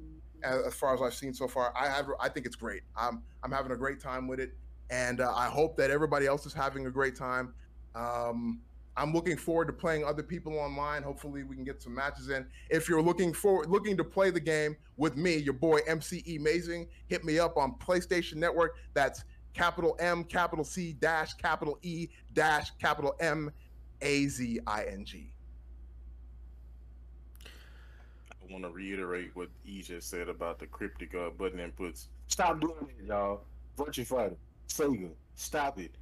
as, 0.42 0.74
far 0.74 0.94
as 0.94 1.02
I've 1.02 1.14
seen 1.14 1.34
so 1.34 1.48
far, 1.48 1.72
I 1.76 1.88
have 1.88 2.06
I 2.20 2.28
think 2.28 2.46
it's 2.46 2.56
great. 2.56 2.82
I'm 2.96 3.22
I'm 3.42 3.50
having 3.50 3.72
a 3.72 3.76
great 3.76 4.00
time 4.00 4.28
with 4.28 4.40
it, 4.40 4.54
and 4.90 5.20
uh, 5.20 5.32
I 5.34 5.46
hope 5.46 5.76
that 5.76 5.90
everybody 5.90 6.26
else 6.26 6.46
is 6.46 6.52
having 6.52 6.86
a 6.86 6.90
great 6.90 7.16
time. 7.16 7.54
Um, 7.94 8.60
I'm 8.96 9.12
looking 9.12 9.36
forward 9.36 9.66
to 9.68 9.72
playing 9.72 10.04
other 10.04 10.22
people 10.22 10.58
online. 10.58 11.02
Hopefully, 11.02 11.44
we 11.44 11.56
can 11.56 11.64
get 11.64 11.80
some 11.82 11.94
matches 11.94 12.28
in. 12.28 12.46
If 12.68 12.88
you're 12.88 13.02
looking 13.02 13.32
for 13.32 13.64
looking 13.64 13.96
to 13.96 14.04
play 14.04 14.30
the 14.30 14.40
game 14.40 14.76
with 14.96 15.16
me, 15.16 15.36
your 15.36 15.54
boy 15.54 15.80
MCE 15.88 16.38
Amazing, 16.38 16.88
hit 17.06 17.24
me 17.24 17.38
up 17.38 17.56
on 17.56 17.74
PlayStation 17.78 18.34
Network. 18.34 18.76
That's 18.92 19.24
capital 19.54 19.96
M, 19.98 20.24
capital 20.24 20.64
C, 20.64 20.92
dash, 20.92 21.34
capital 21.34 21.78
E, 21.82 22.08
dash, 22.34 22.70
capital 22.78 23.14
M, 23.20 23.50
A 24.02 24.26
Z 24.26 24.60
I 24.66 24.84
N 24.84 25.04
G. 25.04 25.31
I 28.42 28.52
want 28.52 28.64
to 28.64 28.70
reiterate 28.70 29.30
what 29.34 29.48
E 29.64 29.82
just 29.82 30.10
said 30.10 30.28
about 30.28 30.58
the 30.58 30.66
cryptic 30.66 31.14
uh, 31.14 31.30
button 31.30 31.58
inputs. 31.58 32.06
Stop 32.28 32.60
doing 32.60 32.88
it, 32.98 33.06
y'all. 33.06 33.42
Virtua 33.76 34.06
Fighter, 34.06 34.36
Sega, 34.68 35.10
stop 35.34 35.78
it 35.78 35.94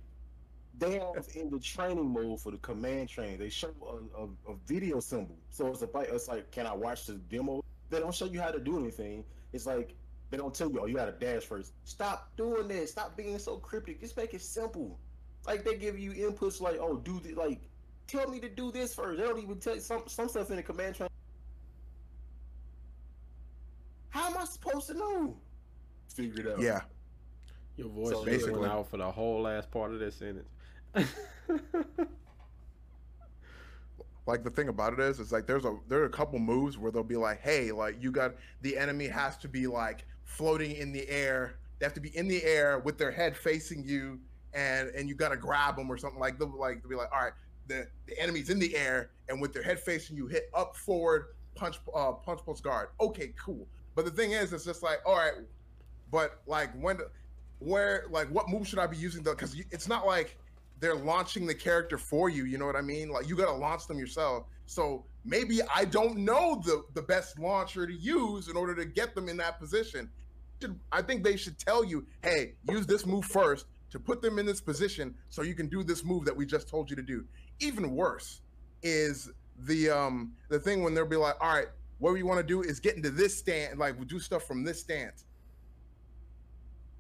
they 0.81 0.93
have 0.95 1.29
in 1.35 1.51
the 1.51 1.59
training 1.59 2.13
mode 2.13 2.41
for 2.41 2.51
the 2.51 2.59
command 2.59 3.09
train, 3.09 3.39
they 3.39 3.49
show 3.49 3.71
a, 3.83 4.23
a, 4.23 4.53
a, 4.53 4.57
video 4.67 4.99
symbol. 4.99 5.37
So 5.51 5.69
it's 5.69 5.83
a 5.83 5.89
it's 6.15 6.29
like, 6.29 6.51
can 6.51 6.67
I 6.67 6.75
watch 6.75 7.07
the 7.07 7.15
demo? 7.15 7.63
They 7.91 8.01
don't 8.01 8.15
show 8.15 8.25
you 8.25 8.41
how 8.41 8.51
to 8.51 8.59
do 8.59 8.79
anything. 8.79 9.25
It's 9.53 9.67
like 9.67 9.95
they 10.31 10.37
don't 10.39 10.55
tell 10.55 10.71
you, 10.71 10.81
oh, 10.81 10.87
you 10.87 10.95
got 10.95 11.07
to 11.07 11.13
dash 11.13 11.45
first. 11.45 11.73
Stop 11.85 12.31
doing 12.37 12.69
that. 12.69 12.89
Stop 12.89 13.17
being 13.17 13.39
so 13.39 13.57
cryptic. 13.57 14.01
Just 14.01 14.17
make 14.17 14.33
it 14.33 14.43
simple. 14.43 14.99
Like 15.47 15.65
they 15.65 15.77
give 15.77 15.99
you 15.99 16.13
inputs 16.13 16.61
like, 16.61 16.79
oh, 16.81 16.97
do 16.97 17.21
this. 17.21 17.37
like, 17.37 17.61
tell 18.07 18.29
me 18.29 18.41
to 18.41 18.49
do 18.49 18.73
this 18.73 18.95
first. 18.95 19.19
They 19.19 19.27
don't 19.27 19.43
even 19.43 19.59
tell 19.59 19.75
you 19.75 19.81
some 19.81 20.03
some 20.07 20.29
stuff 20.29 20.51
in 20.51 20.57
the 20.57 20.63
command 20.63 20.95
train. 20.95 21.11
How 24.09 24.31
am 24.91 24.97
I 24.97 24.99
supposed 24.99 25.17
to 25.17 25.25
know? 25.25 25.37
Figure 26.15 26.41
it 26.41 26.53
out. 26.55 26.61
Yeah. 26.61 26.81
Your 27.77 27.89
voice 27.89 28.11
so 28.11 28.25
basically 28.25 28.61
went 28.61 28.73
out 28.73 28.91
for 28.91 28.97
the 28.99 29.11
whole 29.11 29.43
last 29.43 29.71
part 29.71 29.93
of 29.93 30.01
that 30.01 30.13
sentence. 30.13 30.49
like 34.27 34.45
the 34.45 34.51
thing 34.51 34.69
about 34.69 34.93
it 34.93 35.01
is, 35.01 35.19
it's 35.21 35.33
like 35.33 35.47
there's 35.47 35.65
a 35.65 35.77
there 35.89 36.01
are 36.01 36.07
a 36.07 36.11
couple 36.11 36.39
moves 36.39 36.77
where 36.77 36.91
they'll 36.91 37.03
be 37.03 37.17
like, 37.17 37.41
hey, 37.41 37.73
like 37.73 37.97
you 38.03 38.11
got 38.11 38.35
the 38.63 38.77
enemy 38.77 39.07
has 39.07 39.37
to 39.39 39.49
be 39.49 39.67
like 39.67 40.05
floating 40.25 40.73
in 40.73 40.93
the 40.93 41.09
air. 41.09 41.55
They 41.79 41.87
have 41.87 41.95
to 41.95 42.01
be 42.01 42.15
in 42.17 42.29
the 42.29 42.43
air 42.45 42.81
with 42.81 42.99
their 42.99 43.11
head 43.11 43.37
facing 43.37 43.83
you, 43.85 44.21
and 44.53 44.89
and 44.91 45.09
you 45.09 45.15
got 45.15 45.31
to 45.31 45.37
grab 45.37 45.77
them 45.77 45.91
or 45.91 45.97
something 45.97 46.21
like 46.21 46.39
they'll 46.39 46.55
like 46.59 46.83
they'll 46.83 46.91
be 46.91 46.97
like, 46.97 47.11
all 47.13 47.23
right, 47.23 47.33
the 47.67 47.87
the 48.07 48.21
enemy's 48.21 48.51
in 48.51 48.59
the 48.59 48.77
air 48.77 49.11
and 49.29 49.41
with 49.41 49.53
their 49.53 49.63
head 49.63 49.81
facing 49.81 50.17
you, 50.17 50.27
hit 50.27 50.51
up 50.55 50.77
forward, 50.77 51.27
punch 51.55 51.79
uh 51.95 52.13
punch 52.13 52.41
post 52.41 52.63
guard. 52.63 52.89
Okay, 53.01 53.33
cool. 53.39 53.67
But 54.01 54.07
the 54.07 54.23
thing 54.23 54.33
is, 54.33 54.55
it's 54.55 54.65
just 54.65 54.83
like, 54.83 55.01
all 55.05 55.15
right, 55.15 55.35
but 56.11 56.41
like 56.47 56.73
when 56.73 57.01
where 57.59 58.07
like 58.09 58.29
what 58.29 58.49
move 58.49 58.67
should 58.67 58.79
I 58.79 58.87
be 58.87 58.97
using 58.97 59.23
though? 59.23 59.35
Because 59.35 59.55
it's 59.71 59.89
not 59.89 60.07
like 60.07 60.39
they're 60.79 60.95
launching 60.95 61.47
the 61.47 61.55
character 61.55 61.99
for 61.99 62.31
you. 62.31 62.47
You 62.47 62.57
know 62.57 62.65
what 62.65 62.77
I 62.77 62.81
mean? 62.81 63.11
Like 63.11 63.29
you 63.29 63.37
got 63.37 63.45
to 63.45 63.53
launch 63.53 63.87
them 63.87 63.99
yourself. 63.99 64.47
So 64.65 65.05
maybe 65.27 65.61
I 65.75 65.85
don't 65.85 66.17
know 66.21 66.63
the 66.65 66.83
the 66.95 67.03
best 67.03 67.39
launcher 67.39 67.87
to 67.87 67.93
use 67.93 68.49
in 68.49 68.57
order 68.57 68.75
to 68.75 68.87
get 68.87 69.15
them 69.15 69.29
in 69.29 69.37
that 69.37 69.61
position. 69.61 70.09
I 70.91 71.03
think 71.03 71.23
they 71.23 71.37
should 71.37 71.59
tell 71.59 71.85
you, 71.85 72.07
hey, 72.23 72.55
use 72.71 72.87
this 72.87 73.05
move 73.05 73.27
first 73.27 73.67
to 73.91 74.01
put 74.01 74.23
them 74.23 74.39
in 74.39 74.47
this 74.47 74.63
position 74.63 75.15
so 75.29 75.43
you 75.43 75.55
can 75.55 75.69
do 75.69 75.83
this 75.83 76.07
move 76.07 76.25
that 76.25 76.35
we 76.35 76.47
just 76.47 76.71
told 76.71 76.89
you 76.89 76.97
to 76.97 77.03
do. 77.03 77.27
Even 77.59 77.95
worse 77.95 78.41
is 78.83 79.31
the 79.67 79.91
um 79.91 80.33
the 80.49 80.59
thing 80.59 80.83
when 80.83 80.95
they'll 80.95 81.05
be 81.05 81.17
like, 81.17 81.35
all 81.39 81.53
right, 81.53 81.69
what 82.01 82.15
we 82.15 82.23
want 82.23 82.41
to 82.41 82.47
do 82.47 82.63
is 82.63 82.81
get 82.81 82.97
into 82.97 83.11
this 83.11 83.39
stand, 83.39 83.79
like 83.79 83.99
we 83.99 84.07
do 84.07 84.19
stuff 84.19 84.45
from 84.45 84.65
this 84.65 84.81
stance. 84.81 85.25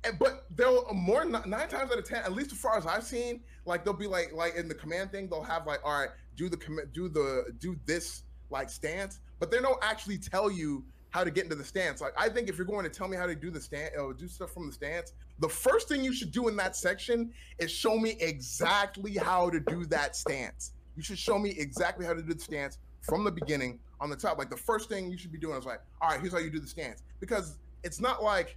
And, 0.05 0.19
but 0.19 0.45
they'll 0.55 0.87
more 0.95 1.25
nine 1.25 1.69
times 1.69 1.91
out 1.91 1.99
of 1.99 2.05
ten, 2.05 2.23
at 2.23 2.33
least 2.33 2.53
as 2.53 2.59
far 2.59 2.79
as 2.79 2.87
I've 2.87 3.03
seen, 3.03 3.41
like 3.65 3.85
they'll 3.85 3.93
be 3.93 4.07
like 4.07 4.33
like 4.33 4.55
in 4.55 4.69
the 4.69 4.75
command 4.75 5.11
thing, 5.11 5.29
they'll 5.29 5.43
have 5.43 5.67
like, 5.67 5.81
all 5.85 5.99
right, 5.99 6.11
do 6.37 6.49
the 6.49 6.57
commit, 6.57 6.93
do 6.93 7.09
the 7.09 7.53
do 7.59 7.77
this 7.87 8.23
like 8.51 8.71
stance, 8.71 9.21
but 9.39 9.51
they 9.51 9.59
don't 9.59 9.79
actually 9.83 10.19
tell 10.19 10.51
you 10.51 10.85
how 11.11 11.25
to 11.25 11.31
get 11.31 11.45
into 11.45 11.57
the 11.57 11.65
stance. 11.65 12.01
Like 12.01 12.15
I 12.17 12.29
think 12.29 12.49
if 12.49 12.57
you're 12.57 12.67
going 12.67 12.85
to 12.85 12.91
tell 12.91 13.09
me 13.09 13.17
how 13.17 13.27
to 13.27 13.35
do 13.35 13.51
the 13.51 13.61
stance 13.61 13.91
or 13.99 14.13
do 14.15 14.29
stuff 14.29 14.53
from 14.53 14.67
the 14.67 14.73
stance, 14.73 15.13
the 15.39 15.49
first 15.49 15.89
thing 15.89 16.05
you 16.05 16.15
should 16.15 16.31
do 16.31 16.49
in 16.49 16.57
that 16.57 16.77
section 16.77 17.33
is 17.59 17.71
show 17.71 17.99
me 17.99 18.17
exactly 18.21 19.17
how 19.17 19.51
to 19.51 19.61
do 19.61 19.87
that 19.87 20.15
stance. 20.15 20.73
You 20.97 21.03
should 21.03 21.19
show 21.19 21.39
me 21.39 21.51
exactly 21.59 22.05
how 22.05 22.13
to 22.15 22.23
do 22.23 22.35
the 22.35 22.41
stance 22.41 22.79
from 23.03 23.25
the 23.25 23.31
beginning 23.31 23.79
on 24.01 24.11
the 24.11 24.17
top. 24.17 24.39
Like 24.39 24.51
the 24.51 24.57
first 24.57 24.89
thing 24.89 25.11
you 25.11 25.19
should 25.19 25.33
be 25.33 25.39
doing 25.39 25.59
is 25.59 25.65
like, 25.65 25.81
all 26.01 26.11
right, 26.11 26.21
here's 26.21 26.33
how 26.33 26.39
you 26.39 26.51
do 26.51 26.61
the 26.61 26.67
stance. 26.67 27.03
Because 27.21 27.59
it's 27.83 28.01
not 28.01 28.23
like 28.23 28.57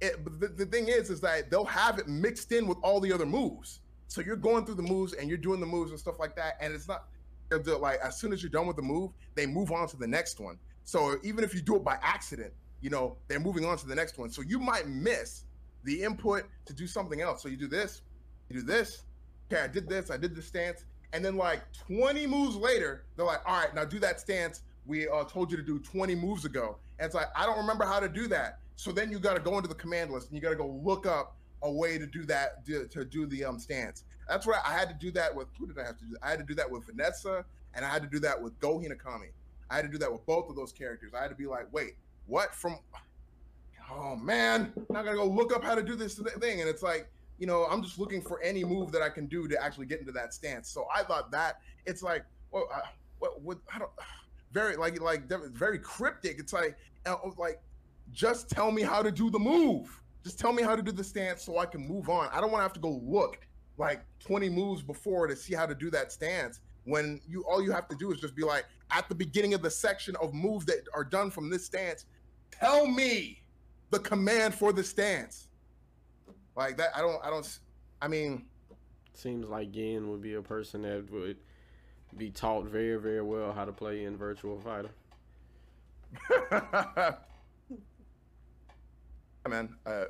it, 0.00 0.24
the, 0.40 0.48
the 0.48 0.66
thing 0.66 0.88
is, 0.88 1.10
is 1.10 1.20
that 1.20 1.50
they'll 1.50 1.64
have 1.64 1.98
it 1.98 2.08
mixed 2.08 2.52
in 2.52 2.66
with 2.66 2.78
all 2.82 3.00
the 3.00 3.12
other 3.12 3.26
moves. 3.26 3.80
So 4.08 4.20
you're 4.20 4.36
going 4.36 4.64
through 4.64 4.74
the 4.74 4.82
moves 4.82 5.12
and 5.12 5.28
you're 5.28 5.38
doing 5.38 5.60
the 5.60 5.66
moves 5.66 5.90
and 5.90 6.00
stuff 6.00 6.18
like 6.18 6.34
that, 6.36 6.54
and 6.60 6.74
it's 6.74 6.88
not 6.88 7.04
like 7.80 7.98
as 8.00 8.18
soon 8.18 8.32
as 8.32 8.42
you're 8.42 8.50
done 8.50 8.66
with 8.66 8.76
the 8.76 8.82
move, 8.82 9.12
they 9.34 9.46
move 9.46 9.72
on 9.72 9.88
to 9.88 9.96
the 9.96 10.06
next 10.06 10.40
one. 10.40 10.58
So 10.84 11.16
even 11.22 11.44
if 11.44 11.54
you 11.54 11.60
do 11.60 11.76
it 11.76 11.84
by 11.84 11.96
accident, 12.02 12.52
you 12.80 12.90
know 12.90 13.16
they're 13.28 13.40
moving 13.40 13.64
on 13.64 13.76
to 13.78 13.86
the 13.86 13.94
next 13.94 14.18
one. 14.18 14.30
So 14.30 14.42
you 14.42 14.58
might 14.58 14.88
miss 14.88 15.44
the 15.84 16.02
input 16.02 16.44
to 16.66 16.72
do 16.72 16.86
something 16.86 17.20
else. 17.20 17.42
So 17.42 17.48
you 17.48 17.56
do 17.56 17.68
this, 17.68 18.02
you 18.48 18.56
do 18.60 18.66
this. 18.66 19.02
Okay, 19.52 19.62
I 19.62 19.68
did 19.68 19.88
this, 19.88 20.10
I 20.10 20.16
did 20.16 20.34
the 20.34 20.42
stance, 20.42 20.84
and 21.12 21.24
then 21.24 21.36
like 21.36 21.62
20 21.88 22.26
moves 22.26 22.56
later, 22.56 23.04
they're 23.16 23.26
like, 23.26 23.40
all 23.46 23.60
right, 23.60 23.74
now 23.74 23.84
do 23.84 23.98
that 23.98 24.20
stance 24.20 24.62
we 24.86 25.08
uh, 25.08 25.24
told 25.24 25.50
you 25.50 25.56
to 25.56 25.62
do 25.62 25.78
20 25.78 26.14
moves 26.14 26.44
ago. 26.44 26.76
And 26.98 27.06
it's 27.06 27.14
like 27.14 27.28
I 27.36 27.46
don't 27.46 27.58
remember 27.58 27.84
how 27.84 28.00
to 28.00 28.08
do 28.08 28.26
that. 28.28 28.58
So 28.76 28.92
then 28.92 29.10
you 29.10 29.18
got 29.18 29.34
to 29.34 29.40
go 29.40 29.56
into 29.56 29.68
the 29.68 29.74
command 29.74 30.10
list 30.10 30.28
and 30.28 30.36
you 30.36 30.40
got 30.42 30.50
to 30.50 30.56
go 30.56 30.80
look 30.82 31.06
up 31.06 31.36
a 31.62 31.70
way 31.70 31.98
to 31.98 32.06
do 32.06 32.24
that 32.24 32.64
to, 32.66 32.86
to 32.88 33.04
do 33.04 33.26
the 33.26 33.44
um 33.44 33.58
stance. 33.58 34.04
That's 34.28 34.46
where 34.46 34.58
I 34.64 34.72
had 34.72 34.88
to 34.88 34.94
do 34.94 35.10
that 35.12 35.34
with 35.34 35.48
who 35.58 35.66
did 35.66 35.78
I 35.78 35.84
have 35.84 35.98
to 35.98 36.04
do? 36.04 36.16
I 36.22 36.30
had 36.30 36.38
to 36.38 36.44
do 36.44 36.54
that 36.54 36.70
with 36.70 36.86
Vanessa 36.86 37.44
and 37.74 37.84
I 37.84 37.90
had 37.90 38.02
to 38.02 38.08
do 38.08 38.18
that 38.20 38.40
with 38.40 38.58
Go 38.60 38.78
Hinakami. 38.78 39.30
I 39.70 39.76
had 39.76 39.82
to 39.82 39.88
do 39.88 39.98
that 39.98 40.10
with 40.10 40.24
both 40.26 40.48
of 40.48 40.56
those 40.56 40.72
characters. 40.72 41.12
I 41.14 41.22
had 41.22 41.28
to 41.28 41.36
be 41.36 41.46
like, 41.46 41.66
wait, 41.72 41.94
what 42.26 42.54
from? 42.54 42.78
Oh 43.92 44.16
man, 44.16 44.72
now 44.88 45.00
I 45.00 45.04
gotta 45.04 45.16
go 45.16 45.26
look 45.26 45.54
up 45.54 45.64
how 45.64 45.74
to 45.74 45.82
do 45.82 45.96
this 45.96 46.14
thing, 46.14 46.60
and 46.60 46.68
it's 46.68 46.82
like, 46.82 47.10
you 47.40 47.46
know, 47.46 47.66
I'm 47.70 47.82
just 47.82 47.98
looking 47.98 48.20
for 48.20 48.40
any 48.42 48.62
move 48.64 48.92
that 48.92 49.00
I 49.00 49.08
can 49.08 49.26
do 49.26 49.48
to 49.48 49.60
actually 49.60 49.86
get 49.86 49.98
into 49.98 50.12
that 50.12 50.34
stance. 50.34 50.68
So 50.68 50.86
I 50.94 51.02
thought 51.02 51.32
that 51.32 51.60
it's 51.86 52.02
like, 52.02 52.24
well, 52.52 52.68
I, 52.72 52.82
what, 53.18 53.40
what, 53.42 53.58
I 53.74 53.78
don't, 53.78 53.90
very 54.52 54.76
like 54.76 55.00
like 55.00 55.28
very 55.28 55.78
cryptic. 55.78 56.36
It's 56.38 56.52
like, 56.52 56.76
uh, 57.06 57.16
like 57.38 57.60
just 58.12 58.50
tell 58.50 58.70
me 58.70 58.82
how 58.82 59.02
to 59.02 59.10
do 59.10 59.30
the 59.30 59.38
move. 59.38 60.02
Just 60.22 60.38
tell 60.38 60.52
me 60.52 60.62
how 60.62 60.76
to 60.76 60.82
do 60.82 60.92
the 60.92 61.02
stance 61.02 61.42
so 61.42 61.58
I 61.58 61.64
can 61.64 61.86
move 61.86 62.10
on. 62.10 62.28
I 62.30 62.40
don't 62.40 62.52
want 62.52 62.60
to 62.60 62.64
have 62.64 62.74
to 62.74 62.80
go 62.80 63.00
look 63.02 63.38
like 63.78 64.04
20 64.18 64.50
moves 64.50 64.82
before 64.82 65.26
to 65.26 65.34
see 65.34 65.54
how 65.54 65.64
to 65.64 65.74
do 65.74 65.90
that 65.90 66.12
stance 66.12 66.60
when 66.84 67.20
you 67.26 67.42
all 67.48 67.62
you 67.62 67.72
have 67.72 67.88
to 67.88 67.96
do 67.96 68.12
is 68.12 68.20
just 68.20 68.36
be 68.36 68.42
like 68.42 68.66
at 68.90 69.08
the 69.08 69.14
beginning 69.14 69.54
of 69.54 69.62
the 69.62 69.70
section 69.70 70.14
of 70.20 70.34
moves 70.34 70.66
that 70.66 70.86
are 70.94 71.04
done 71.04 71.30
from 71.30 71.48
this 71.48 71.64
stance 71.64 72.04
tell 72.50 72.86
me 72.86 73.42
the 73.90 73.98
command 73.98 74.54
for 74.54 74.72
the 74.72 74.82
stance 74.82 75.48
like 76.56 76.76
that 76.76 76.90
i 76.94 77.00
don't 77.00 77.24
i 77.24 77.30
don't 77.30 77.58
i 78.02 78.08
mean 78.08 78.44
seems 79.12 79.48
like 79.48 79.72
Gin 79.72 80.10
would 80.10 80.22
be 80.22 80.34
a 80.34 80.42
person 80.42 80.82
that 80.82 81.10
would 81.10 81.36
be 82.16 82.30
taught 82.30 82.64
very 82.66 82.96
very 82.96 83.22
well 83.22 83.52
how 83.52 83.64
to 83.64 83.72
play 83.72 84.04
in 84.04 84.16
Virtual 84.16 84.58
Fighter 84.58 84.90
man. 89.48 89.76
Uh, 89.86 90.04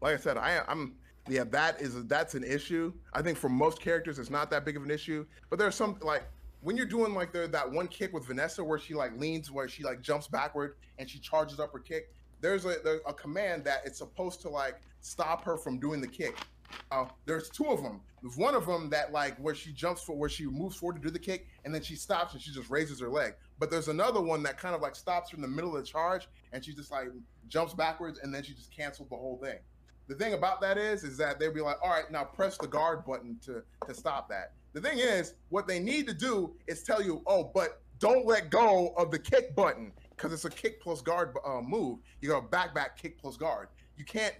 like 0.00 0.14
I 0.14 0.16
said, 0.18 0.36
I, 0.36 0.62
I'm 0.68 0.94
yeah, 1.28 1.44
that 1.50 1.80
is 1.80 2.04
that's 2.06 2.34
an 2.34 2.44
issue. 2.44 2.92
I 3.12 3.22
think 3.22 3.38
for 3.38 3.48
most 3.48 3.80
characters, 3.80 4.18
it's 4.18 4.30
not 4.30 4.50
that 4.50 4.64
big 4.64 4.76
of 4.76 4.82
an 4.82 4.90
issue. 4.90 5.26
But 5.48 5.58
there's 5.58 5.74
some 5.74 5.98
like 6.02 6.24
when 6.60 6.76
you're 6.76 6.86
doing 6.86 7.14
like 7.14 7.32
the, 7.32 7.48
that 7.48 7.70
one 7.70 7.88
kick 7.88 8.12
with 8.12 8.26
Vanessa 8.26 8.64
where 8.64 8.78
she 8.78 8.94
like 8.94 9.18
leans, 9.18 9.50
where 9.50 9.68
she 9.68 9.82
like 9.82 10.00
jumps 10.00 10.26
backward 10.26 10.76
and 10.98 11.08
she 11.08 11.18
charges 11.18 11.60
up 11.60 11.72
her 11.72 11.78
kick. 11.78 12.12
There's 12.40 12.64
a 12.64 12.76
there's 12.82 13.00
a 13.06 13.12
command 13.12 13.64
that 13.64 13.82
it's 13.84 13.98
supposed 13.98 14.40
to 14.42 14.48
like 14.48 14.80
stop 15.00 15.44
her 15.44 15.56
from 15.56 15.78
doing 15.78 16.00
the 16.00 16.08
kick. 16.08 16.36
Uh, 16.92 17.04
there's 17.26 17.50
two 17.50 17.66
of 17.66 17.82
them. 17.82 18.00
There's 18.22 18.36
one 18.36 18.54
of 18.54 18.66
them 18.66 18.90
that 18.90 19.12
like 19.12 19.36
where 19.38 19.54
she 19.54 19.72
jumps 19.72 20.02
for 20.02 20.16
where 20.16 20.28
she 20.28 20.46
moves 20.46 20.76
forward 20.76 20.96
to 20.96 21.02
do 21.02 21.10
the 21.10 21.18
kick 21.18 21.48
and 21.64 21.74
then 21.74 21.82
she 21.82 21.96
stops 21.96 22.32
and 22.32 22.42
she 22.42 22.52
just 22.52 22.70
raises 22.70 23.00
her 23.00 23.08
leg. 23.08 23.34
But 23.58 23.70
there's 23.70 23.88
another 23.88 24.20
one 24.20 24.42
that 24.44 24.58
kind 24.58 24.74
of 24.74 24.80
like 24.80 24.94
stops 24.94 25.32
in 25.32 25.40
the 25.40 25.48
middle 25.48 25.76
of 25.76 25.82
the 25.82 25.88
charge 25.88 26.28
and 26.52 26.64
she 26.64 26.72
just 26.72 26.90
like 26.90 27.08
jumps 27.48 27.74
backwards 27.74 28.20
and 28.22 28.32
then 28.32 28.42
she 28.42 28.54
just 28.54 28.74
canceled 28.74 29.10
the 29.10 29.16
whole 29.16 29.38
thing. 29.42 29.58
The 30.06 30.14
thing 30.14 30.34
about 30.34 30.60
that 30.60 30.76
is, 30.76 31.04
is 31.04 31.16
that 31.18 31.38
they'll 31.38 31.54
be 31.54 31.60
like, 31.60 31.76
all 31.82 31.90
right, 31.90 32.10
now 32.10 32.24
press 32.24 32.56
the 32.58 32.66
guard 32.66 33.04
button 33.04 33.38
to 33.44 33.62
to 33.86 33.94
stop 33.94 34.28
that. 34.28 34.52
The 34.72 34.80
thing 34.80 34.98
is, 34.98 35.34
what 35.48 35.66
they 35.66 35.80
need 35.80 36.06
to 36.08 36.14
do 36.14 36.54
is 36.66 36.82
tell 36.82 37.02
you, 37.02 37.22
oh, 37.26 37.50
but 37.54 37.80
don't 37.98 38.26
let 38.26 38.50
go 38.50 38.92
of 38.96 39.10
the 39.10 39.18
kick 39.18 39.54
button 39.54 39.92
because 40.20 40.32
it's 40.32 40.44
a 40.44 40.50
kick 40.50 40.80
plus 40.80 41.00
guard 41.00 41.34
uh, 41.44 41.60
move. 41.60 41.98
You 42.20 42.28
go 42.28 42.40
back, 42.40 42.74
back, 42.74 42.96
kick 43.00 43.18
plus 43.18 43.36
guard. 43.36 43.68
You 43.96 44.04
can't. 44.04 44.34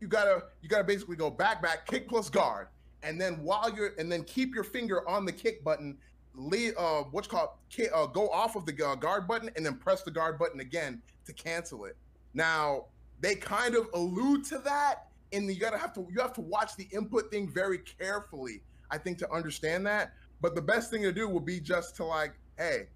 You 0.00 0.08
gotta. 0.08 0.44
You 0.60 0.68
gotta 0.68 0.84
basically 0.84 1.16
go 1.16 1.30
back, 1.30 1.62
back, 1.62 1.86
kick 1.86 2.08
plus 2.08 2.28
guard, 2.28 2.68
and 3.02 3.20
then 3.20 3.42
while 3.42 3.72
you're, 3.74 3.92
and 3.98 4.10
then 4.10 4.24
keep 4.24 4.54
your 4.54 4.64
finger 4.64 5.08
on 5.08 5.24
the 5.24 5.32
kick 5.32 5.64
button. 5.64 5.98
Lead, 6.34 6.72
uh, 6.78 7.02
what's 7.10 7.28
called 7.28 7.50
uh, 7.94 8.06
go 8.06 8.26
off 8.30 8.56
of 8.56 8.64
the 8.64 8.72
uh, 8.82 8.94
guard 8.94 9.28
button 9.28 9.50
and 9.54 9.66
then 9.66 9.76
press 9.76 10.00
the 10.00 10.10
guard 10.10 10.38
button 10.38 10.60
again 10.60 11.02
to 11.26 11.32
cancel 11.34 11.84
it. 11.84 11.94
Now 12.32 12.86
they 13.20 13.34
kind 13.34 13.74
of 13.74 13.88
allude 13.92 14.42
to 14.46 14.58
that, 14.60 15.08
and 15.34 15.46
you 15.46 15.60
gotta 15.60 15.76
have 15.76 15.92
to 15.92 16.06
you 16.10 16.22
have 16.22 16.32
to 16.34 16.40
watch 16.40 16.74
the 16.76 16.88
input 16.90 17.30
thing 17.30 17.50
very 17.52 17.78
carefully. 17.78 18.62
I 18.90 18.96
think 18.96 19.18
to 19.18 19.30
understand 19.30 19.86
that. 19.86 20.14
But 20.40 20.54
the 20.54 20.62
best 20.62 20.90
thing 20.90 21.02
to 21.02 21.12
do 21.12 21.28
would 21.28 21.44
be 21.44 21.60
just 21.60 21.96
to 21.96 22.04
like, 22.04 22.32
hey, 22.56 22.86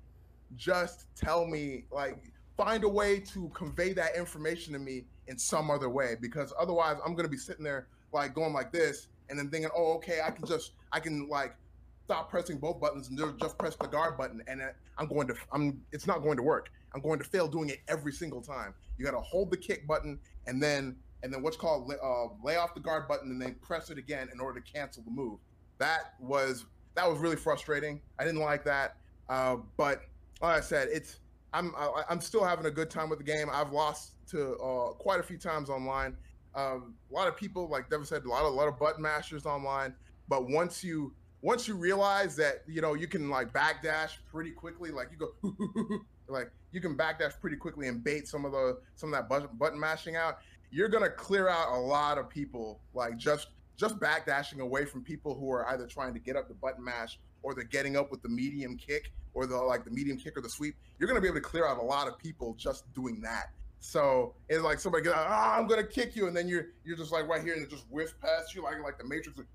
just 0.56 1.06
tell 1.16 1.46
me 1.46 1.84
like 1.90 2.32
find 2.56 2.84
a 2.84 2.88
way 2.88 3.20
to 3.20 3.50
convey 3.54 3.92
that 3.92 4.16
information 4.16 4.72
to 4.72 4.78
me 4.78 5.04
in 5.26 5.38
some 5.38 5.70
other 5.70 5.88
way 5.88 6.16
because 6.20 6.52
otherwise 6.58 6.96
I'm 7.04 7.14
gonna 7.14 7.28
be 7.28 7.36
sitting 7.36 7.64
there 7.64 7.88
like 8.12 8.34
going 8.34 8.52
like 8.52 8.72
this 8.72 9.08
and 9.28 9.38
then 9.38 9.50
thinking, 9.50 9.70
oh, 9.74 9.94
okay, 9.94 10.20
I 10.24 10.30
can 10.30 10.46
just 10.46 10.72
I 10.92 11.00
can 11.00 11.28
like 11.28 11.56
stop 12.04 12.30
pressing 12.30 12.58
both 12.58 12.80
buttons 12.80 13.08
and 13.08 13.18
just 13.40 13.58
press 13.58 13.74
the 13.76 13.88
guard 13.88 14.16
button 14.16 14.42
and 14.46 14.62
I'm 14.98 15.06
going 15.06 15.26
to 15.28 15.34
I'm 15.52 15.80
it's 15.92 16.06
not 16.06 16.22
going 16.22 16.36
to 16.36 16.42
work. 16.42 16.70
I'm 16.94 17.00
going 17.00 17.18
to 17.18 17.24
fail 17.24 17.48
doing 17.48 17.68
it 17.68 17.80
every 17.88 18.12
single 18.12 18.40
time. 18.40 18.74
You 18.96 19.04
got 19.04 19.10
to 19.12 19.20
hold 19.20 19.50
the 19.50 19.56
kick 19.56 19.86
button 19.86 20.18
and 20.46 20.62
then 20.62 20.96
and 21.22 21.32
then 21.32 21.42
what's 21.42 21.56
called 21.56 21.90
uh, 21.90 22.26
lay 22.44 22.56
off 22.56 22.74
the 22.74 22.80
guard 22.80 23.08
button 23.08 23.30
and 23.30 23.40
then 23.40 23.56
press 23.60 23.90
it 23.90 23.98
again 23.98 24.28
in 24.32 24.40
order 24.40 24.60
to 24.60 24.72
cancel 24.72 25.02
the 25.02 25.10
move. 25.10 25.40
That 25.78 26.14
was 26.20 26.64
that 26.94 27.08
was 27.08 27.18
really 27.18 27.36
frustrating. 27.36 28.00
I 28.18 28.24
didn't 28.24 28.40
like 28.40 28.64
that. 28.64 28.96
Uh, 29.28 29.56
but 29.76 30.02
like 30.40 30.58
I 30.58 30.60
said, 30.60 30.88
it's 30.92 31.20
I'm 31.52 31.74
I, 31.76 32.02
I'm 32.10 32.20
still 32.20 32.44
having 32.44 32.66
a 32.66 32.70
good 32.70 32.90
time 32.90 33.08
with 33.08 33.18
the 33.18 33.24
game. 33.24 33.48
I've 33.52 33.72
lost 33.72 34.12
to 34.30 34.54
uh, 34.56 34.92
quite 34.92 35.20
a 35.20 35.22
few 35.22 35.38
times 35.38 35.70
online. 35.70 36.16
Um, 36.54 36.94
a 37.10 37.14
lot 37.14 37.28
of 37.28 37.36
people, 37.36 37.68
like 37.68 37.90
Devin 37.90 38.06
said, 38.06 38.24
a 38.24 38.28
lot 38.28 38.44
of 38.44 38.52
a 38.52 38.56
lot 38.56 38.68
of 38.68 38.78
button 38.78 39.02
mashers 39.02 39.46
online. 39.46 39.94
But 40.28 40.48
once 40.48 40.82
you 40.82 41.14
once 41.42 41.68
you 41.68 41.76
realize 41.76 42.36
that 42.36 42.62
you 42.66 42.80
know 42.80 42.94
you 42.94 43.06
can 43.06 43.30
like 43.30 43.52
backdash 43.52 44.12
pretty 44.30 44.50
quickly, 44.50 44.90
like 44.90 45.08
you 45.12 45.18
go 45.18 46.00
like 46.28 46.50
you 46.72 46.80
can 46.80 46.96
backdash 46.96 47.38
pretty 47.40 47.56
quickly 47.56 47.88
and 47.88 48.02
bait 48.02 48.28
some 48.28 48.44
of 48.44 48.52
the 48.52 48.78
some 48.94 49.12
of 49.12 49.18
that 49.18 49.28
button, 49.28 49.48
button 49.54 49.78
mashing 49.78 50.16
out. 50.16 50.38
You're 50.70 50.88
gonna 50.88 51.10
clear 51.10 51.48
out 51.48 51.72
a 51.72 51.78
lot 51.78 52.18
of 52.18 52.28
people 52.28 52.80
like 52.92 53.16
just 53.16 53.48
just 53.76 53.98
backdashing 53.98 54.58
away 54.60 54.84
from 54.84 55.02
people 55.02 55.34
who 55.34 55.50
are 55.50 55.68
either 55.68 55.86
trying 55.86 56.14
to 56.14 56.20
get 56.20 56.34
up 56.34 56.48
the 56.48 56.54
button 56.54 56.82
mash 56.82 57.18
or 57.46 57.54
they're 57.54 57.62
getting 57.62 57.96
up 57.96 58.10
with 58.10 58.20
the 58.22 58.28
medium 58.28 58.76
kick 58.76 59.12
or 59.32 59.46
the 59.46 59.56
like 59.56 59.84
the 59.84 59.90
medium 59.90 60.18
kick 60.18 60.36
or 60.36 60.40
the 60.40 60.48
sweep, 60.48 60.74
you're 60.98 61.08
gonna 61.08 61.20
be 61.20 61.28
able 61.28 61.36
to 61.36 61.40
clear 61.40 61.64
out 61.64 61.78
a 61.78 61.82
lot 61.82 62.08
of 62.08 62.18
people 62.18 62.54
just 62.58 62.92
doing 62.92 63.20
that. 63.20 63.50
So 63.78 64.34
it's 64.48 64.64
like 64.64 64.80
somebody 64.80 65.08
out, 65.08 65.14
ah, 65.16 65.56
I'm 65.56 65.68
gonna 65.68 65.86
kick 65.86 66.16
you, 66.16 66.26
and 66.26 66.36
then 66.36 66.48
you're 66.48 66.66
you're 66.84 66.96
just 66.96 67.12
like 67.12 67.28
right 67.28 67.40
here 67.40 67.54
and 67.54 67.62
it 67.62 67.70
just 67.70 67.84
whiffs 67.88 68.14
past 68.20 68.52
you 68.52 68.64
like 68.64 68.82
like 68.82 68.98
the 68.98 69.04
Matrix, 69.04 69.38
and 69.38 69.46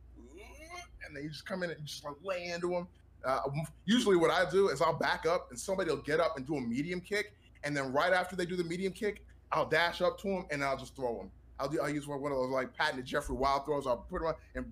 then 1.14 1.22
you 1.22 1.30
just 1.30 1.46
come 1.46 1.64
in 1.64 1.72
and 1.72 1.86
just 1.86 2.06
like 2.06 2.16
lay 2.24 2.46
into 2.46 2.70
them. 2.70 2.88
Uh, 3.26 3.42
usually, 3.84 4.16
what 4.16 4.32
I 4.32 4.50
do 4.50 4.70
is 4.70 4.82
I'll 4.82 4.98
back 4.98 5.26
up 5.26 5.48
and 5.50 5.60
somebody 5.60 5.92
will 5.92 5.98
get 5.98 6.22
up 6.22 6.38
and 6.38 6.48
do 6.48 6.56
a 6.56 6.62
medium 6.62 7.02
kick, 7.02 7.34
and 7.66 7.76
then 7.76 7.92
right 7.92 8.14
after 8.14 8.38
they 8.38 8.46
do 8.46 8.56
the 8.56 8.64
medium 8.64 8.94
kick, 8.94 9.26
I'll 9.52 9.68
dash 9.68 10.02
up 10.02 10.18
to 10.20 10.30
them 10.30 10.46
and 10.50 10.64
I'll 10.64 10.78
just 10.78 10.96
throw 10.96 11.18
them. 11.18 11.32
I'll, 11.60 11.70
I'll 11.82 11.90
use 11.90 12.08
one, 12.08 12.20
of 12.20 12.38
those 12.38 12.50
like 12.50 12.76
patented 12.76 13.06
Jeffrey 13.06 13.36
Wild 13.36 13.66
throws. 13.66 13.86
I'll 13.86 13.98
put 13.98 14.22
them 14.22 14.34
on 14.34 14.36
and 14.56 14.72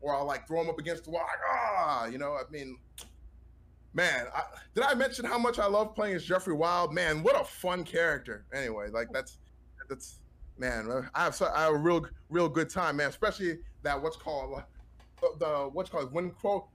or 0.00 0.16
I'll 0.16 0.26
like 0.26 0.46
throw 0.46 0.60
them 0.60 0.70
up 0.70 0.78
against 0.78 1.04
the 1.04 1.10
wall. 1.10 1.22
Like, 1.22 1.38
ah, 1.50 2.06
you 2.06 2.18
know. 2.18 2.32
I 2.32 2.50
mean, 2.50 2.78
man, 3.92 4.26
I, 4.34 4.42
did 4.74 4.84
I 4.84 4.94
mention 4.94 5.24
how 5.24 5.38
much 5.38 5.58
I 5.58 5.66
love 5.66 5.94
playing 5.94 6.16
as 6.16 6.24
Jeffrey 6.24 6.54
Wild? 6.54 6.94
Man, 6.94 7.22
what 7.22 7.40
a 7.40 7.44
fun 7.44 7.84
character. 7.84 8.46
Anyway, 8.54 8.88
like 8.90 9.08
that's 9.12 9.38
that's 9.88 10.20
man, 10.58 10.90
uh, 10.90 11.02
I 11.14 11.24
have, 11.24 11.42
I 11.42 11.64
have 11.64 11.74
a 11.74 11.78
real 11.78 12.06
real 12.30 12.48
good 12.48 12.70
time, 12.70 12.96
man. 12.96 13.08
Especially 13.08 13.58
that 13.82 14.00
what's 14.00 14.16
called 14.16 14.62
uh, 15.22 15.26
the 15.38 15.70
what's 15.72 15.90
called 15.90 16.12
when 16.12 16.30
quote. 16.30 16.66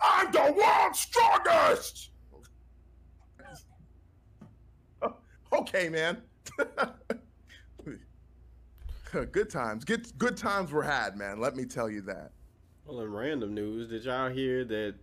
I'm 0.00 0.30
the 0.30 0.54
world's 0.56 1.00
strongest. 1.00 2.10
okay, 5.52 5.88
man. 5.88 6.22
good 9.32 9.50
times. 9.50 9.84
Good 9.84 10.16
good 10.18 10.36
times 10.36 10.72
were 10.72 10.82
had, 10.82 11.16
man. 11.16 11.40
Let 11.40 11.56
me 11.56 11.64
tell 11.64 11.90
you 11.90 12.02
that. 12.02 12.32
Well, 12.86 13.00
in 13.00 13.12
random 13.12 13.54
news, 13.54 13.88
did 13.88 14.04
y'all 14.04 14.30
hear 14.30 14.64
that 14.64 14.94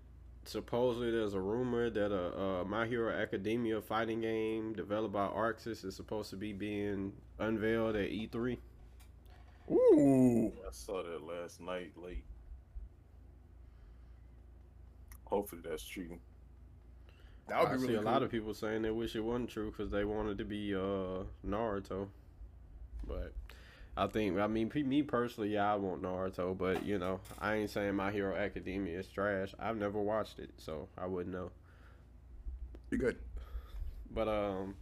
supposedly 0.46 1.12
there's 1.12 1.34
a 1.34 1.40
rumor 1.40 1.90
that 1.90 2.12
a, 2.12 2.38
a, 2.38 2.66
My 2.66 2.86
Hero 2.86 3.12
Academia 3.12 3.82
fighting 3.82 4.22
game 4.22 4.74
developed 4.74 5.14
by 5.14 5.28
ArcSys 5.28 5.84
is 5.86 5.96
supposed 5.96 6.30
to 6.30 6.36
be 6.36 6.54
being 6.54 7.14
unveiled 7.40 7.96
at 7.96 8.10
E3. 8.10 8.58
Ooh, 9.72 10.52
I 10.66 10.72
saw 10.72 11.02
that 11.02 11.24
last 11.24 11.60
night 11.60 11.92
late. 11.96 12.24
Hopefully 15.26 15.62
that's 15.68 15.84
true. 15.84 16.20
That 17.48 17.60
would 17.60 17.66
be 17.66 17.72
I 17.72 17.76
really 17.76 17.88
see 17.88 17.94
a 17.96 18.02
lot 18.02 18.24
of 18.24 18.30
people 18.30 18.54
saying 18.54 18.84
they 18.84 18.92
wish 18.92 19.16
it 19.16 19.22
wasn't 19.22 19.50
true 19.50 19.72
because 19.72 19.92
they 19.92 20.04
wanted 20.04 20.38
to 20.38 20.46
be 20.46 20.76
uh, 20.76 21.24
Naruto, 21.48 22.08
but 23.08 23.34
I 23.98 24.08
think 24.08 24.38
I 24.38 24.48
mean 24.48 24.72
me 24.74 25.04
personally, 25.04 25.54
yeah, 25.54 25.72
I 25.72 25.76
want 25.76 26.02
Naruto, 26.02 26.58
but 26.58 26.86
you 26.86 27.00
know, 27.00 27.22
I 27.40 27.56
ain't 27.56 27.70
saying 27.70 27.96
My 27.96 28.12
Hero 28.12 28.36
Academia 28.36 29.00
is 29.00 29.08
trash. 29.08 29.54
I've 29.58 29.78
never 29.78 30.00
watched 30.00 30.40
it, 30.40 30.50
so 30.58 30.90
I 30.98 31.06
wouldn't 31.06 31.34
know. 31.34 31.52
Be 32.90 32.98
good. 32.98 33.18
But 34.12 34.28
um, 34.28 34.76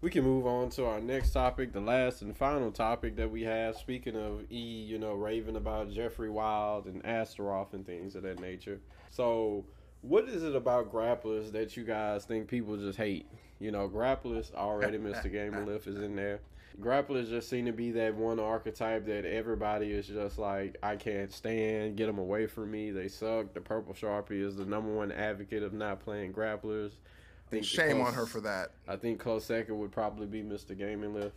we 0.00 0.10
can 0.10 0.22
move 0.22 0.46
on 0.46 0.70
to 0.70 0.86
our 0.86 1.00
next 1.00 1.32
topic, 1.32 1.72
the 1.72 1.80
last 1.80 2.22
and 2.22 2.36
final 2.36 2.70
topic 2.70 3.16
that 3.16 3.30
we 3.30 3.42
have. 3.42 3.76
Speaking 3.76 4.16
of 4.16 4.44
E, 4.52 4.58
you 4.58 4.98
know, 4.98 5.14
raving 5.14 5.56
about 5.56 5.90
Jeffrey 5.90 6.30
Wild 6.30 6.86
and 6.86 7.04
Astaroth 7.04 7.74
and 7.74 7.84
things 7.84 8.14
of 8.14 8.22
that 8.22 8.40
nature. 8.40 8.80
So, 9.10 9.64
what 10.02 10.28
is 10.28 10.44
it 10.44 10.54
about 10.54 10.92
grapplers 10.92 11.50
that 11.52 11.76
you 11.76 11.82
guys 11.82 12.24
think 12.24 12.46
people 12.46 12.76
just 12.76 12.98
hate? 12.98 13.26
You 13.58 13.72
know, 13.72 13.88
grapplers 13.88 14.54
already, 14.54 14.98
Mr. 14.98 15.30
Gamer 15.30 15.64
Lift 15.66 15.88
is 15.88 15.98
in 15.98 16.14
there 16.14 16.40
grapplers 16.80 17.28
just 17.28 17.48
seem 17.48 17.66
to 17.66 17.72
be 17.72 17.90
that 17.92 18.14
one 18.14 18.40
archetype 18.40 19.06
that 19.06 19.24
everybody 19.24 19.92
is 19.92 20.06
just 20.06 20.38
like, 20.38 20.76
I 20.82 20.96
can't 20.96 21.32
stand, 21.32 21.96
get 21.96 22.06
them 22.06 22.18
away 22.18 22.46
from 22.46 22.70
me, 22.70 22.90
they 22.90 23.08
suck. 23.08 23.54
The 23.54 23.60
Purple 23.60 23.94
Sharpie 23.94 24.42
is 24.42 24.56
the 24.56 24.64
number 24.64 24.92
one 24.92 25.12
advocate 25.12 25.62
of 25.62 25.72
not 25.72 26.00
playing 26.00 26.32
grapplers. 26.32 26.92
I 27.46 27.50
think 27.50 27.64
Shame 27.64 27.96
close, 27.96 28.08
on 28.08 28.14
her 28.14 28.26
for 28.26 28.40
that. 28.40 28.70
I 28.88 28.96
think 28.96 29.20
close 29.20 29.44
second 29.44 29.78
would 29.78 29.92
probably 29.92 30.26
be 30.26 30.42
Mr. 30.42 30.76
Gaming 30.76 31.14
Lift. 31.14 31.36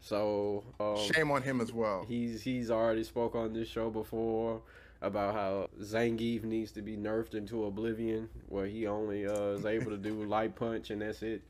So 0.00 0.64
um, 0.80 0.98
shame 0.98 1.30
on 1.30 1.42
him 1.42 1.62
as 1.62 1.72
well. 1.72 2.04
He's 2.06 2.42
he's 2.42 2.70
already 2.70 3.04
spoke 3.04 3.34
on 3.34 3.54
this 3.54 3.68
show 3.68 3.88
before 3.88 4.60
about 5.00 5.34
how 5.34 5.70
Zangief 5.80 6.44
needs 6.44 6.72
to 6.72 6.82
be 6.82 6.96
nerfed 6.96 7.34
into 7.34 7.64
oblivion, 7.64 8.28
where 8.48 8.66
he 8.66 8.86
only 8.86 9.26
uh, 9.26 9.52
is 9.52 9.64
able 9.64 9.90
to 9.92 9.96
do 9.96 10.24
light 10.26 10.56
punch 10.56 10.90
and 10.90 11.00
that's 11.00 11.22
it. 11.22 11.42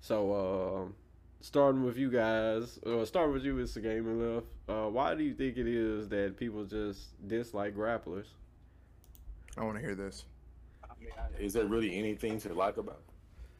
So 0.00 0.32
uh, 0.32 0.92
starting 1.42 1.84
with 1.84 1.98
you 1.98 2.10
guys, 2.10 2.78
uh, 2.86 3.04
starting 3.04 3.34
with 3.34 3.44
you, 3.44 3.54
Mr. 3.54 3.82
Gaming 3.82 4.34
Left. 4.34 4.46
Uh, 4.68 4.88
why 4.88 5.14
do 5.14 5.24
you 5.24 5.34
think 5.34 5.58
it 5.58 5.66
is 5.66 6.08
that 6.08 6.36
people 6.36 6.64
just 6.64 7.28
dislike 7.28 7.76
grapplers? 7.76 8.26
I 9.58 9.64
want 9.64 9.76
to 9.76 9.82
hear 9.82 9.94
this. 9.94 10.24
I 10.84 10.94
mean, 10.98 11.10
is 11.38 11.52
there 11.52 11.66
really 11.66 11.98
anything 11.98 12.40
to 12.40 12.54
like 12.54 12.78
about? 12.78 13.02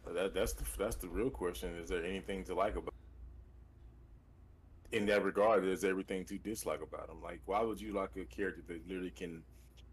That, 0.07 0.33
that's 0.33 0.53
the 0.55 0.65
that's 0.79 0.97
the 0.97 1.09
real 1.09 1.31
question. 1.31 1.77
Is 1.77 1.89
there 1.89 2.05
anything 2.05 2.45
to 2.45 2.55
like 2.55 2.77
about? 2.77 2.95
In 4.93 5.07
that 5.07 5.25
regard, 5.25 5.65
there's 5.65 5.85
everything 5.85 6.25
to 6.27 6.39
dislike 6.39 6.83
about 6.83 7.09
them. 7.09 7.23
Like, 7.23 7.41
why 7.47 7.63
would 7.63 7.81
you 7.81 7.93
like 7.93 8.11
a 8.17 8.25
character 8.25 8.63
that 8.69 8.87
literally 8.87 9.11
can, 9.11 9.43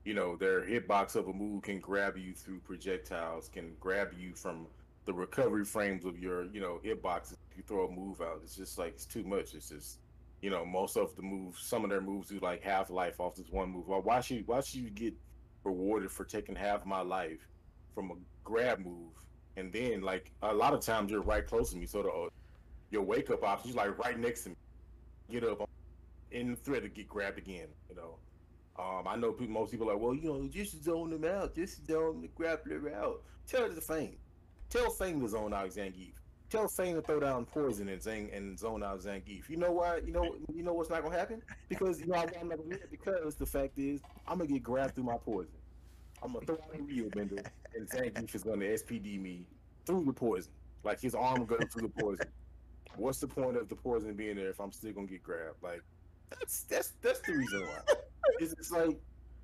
you 0.04 0.14
know, 0.14 0.36
their 0.36 0.62
hitbox 0.62 1.16
of 1.16 1.28
a 1.28 1.34
move 1.34 1.64
can 1.64 1.80
grab 1.80 2.18
you 2.18 2.34
through 2.34 2.60
projectiles, 2.60 3.50
can 3.50 3.76
grab 3.80 4.14
you 4.18 4.34
from 4.34 4.68
the 5.10 5.14
recovery 5.14 5.66
frames 5.66 6.06
of 6.06 6.20
your, 6.20 6.46
you 6.54 6.62
know, 6.62 6.80
hitboxes 6.86 7.38
you 7.58 7.64
throw 7.68 7.88
a 7.88 7.92
move 7.92 8.22
out. 8.22 8.42
It's 8.44 8.56
just 8.56 8.78
like 8.78 8.94
it's 8.94 9.08
too 9.08 9.24
much. 9.24 9.56
It's 9.56 9.70
just 9.70 9.98
you 10.40 10.52
know 10.52 10.64
most 10.64 10.96
of 10.98 11.16
the 11.16 11.24
moves, 11.24 11.64
some 11.64 11.84
of 11.84 11.90
their 11.90 12.00
moves 12.00 12.30
do 12.30 12.38
like 12.44 12.62
half 12.62 12.92
life 12.92 13.20
off 13.20 13.36
this 13.36 13.50
one 13.50 13.72
move. 13.72 13.88
Why, 13.88 13.98
why 13.98 14.22
should 14.22 14.46
why 14.48 14.62
should 14.62 14.82
you 14.82 14.92
get 14.92 15.16
rewarded 15.64 16.12
for 16.12 16.26
taking 16.26 16.56
half 16.56 16.86
my 16.86 17.02
life 17.02 17.48
from 17.96 18.12
a 18.12 18.14
grab 18.44 18.80
move? 18.86 19.14
And 19.58 19.74
then 19.74 20.02
like 20.02 20.32
a 20.44 20.54
lot 20.54 20.76
of 20.76 20.82
times 20.82 21.12
you're 21.12 21.22
right 21.22 21.46
close 21.46 21.72
to 21.72 21.78
me, 21.78 21.88
so 21.88 22.04
the 22.04 22.30
your 22.92 23.02
wake 23.02 23.32
up 23.32 23.44
option. 23.44 23.72
She's 23.72 23.76
like 23.76 23.98
right 23.98 24.18
next 24.18 24.44
to 24.44 24.50
me. 24.50 24.56
Get 25.32 25.44
up 25.44 25.68
in 26.30 26.52
the 26.52 26.56
threat 26.56 26.84
to 26.84 26.90
get 26.90 27.10
grabbed 27.10 27.40
again. 27.40 27.68
You 27.90 27.96
know. 27.96 28.16
Um, 28.78 29.08
I 29.08 29.18
know 29.18 29.34
people, 29.34 29.56
most 29.56 29.72
people 29.72 29.90
are 29.90 29.94
like, 29.94 30.02
well, 30.02 30.16
you 30.16 30.30
know, 30.30 30.48
just 30.48 30.82
zone 30.86 31.10
them 31.10 31.26
out, 31.26 31.54
just 31.54 31.86
zone 31.86 32.22
the 32.22 32.30
grappler 32.30 32.96
out. 32.96 33.24
Tell 33.46 33.64
her 33.64 33.70
the 33.70 33.82
Fang. 33.82 34.16
Tell 34.70 34.90
Fang 34.92 35.20
to 35.20 35.28
zone 35.28 35.54
out 35.54 35.70
Zangief. 35.70 36.14
Tell 36.50 36.68
Fang 36.68 36.96
to 36.96 37.02
throw 37.02 37.20
down 37.20 37.46
poison 37.46 37.90
and 37.90 38.02
Zang 38.02 38.36
and 38.36 38.58
zone 38.58 38.84
out 38.84 39.00
Zangief. 39.02 39.50
You 39.50 39.58
know 39.58 39.72
why? 39.72 39.98
You 39.98 40.12
know, 40.12 40.36
you 40.54 40.64
know 40.64 40.74
what's 40.74 40.90
not 40.90 41.04
gonna 41.04 41.18
happen? 41.18 41.42
Because 41.68 42.00
you 42.00 42.08
know 42.08 42.16
I'm 42.16 42.48
not 42.48 42.58
gonna 42.58 42.76
do 42.76 42.80
because 42.92 43.36
the 43.36 43.46
fact 43.46 43.78
is 43.78 44.02
I'm 44.28 44.38
gonna 44.38 44.50
get 44.50 44.64
grabbed 44.64 44.96
through 44.96 45.06
my 45.06 45.18
poison. 45.18 45.54
I'm 46.22 46.34
gonna 46.34 46.46
throw 46.46 46.56
out 46.56 46.78
a 46.78 46.82
Rio 46.82 47.10
Bender 47.10 47.44
and 47.76 47.90
Zangief 47.90 48.34
is 48.36 48.44
gonna 48.44 48.66
SPD 48.66 49.20
me 49.20 49.46
through 49.86 50.06
the 50.06 50.14
poison. 50.14 50.52
Like 50.84 51.00
his 51.02 51.16
arm 51.16 51.46
goes 51.46 51.60
through 51.72 51.90
the 51.94 52.02
poison. 52.02 52.28
What's 52.96 53.20
the 53.20 53.28
point 53.28 53.58
of 53.58 53.70
the 53.70 53.76
poison 53.76 54.14
being 54.14 54.36
there 54.36 54.50
if 54.50 54.60
I'm 54.60 54.72
still 54.72 54.92
gonna 54.94 55.08
get 55.08 55.24
grabbed? 55.24 55.62
Like 55.62 55.82
that's 56.30 56.64
that's 56.64 56.94
that's 57.02 57.22
the 57.22 57.34
reason 57.34 57.62
why. 57.62 57.96
It's 58.40 58.54
just 58.56 58.72
like 58.72 59.00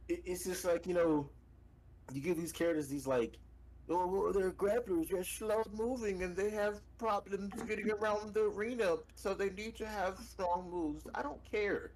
it, 0.07 0.21
it's 0.26 0.45
just 0.45 0.65
like 0.65 0.86
you 0.86 0.93
know, 0.93 1.30
you 2.13 2.21
give 2.21 2.38
these 2.38 2.51
characters 2.51 2.88
these 2.88 3.07
like, 3.07 3.38
oh, 3.89 4.07
well, 4.07 4.33
they're 4.33 4.51
grapplers, 4.51 5.09
they're 5.09 5.23
slow 5.23 5.63
moving, 5.73 6.23
and 6.23 6.36
they 6.36 6.49
have 6.49 6.81
problems 6.97 7.53
getting 7.63 7.91
around 7.91 8.33
the 8.33 8.43
arena, 8.45 8.95
so 9.15 9.33
they 9.33 9.49
need 9.51 9.75
to 9.77 9.86
have 9.86 10.17
strong 10.19 10.69
moves. 10.71 11.05
I 11.13 11.21
don't 11.21 11.43
care. 11.49 11.91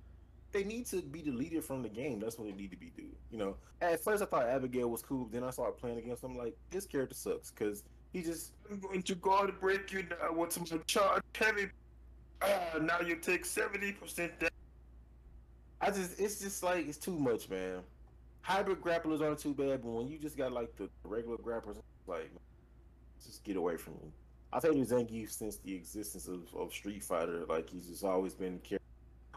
They 0.51 0.63
need 0.63 0.87
to 0.87 1.01
be 1.01 1.21
deleted 1.21 1.63
from 1.63 1.83
the 1.83 1.89
game. 1.89 2.19
That's 2.19 2.37
what 2.37 2.47
they 2.47 2.53
need 2.53 2.71
to 2.71 2.77
be 2.77 2.91
do. 2.97 3.05
You 3.31 3.37
know, 3.37 3.55
at 3.81 4.03
first 4.03 4.23
I 4.23 4.25
thought 4.25 4.47
Abigail 4.47 4.89
was 4.89 5.01
cool, 5.03 5.29
then 5.31 5.43
I 5.43 5.51
started 5.51 5.77
playing 5.77 5.99
against 5.99 6.23
him. 6.23 6.35
Like 6.35 6.55
this 6.71 6.85
character 6.85 7.15
sucks 7.15 7.51
because 7.51 7.83
he 8.11 8.23
just 8.23 8.53
I'm 8.69 8.79
going 8.79 9.03
to 9.03 9.15
guard 9.15 9.59
break 9.59 9.91
you 9.91 10.03
now. 10.09 10.33
What's 10.33 10.59
my 10.59 10.77
charge 10.87 11.21
heavy? 11.35 11.67
Uh, 12.41 12.79
now 12.81 12.99
you 13.01 13.17
take 13.17 13.45
seventy 13.45 13.91
percent 13.91 14.31
I 15.81 15.91
just 15.91 16.19
it's 16.19 16.39
just 16.39 16.63
like 16.63 16.87
it's 16.87 16.97
too 16.97 17.17
much, 17.17 17.49
man. 17.49 17.81
Hybrid 18.49 18.81
grapplers 18.81 19.21
aren't 19.21 19.37
too 19.37 19.53
bad, 19.53 19.83
but 19.83 19.91
when 19.91 20.07
you 20.07 20.17
just 20.17 20.35
got 20.35 20.51
like 20.51 20.75
the 20.75 20.89
regular 21.03 21.37
grapplers, 21.37 21.77
like 22.07 22.31
just 23.23 23.43
get 23.43 23.57
away 23.57 23.77
from 23.77 23.93
me. 23.93 24.11
I've 24.51 24.63
hated 24.63 24.89
Zangief 24.89 25.29
since 25.29 25.57
the 25.57 25.75
existence 25.75 26.27
of, 26.27 26.41
of 26.57 26.73
Street 26.73 27.03
Fighter. 27.03 27.45
Like 27.47 27.69
he's 27.69 27.85
just 27.85 28.03
always 28.03 28.33
been. 28.33 28.59
Car- 28.67 28.79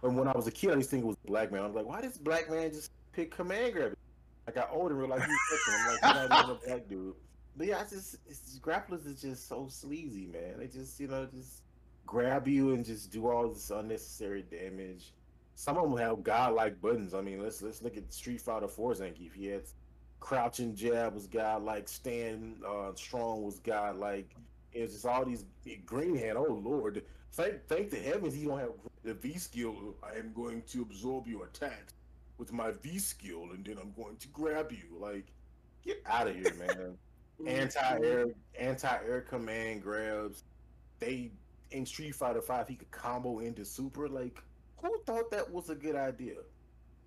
and 0.02 0.16
when 0.16 0.28
I 0.28 0.32
was 0.32 0.46
a 0.46 0.50
kid, 0.50 0.70
I 0.70 0.76
used 0.76 0.88
to 0.88 0.96
think 0.96 1.04
it 1.04 1.08
was 1.08 1.16
black 1.26 1.52
man. 1.52 1.60
I 1.60 1.66
was 1.66 1.74
like, 1.74 1.84
why 1.84 2.00
does 2.00 2.16
black 2.16 2.48
man 2.50 2.72
just 2.72 2.90
pick 3.12 3.36
command 3.36 3.74
grab? 3.74 3.94
I 4.48 4.50
got 4.50 4.70
older 4.72 4.94
and 4.94 5.00
realized 5.00 5.24
he's 5.24 5.60
I'm 5.68 5.86
like, 5.88 5.94
he's 5.94 6.30
not 6.30 6.44
even 6.44 6.56
a 6.56 6.66
black 6.66 6.88
dude. 6.88 7.14
But 7.54 7.66
yeah, 7.66 7.80
I 7.80 7.82
just 7.82 8.16
it's, 8.26 8.58
grapplers 8.60 9.06
is 9.06 9.20
just 9.20 9.46
so 9.46 9.68
sleazy, 9.68 10.24
man. 10.24 10.54
They 10.56 10.68
just 10.68 10.98
you 10.98 11.08
know 11.08 11.26
just 11.26 11.60
grab 12.06 12.48
you 12.48 12.72
and 12.72 12.82
just 12.82 13.12
do 13.12 13.28
all 13.28 13.46
this 13.46 13.70
unnecessary 13.70 14.42
damage 14.50 15.12
some 15.54 15.76
of 15.76 15.90
them 15.90 15.98
have 15.98 16.22
godlike 16.22 16.80
buttons. 16.80 17.14
I 17.14 17.20
mean, 17.20 17.42
let's 17.42 17.62
let's 17.62 17.82
look 17.82 17.96
at 17.96 18.12
Street 18.12 18.40
Fighter 18.40 18.68
4 18.68 18.94
Zangief. 18.94 19.32
He 19.34 19.46
had 19.46 19.62
crouching 20.20 20.74
jab 20.74 21.14
was 21.14 21.26
godlike, 21.26 21.88
stand 21.88 22.62
uh, 22.66 22.92
strong 22.94 23.42
was 23.42 23.58
godlike. 23.58 24.34
It's 24.72 24.94
just 24.94 25.04
all 25.04 25.24
these 25.24 25.44
green 25.84 26.16
hand. 26.16 26.38
Oh 26.38 26.60
Lord, 26.64 27.04
thank 27.32 27.66
thank 27.66 27.90
the 27.90 27.98
heavens 27.98 28.34
he 28.34 28.46
don't 28.46 28.58
have 28.58 28.70
the 29.02 29.14
V 29.14 29.36
skill. 29.36 29.94
I 30.02 30.18
am 30.18 30.32
going 30.32 30.62
to 30.68 30.82
absorb 30.82 31.26
your 31.26 31.44
attacks 31.46 31.94
with 32.38 32.52
my 32.52 32.70
V 32.70 32.98
skill, 32.98 33.48
and 33.52 33.64
then 33.64 33.76
I'm 33.80 33.92
going 33.92 34.16
to 34.16 34.28
grab 34.28 34.72
you. 34.72 34.98
Like, 34.98 35.26
get 35.84 36.02
out 36.06 36.28
of 36.28 36.36
here, 36.36 36.54
man. 36.58 36.96
anti 37.46 37.98
air 38.02 38.26
anti 38.58 38.96
air 39.06 39.20
command 39.20 39.82
grabs. 39.82 40.44
They 40.98 41.32
in 41.72 41.84
Street 41.84 42.14
Fighter 42.14 42.40
Five 42.40 42.68
he 42.68 42.76
could 42.76 42.90
combo 42.90 43.40
into 43.40 43.64
super 43.64 44.08
like 44.08 44.42
who 44.82 44.98
thought 45.06 45.30
that 45.30 45.50
was 45.50 45.70
a 45.70 45.74
good 45.74 45.96
idea? 45.96 46.34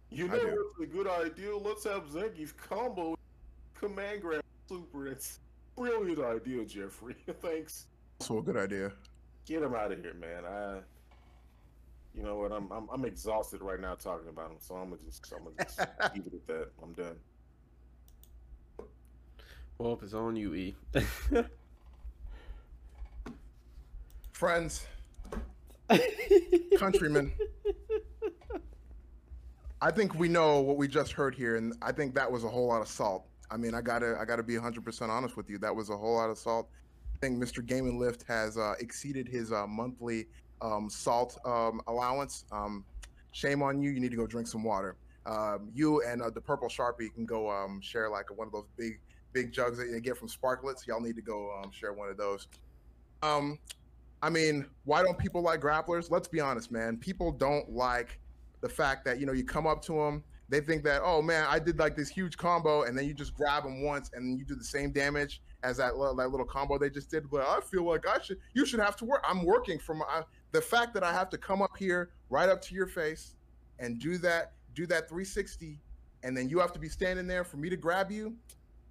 You 0.09 0.28
know 0.28 0.36
it's 0.36 0.82
a 0.82 0.86
good 0.86 1.07
idea? 1.07 1.55
Let's 1.57 1.84
have 1.84 2.07
Zangief 2.07 2.55
combo 2.57 3.17
command 3.80 4.21
grab 4.21 4.41
super. 4.67 5.07
It's 5.07 5.39
brilliant 5.76 6.19
idea, 6.19 6.65
Jeffrey. 6.65 7.15
Thanks. 7.41 7.88
Also 8.21 8.39
a 8.39 8.41
good 8.41 8.57
idea. 8.57 8.91
Get 9.45 9.61
him 9.61 9.76
out 9.76 9.91
of 9.91 9.99
here, 9.99 10.13
man. 10.13 10.45
I 10.45 10.80
you 12.15 12.23
know 12.23 12.36
what? 12.38 12.51
I'm 12.51 12.71
I'm, 12.71 12.88
I'm 12.91 13.05
exhausted 13.05 13.61
right 13.61 13.80
now 13.80 13.95
talking 13.95 14.30
about 14.30 14.51
him, 14.51 14.57
so 14.59 14.76
I'm 14.76 14.89
gonna 14.89 15.01
just 15.05 15.34
I'm 15.34 15.43
gonna 15.43 15.55
just 15.63 15.80
leave 16.15 16.28
it 16.28 16.34
at 16.34 16.47
that. 16.47 16.67
I'm 16.82 16.93
done. 16.93 17.15
Well, 19.78 19.93
if 19.93 20.03
it's 20.03 20.13
on 20.13 20.38
you, 20.38 20.55
E. 20.55 20.76
Friends, 24.32 24.86
countrymen, 26.77 27.31
I 29.81 29.91
think 29.91 30.15
we 30.15 30.27
know 30.27 30.61
what 30.61 30.77
we 30.77 30.88
just 30.88 31.11
heard 31.11 31.36
here, 31.36 31.57
and 31.57 31.73
I 31.81 31.91
think 31.91 32.15
that 32.15 32.31
was 32.31 32.43
a 32.43 32.49
whole 32.49 32.67
lot 32.67 32.81
of 32.81 32.88
salt. 32.88 33.27
I 33.51 33.57
mean, 33.57 33.75
I 33.75 33.81
gotta, 33.81 34.17
I 34.19 34.25
gotta 34.25 34.43
be 34.43 34.55
100% 34.55 35.09
honest 35.09 35.38
with 35.38 35.49
you. 35.49 35.57
That 35.59 35.75
was 35.75 35.89
a 35.89 35.97
whole 35.97 36.15
lot 36.15 36.29
of 36.29 36.38
salt. 36.38 36.69
I 37.13 37.17
think 37.19 37.41
Mr. 37.41 37.65
Game 37.65 37.86
and 37.88 37.99
Lift 37.99 38.23
has 38.27 38.57
uh, 38.57 38.73
exceeded 38.79 39.27
his 39.27 39.51
uh, 39.51 39.67
monthly 39.67 40.27
um, 40.61 40.89
salt 40.89 41.38
um, 41.45 41.81
allowance. 41.88 42.45
Um, 42.51 42.83
shame 43.31 43.61
on 43.61 43.81
you. 43.81 43.91
You 43.91 43.99
need 43.99 44.11
to 44.11 44.17
go 44.17 44.25
drink 44.25 44.47
some 44.47 44.63
water. 44.63 44.95
Um, 45.25 45.69
you 45.73 46.01
and 46.03 46.21
uh, 46.21 46.29
the 46.29 46.41
Purple 46.41 46.67
Sharpie 46.67 47.13
can 47.13 47.25
go 47.25 47.49
um, 47.49 47.81
share 47.81 48.09
like 48.09 48.36
one 48.36 48.47
of 48.47 48.53
those 48.53 48.67
big, 48.77 48.99
big 49.33 49.51
jugs 49.51 49.77
that 49.77 49.88
you 49.88 49.99
get 49.99 50.17
from 50.17 50.27
Sparklets. 50.27 50.86
Y'all 50.88 51.01
need 51.01 51.15
to 51.15 51.21
go 51.21 51.51
um, 51.61 51.71
share 51.71 51.93
one 51.93 52.09
of 52.09 52.17
those. 52.17 52.47
I 54.22 54.30
mean, 54.30 54.66
why 54.86 55.03
don't 55.03 55.18
people 55.18 55.41
like 55.41 55.61
grapplers? 55.61 56.09
Let's 56.09 56.28
be 56.28 56.39
honest, 56.39 56.72
man. 56.72 56.97
People 56.97 57.32
don't 57.32 57.70
like 57.72 58.20
the 58.61 58.70
fact 58.70 59.05
that 59.05 59.20
you 59.20 59.26
know 59.26 59.34
you 59.34 59.43
come 59.43 59.68
up 59.68 59.82
to 59.84 59.93
them, 59.93 60.24
they 60.49 60.59
think 60.59 60.84
that 60.84 61.01
oh 61.03 61.22
man, 61.22 61.45
I 61.47 61.59
did 61.59 61.80
like 61.80 61.95
this 61.95 62.09
huge 62.09 62.38
combo, 62.38 62.84
and 62.84 62.97
then 62.97 63.05
you 63.05 63.13
just 63.13 63.34
grab 63.34 63.63
them 63.63 63.84
once, 63.84 64.09
and 64.13 64.39
you 64.39 64.45
do 64.45 64.55
the 64.55 64.63
same 64.63 64.91
damage 64.91 65.41
as 65.63 65.78
that 65.78 65.97
little, 65.97 66.16
that 66.16 66.30
little 66.30 66.45
combo 66.45 66.78
they 66.78 66.89
just 66.89 67.09
did. 67.09 67.30
But 67.30 67.41
I 67.41 67.59
feel 67.61 67.84
like 67.84 68.07
I 68.07 68.20
should, 68.22 68.38
you 68.53 68.66
should 68.66 68.80
have 68.80 68.95
to 68.97 69.05
work. 69.05 69.24
I'm 69.28 69.43
working 69.43 69.80
from 69.80 70.03
the 70.51 70.61
fact 70.61 70.93
that 70.93 71.03
I 71.03 71.11
have 71.11 71.30
to 71.32 71.38
come 71.38 71.61
up 71.61 71.76
here, 71.78 72.11
right 72.30 72.49
up 72.49 72.61
to 72.63 72.76
your 72.76 72.88
face, 72.88 73.36
and 73.80 73.99
do 73.99 74.18
that, 74.20 74.53
do 74.74 74.86
that 74.88 75.09
360, 75.09 75.80
and 76.24 76.38
then 76.38 76.49
you 76.49 76.59
have 76.59 76.72
to 76.74 76.80
be 76.80 76.89
standing 76.89 77.28
there 77.28 77.43
for 77.43 77.57
me 77.57 77.70
to 77.70 77.78
grab 77.78 78.11
you. 78.11 78.36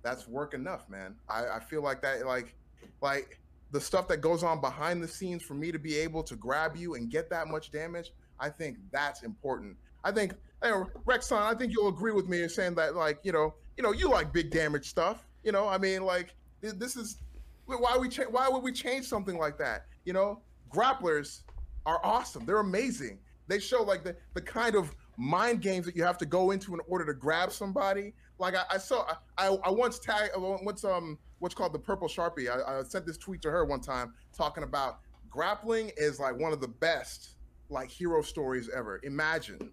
That's 0.02 0.28
work 0.28 0.52
enough, 0.52 0.88
man. 0.90 1.16
I, 1.28 1.46
I 1.56 1.60
feel 1.60 1.82
like 1.82 2.02
that, 2.02 2.26
like, 2.26 2.54
like 3.00 3.40
the 3.74 3.80
stuff 3.80 4.06
that 4.06 4.18
goes 4.18 4.44
on 4.44 4.60
behind 4.60 5.02
the 5.02 5.08
scenes 5.08 5.42
for 5.42 5.54
me 5.54 5.72
to 5.72 5.80
be 5.80 5.96
able 5.96 6.22
to 6.22 6.36
grab 6.36 6.76
you 6.76 6.94
and 6.94 7.10
get 7.10 7.28
that 7.28 7.48
much 7.48 7.72
damage, 7.72 8.12
I 8.38 8.48
think 8.48 8.76
that's 8.92 9.24
important. 9.24 9.76
I 10.04 10.12
think 10.12 10.34
hey, 10.62 10.70
Rexon, 11.06 11.42
I 11.42 11.54
think 11.54 11.72
you'll 11.72 11.88
agree 11.88 12.12
with 12.12 12.28
me 12.28 12.42
in 12.42 12.48
saying 12.48 12.76
that, 12.76 12.94
like, 12.94 13.18
you 13.24 13.32
know, 13.32 13.54
you 13.76 13.82
know, 13.82 13.92
you 13.92 14.08
like 14.08 14.32
big 14.32 14.50
damage 14.52 14.88
stuff. 14.88 15.26
You 15.42 15.50
know, 15.50 15.68
I 15.68 15.76
mean, 15.76 16.04
like, 16.04 16.36
this 16.60 16.96
is 16.96 17.18
why 17.66 17.98
we 17.98 18.08
cha- 18.08 18.30
why 18.30 18.48
would 18.48 18.62
we 18.62 18.70
change 18.70 19.06
something 19.06 19.36
like 19.36 19.58
that? 19.58 19.86
You 20.04 20.12
know, 20.12 20.40
grapplers 20.72 21.42
are 21.84 22.00
awesome. 22.04 22.46
They're 22.46 22.60
amazing. 22.60 23.18
They 23.48 23.58
show 23.58 23.82
like 23.82 24.04
the 24.04 24.14
the 24.34 24.40
kind 24.40 24.76
of 24.76 24.94
mind 25.16 25.62
games 25.62 25.84
that 25.86 25.96
you 25.96 26.04
have 26.04 26.18
to 26.18 26.26
go 26.26 26.52
into 26.52 26.74
in 26.74 26.80
order 26.86 27.04
to 27.06 27.12
grab 27.12 27.50
somebody. 27.50 28.14
Like 28.38 28.54
I, 28.54 28.62
I 28.70 28.78
saw, 28.78 29.04
I, 29.36 29.48
I 29.48 29.70
once 29.70 29.98
tagged, 29.98 30.32
once 30.36 30.84
um 30.84 31.18
what's 31.38 31.54
called 31.54 31.72
the 31.72 31.78
purple 31.78 32.08
sharpie. 32.08 32.48
I, 32.48 32.78
I 32.78 32.82
sent 32.82 33.06
this 33.06 33.18
tweet 33.18 33.42
to 33.42 33.50
her 33.50 33.64
one 33.64 33.80
time 33.80 34.14
talking 34.36 34.64
about 34.64 35.00
grappling 35.30 35.90
is 35.96 36.20
like 36.20 36.38
one 36.38 36.52
of 36.52 36.60
the 36.60 36.68
best 36.68 37.30
like 37.68 37.90
hero 37.90 38.22
stories 38.22 38.68
ever. 38.74 39.00
Imagine 39.02 39.72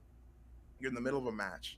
you're 0.79 0.89
in 0.89 0.95
the 0.95 1.01
middle 1.01 1.19
of 1.19 1.27
a 1.27 1.31
match 1.31 1.77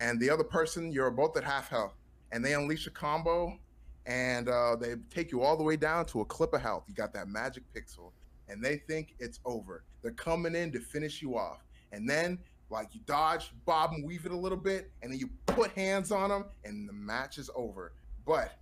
and 0.00 0.18
the 0.20 0.30
other 0.30 0.44
person 0.44 0.90
you're 0.90 1.10
both 1.10 1.36
at 1.36 1.44
half 1.44 1.68
health 1.68 1.94
and 2.32 2.44
they 2.44 2.54
unleash 2.54 2.86
a 2.86 2.90
combo 2.90 3.58
and 4.06 4.48
uh, 4.48 4.76
they 4.76 4.94
take 5.10 5.32
you 5.32 5.42
all 5.42 5.56
the 5.56 5.62
way 5.62 5.76
down 5.76 6.04
to 6.06 6.20
a 6.20 6.24
clip 6.24 6.52
of 6.52 6.60
health. 6.60 6.84
You 6.88 6.94
got 6.94 7.12
that 7.14 7.28
magic 7.28 7.64
pixel 7.74 8.12
and 8.48 8.62
they 8.62 8.76
think 8.76 9.14
it's 9.18 9.40
over. 9.44 9.84
They're 10.02 10.12
coming 10.12 10.54
in 10.54 10.72
to 10.72 10.80
finish 10.80 11.22
you 11.22 11.36
off. 11.36 11.64
And 11.92 12.08
then 12.08 12.38
like 12.70 12.88
you 12.92 13.00
dodge, 13.06 13.52
bob 13.64 13.92
and 13.92 14.04
weave 14.04 14.26
it 14.26 14.32
a 14.32 14.36
little 14.36 14.58
bit, 14.58 14.90
and 15.02 15.12
then 15.12 15.18
you 15.18 15.30
put 15.46 15.70
hands 15.72 16.10
on 16.10 16.30
them, 16.30 16.46
and 16.64 16.88
the 16.88 16.92
match 16.92 17.38
is 17.38 17.50
over. 17.54 17.92
But 18.26 18.52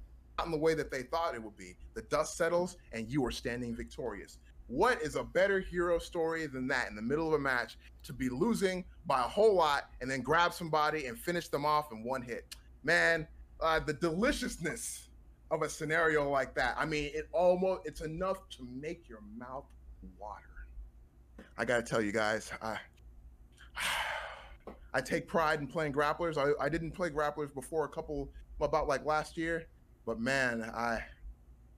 not 0.42 0.46
in 0.46 0.52
the 0.52 0.58
way 0.58 0.74
that 0.74 0.90
they 0.90 1.02
thought 1.02 1.34
it 1.34 1.42
would 1.42 1.56
be. 1.56 1.76
The 1.94 2.02
dust 2.02 2.36
settles 2.36 2.76
and 2.92 3.08
you 3.08 3.24
are 3.24 3.30
standing 3.30 3.74
victorious. 3.74 4.38
What 4.66 5.00
is 5.02 5.16
a 5.16 5.22
better 5.22 5.60
hero 5.60 5.98
story 5.98 6.46
than 6.46 6.66
that 6.68 6.88
in 6.88 6.96
the 6.96 7.02
middle 7.02 7.28
of 7.28 7.34
a 7.34 7.38
match 7.38 7.76
to 8.04 8.12
be 8.12 8.28
losing 8.28 8.84
by 9.06 9.20
a 9.20 9.28
whole 9.28 9.54
lot 9.54 9.90
and 10.00 10.10
then 10.10 10.20
grab 10.20 10.52
somebody 10.52 11.06
and 11.06 11.18
finish 11.18 11.48
them 11.48 11.64
off 11.64 11.92
in 11.92 12.02
one 12.02 12.22
hit? 12.22 12.56
Man, 12.82 13.26
uh, 13.60 13.80
the 13.80 13.92
deliciousness 13.92 15.08
of 15.50 15.62
a 15.62 15.68
scenario 15.68 16.28
like 16.28 16.54
that. 16.54 16.74
I 16.78 16.86
mean, 16.86 17.10
it 17.14 17.28
almost 17.32 17.82
it's 17.84 18.00
enough 18.00 18.48
to 18.50 18.66
make 18.74 19.08
your 19.08 19.20
mouth 19.36 19.66
water. 20.18 20.66
I 21.58 21.64
got 21.64 21.76
to 21.76 21.82
tell 21.82 22.00
you 22.00 22.12
guys, 22.12 22.50
I 22.62 22.78
I 24.94 25.00
take 25.00 25.26
pride 25.28 25.60
in 25.60 25.66
playing 25.66 25.92
grapplers. 25.92 26.36
I, 26.36 26.52
I 26.62 26.68
didn't 26.68 26.92
play 26.92 27.10
grapplers 27.10 27.52
before 27.52 27.84
a 27.84 27.88
couple 27.88 28.30
about 28.60 28.88
like 28.88 29.04
last 29.04 29.36
year, 29.36 29.66
but 30.06 30.18
man, 30.20 30.62
I 30.62 31.00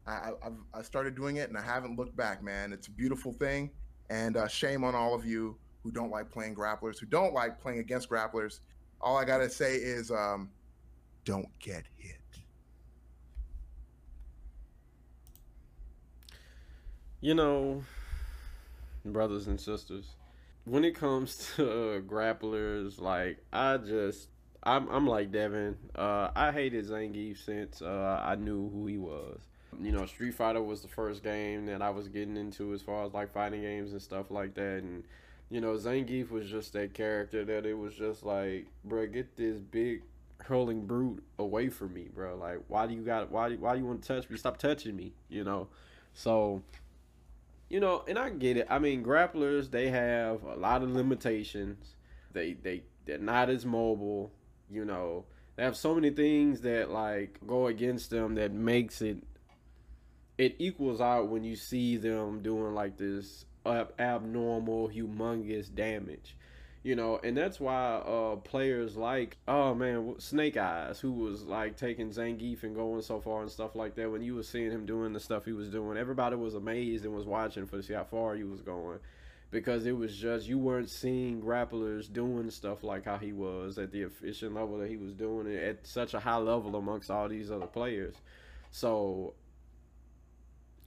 I, 0.07 0.33
I've 0.45 0.53
I 0.75 0.83
started 0.83 1.15
doing 1.15 1.37
it 1.37 1.49
and 1.49 1.57
I 1.57 1.63
haven't 1.63 1.97
looked 1.97 2.17
back, 2.17 2.43
man. 2.43 2.73
It's 2.73 2.89
a 2.89 2.91
beautiful 2.91 3.33
thing, 3.33 3.71
and 4.11 4.37
uh, 4.37 4.49
shame 4.49 4.85
on 4.85 4.95
all 4.95 5.15
of 5.15 5.25
you 5.25 5.57
who 5.83 5.91
don't 5.91 6.11
like 6.11 6.31
playing 6.31 6.55
grapplers, 6.55 6.99
who 6.99 7.07
don't 7.07 7.35
like 7.35 7.61
playing 7.61 7.79
against 7.79 8.09
grapplers. 8.09 8.61
All 9.01 9.17
I 9.17 9.25
gotta 9.25 9.51
say 9.51 9.77
is, 9.77 10.11
um, 10.11 10.51
don't 11.25 11.49
get 11.59 11.85
hit. 11.97 12.17
You 17.21 17.35
know, 17.35 17.83
brothers 19.05 19.47
and 19.47 19.59
sisters, 19.59 20.17
when 20.65 20.85
it 20.85 20.95
comes 20.95 21.53
to 21.57 21.65
uh, 21.65 22.01
grapplers, 22.01 23.01
like 23.01 23.39
I 23.53 23.79
just 23.79 24.29
I'm 24.65 24.89
I'm 24.89 25.07
like 25.07 25.31
Devin. 25.31 25.77
Uh, 25.95 26.31
I 26.35 26.51
hated 26.51 26.87
Zangief 26.87 27.45
since 27.45 27.83
uh, 27.83 28.23
I 28.25 28.35
knew 28.37 28.71
who 28.71 28.87
he 28.87 28.97
was. 28.99 29.41
You 29.81 29.93
know, 29.93 30.07
Street 30.07 30.35
Fighter 30.35 30.63
was 30.63 30.81
the 30.83 30.89
first 30.89 31.23
game 31.23 31.67
that 31.67 31.83
I 31.83 31.91
was 31.91 32.09
getting 32.09 32.37
into 32.37 32.73
as 32.73 32.81
far 32.81 33.05
as 33.05 33.13
like 33.13 33.33
fighting 33.33 33.61
games 33.61 33.93
and 33.93 34.01
stuff 34.01 34.31
like 34.31 34.55
that. 34.55 34.83
And 34.83 35.05
you 35.51 35.61
know, 35.61 35.75
Zangief 35.75 36.31
was 36.31 36.49
just 36.49 36.73
that 36.73 36.95
character 36.95 37.45
that 37.45 37.67
it 37.67 37.75
was 37.75 37.95
just 37.95 38.25
like, 38.25 38.67
bro, 38.85 39.07
get 39.07 39.37
this 39.37 39.61
big 39.61 40.03
hurling 40.39 40.87
brute 40.87 41.23
away 41.39 41.69
from 41.69 41.93
me, 41.93 42.09
bro. 42.15 42.37
Like, 42.37 42.61
why 42.69 42.87
do 42.87 42.95
you 42.95 43.03
got? 43.03 43.31
Why 43.31 43.51
do 43.51 43.59
why 43.59 43.75
do 43.75 43.81
you 43.81 43.87
want 43.87 44.03
to 44.03 44.09
touch 44.09 44.31
me? 44.31 44.39
Stop 44.39 44.57
touching 44.57 44.97
me. 44.97 45.13
You 45.29 45.45
know, 45.45 45.69
so 46.15 46.63
you 47.69 47.81
know, 47.81 48.05
and 48.09 48.19
I 48.19 48.31
get 48.31 48.57
it. 48.57 48.67
I 48.71 48.79
mean, 48.79 49.05
grapplers 49.05 49.71
they 49.71 49.91
have 49.91 50.43
a 50.45 50.55
lot 50.55 50.83
of 50.83 50.91
limitations. 50.91 51.97
They 52.33 52.55
they 52.55 52.85
they're 53.05 53.19
not 53.19 53.51
as 53.51 53.67
mobile 53.67 54.33
you 54.71 54.85
know 54.85 55.25
they 55.57 55.63
have 55.63 55.77
so 55.77 55.95
many 55.95 56.11
things 56.11 56.61
that 56.63 56.91
like 56.91 57.39
go 57.47 57.67
against 57.67 58.11
them 58.11 58.35
that 58.35 58.53
makes 58.53 59.01
it 59.01 59.19
it 60.37 60.57
equals 60.59 61.01
out 61.01 61.29
when 61.29 61.45
you 61.45 61.55
see 61.55 61.97
them 61.97 62.43
doing 62.43 62.75
like 62.75 62.97
this 62.97 63.45
ab- 63.65 63.93
abnormal 63.99 64.89
humongous 64.89 65.73
damage 65.73 66.37
you 66.85 66.95
know? 66.95 67.19
And 67.25 67.37
that's 67.37 67.59
why 67.59 67.95
uh 67.97 68.37
players 68.37 68.97
like 68.97 69.39
oh 69.49 69.75
man 69.75 70.15
Snake 70.19 70.55
Eyez 70.55 71.01
who 71.01 71.13
was 71.13 71.43
like 71.45 71.77
taking 71.77 72.11
zangief 72.11 72.63
and 72.63 72.77
going 72.77 73.03
so 73.03 73.21
far 73.21 73.43
and 73.43 73.51
stuff 73.51 73.75
like 73.75 73.97
that 73.97 74.11
when 74.11 74.23
you 74.23 74.37
were 74.37 74.43
seeing 74.45 74.71
him 74.71 74.87
doing 74.87 75.13
the 75.13 75.21
stuff 75.21 75.45
he 75.45 75.53
was 75.53 75.69
doing 75.71 75.99
everybody 75.99 76.37
was 76.37 76.55
amazed 76.55 77.05
and 77.05 77.15
was 77.15 77.27
watching 77.27 77.67
for 77.67 77.79
to 77.79 77.83
see 77.83 77.95
how 77.95 78.05
far 78.05 78.37
he 78.37 78.45
was 78.45 78.61
going 78.61 78.99
because 79.55 79.87
it 79.87 79.97
was 79.97 80.17
just 80.17 80.49
you 80.49 80.59
weren't 80.59 80.91
seeing 80.91 81.41
grapplers 81.41 82.13
doing 82.13 82.51
stuff 82.51 82.83
like 82.83 83.05
how 83.05 83.17
he 83.17 83.33
was 83.33 83.79
at 83.79 83.93
the 83.93 84.03
efficient 84.03 84.53
level 84.53 84.79
that 84.79 84.91
he 84.91 84.97
was 84.97 85.13
doing 85.13 85.47
it 85.47 85.63
at 85.63 85.87
such 85.87 86.13
a 86.13 86.19
high 86.19 86.39
level 86.39 86.75
amongst 86.75 87.09
all 87.09 87.29
these 87.29 87.53
other 87.53 87.69
players. 87.69 88.17
So 88.73 89.35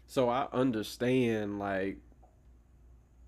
so 0.05 0.27
I 0.27 0.49
understand 0.51 1.59
like 1.59 1.95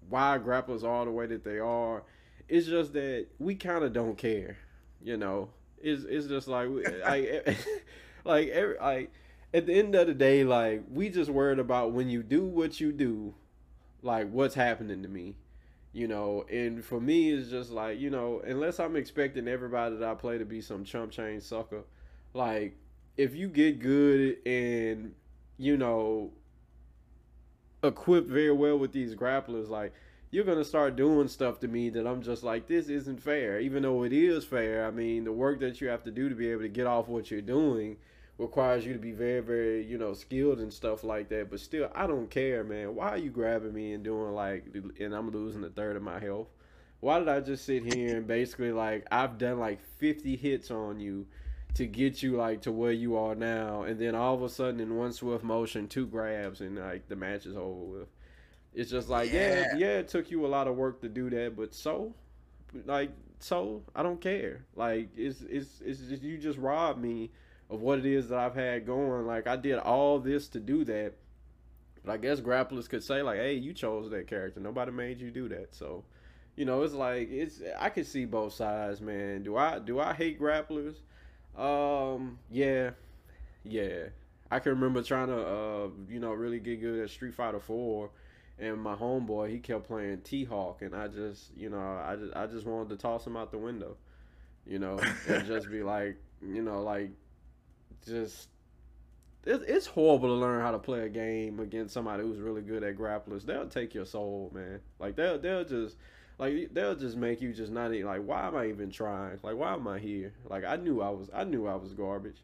why 0.10 0.38
grapplers 0.40 0.84
are 0.84 1.06
the 1.06 1.12
way 1.12 1.26
that 1.28 1.46
they 1.46 1.60
are. 1.60 2.04
It's 2.50 2.68
just 2.68 2.92
that 2.92 3.28
we 3.40 3.56
kind 3.56 3.86
of 3.86 3.94
don't 3.94 4.18
care, 4.18 4.58
you 5.02 5.16
know. 5.16 5.52
It's 5.82 6.04
it's 6.04 6.28
just 6.28 6.50
like 6.50 6.68
like 7.06 7.58
like 8.26 8.50
every 8.50 8.78
like 8.78 9.12
at 9.54 9.68
the 9.68 9.74
end 9.74 9.96
of 9.96 10.08
the 10.08 10.14
day, 10.14 10.44
like 10.44 10.84
we 10.92 11.08
just 11.08 11.30
worried 11.30 11.60
about 11.60 11.94
when 11.94 12.10
you 12.10 12.24
do 12.24 12.44
what 12.44 12.82
you 12.82 12.92
do 12.92 13.36
like 14.02 14.30
what's 14.32 14.56
happening 14.56 15.04
to 15.04 15.10
me 15.10 15.36
you 15.92 16.08
know? 16.08 16.46
And 16.52 16.84
for 16.84 17.02
me 17.02 17.32
it's 17.32 17.50
just 17.50 17.72
like 17.72 18.00
you 18.00 18.10
know 18.10 18.42
unless 18.46 18.80
i'm 18.80 18.96
expecting 18.96 19.48
everybody 19.48 19.96
that 19.96 20.08
i 20.08 20.14
play 20.14 20.38
to 20.38 20.46
be 20.46 20.62
some 20.62 20.84
chump 20.84 21.12
chain 21.12 21.42
sucker 21.42 21.82
like 22.34 22.78
if 23.18 23.36
you 23.36 23.48
get 23.48 23.80
good 23.80 24.38
and 24.46 25.14
you 25.58 25.78
know 25.78 26.32
equipped 27.84 28.30
very 28.30 28.52
well 28.52 28.78
with 28.78 28.92
these 28.92 29.16
grapplers 29.16 29.70
like 29.70 29.94
you're 30.32 30.46
gonna 30.46 30.64
start 30.64 30.96
doing 30.96 31.28
stuff 31.28 31.60
to 31.60 31.68
me 31.68 31.90
that 31.90 32.06
i'm 32.06 32.22
just 32.22 32.44
like 32.44 32.68
this 32.68 32.88
isn't 32.88 33.22
fair. 33.22 33.60
Even 33.60 33.82
though 33.84 34.04
it 34.04 34.14
is 34.14 34.46
fair 34.46 34.86
i 34.86 34.92
mean 34.92 35.24
the 35.24 35.32
work 35.32 35.60
that 35.60 35.82
you 35.82 35.88
have 35.88 36.04
to 36.04 36.12
do 36.12 36.30
to 36.30 36.36
be 36.36 36.52
able 36.52 36.62
to 36.62 36.70
get 36.70 36.88
off 36.88 37.08
what 37.08 37.32
you're 37.32 37.42
doing 37.42 37.98
requires 38.40 38.86
you 38.86 38.94
to 38.94 39.00
be 39.00 39.12
very, 39.12 39.42
very, 39.42 39.86
you 39.86 39.98
know, 39.98 40.14
skilled 40.14 40.60
and 40.60 40.72
stuff 40.72 41.04
like 41.04 41.28
that. 41.30 41.52
But 41.52 41.60
still, 41.60 41.92
I 41.94 42.08
don't 42.08 42.32
care, 42.32 42.64
man. 42.64 42.96
Why 42.96 43.10
are 43.10 43.18
you 43.18 43.30
grabbing 43.30 43.74
me 43.74 43.94
and 43.94 44.04
doing 44.04 44.34
like, 44.34 44.66
and 45.00 45.14
I'm 45.14 45.30
losing 45.30 45.64
a 45.64 45.70
third 45.70 45.98
of 45.98 46.02
my 46.02 46.20
health? 46.20 46.48
Why 47.02 47.20
did 47.20 47.28
I 47.28 47.42
just 47.42 47.66
sit 47.66 47.94
here 47.94 48.18
and 48.18 48.26
basically 48.28 48.72
like 48.72 49.06
I've 49.12 49.38
done 49.38 49.60
like 49.60 49.80
50 50.00 50.36
hits 50.36 50.72
on 50.72 51.00
you 51.00 51.28
to 51.76 51.86
get 51.86 52.24
you 52.24 52.36
like 52.36 52.62
to 52.64 52.72
where 52.72 52.92
you 52.92 53.16
are 53.18 53.36
now, 53.36 53.84
and 53.84 54.00
then 54.00 54.16
all 54.16 54.34
of 54.34 54.42
a 54.42 54.50
sudden 54.50 54.80
in 54.80 54.98
one 54.98 55.14
swift 55.14 55.44
motion, 55.44 55.88
two 55.88 56.08
grabs 56.08 56.62
and 56.62 56.78
like 56.78 57.08
the 57.08 57.16
match 57.16 57.46
is 57.46 57.56
over 57.56 58.00
with. 58.00 58.08
It's 58.74 58.90
just 58.90 59.08
like 59.08 59.32
yeah, 59.32 59.60
yeah, 59.60 59.76
yeah 59.78 59.98
it 60.00 60.08
took 60.08 60.32
you 60.32 60.46
a 60.46 60.48
lot 60.48 60.68
of 60.68 60.76
work 60.76 61.02
to 61.02 61.10
do 61.10 61.30
that, 61.30 61.56
but 61.56 61.74
so, 61.74 62.14
like 62.86 63.12
so, 63.40 63.84
I 63.96 64.04
don't 64.04 64.20
care. 64.20 64.66
Like 64.76 65.10
it's 65.16 65.42
it's 65.42 65.82
it's 65.86 66.00
just, 66.00 66.22
you 66.22 66.38
just 66.38 66.58
robbed 66.58 67.00
me 67.02 67.32
of 67.70 67.82
what 67.82 68.00
it 68.00 68.06
is 68.06 68.30
that 68.30 68.40
I've 68.40 68.56
had 68.56 68.86
going. 68.86 69.26
Like 69.26 69.48
I 69.48 69.56
did 69.56 69.78
all 69.78 70.20
this 70.20 70.48
to 70.50 70.60
do 70.60 70.84
that. 70.86 71.14
But 72.04 72.14
I 72.14 72.18
guess 72.18 72.40
grapplers 72.40 72.90
could 72.90 73.04
say 73.04 73.22
like, 73.22 73.38
"Hey, 73.38 73.54
you 73.54 73.74
chose 73.74 74.10
that 74.10 74.28
character. 74.28 74.60
Nobody 74.60 74.92
made 74.92 75.20
you 75.20 75.32
do 75.32 75.50
that." 75.50 75.76
So, 75.76 76.04
you 76.56 76.66
know, 76.66 76.82
it's 76.84 76.94
like 76.94 77.30
it's 77.30 77.62
I 77.78 77.90
can 77.90 78.06
see 78.06 78.26
both 78.26 78.54
sides, 78.54 79.02
man. 79.02 79.44
Do 79.44 79.58
I 79.58 79.80
do 79.80 80.00
I 80.00 80.14
hate 80.14 80.40
grapplers? 80.40 80.96
Um, 81.58 82.40
yeah, 82.50 82.92
yeah. 83.64 84.06
I 84.52 84.60
can 84.60 84.72
remember 84.72 85.04
trying 85.04 85.28
to, 85.28 85.46
uh, 85.46 85.88
you 86.10 86.20
know, 86.20 86.32
really 86.32 86.60
get 86.60 86.82
good 86.82 87.04
at 87.04 87.10
Street 87.10 87.36
Fighter 87.36 87.60
Four, 87.60 88.10
and 88.58 88.82
my 88.82 88.96
homeboy 88.96 89.52
he 89.52 89.60
kept 89.60 89.86
playing 89.86 90.22
T 90.22 90.44
Hawk, 90.46 90.82
and 90.82 90.96
I 90.96 91.08
just, 91.08 91.56
you 91.56 91.70
know, 91.70 91.78
I 91.78 92.16
just 92.16 92.36
I 92.36 92.48
just 92.48 92.66
wanted 92.66 92.90
to 92.90 92.96
toss 92.96 93.28
him 93.28 93.38
out 93.38 93.52
the 93.52 93.58
window, 93.58 93.98
you 94.66 94.80
know, 94.80 95.00
and 95.28 95.46
just 95.46 95.70
be 95.70 95.84
like, 95.84 96.18
you 96.42 96.62
know, 96.64 96.82
like 96.82 97.12
just 98.06 98.50
it's 99.46 99.88
horrible 99.88 100.30
to 100.30 100.36
learn 100.36 100.62
how 100.62 100.72
to 100.72 100.80
play 100.80 101.02
a 101.02 101.10
game 101.10 101.60
against 101.60 101.94
somebody 101.94 102.24
who's 102.24 102.40
really 102.40 102.62
good 102.62 102.84
at 102.84 102.98
grapplers. 102.98 103.46
They'll 103.46 103.68
take 103.68 103.94
your 103.94 104.06
soul, 104.06 104.52
man. 104.54 104.80
Like 105.00 105.16
they'll 105.16 105.40
they'll 105.40 105.64
just 105.64 105.98
like 106.38 106.74
they'll 106.74 106.96
just 106.96 107.18
make 107.18 107.42
you 107.42 107.54
just 107.54 107.72
not 107.72 107.94
even 107.94 108.06
like 108.08 108.22
why 108.22 108.48
am 108.48 108.56
I 108.56 108.68
even 108.68 108.92
trying? 108.92 109.40
Like 109.42 109.56
why 109.56 109.74
am 109.74 109.88
I 109.88 110.00
here? 110.00 110.34
Like 110.50 110.66
I 110.66 110.76
knew 110.76 111.02
I 111.02 111.10
was 111.10 111.30
I 111.34 111.44
knew 111.44 111.68
I 111.68 111.76
was 111.76 111.94
garbage. 111.94 112.42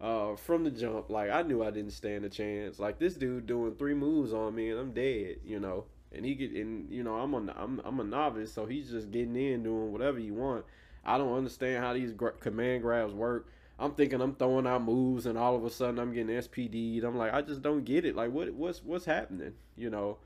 Uh, 0.00 0.34
from 0.34 0.64
the 0.64 0.70
jump, 0.70 1.10
like 1.10 1.30
I 1.30 1.42
knew 1.42 1.62
I 1.62 1.70
didn't 1.70 1.92
stand 1.92 2.24
a 2.24 2.30
chance. 2.30 2.78
Like 2.78 2.98
this 2.98 3.14
dude 3.14 3.46
doing 3.46 3.74
three 3.74 3.92
moves 3.92 4.32
on 4.32 4.54
me 4.54 4.70
and 4.70 4.80
I'm 4.80 4.92
dead, 4.92 5.36
you 5.44 5.60
know. 5.60 5.84
And 6.10 6.24
he 6.24 6.34
get 6.34 6.52
and 6.52 6.90
you 6.90 7.02
know 7.02 7.16
I'm 7.16 7.34
a 7.34 7.52
I'm 7.56 7.80
I'm 7.84 8.00
a 8.00 8.04
novice, 8.04 8.52
so 8.52 8.64
he's 8.66 8.90
just 8.90 9.10
getting 9.10 9.36
in 9.36 9.62
doing 9.62 9.92
whatever 9.92 10.18
you 10.18 10.34
want. 10.34 10.64
I 11.04 11.18
don't 11.18 11.36
understand 11.36 11.84
how 11.84 11.92
these 11.92 12.12
gra- 12.12 12.32
command 12.32 12.82
grabs 12.82 13.12
work. 13.12 13.46
I'm 13.80 13.92
thinking 13.92 14.20
I'm 14.20 14.34
throwing 14.34 14.66
out 14.66 14.82
moves 14.82 15.24
and 15.24 15.38
all 15.38 15.56
of 15.56 15.64
a 15.64 15.70
sudden 15.70 15.98
I'm 15.98 16.12
getting 16.12 16.36
SPD'd. 16.36 17.02
I'm 17.02 17.16
like, 17.16 17.32
I 17.32 17.40
just 17.40 17.62
don't 17.62 17.82
get 17.82 18.04
it. 18.04 18.14
Like 18.14 18.30
what 18.30 18.52
what's 18.52 18.84
what's 18.84 19.06
happening? 19.06 19.54
You 19.76 19.88
know? 19.88 20.18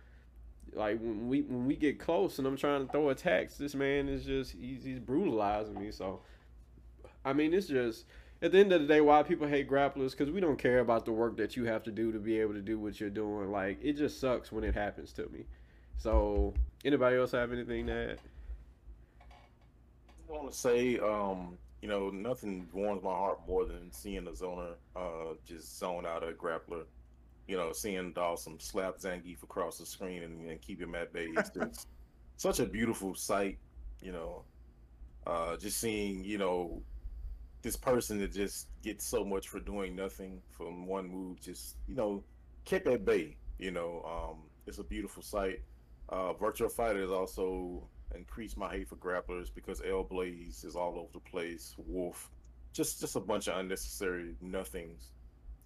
Like 0.72 0.98
when 0.98 1.28
we 1.28 1.42
when 1.42 1.64
we 1.64 1.76
get 1.76 2.00
close 2.00 2.38
and 2.38 2.48
I'm 2.48 2.56
trying 2.56 2.84
to 2.84 2.90
throw 2.90 3.10
attacks, 3.10 3.56
this 3.56 3.76
man 3.76 4.08
is 4.08 4.24
just 4.24 4.52
he's 4.52 4.82
he's 4.82 4.98
brutalizing 4.98 5.78
me. 5.78 5.92
So 5.92 6.20
I 7.24 7.32
mean 7.32 7.54
it's 7.54 7.68
just 7.68 8.06
at 8.42 8.50
the 8.50 8.58
end 8.58 8.72
of 8.72 8.80
the 8.80 8.88
day 8.88 9.00
why 9.00 9.22
people 9.22 9.46
hate 9.46 9.70
grapplers 9.70 10.10
because 10.10 10.32
we 10.32 10.40
don't 10.40 10.58
care 10.58 10.80
about 10.80 11.04
the 11.04 11.12
work 11.12 11.36
that 11.36 11.56
you 11.56 11.64
have 11.66 11.84
to 11.84 11.92
do 11.92 12.10
to 12.10 12.18
be 12.18 12.40
able 12.40 12.54
to 12.54 12.60
do 12.60 12.80
what 12.80 12.98
you're 12.98 13.08
doing. 13.08 13.52
Like 13.52 13.78
it 13.80 13.92
just 13.92 14.18
sucks 14.18 14.50
when 14.50 14.64
it 14.64 14.74
happens 14.74 15.12
to 15.12 15.28
me. 15.28 15.44
So 15.96 16.54
anybody 16.84 17.16
else 17.16 17.30
have 17.30 17.52
anything 17.52 17.86
to 17.86 17.92
add? 17.92 18.18
I 20.28 20.32
want 20.32 20.50
to 20.50 20.58
say 20.58 20.98
um 20.98 21.56
you 21.84 21.90
know, 21.90 22.08
nothing 22.08 22.66
warms 22.72 23.02
my 23.02 23.10
heart 23.10 23.40
more 23.46 23.66
than 23.66 23.92
seeing 23.92 24.26
a 24.26 24.30
zoner 24.30 24.72
uh, 24.96 25.34
just 25.46 25.78
zone 25.78 26.06
out 26.06 26.26
a 26.26 26.32
grappler. 26.32 26.84
You 27.46 27.58
know, 27.58 27.74
seeing 27.74 28.14
Dhalsim 28.14 28.58
slap 28.62 28.96
Zangief 28.96 29.42
across 29.42 29.76
the 29.76 29.84
screen 29.84 30.22
and, 30.22 30.48
and 30.48 30.58
keep 30.62 30.80
him 30.80 30.94
at 30.94 31.12
bay. 31.12 31.28
It's 31.36 31.50
just 31.50 31.88
such 32.38 32.58
a 32.58 32.64
beautiful 32.64 33.14
sight, 33.14 33.58
you 34.00 34.12
know. 34.12 34.44
Uh, 35.26 35.58
just 35.58 35.78
seeing, 35.78 36.24
you 36.24 36.38
know, 36.38 36.80
this 37.60 37.76
person 37.76 38.18
that 38.20 38.32
just 38.32 38.68
gets 38.82 39.04
so 39.04 39.22
much 39.22 39.48
for 39.48 39.60
doing 39.60 39.94
nothing 39.94 40.40
from 40.48 40.86
one 40.86 41.06
move, 41.06 41.38
just, 41.38 41.76
you 41.86 41.96
know, 41.96 42.24
kept 42.64 42.86
at 42.86 43.04
bay, 43.04 43.36
you 43.58 43.72
know. 43.72 44.02
Um, 44.08 44.38
it's 44.66 44.78
a 44.78 44.84
beautiful 44.84 45.22
sight. 45.22 45.60
Uh, 46.08 46.32
Virtua 46.32 46.72
Fighter 46.72 47.02
is 47.02 47.10
also 47.10 47.86
increase 48.14 48.56
my 48.56 48.70
hate 48.70 48.88
for 48.88 48.96
grapplers 48.96 49.48
because 49.54 49.82
El 49.86 50.04
Blaze 50.04 50.64
is 50.64 50.76
all 50.76 50.98
over 50.98 51.08
the 51.12 51.20
place. 51.20 51.74
Wolf, 51.78 52.30
just 52.72 53.00
just 53.00 53.16
a 53.16 53.20
bunch 53.20 53.48
of 53.48 53.58
unnecessary 53.58 54.34
nothings. 54.40 55.10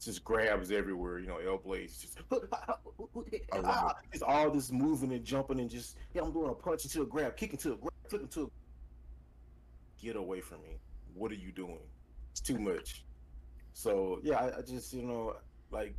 Just 0.00 0.24
grabs 0.24 0.70
everywhere, 0.70 1.18
you 1.18 1.26
know. 1.26 1.38
El 1.38 1.58
Blaze 1.58 1.98
just 1.98 2.18
it's 4.12 4.22
all 4.22 4.50
this 4.50 4.70
moving 4.70 5.12
and 5.12 5.24
jumping 5.24 5.60
and 5.60 5.70
just 5.70 5.96
yeah, 6.14 6.22
I'm 6.22 6.32
doing 6.32 6.50
a 6.50 6.54
punch 6.54 6.84
into 6.84 7.02
a 7.02 7.06
grab, 7.06 7.36
kicking 7.36 7.58
to 7.58 7.72
a 7.72 7.76
grab, 7.76 7.92
flipping 8.08 8.28
to. 8.28 8.42
A... 8.44 10.02
Get 10.02 10.16
away 10.16 10.40
from 10.40 10.62
me! 10.62 10.78
What 11.14 11.32
are 11.32 11.36
you 11.36 11.50
doing? 11.50 11.80
It's 12.30 12.40
too 12.40 12.58
much. 12.58 13.04
So 13.72 14.20
yeah, 14.22 14.36
I, 14.36 14.58
I 14.58 14.62
just 14.62 14.92
you 14.92 15.02
know 15.02 15.34
like 15.70 15.94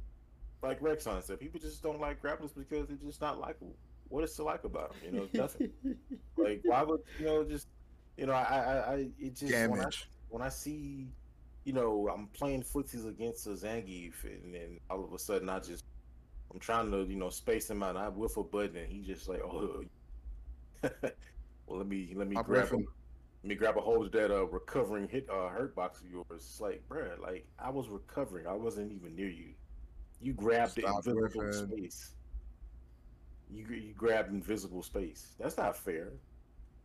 like 0.61 0.81
Rexon 0.81 1.23
said, 1.23 1.39
people 1.39 1.59
just 1.59 1.81
don't 1.81 1.99
like 1.99 2.21
grapplers 2.21 2.53
because 2.55 2.87
they're 2.87 2.97
just 2.97 3.21
not 3.21 3.39
likable. 3.39 3.75
What 4.09 4.23
is 4.23 4.35
to 4.35 4.43
like 4.43 4.63
about 4.63 4.95
him? 4.95 5.13
You 5.13 5.19
know, 5.19 5.27
nothing. 5.33 5.71
like 6.37 6.61
why 6.63 6.83
would 6.83 7.01
you 7.19 7.25
know 7.25 7.43
just 7.43 7.67
you 8.17 8.25
know 8.25 8.33
I 8.33 8.43
I, 8.43 8.93
I 8.93 9.09
it 9.19 9.35
just 9.35 9.69
when 9.69 9.81
I, 9.81 9.89
when 10.29 10.41
I 10.41 10.49
see 10.49 11.07
you 11.63 11.73
know 11.73 12.09
I'm 12.13 12.27
playing 12.27 12.63
footsies 12.63 13.07
against 13.07 13.47
a 13.47 13.51
Zangief 13.51 14.23
and 14.23 14.53
then 14.53 14.79
all 14.89 15.03
of 15.03 15.13
a 15.13 15.19
sudden 15.19 15.49
I 15.49 15.59
just 15.59 15.85
I'm 16.51 16.59
trying 16.59 16.91
to 16.91 17.03
you 17.03 17.15
know 17.15 17.29
space 17.29 17.69
him 17.69 17.83
out 17.83 17.91
and 17.91 17.99
I 17.99 18.09
whiff 18.09 18.37
a 18.37 18.43
button 18.43 18.77
and 18.77 18.91
he 18.91 19.01
just 19.01 19.29
like 19.29 19.41
oh 19.41 19.83
well 20.81 21.77
let 21.77 21.87
me 21.87 22.13
let 22.15 22.27
me 22.27 22.35
Stop 22.35 22.45
grab 22.47 22.69
him 22.69 22.87
let 23.43 23.49
me 23.49 23.55
grab 23.55 23.77
a 23.77 23.81
hold 23.81 24.05
of 24.05 24.11
that 24.11 24.31
uh 24.31 24.45
recovering 24.47 25.07
hit 25.07 25.29
uh 25.29 25.47
hurt 25.47 25.75
box 25.75 26.01
of 26.01 26.11
yours. 26.11 26.25
It's 26.31 26.59
like, 26.59 26.83
bruh, 26.89 27.19
like 27.19 27.45
I 27.57 27.69
was 27.69 27.87
recovering. 27.87 28.47
I 28.47 28.53
wasn't 28.53 28.91
even 28.91 29.15
near 29.15 29.29
you. 29.29 29.53
You 30.21 30.33
grabbed 30.33 30.75
the 30.75 30.81
Stop 30.81 31.07
invisible 31.07 31.43
riffing. 31.43 31.69
space. 31.71 32.15
You 33.49 33.65
you 33.67 33.93
grabbed 33.93 34.29
invisible 34.31 34.83
space. 34.83 35.35
That's 35.39 35.57
not 35.57 35.75
fair. 35.75 36.09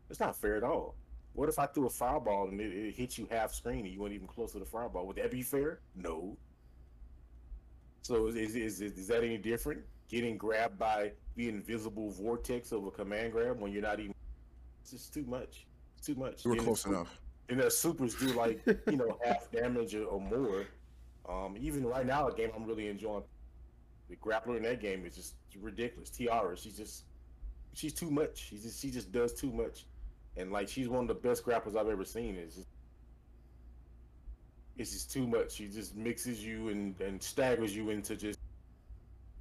That's 0.09 0.21
not 0.21 0.37
fair 0.37 0.57
at 0.57 0.63
all. 0.65 0.95
What 1.35 1.49
if 1.49 1.59
I 1.59 1.67
threw 1.67 1.87
a 1.87 1.91
fireball 1.91 2.49
and 2.49 2.61
it, 2.61 2.73
it 2.73 2.95
hit 2.95 3.19
you 3.19 3.27
half 3.31 3.53
screen 3.53 3.81
and 3.81 3.89
you 3.89 4.01
weren't 4.01 4.15
even 4.15 4.27
close 4.29 4.53
to 4.53 4.59
the 4.59 4.65
fireball? 4.65 5.07
Would 5.07 5.17
that 5.17 5.31
be 5.31 5.43
fair? 5.43 5.81
No. 5.97 6.37
So 8.03 8.29
is 8.29 8.37
is, 8.37 8.81
is, 8.81 8.99
is 8.99 9.09
that 9.09 9.25
any 9.25 9.39
different? 9.39 9.83
Getting 10.09 10.37
grabbed 10.37 10.79
by 10.79 11.13
the 11.37 11.49
invisible 11.49 12.11
vortex 12.11 12.71
of 12.73 12.87
a 12.87 12.91
command 12.91 13.33
grab 13.33 13.59
when 13.61 13.73
you're 13.73 13.83
not 13.83 13.99
even 13.99 14.15
it's 14.83 14.91
just 14.91 15.15
too 15.15 15.25
much. 15.27 15.67
It's 15.99 16.07
too 16.07 16.15
much. 16.15 16.45
You 16.45 16.51
were 16.51 16.57
Then 16.57 16.65
close 16.67 16.85
enough. 16.85 17.21
and 17.49 17.59
their 17.59 17.71
supers 17.71 18.15
do 18.15 18.27
like 18.29 18.61
you 18.91 18.97
know 18.97 19.19
half 19.25 19.51
damage 19.51 19.95
or, 19.95 20.05
or 20.05 20.21
more. 20.21 20.67
Um, 21.27 21.57
even 21.59 21.87
right 21.87 22.07
now, 22.07 22.29
a 22.29 22.35
game 22.35 22.51
I'm 22.55 22.65
really 22.67 22.89
enjoying. 22.89 23.25
The 24.09 24.17
grappler 24.17 24.57
in 24.57 24.63
that 24.65 24.81
game 24.81 25.05
is 25.07 25.15
just 25.15 25.35
ridiculous. 25.61 26.11
Tiara, 26.11 26.57
she's 26.57 26.77
just 26.77 27.05
she's 27.73 27.93
too 27.95 28.11
much. 28.11 28.37
She 28.51 28.59
just 28.59 28.81
she 28.81 28.91
just 28.91 29.13
does 29.13 29.33
too 29.33 29.51
much, 29.51 29.87
and 30.37 30.53
like 30.53 30.69
she's 30.69 30.89
one 30.89 31.03
of 31.03 31.09
the 31.09 31.15
best 31.15 31.45
grapplers 31.45 31.77
I've 31.77 31.89
ever 31.89 32.05
seen. 32.05 32.35
It's 32.37 32.57
just 32.57 32.69
it's 34.77 34.91
just 34.93 35.13
too 35.13 35.27
much. 35.27 35.53
She 35.53 35.69
just 35.69 35.97
mixes 35.97 36.45
you 36.45 36.69
and 36.69 37.01
and 37.01 37.23
staggers 37.23 37.75
you 37.75 37.91
into 37.91 38.17
just 38.17 38.39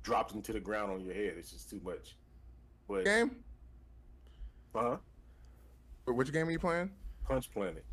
drops 0.04 0.34
into 0.34 0.54
the 0.54 0.60
ground 0.60 0.92
on 0.92 1.02
your 1.02 1.14
head. 1.14 1.34
It's 1.38 1.52
just 1.52 1.70
too 1.70 1.82
much. 1.84 2.16
But 2.88 3.06
Game? 3.06 3.38
Uh 4.76 4.82
huh? 4.82 4.98
Wh- 6.06 6.16
Which 6.18 6.32
game 6.32 6.48
are 6.48 6.52
you 6.52 6.60
playing? 6.60 6.92
Punch 7.28 7.52
Planet. 7.52 7.84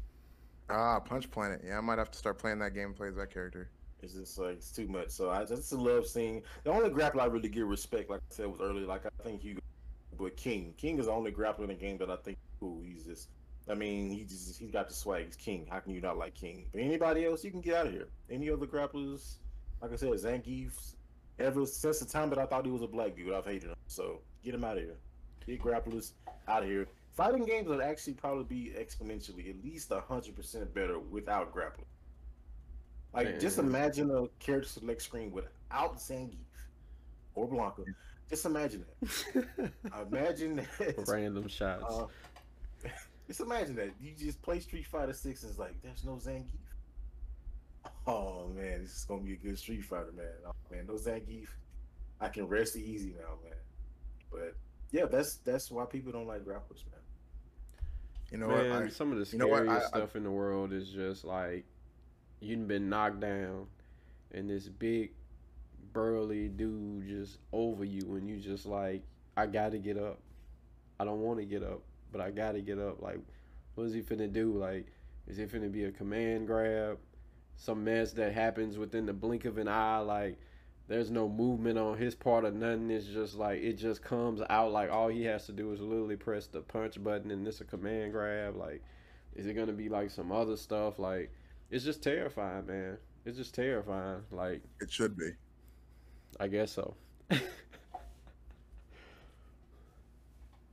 Ah, 0.69 1.01
Punch 1.01 1.31
Planet. 1.31 1.63
Yeah, 1.67 1.79
I 1.79 1.81
might 1.81 1.99
have 1.99 2.11
to 2.11 2.19
start 2.19 2.39
playing 2.39 2.59
that 2.61 2.75
game. 2.75 2.87
and 2.89 2.97
Play 2.97 3.09
as 3.09 3.17
that 3.17 3.33
character. 3.33 3.71
It's 4.03 4.15
just 4.15 4.39
like 4.39 4.57
it's 4.57 4.71
too 4.71 4.87
much. 4.89 5.11
So 5.11 5.31
I 5.31 5.45
just 5.45 5.73
love 5.73 6.07
seeing 6.07 6.43
the 6.65 6.71
only 6.71 6.91
grappler 6.91 7.21
I 7.21 7.27
really 7.27 7.49
give 7.49 7.69
respect, 7.69 8.11
like 8.11 8.21
I 8.21 8.35
said 8.35 8.47
was 8.47 8.61
earlier. 8.61 8.87
Like 8.87 9.07
I 9.07 9.23
think 9.23 9.43
Hugo, 9.43 9.61
but 10.19 10.37
King. 10.37 10.75
King 10.77 10.99
is 10.99 11.07
the 11.07 11.13
only 11.13 11.33
grappler 11.33 11.63
in 11.63 11.69
the 11.69 11.75
game 11.75 11.99
that 11.99 12.11
I 12.11 12.17
think 12.17 12.39
cool. 12.61 12.83
He's 12.85 13.05
just, 13.05 13.29
I 13.69 13.75
mean, 13.75 14.11
he 14.11 14.25
just 14.25 14.59
he's 14.59 14.71
got 14.71 14.89
the 14.89 14.95
swag. 14.95 15.27
He's 15.27 15.37
King. 15.37 15.67
How 15.71 15.81
can 15.81 15.93
you 15.95 16.01
not 16.01 16.19
like 16.19 16.35
King? 16.35 16.67
But 16.73 16.83
anybody 16.83 17.25
else, 17.25 17.45
you 17.45 17.51
can 17.51 17.61
get 17.61 17.75
out 17.77 17.87
of 17.87 17.93
here. 17.93 18.09
Any 18.31 18.51
other 18.51 18.67
grapplers, 18.67 19.37
like 19.81 19.93
I 19.93 19.97
said, 19.97 20.11
Zangief. 20.11 20.95
Ever 21.39 21.65
since 21.65 22.01
the 22.01 22.05
time 22.05 22.29
that 22.31 22.39
I 22.39 22.45
thought 22.45 22.67
he 22.67 22.71
was 22.71 22.83
a 22.83 22.87
black 22.87 23.17
dude, 23.17 23.33
I've 23.33 23.47
hated 23.47 23.71
him. 23.71 23.77
So 23.87 24.21
get 24.45 24.55
him 24.55 24.63
out 24.63 24.77
of 24.77 24.83
here. 24.85 24.97
Get 25.47 25.63
grapplers 25.63 26.13
out 26.47 26.63
of 26.63 26.69
here. 26.69 26.87
Fighting 27.13 27.45
games 27.45 27.67
would 27.67 27.81
actually 27.81 28.13
probably 28.13 28.45
be 28.45 28.73
exponentially 28.79 29.49
at 29.49 29.65
least 29.65 29.91
hundred 29.91 30.37
percent 30.37 30.73
better 30.75 30.99
without 30.99 31.51
grappling. 31.53 31.87
Like, 33.13 33.41
just 33.41 33.59
imagine 33.59 34.11
a 34.11 34.29
character 34.39 34.69
select 34.69 35.03
screen 35.03 35.33
without 35.33 35.97
Zangief 35.97 36.37
or 37.35 37.49
Blanka. 37.49 37.85
Just 38.29 38.47
imagine 38.47 38.85
that. 39.03 39.73
imagine 40.13 40.57
that. 40.57 41.05
Random 41.09 41.49
shots. 41.49 41.85
Uh, 41.89 42.07
just 43.27 43.41
imagine 43.41 43.75
that. 43.77 43.91
You 44.01 44.13
just 44.17 44.41
play 44.43 44.61
Street 44.61 44.87
Fighter 44.87 45.13
Six 45.13 45.43
and 45.43 45.51
it's 45.51 45.59
like, 45.59 45.75
there's 45.83 46.05
no 46.05 46.13
Zangief. 46.13 46.61
Oh 48.07 48.49
man, 48.55 48.83
this 48.83 48.97
is 48.97 49.05
gonna 49.05 49.23
be 49.23 49.33
a 49.33 49.37
good 49.37 49.59
Street 49.59 49.85
Fighter, 49.85 50.13
man. 50.17 50.27
Oh 50.47 50.53
man, 50.71 50.87
no 50.87 50.95
Zangief. 50.95 51.49
I 52.21 52.29
can 52.29 52.47
rest 52.47 52.77
easy 52.77 53.15
now, 53.19 53.35
man. 53.43 53.59
But 54.31 54.55
yeah, 54.93 55.07
that's 55.07 55.37
that's 55.37 55.71
why 55.71 55.85
people 55.87 56.13
don't 56.13 56.27
like 56.27 56.43
grapplers, 56.43 56.85
man. 56.91 57.01
You 58.31 58.39
know 58.39 58.49
Man, 58.49 58.71
what? 58.71 58.83
I, 58.85 58.89
some 58.89 59.11
of 59.13 59.19
the 59.19 59.31
you 59.33 59.39
know 59.39 59.49
what? 59.49 59.63
scariest 59.65 59.87
I- 59.93 59.97
I- 59.97 60.01
stuff 60.01 60.17
in 60.17 60.23
the 60.23 60.31
world 60.31 60.73
is 60.73 60.89
just 60.89 61.25
like 61.25 61.65
you've 62.41 62.67
been 62.67 62.89
knocked 62.89 63.21
down, 63.21 63.67
and 64.33 64.49
this 64.49 64.69
big 64.69 65.13
burly 65.93 66.49
dude 66.49 67.07
just 67.09 67.39
over 67.53 67.85
you, 67.85 68.17
and 68.17 68.29
you 68.29 68.39
just 68.39 68.67
like, 68.67 69.03
I 69.37 69.47
gotta 69.47 69.79
get 69.79 69.99
up. 69.99 70.21
I 70.99 71.05
don't 71.05 71.21
want 71.21 71.39
to 71.39 71.45
get 71.45 71.63
up, 71.63 71.83
but 72.13 72.21
I 72.21 72.31
gotta 72.31 72.61
get 72.61 72.79
up. 72.79 73.01
Like, 73.01 73.19
what 73.75 73.85
is 73.85 73.95
he 73.95 74.03
finna 74.03 74.33
do? 74.33 74.53
Like, 74.53 74.87
is 75.27 75.39
it 75.39 75.51
finna 75.51 75.71
be 75.71 75.85
a 75.85 75.93
command 75.93 76.47
grab? 76.47 76.99
Some 77.57 77.85
mess 77.85 78.13
that 78.13 78.33
happens 78.33 78.79
within 78.79 79.07
the 79.07 79.13
blink 79.13 79.45
of 79.45 79.59
an 79.59 79.69
eye, 79.69 79.99
like. 79.99 80.39
There's 80.89 81.13
no 81.13 81.29
movement 81.29 81.79
on 81.79 81.99
his 81.99 82.17
part 82.17 82.45
or 82.45 82.51
nothing. 82.51 82.91
It's 82.91 83.07
just 83.07 83.37
like 83.37 83.63
it 83.63 83.75
just 83.75 84.03
comes 84.03 84.41
out 84.51 84.73
like 84.73 84.91
all 84.91 85.07
he 85.07 85.23
has 85.23 85.47
to 85.47 85.53
do 85.53 85.73
is 85.73 85.79
literally 85.81 86.17
press 86.17 86.49
the 86.49 86.63
punch 86.63 87.01
button 87.01 87.31
and 87.31 87.47
this 87.47 87.61
a 87.61 87.65
command 87.65 88.11
grab. 88.11 88.57
Like, 88.57 88.83
is 89.37 89.47
it 89.47 89.55
gonna 89.55 89.73
be 89.73 89.89
like 89.89 90.11
some 90.11 90.33
other 90.33 90.57
stuff? 90.57 90.99
Like, 90.99 91.31
it's 91.71 91.85
just 91.85 92.03
terrifying, 92.03 92.67
man. 92.67 92.99
It's 93.25 93.37
just 93.37 93.55
terrifying. 93.55 94.23
Like, 94.31 94.63
it 94.81 94.91
should 94.91 95.17
be. 95.17 95.31
I 96.39 96.49
guess 96.49 96.73
so. 96.73 96.95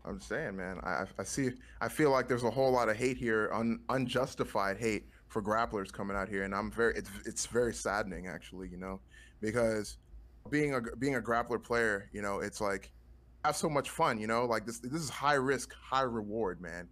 I'm 0.05 0.19
saying, 0.19 0.55
man. 0.55 0.79
I 0.83 1.05
I 1.19 1.23
see. 1.23 1.51
I 1.81 1.89
feel 1.89 2.11
like 2.11 2.27
there's 2.27 2.43
a 2.43 2.49
whole 2.49 2.71
lot 2.71 2.89
of 2.89 2.95
hate 2.95 3.17
here, 3.17 3.51
un, 3.53 3.79
unjustified 3.89 4.77
hate 4.77 5.05
for 5.27 5.41
grapplers 5.41 5.91
coming 5.91 6.15
out 6.15 6.29
here, 6.29 6.43
and 6.43 6.55
I'm 6.55 6.71
very. 6.71 6.95
It's 6.95 7.09
it's 7.25 7.45
very 7.45 7.73
saddening, 7.73 8.27
actually. 8.27 8.69
You 8.69 8.77
know, 8.77 9.01
because 9.41 9.97
being 10.49 10.75
a 10.75 10.81
being 10.97 11.15
a 11.15 11.21
grappler 11.21 11.61
player, 11.61 12.09
you 12.13 12.21
know, 12.21 12.39
it's 12.39 12.61
like 12.61 12.91
have 13.43 13.57
so 13.57 13.69
much 13.69 13.89
fun. 13.89 14.17
You 14.17 14.27
know, 14.27 14.45
like 14.45 14.65
this 14.65 14.79
this 14.79 14.93
is 14.93 15.09
high 15.09 15.33
risk, 15.33 15.73
high 15.73 16.01
reward, 16.03 16.61
man. 16.61 16.87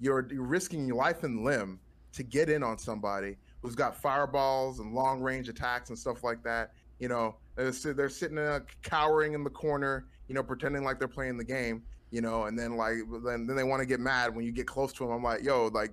You're 0.00 0.26
you're 0.30 0.42
risking 0.42 0.88
your 0.88 0.96
life 0.96 1.22
and 1.22 1.44
limb 1.44 1.78
to 2.14 2.22
get 2.22 2.48
in 2.48 2.62
on 2.62 2.78
somebody 2.78 3.36
who's 3.62 3.74
got 3.74 3.96
fireballs 4.00 4.80
and 4.80 4.94
long 4.94 5.20
range 5.20 5.48
attacks 5.48 5.88
and 5.88 5.98
stuff 5.98 6.22
like 6.24 6.42
that. 6.44 6.72
You 6.98 7.08
know, 7.08 7.36
they're, 7.56 7.72
sit- 7.72 7.96
they're 7.96 8.08
sitting 8.08 8.38
uh, 8.38 8.60
cowering 8.82 9.34
in 9.34 9.44
the 9.44 9.50
corner, 9.50 10.06
you 10.28 10.34
know, 10.34 10.42
pretending 10.42 10.84
like 10.84 10.98
they're 10.98 11.08
playing 11.08 11.36
the 11.36 11.44
game 11.44 11.82
you 12.14 12.20
know, 12.20 12.44
and 12.44 12.56
then 12.56 12.76
like 12.76 12.98
then 13.24 13.44
then 13.44 13.56
they 13.56 13.64
want 13.64 13.80
to 13.80 13.86
get 13.86 13.98
mad 13.98 14.32
when 14.32 14.44
you 14.44 14.52
get 14.52 14.68
close 14.68 14.92
to 14.92 15.02
them. 15.02 15.10
I'm 15.10 15.22
like, 15.24 15.42
yo, 15.42 15.66
like, 15.74 15.90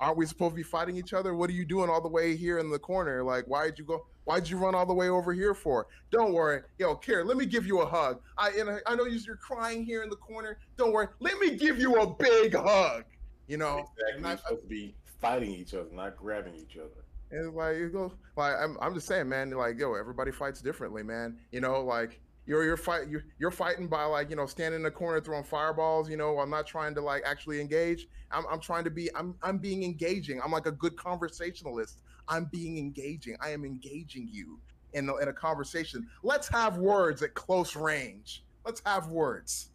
aren't 0.00 0.16
we 0.16 0.26
supposed 0.26 0.50
to 0.50 0.56
be 0.56 0.64
fighting 0.64 0.96
each 0.96 1.12
other? 1.12 1.32
What 1.32 1.48
are 1.48 1.52
you 1.52 1.64
doing 1.64 1.88
all 1.88 2.00
the 2.00 2.08
way 2.08 2.34
here 2.34 2.58
in 2.58 2.70
the 2.70 2.78
corner? 2.78 3.22
Like, 3.22 3.44
why'd 3.44 3.78
you 3.78 3.84
go? 3.84 4.04
Why'd 4.24 4.48
you 4.48 4.58
run 4.58 4.74
all 4.74 4.84
the 4.84 4.92
way 4.94 5.10
over 5.10 5.32
here 5.32 5.54
for? 5.54 5.86
Don't 6.10 6.32
worry, 6.32 6.62
yo, 6.78 6.96
Karen, 6.96 7.28
let 7.28 7.36
me 7.36 7.46
give 7.46 7.66
you 7.68 7.82
a 7.82 7.86
hug. 7.86 8.20
I 8.36 8.50
and 8.58 8.68
I, 8.68 8.78
I 8.84 8.96
know 8.96 9.04
you're 9.04 9.36
crying 9.36 9.84
here 9.84 10.02
in 10.02 10.10
the 10.10 10.16
corner. 10.16 10.58
Don't 10.76 10.92
worry, 10.92 11.06
let 11.20 11.38
me 11.38 11.54
give 11.54 11.78
you 11.78 12.00
a 12.00 12.14
big 12.14 12.52
hug. 12.56 13.04
You 13.46 13.58
know, 13.58 13.86
exactly. 13.96 14.28
I- 14.28 14.36
supposed 14.36 14.62
to 14.62 14.68
be 14.68 14.96
fighting 15.20 15.50
each 15.50 15.74
other, 15.74 15.88
not 15.92 16.16
grabbing 16.16 16.54
each 16.54 16.76
other. 16.76 17.04
And 17.30 17.54
like 17.54 17.76
you 17.76 17.88
go 17.88 18.12
like 18.36 18.54
I'm 18.58 18.76
I'm 18.80 18.94
just 18.94 19.06
saying, 19.06 19.28
man, 19.28 19.50
like, 19.50 19.78
yo, 19.78 19.94
everybody 19.94 20.32
fights 20.32 20.60
differently, 20.60 21.02
man. 21.02 21.38
You 21.52 21.60
know, 21.60 21.82
like 21.82 22.20
you're 22.46 22.64
you're 22.64 22.76
fight 22.76 23.08
you're, 23.08 23.24
you're 23.38 23.50
fighting 23.50 23.86
by 23.86 24.04
like, 24.04 24.30
you 24.30 24.36
know, 24.36 24.46
standing 24.46 24.80
in 24.80 24.82
the 24.82 24.90
corner 24.90 25.20
throwing 25.20 25.44
fireballs, 25.44 26.08
you 26.10 26.16
know, 26.16 26.38
I'm 26.38 26.50
not 26.50 26.66
trying 26.66 26.94
to 26.96 27.00
like 27.00 27.22
actually 27.24 27.60
engage. 27.60 28.08
I'm 28.32 28.44
I'm 28.50 28.60
trying 28.60 28.84
to 28.84 28.90
be 28.90 29.08
I'm 29.14 29.36
I'm 29.42 29.58
being 29.58 29.84
engaging. 29.84 30.40
I'm 30.42 30.50
like 30.50 30.66
a 30.66 30.72
good 30.72 30.96
conversationalist. 30.96 32.00
I'm 32.28 32.46
being 32.46 32.78
engaging. 32.78 33.36
I 33.40 33.50
am 33.50 33.64
engaging 33.64 34.28
you 34.30 34.58
in 34.92 35.08
a, 35.08 35.16
in 35.16 35.28
a 35.28 35.32
conversation. 35.32 36.08
Let's 36.22 36.48
have 36.48 36.78
words 36.78 37.22
at 37.22 37.34
close 37.34 37.76
range. 37.76 38.44
Let's 38.64 38.82
have 38.86 39.08
words. 39.08 39.68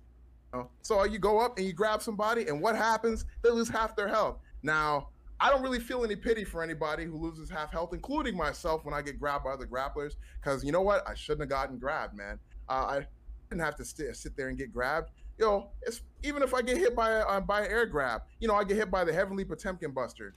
So 0.82 1.04
you 1.04 1.20
go 1.20 1.40
up 1.40 1.58
and 1.58 1.68
you 1.68 1.74
grab 1.74 2.02
somebody, 2.02 2.48
and 2.48 2.62
what 2.62 2.78
happens? 2.78 3.26
They 3.44 3.50
lose 3.50 3.68
half 3.68 3.96
their 3.96 4.08
health. 4.08 4.40
Now, 4.64 5.10
I 5.40 5.50
don't 5.50 5.62
really 5.62 5.80
feel 5.80 6.04
any 6.04 6.16
pity 6.16 6.44
for 6.44 6.64
anybody 6.64 7.06
who 7.06 7.18
loses 7.18 7.50
half 7.50 7.72
health, 7.72 7.94
including 7.94 8.38
myself 8.38 8.86
when 8.86 8.94
I 8.94 9.02
get 9.02 9.20
grabbed 9.20 9.44
by 9.44 9.52
other 9.52 9.66
grapplers. 9.66 10.14
Because 10.42 10.64
you 10.64 10.72
know 10.72 10.82
what? 10.82 11.08
I 11.08 11.14
shouldn't 11.14 11.42
have 11.42 11.50
gotten 11.50 11.78
grabbed, 11.78 12.16
man. 12.16 12.40
Uh, 12.70 12.72
I 12.72 13.08
didn't 13.50 13.62
have 13.62 13.76
to 13.76 13.86
sit, 13.86 14.16
sit 14.16 14.38
there 14.38 14.48
and 14.48 14.58
get 14.58 14.74
grabbed. 14.74 15.12
Yo, 15.38 15.72
it's, 15.82 16.02
even 16.24 16.42
if 16.42 16.54
I 16.54 16.62
get 16.62 16.78
hit 16.78 16.96
by 16.96 17.12
uh, 17.12 17.42
by 17.42 17.62
an 17.62 17.72
air 17.72 17.86
grab, 17.86 18.22
you 18.40 18.48
know, 18.48 18.56
I 18.56 18.64
get 18.64 18.78
hit 18.78 18.90
by 18.90 19.04
the 19.04 19.12
Heavenly 19.12 19.44
Potemkin 19.44 19.92
Buster. 19.92 20.34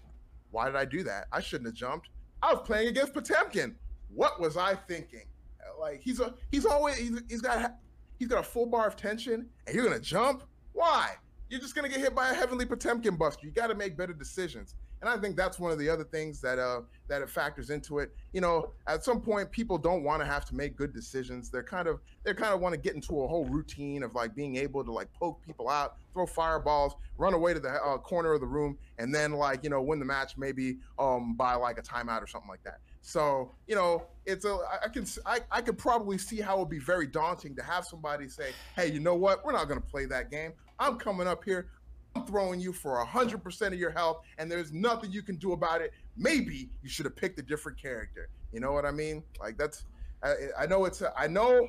Why 0.50 0.66
did 0.66 0.74
I 0.74 0.84
do 0.84 1.04
that? 1.04 1.26
I 1.30 1.40
shouldn't 1.40 1.68
have 1.68 1.76
jumped. 1.76 2.08
I 2.42 2.52
was 2.52 2.62
playing 2.64 2.88
against 2.88 3.14
Potemkin. 3.14 3.76
What 4.12 4.40
was 4.40 4.56
I 4.56 4.74
thinking? 4.74 5.24
Like 5.78 6.00
he's 6.00 6.18
a 6.18 6.34
he's 6.50 6.66
always 6.66 6.96
he's, 6.96 7.20
he's 7.28 7.40
got 7.40 7.76
he's 8.18 8.26
got 8.26 8.40
a 8.40 8.42
full 8.42 8.66
bar 8.66 8.88
of 8.88 8.96
tension, 8.96 9.48
and 9.66 9.74
you're 9.74 9.84
gonna 9.84 10.00
jump? 10.00 10.42
Why? 10.72 11.10
You're 11.48 11.60
just 11.60 11.76
gonna 11.76 11.88
get 11.88 12.00
hit 12.00 12.14
by 12.14 12.30
a 12.30 12.34
Heavenly 12.34 12.66
Potemkin 12.66 13.16
Buster. 13.16 13.46
You 13.46 13.52
got 13.52 13.68
to 13.68 13.76
make 13.76 13.96
better 13.96 14.12
decisions. 14.12 14.74
And 15.00 15.08
I 15.08 15.16
think 15.16 15.36
that's 15.36 15.58
one 15.58 15.70
of 15.70 15.78
the 15.78 15.88
other 15.88 16.04
things 16.04 16.40
that 16.40 16.58
uh 16.58 16.80
that 17.08 17.22
it 17.22 17.30
factors 17.30 17.70
into 17.70 17.98
it. 17.98 18.14
You 18.32 18.40
know, 18.40 18.72
at 18.86 19.04
some 19.04 19.20
point, 19.20 19.50
people 19.50 19.78
don't 19.78 20.02
want 20.02 20.20
to 20.20 20.26
have 20.26 20.44
to 20.46 20.54
make 20.54 20.76
good 20.76 20.92
decisions. 20.92 21.50
They're 21.50 21.62
kind 21.62 21.88
of 21.88 22.00
they 22.24 22.34
kind 22.34 22.52
of 22.52 22.60
want 22.60 22.74
to 22.74 22.80
get 22.80 22.94
into 22.94 23.22
a 23.22 23.26
whole 23.26 23.46
routine 23.46 24.02
of 24.02 24.14
like 24.14 24.34
being 24.34 24.56
able 24.56 24.84
to 24.84 24.92
like 24.92 25.12
poke 25.12 25.40
people 25.44 25.68
out, 25.68 25.96
throw 26.12 26.26
fireballs, 26.26 26.94
run 27.16 27.34
away 27.34 27.54
to 27.54 27.60
the 27.60 27.70
uh, 27.70 27.98
corner 27.98 28.32
of 28.32 28.40
the 28.40 28.46
room, 28.46 28.76
and 28.98 29.14
then 29.14 29.32
like 29.32 29.64
you 29.64 29.70
know 29.70 29.82
win 29.82 29.98
the 29.98 30.04
match 30.04 30.36
maybe 30.36 30.78
um 30.98 31.34
by 31.34 31.54
like 31.54 31.78
a 31.78 31.82
timeout 31.82 32.22
or 32.22 32.26
something 32.26 32.50
like 32.50 32.62
that. 32.64 32.80
So 33.00 33.54
you 33.66 33.74
know, 33.74 34.04
it's 34.26 34.44
a 34.44 34.58
I 34.84 34.88
can 34.88 35.06
I, 35.24 35.40
I 35.50 35.62
could 35.62 35.78
probably 35.78 36.18
see 36.18 36.40
how 36.40 36.56
it 36.56 36.60
would 36.60 36.68
be 36.68 36.78
very 36.78 37.06
daunting 37.06 37.54
to 37.56 37.62
have 37.62 37.84
somebody 37.84 38.28
say, 38.28 38.50
hey, 38.76 38.90
you 38.90 39.00
know 39.00 39.14
what, 39.14 39.44
we're 39.44 39.52
not 39.52 39.68
going 39.68 39.80
to 39.80 39.86
play 39.86 40.06
that 40.06 40.30
game. 40.30 40.52
I'm 40.78 40.96
coming 40.96 41.26
up 41.26 41.44
here. 41.44 41.68
I'm 42.14 42.24
throwing 42.24 42.60
you 42.60 42.72
for 42.72 43.00
a 43.00 43.06
100% 43.06 43.66
of 43.68 43.74
your 43.74 43.90
health, 43.90 44.22
and 44.38 44.50
there's 44.50 44.72
nothing 44.72 45.12
you 45.12 45.22
can 45.22 45.36
do 45.36 45.52
about 45.52 45.80
it. 45.80 45.92
Maybe 46.16 46.70
you 46.82 46.88
should 46.88 47.04
have 47.04 47.16
picked 47.16 47.38
a 47.38 47.42
different 47.42 47.80
character. 47.80 48.28
You 48.52 48.60
know 48.60 48.72
what 48.72 48.84
I 48.84 48.90
mean? 48.90 49.22
Like 49.40 49.58
that's, 49.58 49.84
I, 50.22 50.34
I 50.58 50.66
know 50.66 50.84
it's, 50.84 51.02
a, 51.02 51.12
I 51.16 51.26
know, 51.26 51.68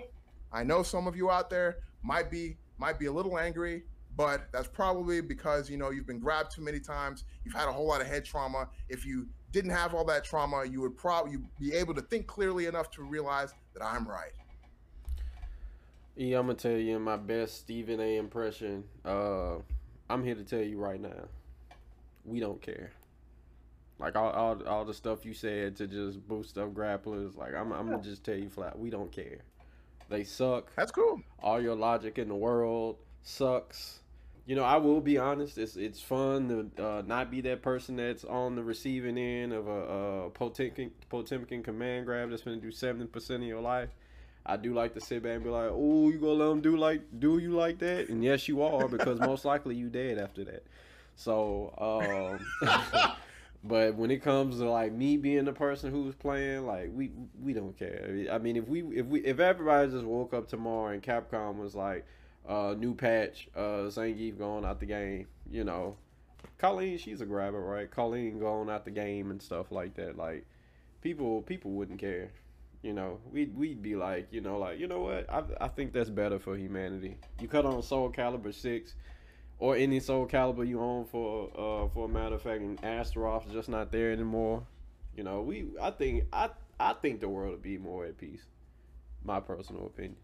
I 0.51 0.63
know 0.63 0.83
some 0.83 1.07
of 1.07 1.15
you 1.15 1.29
out 1.29 1.49
there 1.49 1.77
might 2.01 2.31
be 2.31 2.57
might 2.77 2.97
be 2.97 3.07
a 3.07 3.11
little 3.11 3.37
angry, 3.37 3.83
but 4.15 4.47
that's 4.51 4.67
probably 4.67 5.21
because 5.21 5.69
you 5.69 5.77
know 5.77 5.91
you've 5.91 6.07
been 6.07 6.19
grabbed 6.19 6.51
too 6.55 6.61
many 6.61 6.79
times. 6.79 7.25
You've 7.43 7.53
had 7.53 7.67
a 7.67 7.71
whole 7.71 7.87
lot 7.87 8.01
of 8.01 8.07
head 8.07 8.25
trauma. 8.25 8.69
If 8.87 9.05
you 9.05 9.27
didn't 9.51 9.71
have 9.71 9.93
all 9.93 10.05
that 10.05 10.23
trauma, 10.23 10.65
you 10.65 10.81
would 10.81 10.97
probably 10.97 11.37
be 11.59 11.73
able 11.73 11.93
to 11.95 12.01
think 12.01 12.27
clearly 12.27 12.65
enough 12.65 12.89
to 12.91 13.03
realize 13.03 13.53
that 13.73 13.83
I'm 13.83 14.07
right. 14.07 14.31
Yeah, 16.15 16.39
I'm 16.39 16.47
gonna 16.47 16.57
tell 16.57 16.77
you 16.77 16.99
my 16.99 17.17
best 17.17 17.57
Stephen 17.57 17.99
A. 17.99 18.17
impression. 18.17 18.83
Uh, 19.05 19.57
I'm 20.09 20.23
here 20.23 20.35
to 20.35 20.43
tell 20.43 20.61
you 20.61 20.77
right 20.77 20.99
now, 20.99 21.27
we 22.25 22.39
don't 22.39 22.61
care. 22.61 22.91
Like 23.99 24.15
all, 24.15 24.31
all, 24.31 24.67
all 24.67 24.85
the 24.85 24.93
stuff 24.93 25.25
you 25.25 25.33
said 25.33 25.75
to 25.77 25.87
just 25.87 26.25
boost 26.27 26.57
up 26.57 26.73
grapplers. 26.73 27.35
Like 27.35 27.53
I'm, 27.53 27.71
I'm 27.71 27.89
gonna 27.89 28.01
just 28.01 28.23
tell 28.23 28.35
you 28.35 28.49
flat, 28.49 28.79
we 28.79 28.89
don't 28.89 29.11
care. 29.11 29.39
They 30.09 30.23
suck. 30.23 30.71
That's 30.75 30.91
cool. 30.91 31.21
All 31.43 31.61
your 31.61 31.75
logic 31.75 32.17
in 32.17 32.29
the 32.29 32.35
world 32.35 32.97
sucks. 33.21 33.99
You 34.47 34.55
know, 34.55 34.63
I 34.63 34.77
will 34.77 35.01
be 35.01 35.19
honest. 35.19 35.59
It's 35.59 35.75
it's 35.75 36.01
fun 36.01 36.71
to 36.75 36.83
uh, 36.83 37.03
not 37.05 37.29
be 37.29 37.41
that 37.41 37.61
person 37.61 37.97
that's 37.97 38.23
on 38.23 38.55
the 38.55 38.63
receiving 38.63 39.17
end 39.17 39.53
of 39.53 39.67
a, 39.67 39.71
a 40.25 40.29
Potemkin, 40.31 40.89
Potemkin 41.09 41.61
command 41.61 42.07
grab 42.07 42.31
that's 42.31 42.41
to 42.41 42.55
do 42.55 42.71
seventy 42.71 43.05
percent 43.05 43.43
of 43.43 43.47
your 43.47 43.61
life. 43.61 43.89
I 44.49 44.57
do 44.57 44.73
like 44.73 44.93
to 44.95 45.01
sit 45.01 45.21
back 45.23 45.35
and 45.35 45.43
be 45.43 45.49
like, 45.49 45.69
"Oh, 45.71 46.09
you 46.09 46.17
gonna 46.17 46.33
let 46.33 46.45
them 46.47 46.61
do 46.61 46.75
like 46.75 47.01
do 47.19 47.37
you 47.37 47.51
like 47.51 47.79
that?" 47.79 48.09
And 48.09 48.23
yes, 48.23 48.47
you 48.47 48.61
are 48.63 48.87
because 48.87 49.19
most 49.19 49.45
likely 49.45 49.75
you 49.75 49.89
dead 49.89 50.17
after 50.17 50.43
that. 50.45 50.63
So, 51.15 51.73
um, 51.77 52.71
but 53.63 53.95
when 53.95 54.09
it 54.09 54.23
comes 54.23 54.57
to 54.57 54.69
like 54.69 54.91
me 54.91 55.17
being 55.17 55.45
the 55.45 55.53
person 55.53 55.91
who's 55.91 56.15
playing, 56.15 56.65
like 56.65 56.89
we 56.93 57.11
we 57.41 57.53
don't 57.53 57.77
care. 57.77 58.27
I 58.31 58.39
mean, 58.39 58.55
if 58.55 58.67
we 58.67 58.81
if 58.97 59.05
we 59.05 59.19
if 59.21 59.39
everybody 59.39 59.91
just 59.91 60.05
woke 60.05 60.33
up 60.33 60.47
tomorrow 60.47 60.93
and 60.93 61.03
Capcom 61.03 61.57
was 61.57 61.75
like, 61.75 62.05
uh, 62.47 62.73
new 62.77 62.95
patch, 62.95 63.47
uh, 63.55 63.89
Zangief 63.89 64.37
going 64.37 64.65
out 64.65 64.79
the 64.79 64.87
game, 64.87 65.27
you 65.51 65.63
know, 65.63 65.95
Colleen, 66.57 66.97
she's 66.97 67.21
a 67.21 67.25
grabber, 67.25 67.61
right? 67.61 67.91
Colleen 67.91 68.39
going 68.39 68.69
out 68.69 68.85
the 68.85 68.91
game 68.91 69.29
and 69.29 69.41
stuff 69.41 69.71
like 69.71 69.93
that. 69.95 70.17
Like, 70.17 70.45
people 71.01 71.43
people 71.43 71.71
wouldn't 71.71 71.99
care 71.99 72.31
you 72.81 72.93
know, 72.93 73.19
we'd 73.31 73.55
we'd 73.57 73.81
be 73.81 73.95
like, 73.95 74.27
you 74.31 74.41
know, 74.41 74.57
like 74.57 74.79
you 74.79 74.87
know 74.87 75.01
what? 75.01 75.29
I 75.29 75.43
I 75.61 75.67
think 75.67 75.93
that's 75.93 76.09
better 76.09 76.39
for 76.39 76.55
humanity. 76.55 77.17
You 77.39 77.47
cut 77.47 77.65
on 77.65 77.81
Soul 77.83 78.11
Calibur 78.11 78.53
six, 78.53 78.95
or 79.59 79.75
any 79.75 79.99
Soul 79.99 80.27
Calibur 80.27 80.67
you 80.67 80.79
own 80.79 81.05
for 81.05 81.49
uh 81.55 81.89
for 81.89 82.05
a 82.05 82.09
matter 82.09 82.35
of 82.35 82.41
fact, 82.41 82.61
and 82.61 82.79
Astaroth's 82.83 83.51
just 83.51 83.69
not 83.69 83.91
there 83.91 84.11
anymore. 84.11 84.63
You 85.15 85.23
know, 85.23 85.41
we 85.41 85.67
I 85.81 85.91
think 85.91 86.25
I 86.31 86.49
I 86.79 86.93
think 86.93 87.19
the 87.19 87.27
world 87.27 87.51
would 87.51 87.61
be 87.61 87.77
more 87.77 88.05
at 88.05 88.17
peace. 88.17 88.45
My 89.23 89.41
personal 89.41 89.85
opinion. 89.87 90.15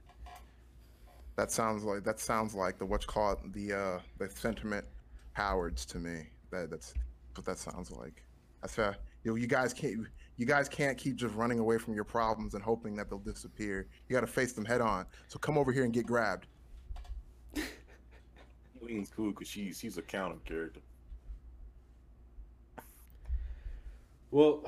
That 1.35 1.51
sounds 1.51 1.83
like 1.83 2.05
that 2.05 2.21
sounds 2.21 2.55
like 2.55 2.77
the 2.77 2.85
what's 2.85 3.05
called 3.05 3.39
the 3.53 3.73
uh 3.73 3.99
the 4.17 4.29
sentiment 4.29 4.85
Howards 5.33 5.85
to 5.87 5.99
me. 5.99 6.29
That 6.51 6.69
that's 6.69 6.93
what 7.35 7.45
that 7.45 7.57
sounds 7.57 7.91
like. 7.91 8.23
That's 8.61 8.73
fair. 8.73 8.95
You 9.23 9.31
know, 9.31 9.35
you 9.35 9.47
guys 9.47 9.73
can't 9.73 10.07
you 10.37 10.45
guys 10.45 10.67
can't 10.67 10.97
keep 10.97 11.15
just 11.15 11.33
running 11.35 11.59
away 11.59 11.77
from 11.77 11.93
your 11.93 12.03
problems 12.03 12.53
and 12.53 12.63
hoping 12.63 12.95
that 12.95 13.09
they'll 13.09 13.19
disappear. 13.19 13.87
You 14.07 14.13
got 14.13 14.21
to 14.21 14.27
face 14.27 14.53
them 14.53 14.65
head 14.65 14.81
on. 14.81 15.05
So 15.27 15.39
come 15.39 15.57
over 15.57 15.71
here 15.71 15.83
and 15.83 15.93
get 15.93 16.05
grabbed. 16.05 16.47
Lean's 18.81 19.09
cool 19.09 19.31
because 19.31 19.47
she's 19.47 19.79
she's 19.79 19.97
a 19.97 20.01
counter 20.01 20.37
character. 20.45 20.81
Well, 24.31 24.65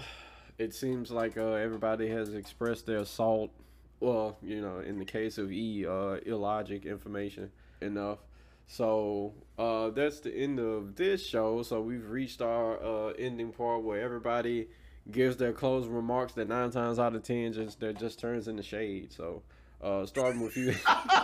it 0.57 0.73
seems 0.73 1.11
like 1.11 1.37
uh, 1.37 1.51
everybody 1.51 2.07
has 2.09 2.33
expressed 2.33 2.85
their 2.85 2.99
assault. 2.99 3.51
Well, 3.99 4.37
you 4.41 4.61
know, 4.61 4.79
in 4.79 4.97
the 4.97 5.05
case 5.05 5.37
of 5.37 5.51
E, 5.51 5.85
uh, 5.85 6.17
illogic 6.25 6.85
information 6.85 7.51
enough. 7.81 8.19
So 8.67 9.33
uh, 9.57 9.89
that's 9.89 10.19
the 10.19 10.33
end 10.33 10.59
of 10.59 10.95
this 10.95 11.25
show. 11.25 11.63
So 11.63 11.81
we've 11.81 12.09
reached 12.09 12.41
our 12.41 12.81
uh, 12.81 13.13
ending 13.13 13.51
part 13.51 13.83
where 13.83 14.01
everybody 14.01 14.67
gives 15.11 15.37
their 15.37 15.53
closing 15.53 15.93
remarks 15.93 16.33
that 16.33 16.47
nine 16.47 16.71
times 16.71 16.99
out 16.99 17.15
of 17.15 17.23
ten 17.23 17.53
just 17.53 17.79
that 17.79 17.99
just 17.99 18.19
turns 18.19 18.47
into 18.47 18.63
shade. 18.63 19.11
So 19.11 19.43
uh, 19.81 20.05
starting 20.05 20.41
with 20.41 20.57
you, 20.57 20.73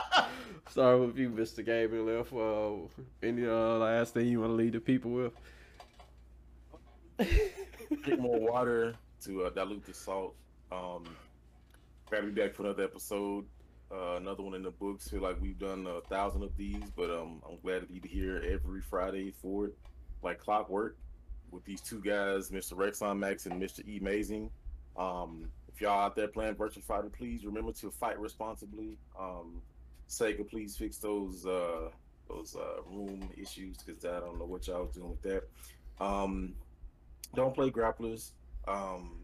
starting 0.69 1.07
with 1.07 1.17
you, 1.17 1.29
Mister 1.29 1.61
Gaming 1.61 2.05
Left. 2.05 2.33
Uh, 2.33 2.87
any 3.21 3.45
uh, 3.45 3.77
last 3.77 4.13
thing 4.13 4.27
you 4.27 4.39
want 4.39 4.51
to 4.51 4.55
leave 4.55 4.73
the 4.73 4.79
people 4.79 5.11
with? 5.11 5.33
Drink 8.03 8.19
more 8.19 8.39
water 8.39 8.95
to 9.23 9.43
uh, 9.43 9.49
dilute 9.49 9.85
the 9.85 9.93
salt. 9.93 10.35
Um, 10.71 11.03
to 12.09 12.21
be 12.21 12.41
back 12.41 12.53
for 12.53 12.63
another 12.63 12.83
episode. 12.83 13.45
Uh, 13.91 14.15
another 14.15 14.43
one 14.43 14.55
in 14.55 14.63
the 14.63 14.71
books. 14.71 15.07
Feel 15.07 15.21
like 15.21 15.39
we've 15.41 15.59
done 15.59 15.87
a 15.87 16.01
thousand 16.09 16.43
of 16.43 16.55
these, 16.57 16.83
but 16.95 17.09
um, 17.11 17.41
I'm 17.47 17.57
glad 17.63 17.81
to 17.81 17.85
be 17.87 18.07
here 18.07 18.43
every 18.47 18.81
Friday 18.81 19.31
for 19.31 19.65
it, 19.65 19.77
like 20.23 20.39
clockwork 20.39 20.97
with 21.53 21.63
these 21.63 21.81
two 21.81 22.01
guys, 22.01 22.49
Mr. 22.49 22.73
Rexon 22.73 23.19
Max 23.19 23.45
and 23.45 23.61
Mr. 23.61 23.87
E 23.87 23.99
Amazing. 23.99 24.49
Um, 24.97 25.49
if 25.73 25.81
y'all 25.81 25.99
out 25.99 26.15
there 26.15 26.27
playing 26.27 26.55
Virtua 26.55 26.83
Fighter, 26.83 27.09
please 27.09 27.45
remember 27.45 27.71
to 27.73 27.91
fight 27.91 28.19
responsibly. 28.19 28.97
Um, 29.19 29.61
Sega, 30.09 30.47
please 30.47 30.75
fix 30.75 30.97
those 30.97 31.45
uh, 31.45 31.89
those 32.27 32.55
uh, 32.55 32.81
room 32.85 33.29
issues 33.37 33.77
because 33.77 34.03
I 34.05 34.19
don't 34.19 34.37
know 34.37 34.45
what 34.45 34.67
y'all 34.67 34.83
was 34.83 34.95
doing 34.95 35.09
with 35.09 35.21
that. 35.23 35.43
Um, 36.03 36.53
don't 37.35 37.53
play 37.55 37.69
grapplers. 37.71 38.31
Um, 38.67 39.19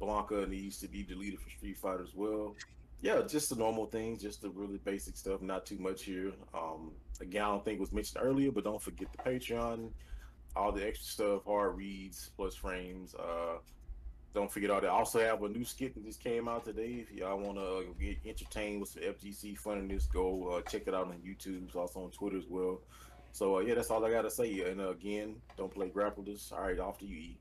Blanka 0.00 0.48
needs 0.48 0.78
to 0.78 0.88
be 0.88 1.02
deleted 1.02 1.40
for 1.40 1.50
Street 1.50 1.76
Fighter 1.76 2.02
as 2.02 2.14
well. 2.14 2.56
Yeah, 3.00 3.20
just 3.28 3.50
the 3.50 3.56
normal 3.56 3.86
things, 3.86 4.22
just 4.22 4.42
the 4.42 4.50
really 4.50 4.78
basic 4.78 5.16
stuff. 5.16 5.42
Not 5.42 5.66
too 5.66 5.78
much 5.78 6.04
here. 6.04 6.32
Um, 6.54 6.92
again, 7.20 7.42
I 7.42 7.48
don't 7.48 7.64
think 7.64 7.78
was 7.78 7.92
mentioned 7.92 8.24
earlier, 8.24 8.50
but 8.50 8.64
don't 8.64 8.80
forget 8.82 9.08
the 9.12 9.30
Patreon 9.30 9.90
all 10.56 10.72
the 10.72 10.86
extra 10.86 11.06
stuff, 11.06 11.44
hard 11.46 11.76
reads 11.76 12.30
plus 12.36 12.54
frames. 12.54 13.14
Uh, 13.14 13.58
don't 14.34 14.50
forget 14.50 14.70
all 14.70 14.80
that. 14.80 14.88
I 14.88 14.92
also 14.92 15.20
have 15.20 15.42
a 15.42 15.48
new 15.48 15.64
skit 15.64 15.94
that 15.94 16.04
just 16.04 16.22
came 16.22 16.48
out 16.48 16.64
today. 16.64 17.06
If 17.08 17.12
y'all 17.12 17.38
want 17.38 17.56
to 17.56 17.86
get 18.00 18.18
entertained 18.26 18.80
with 18.80 18.90
some 18.90 19.02
FGC 19.02 19.56
funniness, 19.56 20.06
go 20.06 20.48
uh, 20.48 20.60
check 20.62 20.82
it 20.86 20.94
out 20.94 21.06
on 21.06 21.18
YouTube. 21.24 21.66
It's 21.66 21.76
also 21.76 22.04
on 22.04 22.10
Twitter 22.10 22.38
as 22.38 22.46
well. 22.48 22.80
So 23.32 23.56
uh, 23.56 23.60
yeah, 23.60 23.74
that's 23.74 23.90
all 23.90 24.04
I 24.04 24.10
gotta 24.10 24.30
say. 24.30 24.60
And 24.70 24.80
uh, 24.80 24.90
again, 24.90 25.36
don't 25.56 25.72
play 25.72 25.88
grapplers. 25.88 26.52
All 26.52 26.62
right, 26.62 26.78
off 26.78 26.98
to 26.98 27.06
you, 27.06 27.16
E. 27.16 27.38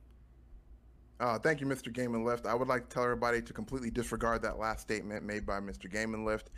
Uh, 1.19 1.37
thank 1.39 1.61
you, 1.61 1.67
Mr. 1.67 1.93
Game 1.93 2.15
and 2.15 2.25
Lift. 2.25 2.45
I 2.45 2.53
would 2.53 2.67
like 2.67 2.89
to 2.89 2.93
tell 2.93 3.03
everybody 3.03 3.41
to 3.41 3.53
completely 3.53 3.89
disregard 3.89 4.41
that 4.41 4.57
last 4.57 4.81
statement 4.81 5.23
made 5.23 5.45
by 5.45 5.59
Mr. 5.59 5.89
Game 5.89 6.13
and 6.13 6.25
Lift. 6.25 6.49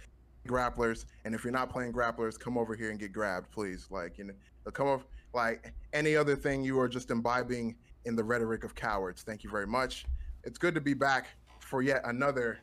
Grapplers, 0.48 1.06
and 1.24 1.34
if 1.34 1.44
you're 1.44 1.54
not 1.54 1.70
playing 1.70 1.92
grapplers, 1.92 2.40
come 2.40 2.58
over 2.58 2.76
here 2.76 2.92
and 2.92 3.00
get 3.00 3.12
grabbed, 3.12 3.52
please. 3.52 3.88
Like 3.90 4.18
you 4.18 4.26
know, 4.26 4.34
come 4.72 4.88
over 4.88 5.04
like 5.34 5.74
any 5.94 6.16
other 6.16 6.36
thing, 6.36 6.64
you 6.64 6.80
are 6.80 6.88
just 6.88 7.12
imbibing 7.12 7.76
in 8.06 8.16
the 8.16 8.24
rhetoric 8.24 8.64
of 8.64 8.76
cowards. 8.76 9.24
Thank 9.24 9.44
you 9.44 9.50
very 9.50 9.68
much. 9.68 10.06
It's 10.44 10.58
good 10.58 10.76
to 10.76 10.82
be 10.82 10.94
back 10.94 11.28
for 11.60 11.82
yet 11.82 12.02
another 12.06 12.60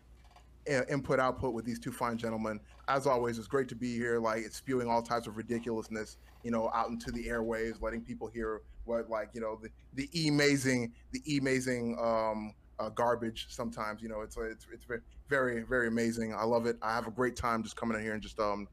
uh, 0.70 0.82
input 0.88 1.18
output 1.18 1.52
with 1.52 1.64
these 1.64 1.78
two 1.78 1.92
fine 1.92 2.16
gentlemen. 2.16 2.60
As 2.88 3.06
always, 3.06 3.38
it's 3.38 3.48
great 3.48 3.68
to 3.68 3.74
be 3.74 3.96
here. 3.96 4.18
Like 4.18 4.42
it's 4.44 4.56
spewing 4.56 4.88
all 4.88 5.02
types 5.02 5.26
of 5.26 5.36
ridiculousness, 5.36 6.18
you 6.44 6.50
know, 6.50 6.70
out 6.74 6.88
into 6.88 7.10
the 7.10 7.26
airwaves, 7.26 7.82
letting 7.82 8.00
people 8.02 8.28
hear 8.28 8.62
what, 8.84 9.10
like, 9.10 9.30
you 9.34 9.40
know, 9.40 9.58
the 9.60 9.68
the 9.94 10.28
amazing, 10.28 10.92
the 11.12 11.38
amazing 11.38 11.96
um, 12.00 12.54
uh, 12.82 12.88
garbage. 12.90 13.46
Sometimes, 13.48 14.02
you 14.02 14.08
know, 14.08 14.20
it's 14.20 14.36
it's 14.36 14.66
it's 14.72 14.86
very 15.28 15.62
very 15.62 15.88
amazing. 15.88 16.34
I 16.34 16.44
love 16.44 16.66
it. 16.66 16.76
I 16.82 16.94
have 16.94 17.06
a 17.06 17.10
great 17.10 17.36
time 17.36 17.62
just 17.62 17.76
coming 17.76 17.96
in 17.96 18.02
here 18.02 18.14
and 18.14 18.22
just 18.22 18.38
um 18.40 18.68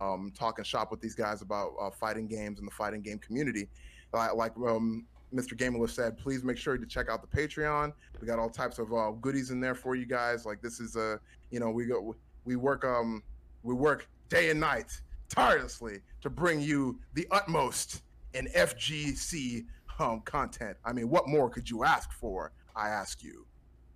um, 0.00 0.32
talking 0.36 0.64
shop 0.64 0.90
with 0.90 1.00
these 1.00 1.14
guys 1.14 1.42
about 1.42 1.72
uh, 1.80 1.90
fighting 1.90 2.28
games 2.28 2.58
and 2.58 2.68
the 2.68 2.72
fighting 2.72 3.00
game 3.00 3.18
community. 3.18 3.68
Uh, 4.14 4.34
like 4.34 4.52
um, 4.58 5.04
Mr. 5.34 5.54
Gamerless 5.54 5.90
said, 5.90 6.16
please 6.16 6.44
make 6.44 6.56
sure 6.56 6.76
to 6.78 6.86
check 6.86 7.08
out 7.08 7.20
the 7.20 7.36
Patreon. 7.36 7.92
We 8.20 8.26
got 8.26 8.38
all 8.38 8.48
types 8.48 8.78
of 8.78 8.92
uh, 8.92 9.10
goodies 9.20 9.50
in 9.50 9.60
there 9.60 9.74
for 9.74 9.94
you 9.94 10.06
guys. 10.06 10.46
Like 10.46 10.62
this 10.62 10.80
is 10.80 10.96
a, 10.96 11.20
you 11.50 11.60
know, 11.60 11.70
we 11.70 11.86
go, 11.86 12.14
we 12.44 12.56
work, 12.56 12.84
um, 12.84 13.22
we 13.62 13.74
work 13.74 14.08
day 14.28 14.50
and 14.50 14.60
night 14.60 15.00
tirelessly 15.28 15.98
to 16.22 16.30
bring 16.30 16.60
you 16.60 16.98
the 17.14 17.26
utmost 17.30 18.02
in 18.34 18.46
FGC 18.56 19.66
um, 19.98 20.20
content. 20.20 20.76
I 20.84 20.92
mean, 20.92 21.08
what 21.08 21.28
more 21.28 21.50
could 21.50 21.68
you 21.68 21.84
ask 21.84 22.12
for? 22.12 22.52
I 22.78 22.88
ask 22.88 23.22
you. 23.22 23.44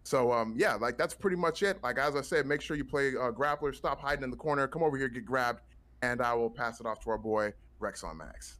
So 0.04 0.32
um, 0.32 0.54
yeah, 0.56 0.74
like 0.74 0.98
that's 0.98 1.14
pretty 1.14 1.36
much 1.36 1.62
it. 1.62 1.82
Like 1.82 1.98
as 1.98 2.16
I 2.16 2.22
said, 2.22 2.46
make 2.46 2.60
sure 2.60 2.76
you 2.76 2.84
play 2.84 3.10
uh, 3.10 3.30
grappler. 3.30 3.74
Stop 3.74 4.00
hiding 4.00 4.24
in 4.24 4.30
the 4.30 4.36
corner. 4.36 4.66
Come 4.66 4.82
over 4.82 4.96
here, 4.96 5.08
get 5.08 5.24
grabbed, 5.24 5.60
and 6.02 6.20
I 6.20 6.34
will 6.34 6.50
pass 6.50 6.80
it 6.80 6.86
off 6.86 7.00
to 7.04 7.10
our 7.10 7.18
boy 7.18 7.52
Rexon 7.80 8.16
Max. 8.16 8.56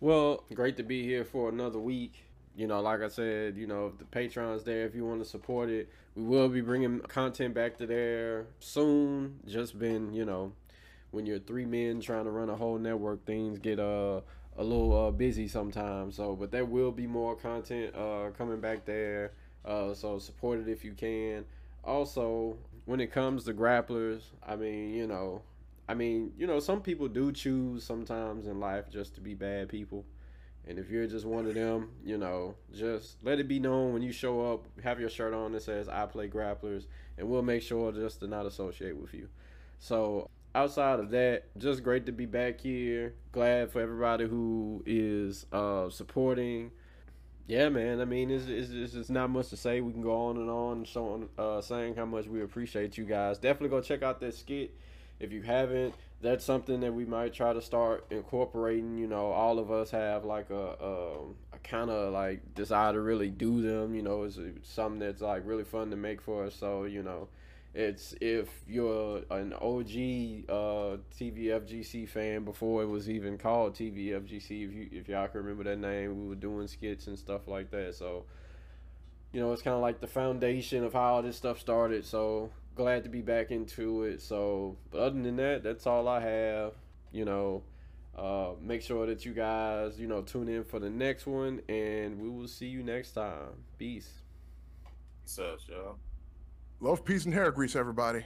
Well, 0.00 0.44
great 0.52 0.76
to 0.76 0.82
be 0.82 1.02
here 1.02 1.24
for 1.24 1.48
another 1.48 1.78
week. 1.78 2.24
You 2.56 2.66
know, 2.66 2.80
like 2.80 3.00
I 3.00 3.08
said, 3.08 3.56
you 3.56 3.66
know, 3.66 3.92
the 3.98 4.04
Patreon's 4.04 4.62
there 4.62 4.84
if 4.84 4.94
you 4.94 5.04
want 5.04 5.22
to 5.22 5.28
support 5.28 5.70
it. 5.70 5.88
We 6.14 6.22
will 6.22 6.48
be 6.48 6.60
bringing 6.60 7.00
content 7.00 7.54
back 7.54 7.78
to 7.78 7.86
there 7.86 8.46
soon. 8.60 9.40
Just 9.46 9.78
been, 9.78 10.12
you 10.12 10.24
know, 10.24 10.52
when 11.10 11.26
you're 11.26 11.38
three 11.38 11.64
men 11.64 12.00
trying 12.00 12.24
to 12.24 12.30
run 12.30 12.50
a 12.50 12.54
whole 12.54 12.78
network, 12.78 13.24
things 13.24 13.58
get 13.58 13.80
uh 13.80 14.20
a 14.56 14.62
little 14.62 15.06
uh, 15.06 15.10
busy 15.10 15.48
sometimes. 15.48 16.16
So, 16.16 16.36
but 16.36 16.50
there 16.50 16.64
will 16.64 16.92
be 16.92 17.06
more 17.06 17.34
content 17.36 17.94
uh 17.94 18.30
coming 18.36 18.60
back 18.60 18.84
there. 18.84 19.32
Uh, 19.64 19.94
so 19.94 20.18
support 20.18 20.60
it 20.60 20.68
if 20.68 20.84
you 20.84 20.92
can. 20.92 21.44
Also, 21.82 22.56
when 22.84 23.00
it 23.00 23.12
comes 23.12 23.44
to 23.44 23.54
grapplers, 23.54 24.22
I 24.46 24.56
mean, 24.56 24.94
you 24.94 25.06
know, 25.06 25.42
I 25.88 25.94
mean, 25.94 26.32
you 26.38 26.46
know, 26.46 26.60
some 26.60 26.80
people 26.80 27.08
do 27.08 27.32
choose 27.32 27.84
sometimes 27.84 28.46
in 28.46 28.60
life 28.60 28.90
just 28.90 29.14
to 29.16 29.20
be 29.20 29.34
bad 29.34 29.68
people. 29.68 30.04
And 30.66 30.78
if 30.78 30.90
you're 30.90 31.06
just 31.06 31.26
one 31.26 31.46
of 31.46 31.54
them, 31.54 31.90
you 32.04 32.16
know, 32.16 32.54
just 32.74 33.22
let 33.22 33.38
it 33.38 33.48
be 33.48 33.58
known 33.58 33.92
when 33.92 34.00
you 34.00 34.12
show 34.12 34.52
up, 34.52 34.64
have 34.82 34.98
your 34.98 35.10
shirt 35.10 35.34
on 35.34 35.52
that 35.52 35.62
says 35.62 35.88
I 35.88 36.06
play 36.06 36.28
grapplers, 36.28 36.86
and 37.18 37.28
we'll 37.28 37.42
make 37.42 37.62
sure 37.62 37.92
just 37.92 38.20
to 38.20 38.26
not 38.26 38.46
associate 38.46 38.96
with 38.96 39.12
you. 39.12 39.28
So 39.78 40.30
outside 40.54 41.00
of 41.00 41.10
that, 41.10 41.44
just 41.58 41.82
great 41.82 42.06
to 42.06 42.12
be 42.12 42.26
back 42.26 42.60
here. 42.60 43.14
Glad 43.32 43.70
for 43.70 43.80
everybody 43.80 44.26
who 44.26 44.82
is 44.86 45.46
uh, 45.52 45.90
supporting. 45.90 46.70
Yeah, 47.46 47.68
man. 47.68 48.00
I 48.00 48.04
mean, 48.04 48.30
it's, 48.30 48.46
it's, 48.46 48.94
it's, 48.94 49.10
not 49.10 49.28
much 49.28 49.48
to 49.50 49.56
say. 49.56 49.80
We 49.80 49.92
can 49.92 50.02
go 50.02 50.28
on 50.28 50.36
and 50.38 50.48
on 50.48 50.84
showing, 50.84 51.28
uh, 51.36 51.60
saying 51.60 51.96
how 51.96 52.06
much 52.06 52.26
we 52.26 52.42
appreciate 52.42 52.96
you 52.96 53.04
guys. 53.04 53.38
Definitely 53.38 53.68
go 53.68 53.82
check 53.82 54.02
out 54.02 54.20
that 54.20 54.34
skit 54.34 54.74
if 55.20 55.30
you 55.30 55.42
haven't. 55.42 55.94
That's 56.22 56.42
something 56.42 56.80
that 56.80 56.94
we 56.94 57.04
might 57.04 57.34
try 57.34 57.52
to 57.52 57.60
start 57.60 58.06
incorporating. 58.10 58.96
You 58.96 59.08
know, 59.08 59.26
all 59.26 59.58
of 59.58 59.70
us 59.70 59.90
have 59.90 60.24
like 60.24 60.48
a, 60.48 60.54
a, 60.54 61.12
a 61.52 61.58
kind 61.62 61.90
of 61.90 62.14
like 62.14 62.54
desire 62.54 62.94
to 62.94 63.00
really 63.00 63.28
do 63.28 63.60
them. 63.60 63.94
You 63.94 64.02
know, 64.02 64.22
it's 64.22 64.38
something 64.62 65.00
that's 65.00 65.20
like 65.20 65.42
really 65.44 65.64
fun 65.64 65.90
to 65.90 65.96
make 65.96 66.22
for 66.22 66.44
us. 66.46 66.54
So, 66.54 66.84
you 66.84 67.02
know, 67.02 67.28
it's 67.74 68.14
if 68.20 68.48
you're 68.68 69.22
an 69.30 69.52
OG 69.52 70.48
uh, 70.48 70.96
TVFGC 71.18 72.08
fan 72.08 72.44
before 72.44 72.84
it 72.84 72.86
was 72.86 73.10
even 73.10 73.36
called 73.36 73.74
TVFGC. 73.74 74.68
If 74.68 74.72
you 74.72 74.88
if 74.92 75.08
y'all 75.08 75.26
can 75.26 75.42
remember 75.42 75.64
that 75.64 75.78
name, 75.78 76.22
we 76.22 76.28
were 76.28 76.36
doing 76.36 76.68
skits 76.68 77.08
and 77.08 77.18
stuff 77.18 77.48
like 77.48 77.72
that. 77.72 77.96
So, 77.96 78.26
you 79.32 79.40
know, 79.40 79.52
it's 79.52 79.62
kind 79.62 79.74
of 79.74 79.82
like 79.82 80.00
the 80.00 80.06
foundation 80.06 80.84
of 80.84 80.92
how 80.92 81.14
all 81.14 81.22
this 81.22 81.36
stuff 81.36 81.58
started. 81.58 82.04
So 82.04 82.50
glad 82.76 83.02
to 83.04 83.10
be 83.10 83.22
back 83.22 83.50
into 83.50 84.04
it. 84.04 84.22
So, 84.22 84.76
but 84.92 84.98
other 84.98 85.20
than 85.20 85.36
that, 85.36 85.64
that's 85.64 85.86
all 85.86 86.06
I 86.06 86.20
have. 86.20 86.74
You 87.10 87.24
know, 87.24 87.62
uh, 88.16 88.50
make 88.60 88.82
sure 88.82 89.06
that 89.06 89.24
you 89.24 89.32
guys, 89.32 89.98
you 89.98 90.06
know, 90.06 90.22
tune 90.22 90.48
in 90.48 90.62
for 90.62 90.78
the 90.78 90.90
next 90.90 91.26
one, 91.26 91.60
and 91.68 92.20
we 92.20 92.28
will 92.28 92.48
see 92.48 92.66
you 92.66 92.84
next 92.84 93.12
time. 93.12 93.48
Peace. 93.78 94.10
Peace 95.24 95.40
out, 95.40 95.60
y'all. 95.68 95.96
Love, 96.80 97.04
peace, 97.04 97.24
and 97.24 97.32
hair 97.32 97.50
grease, 97.50 97.76
everybody. 97.76 98.24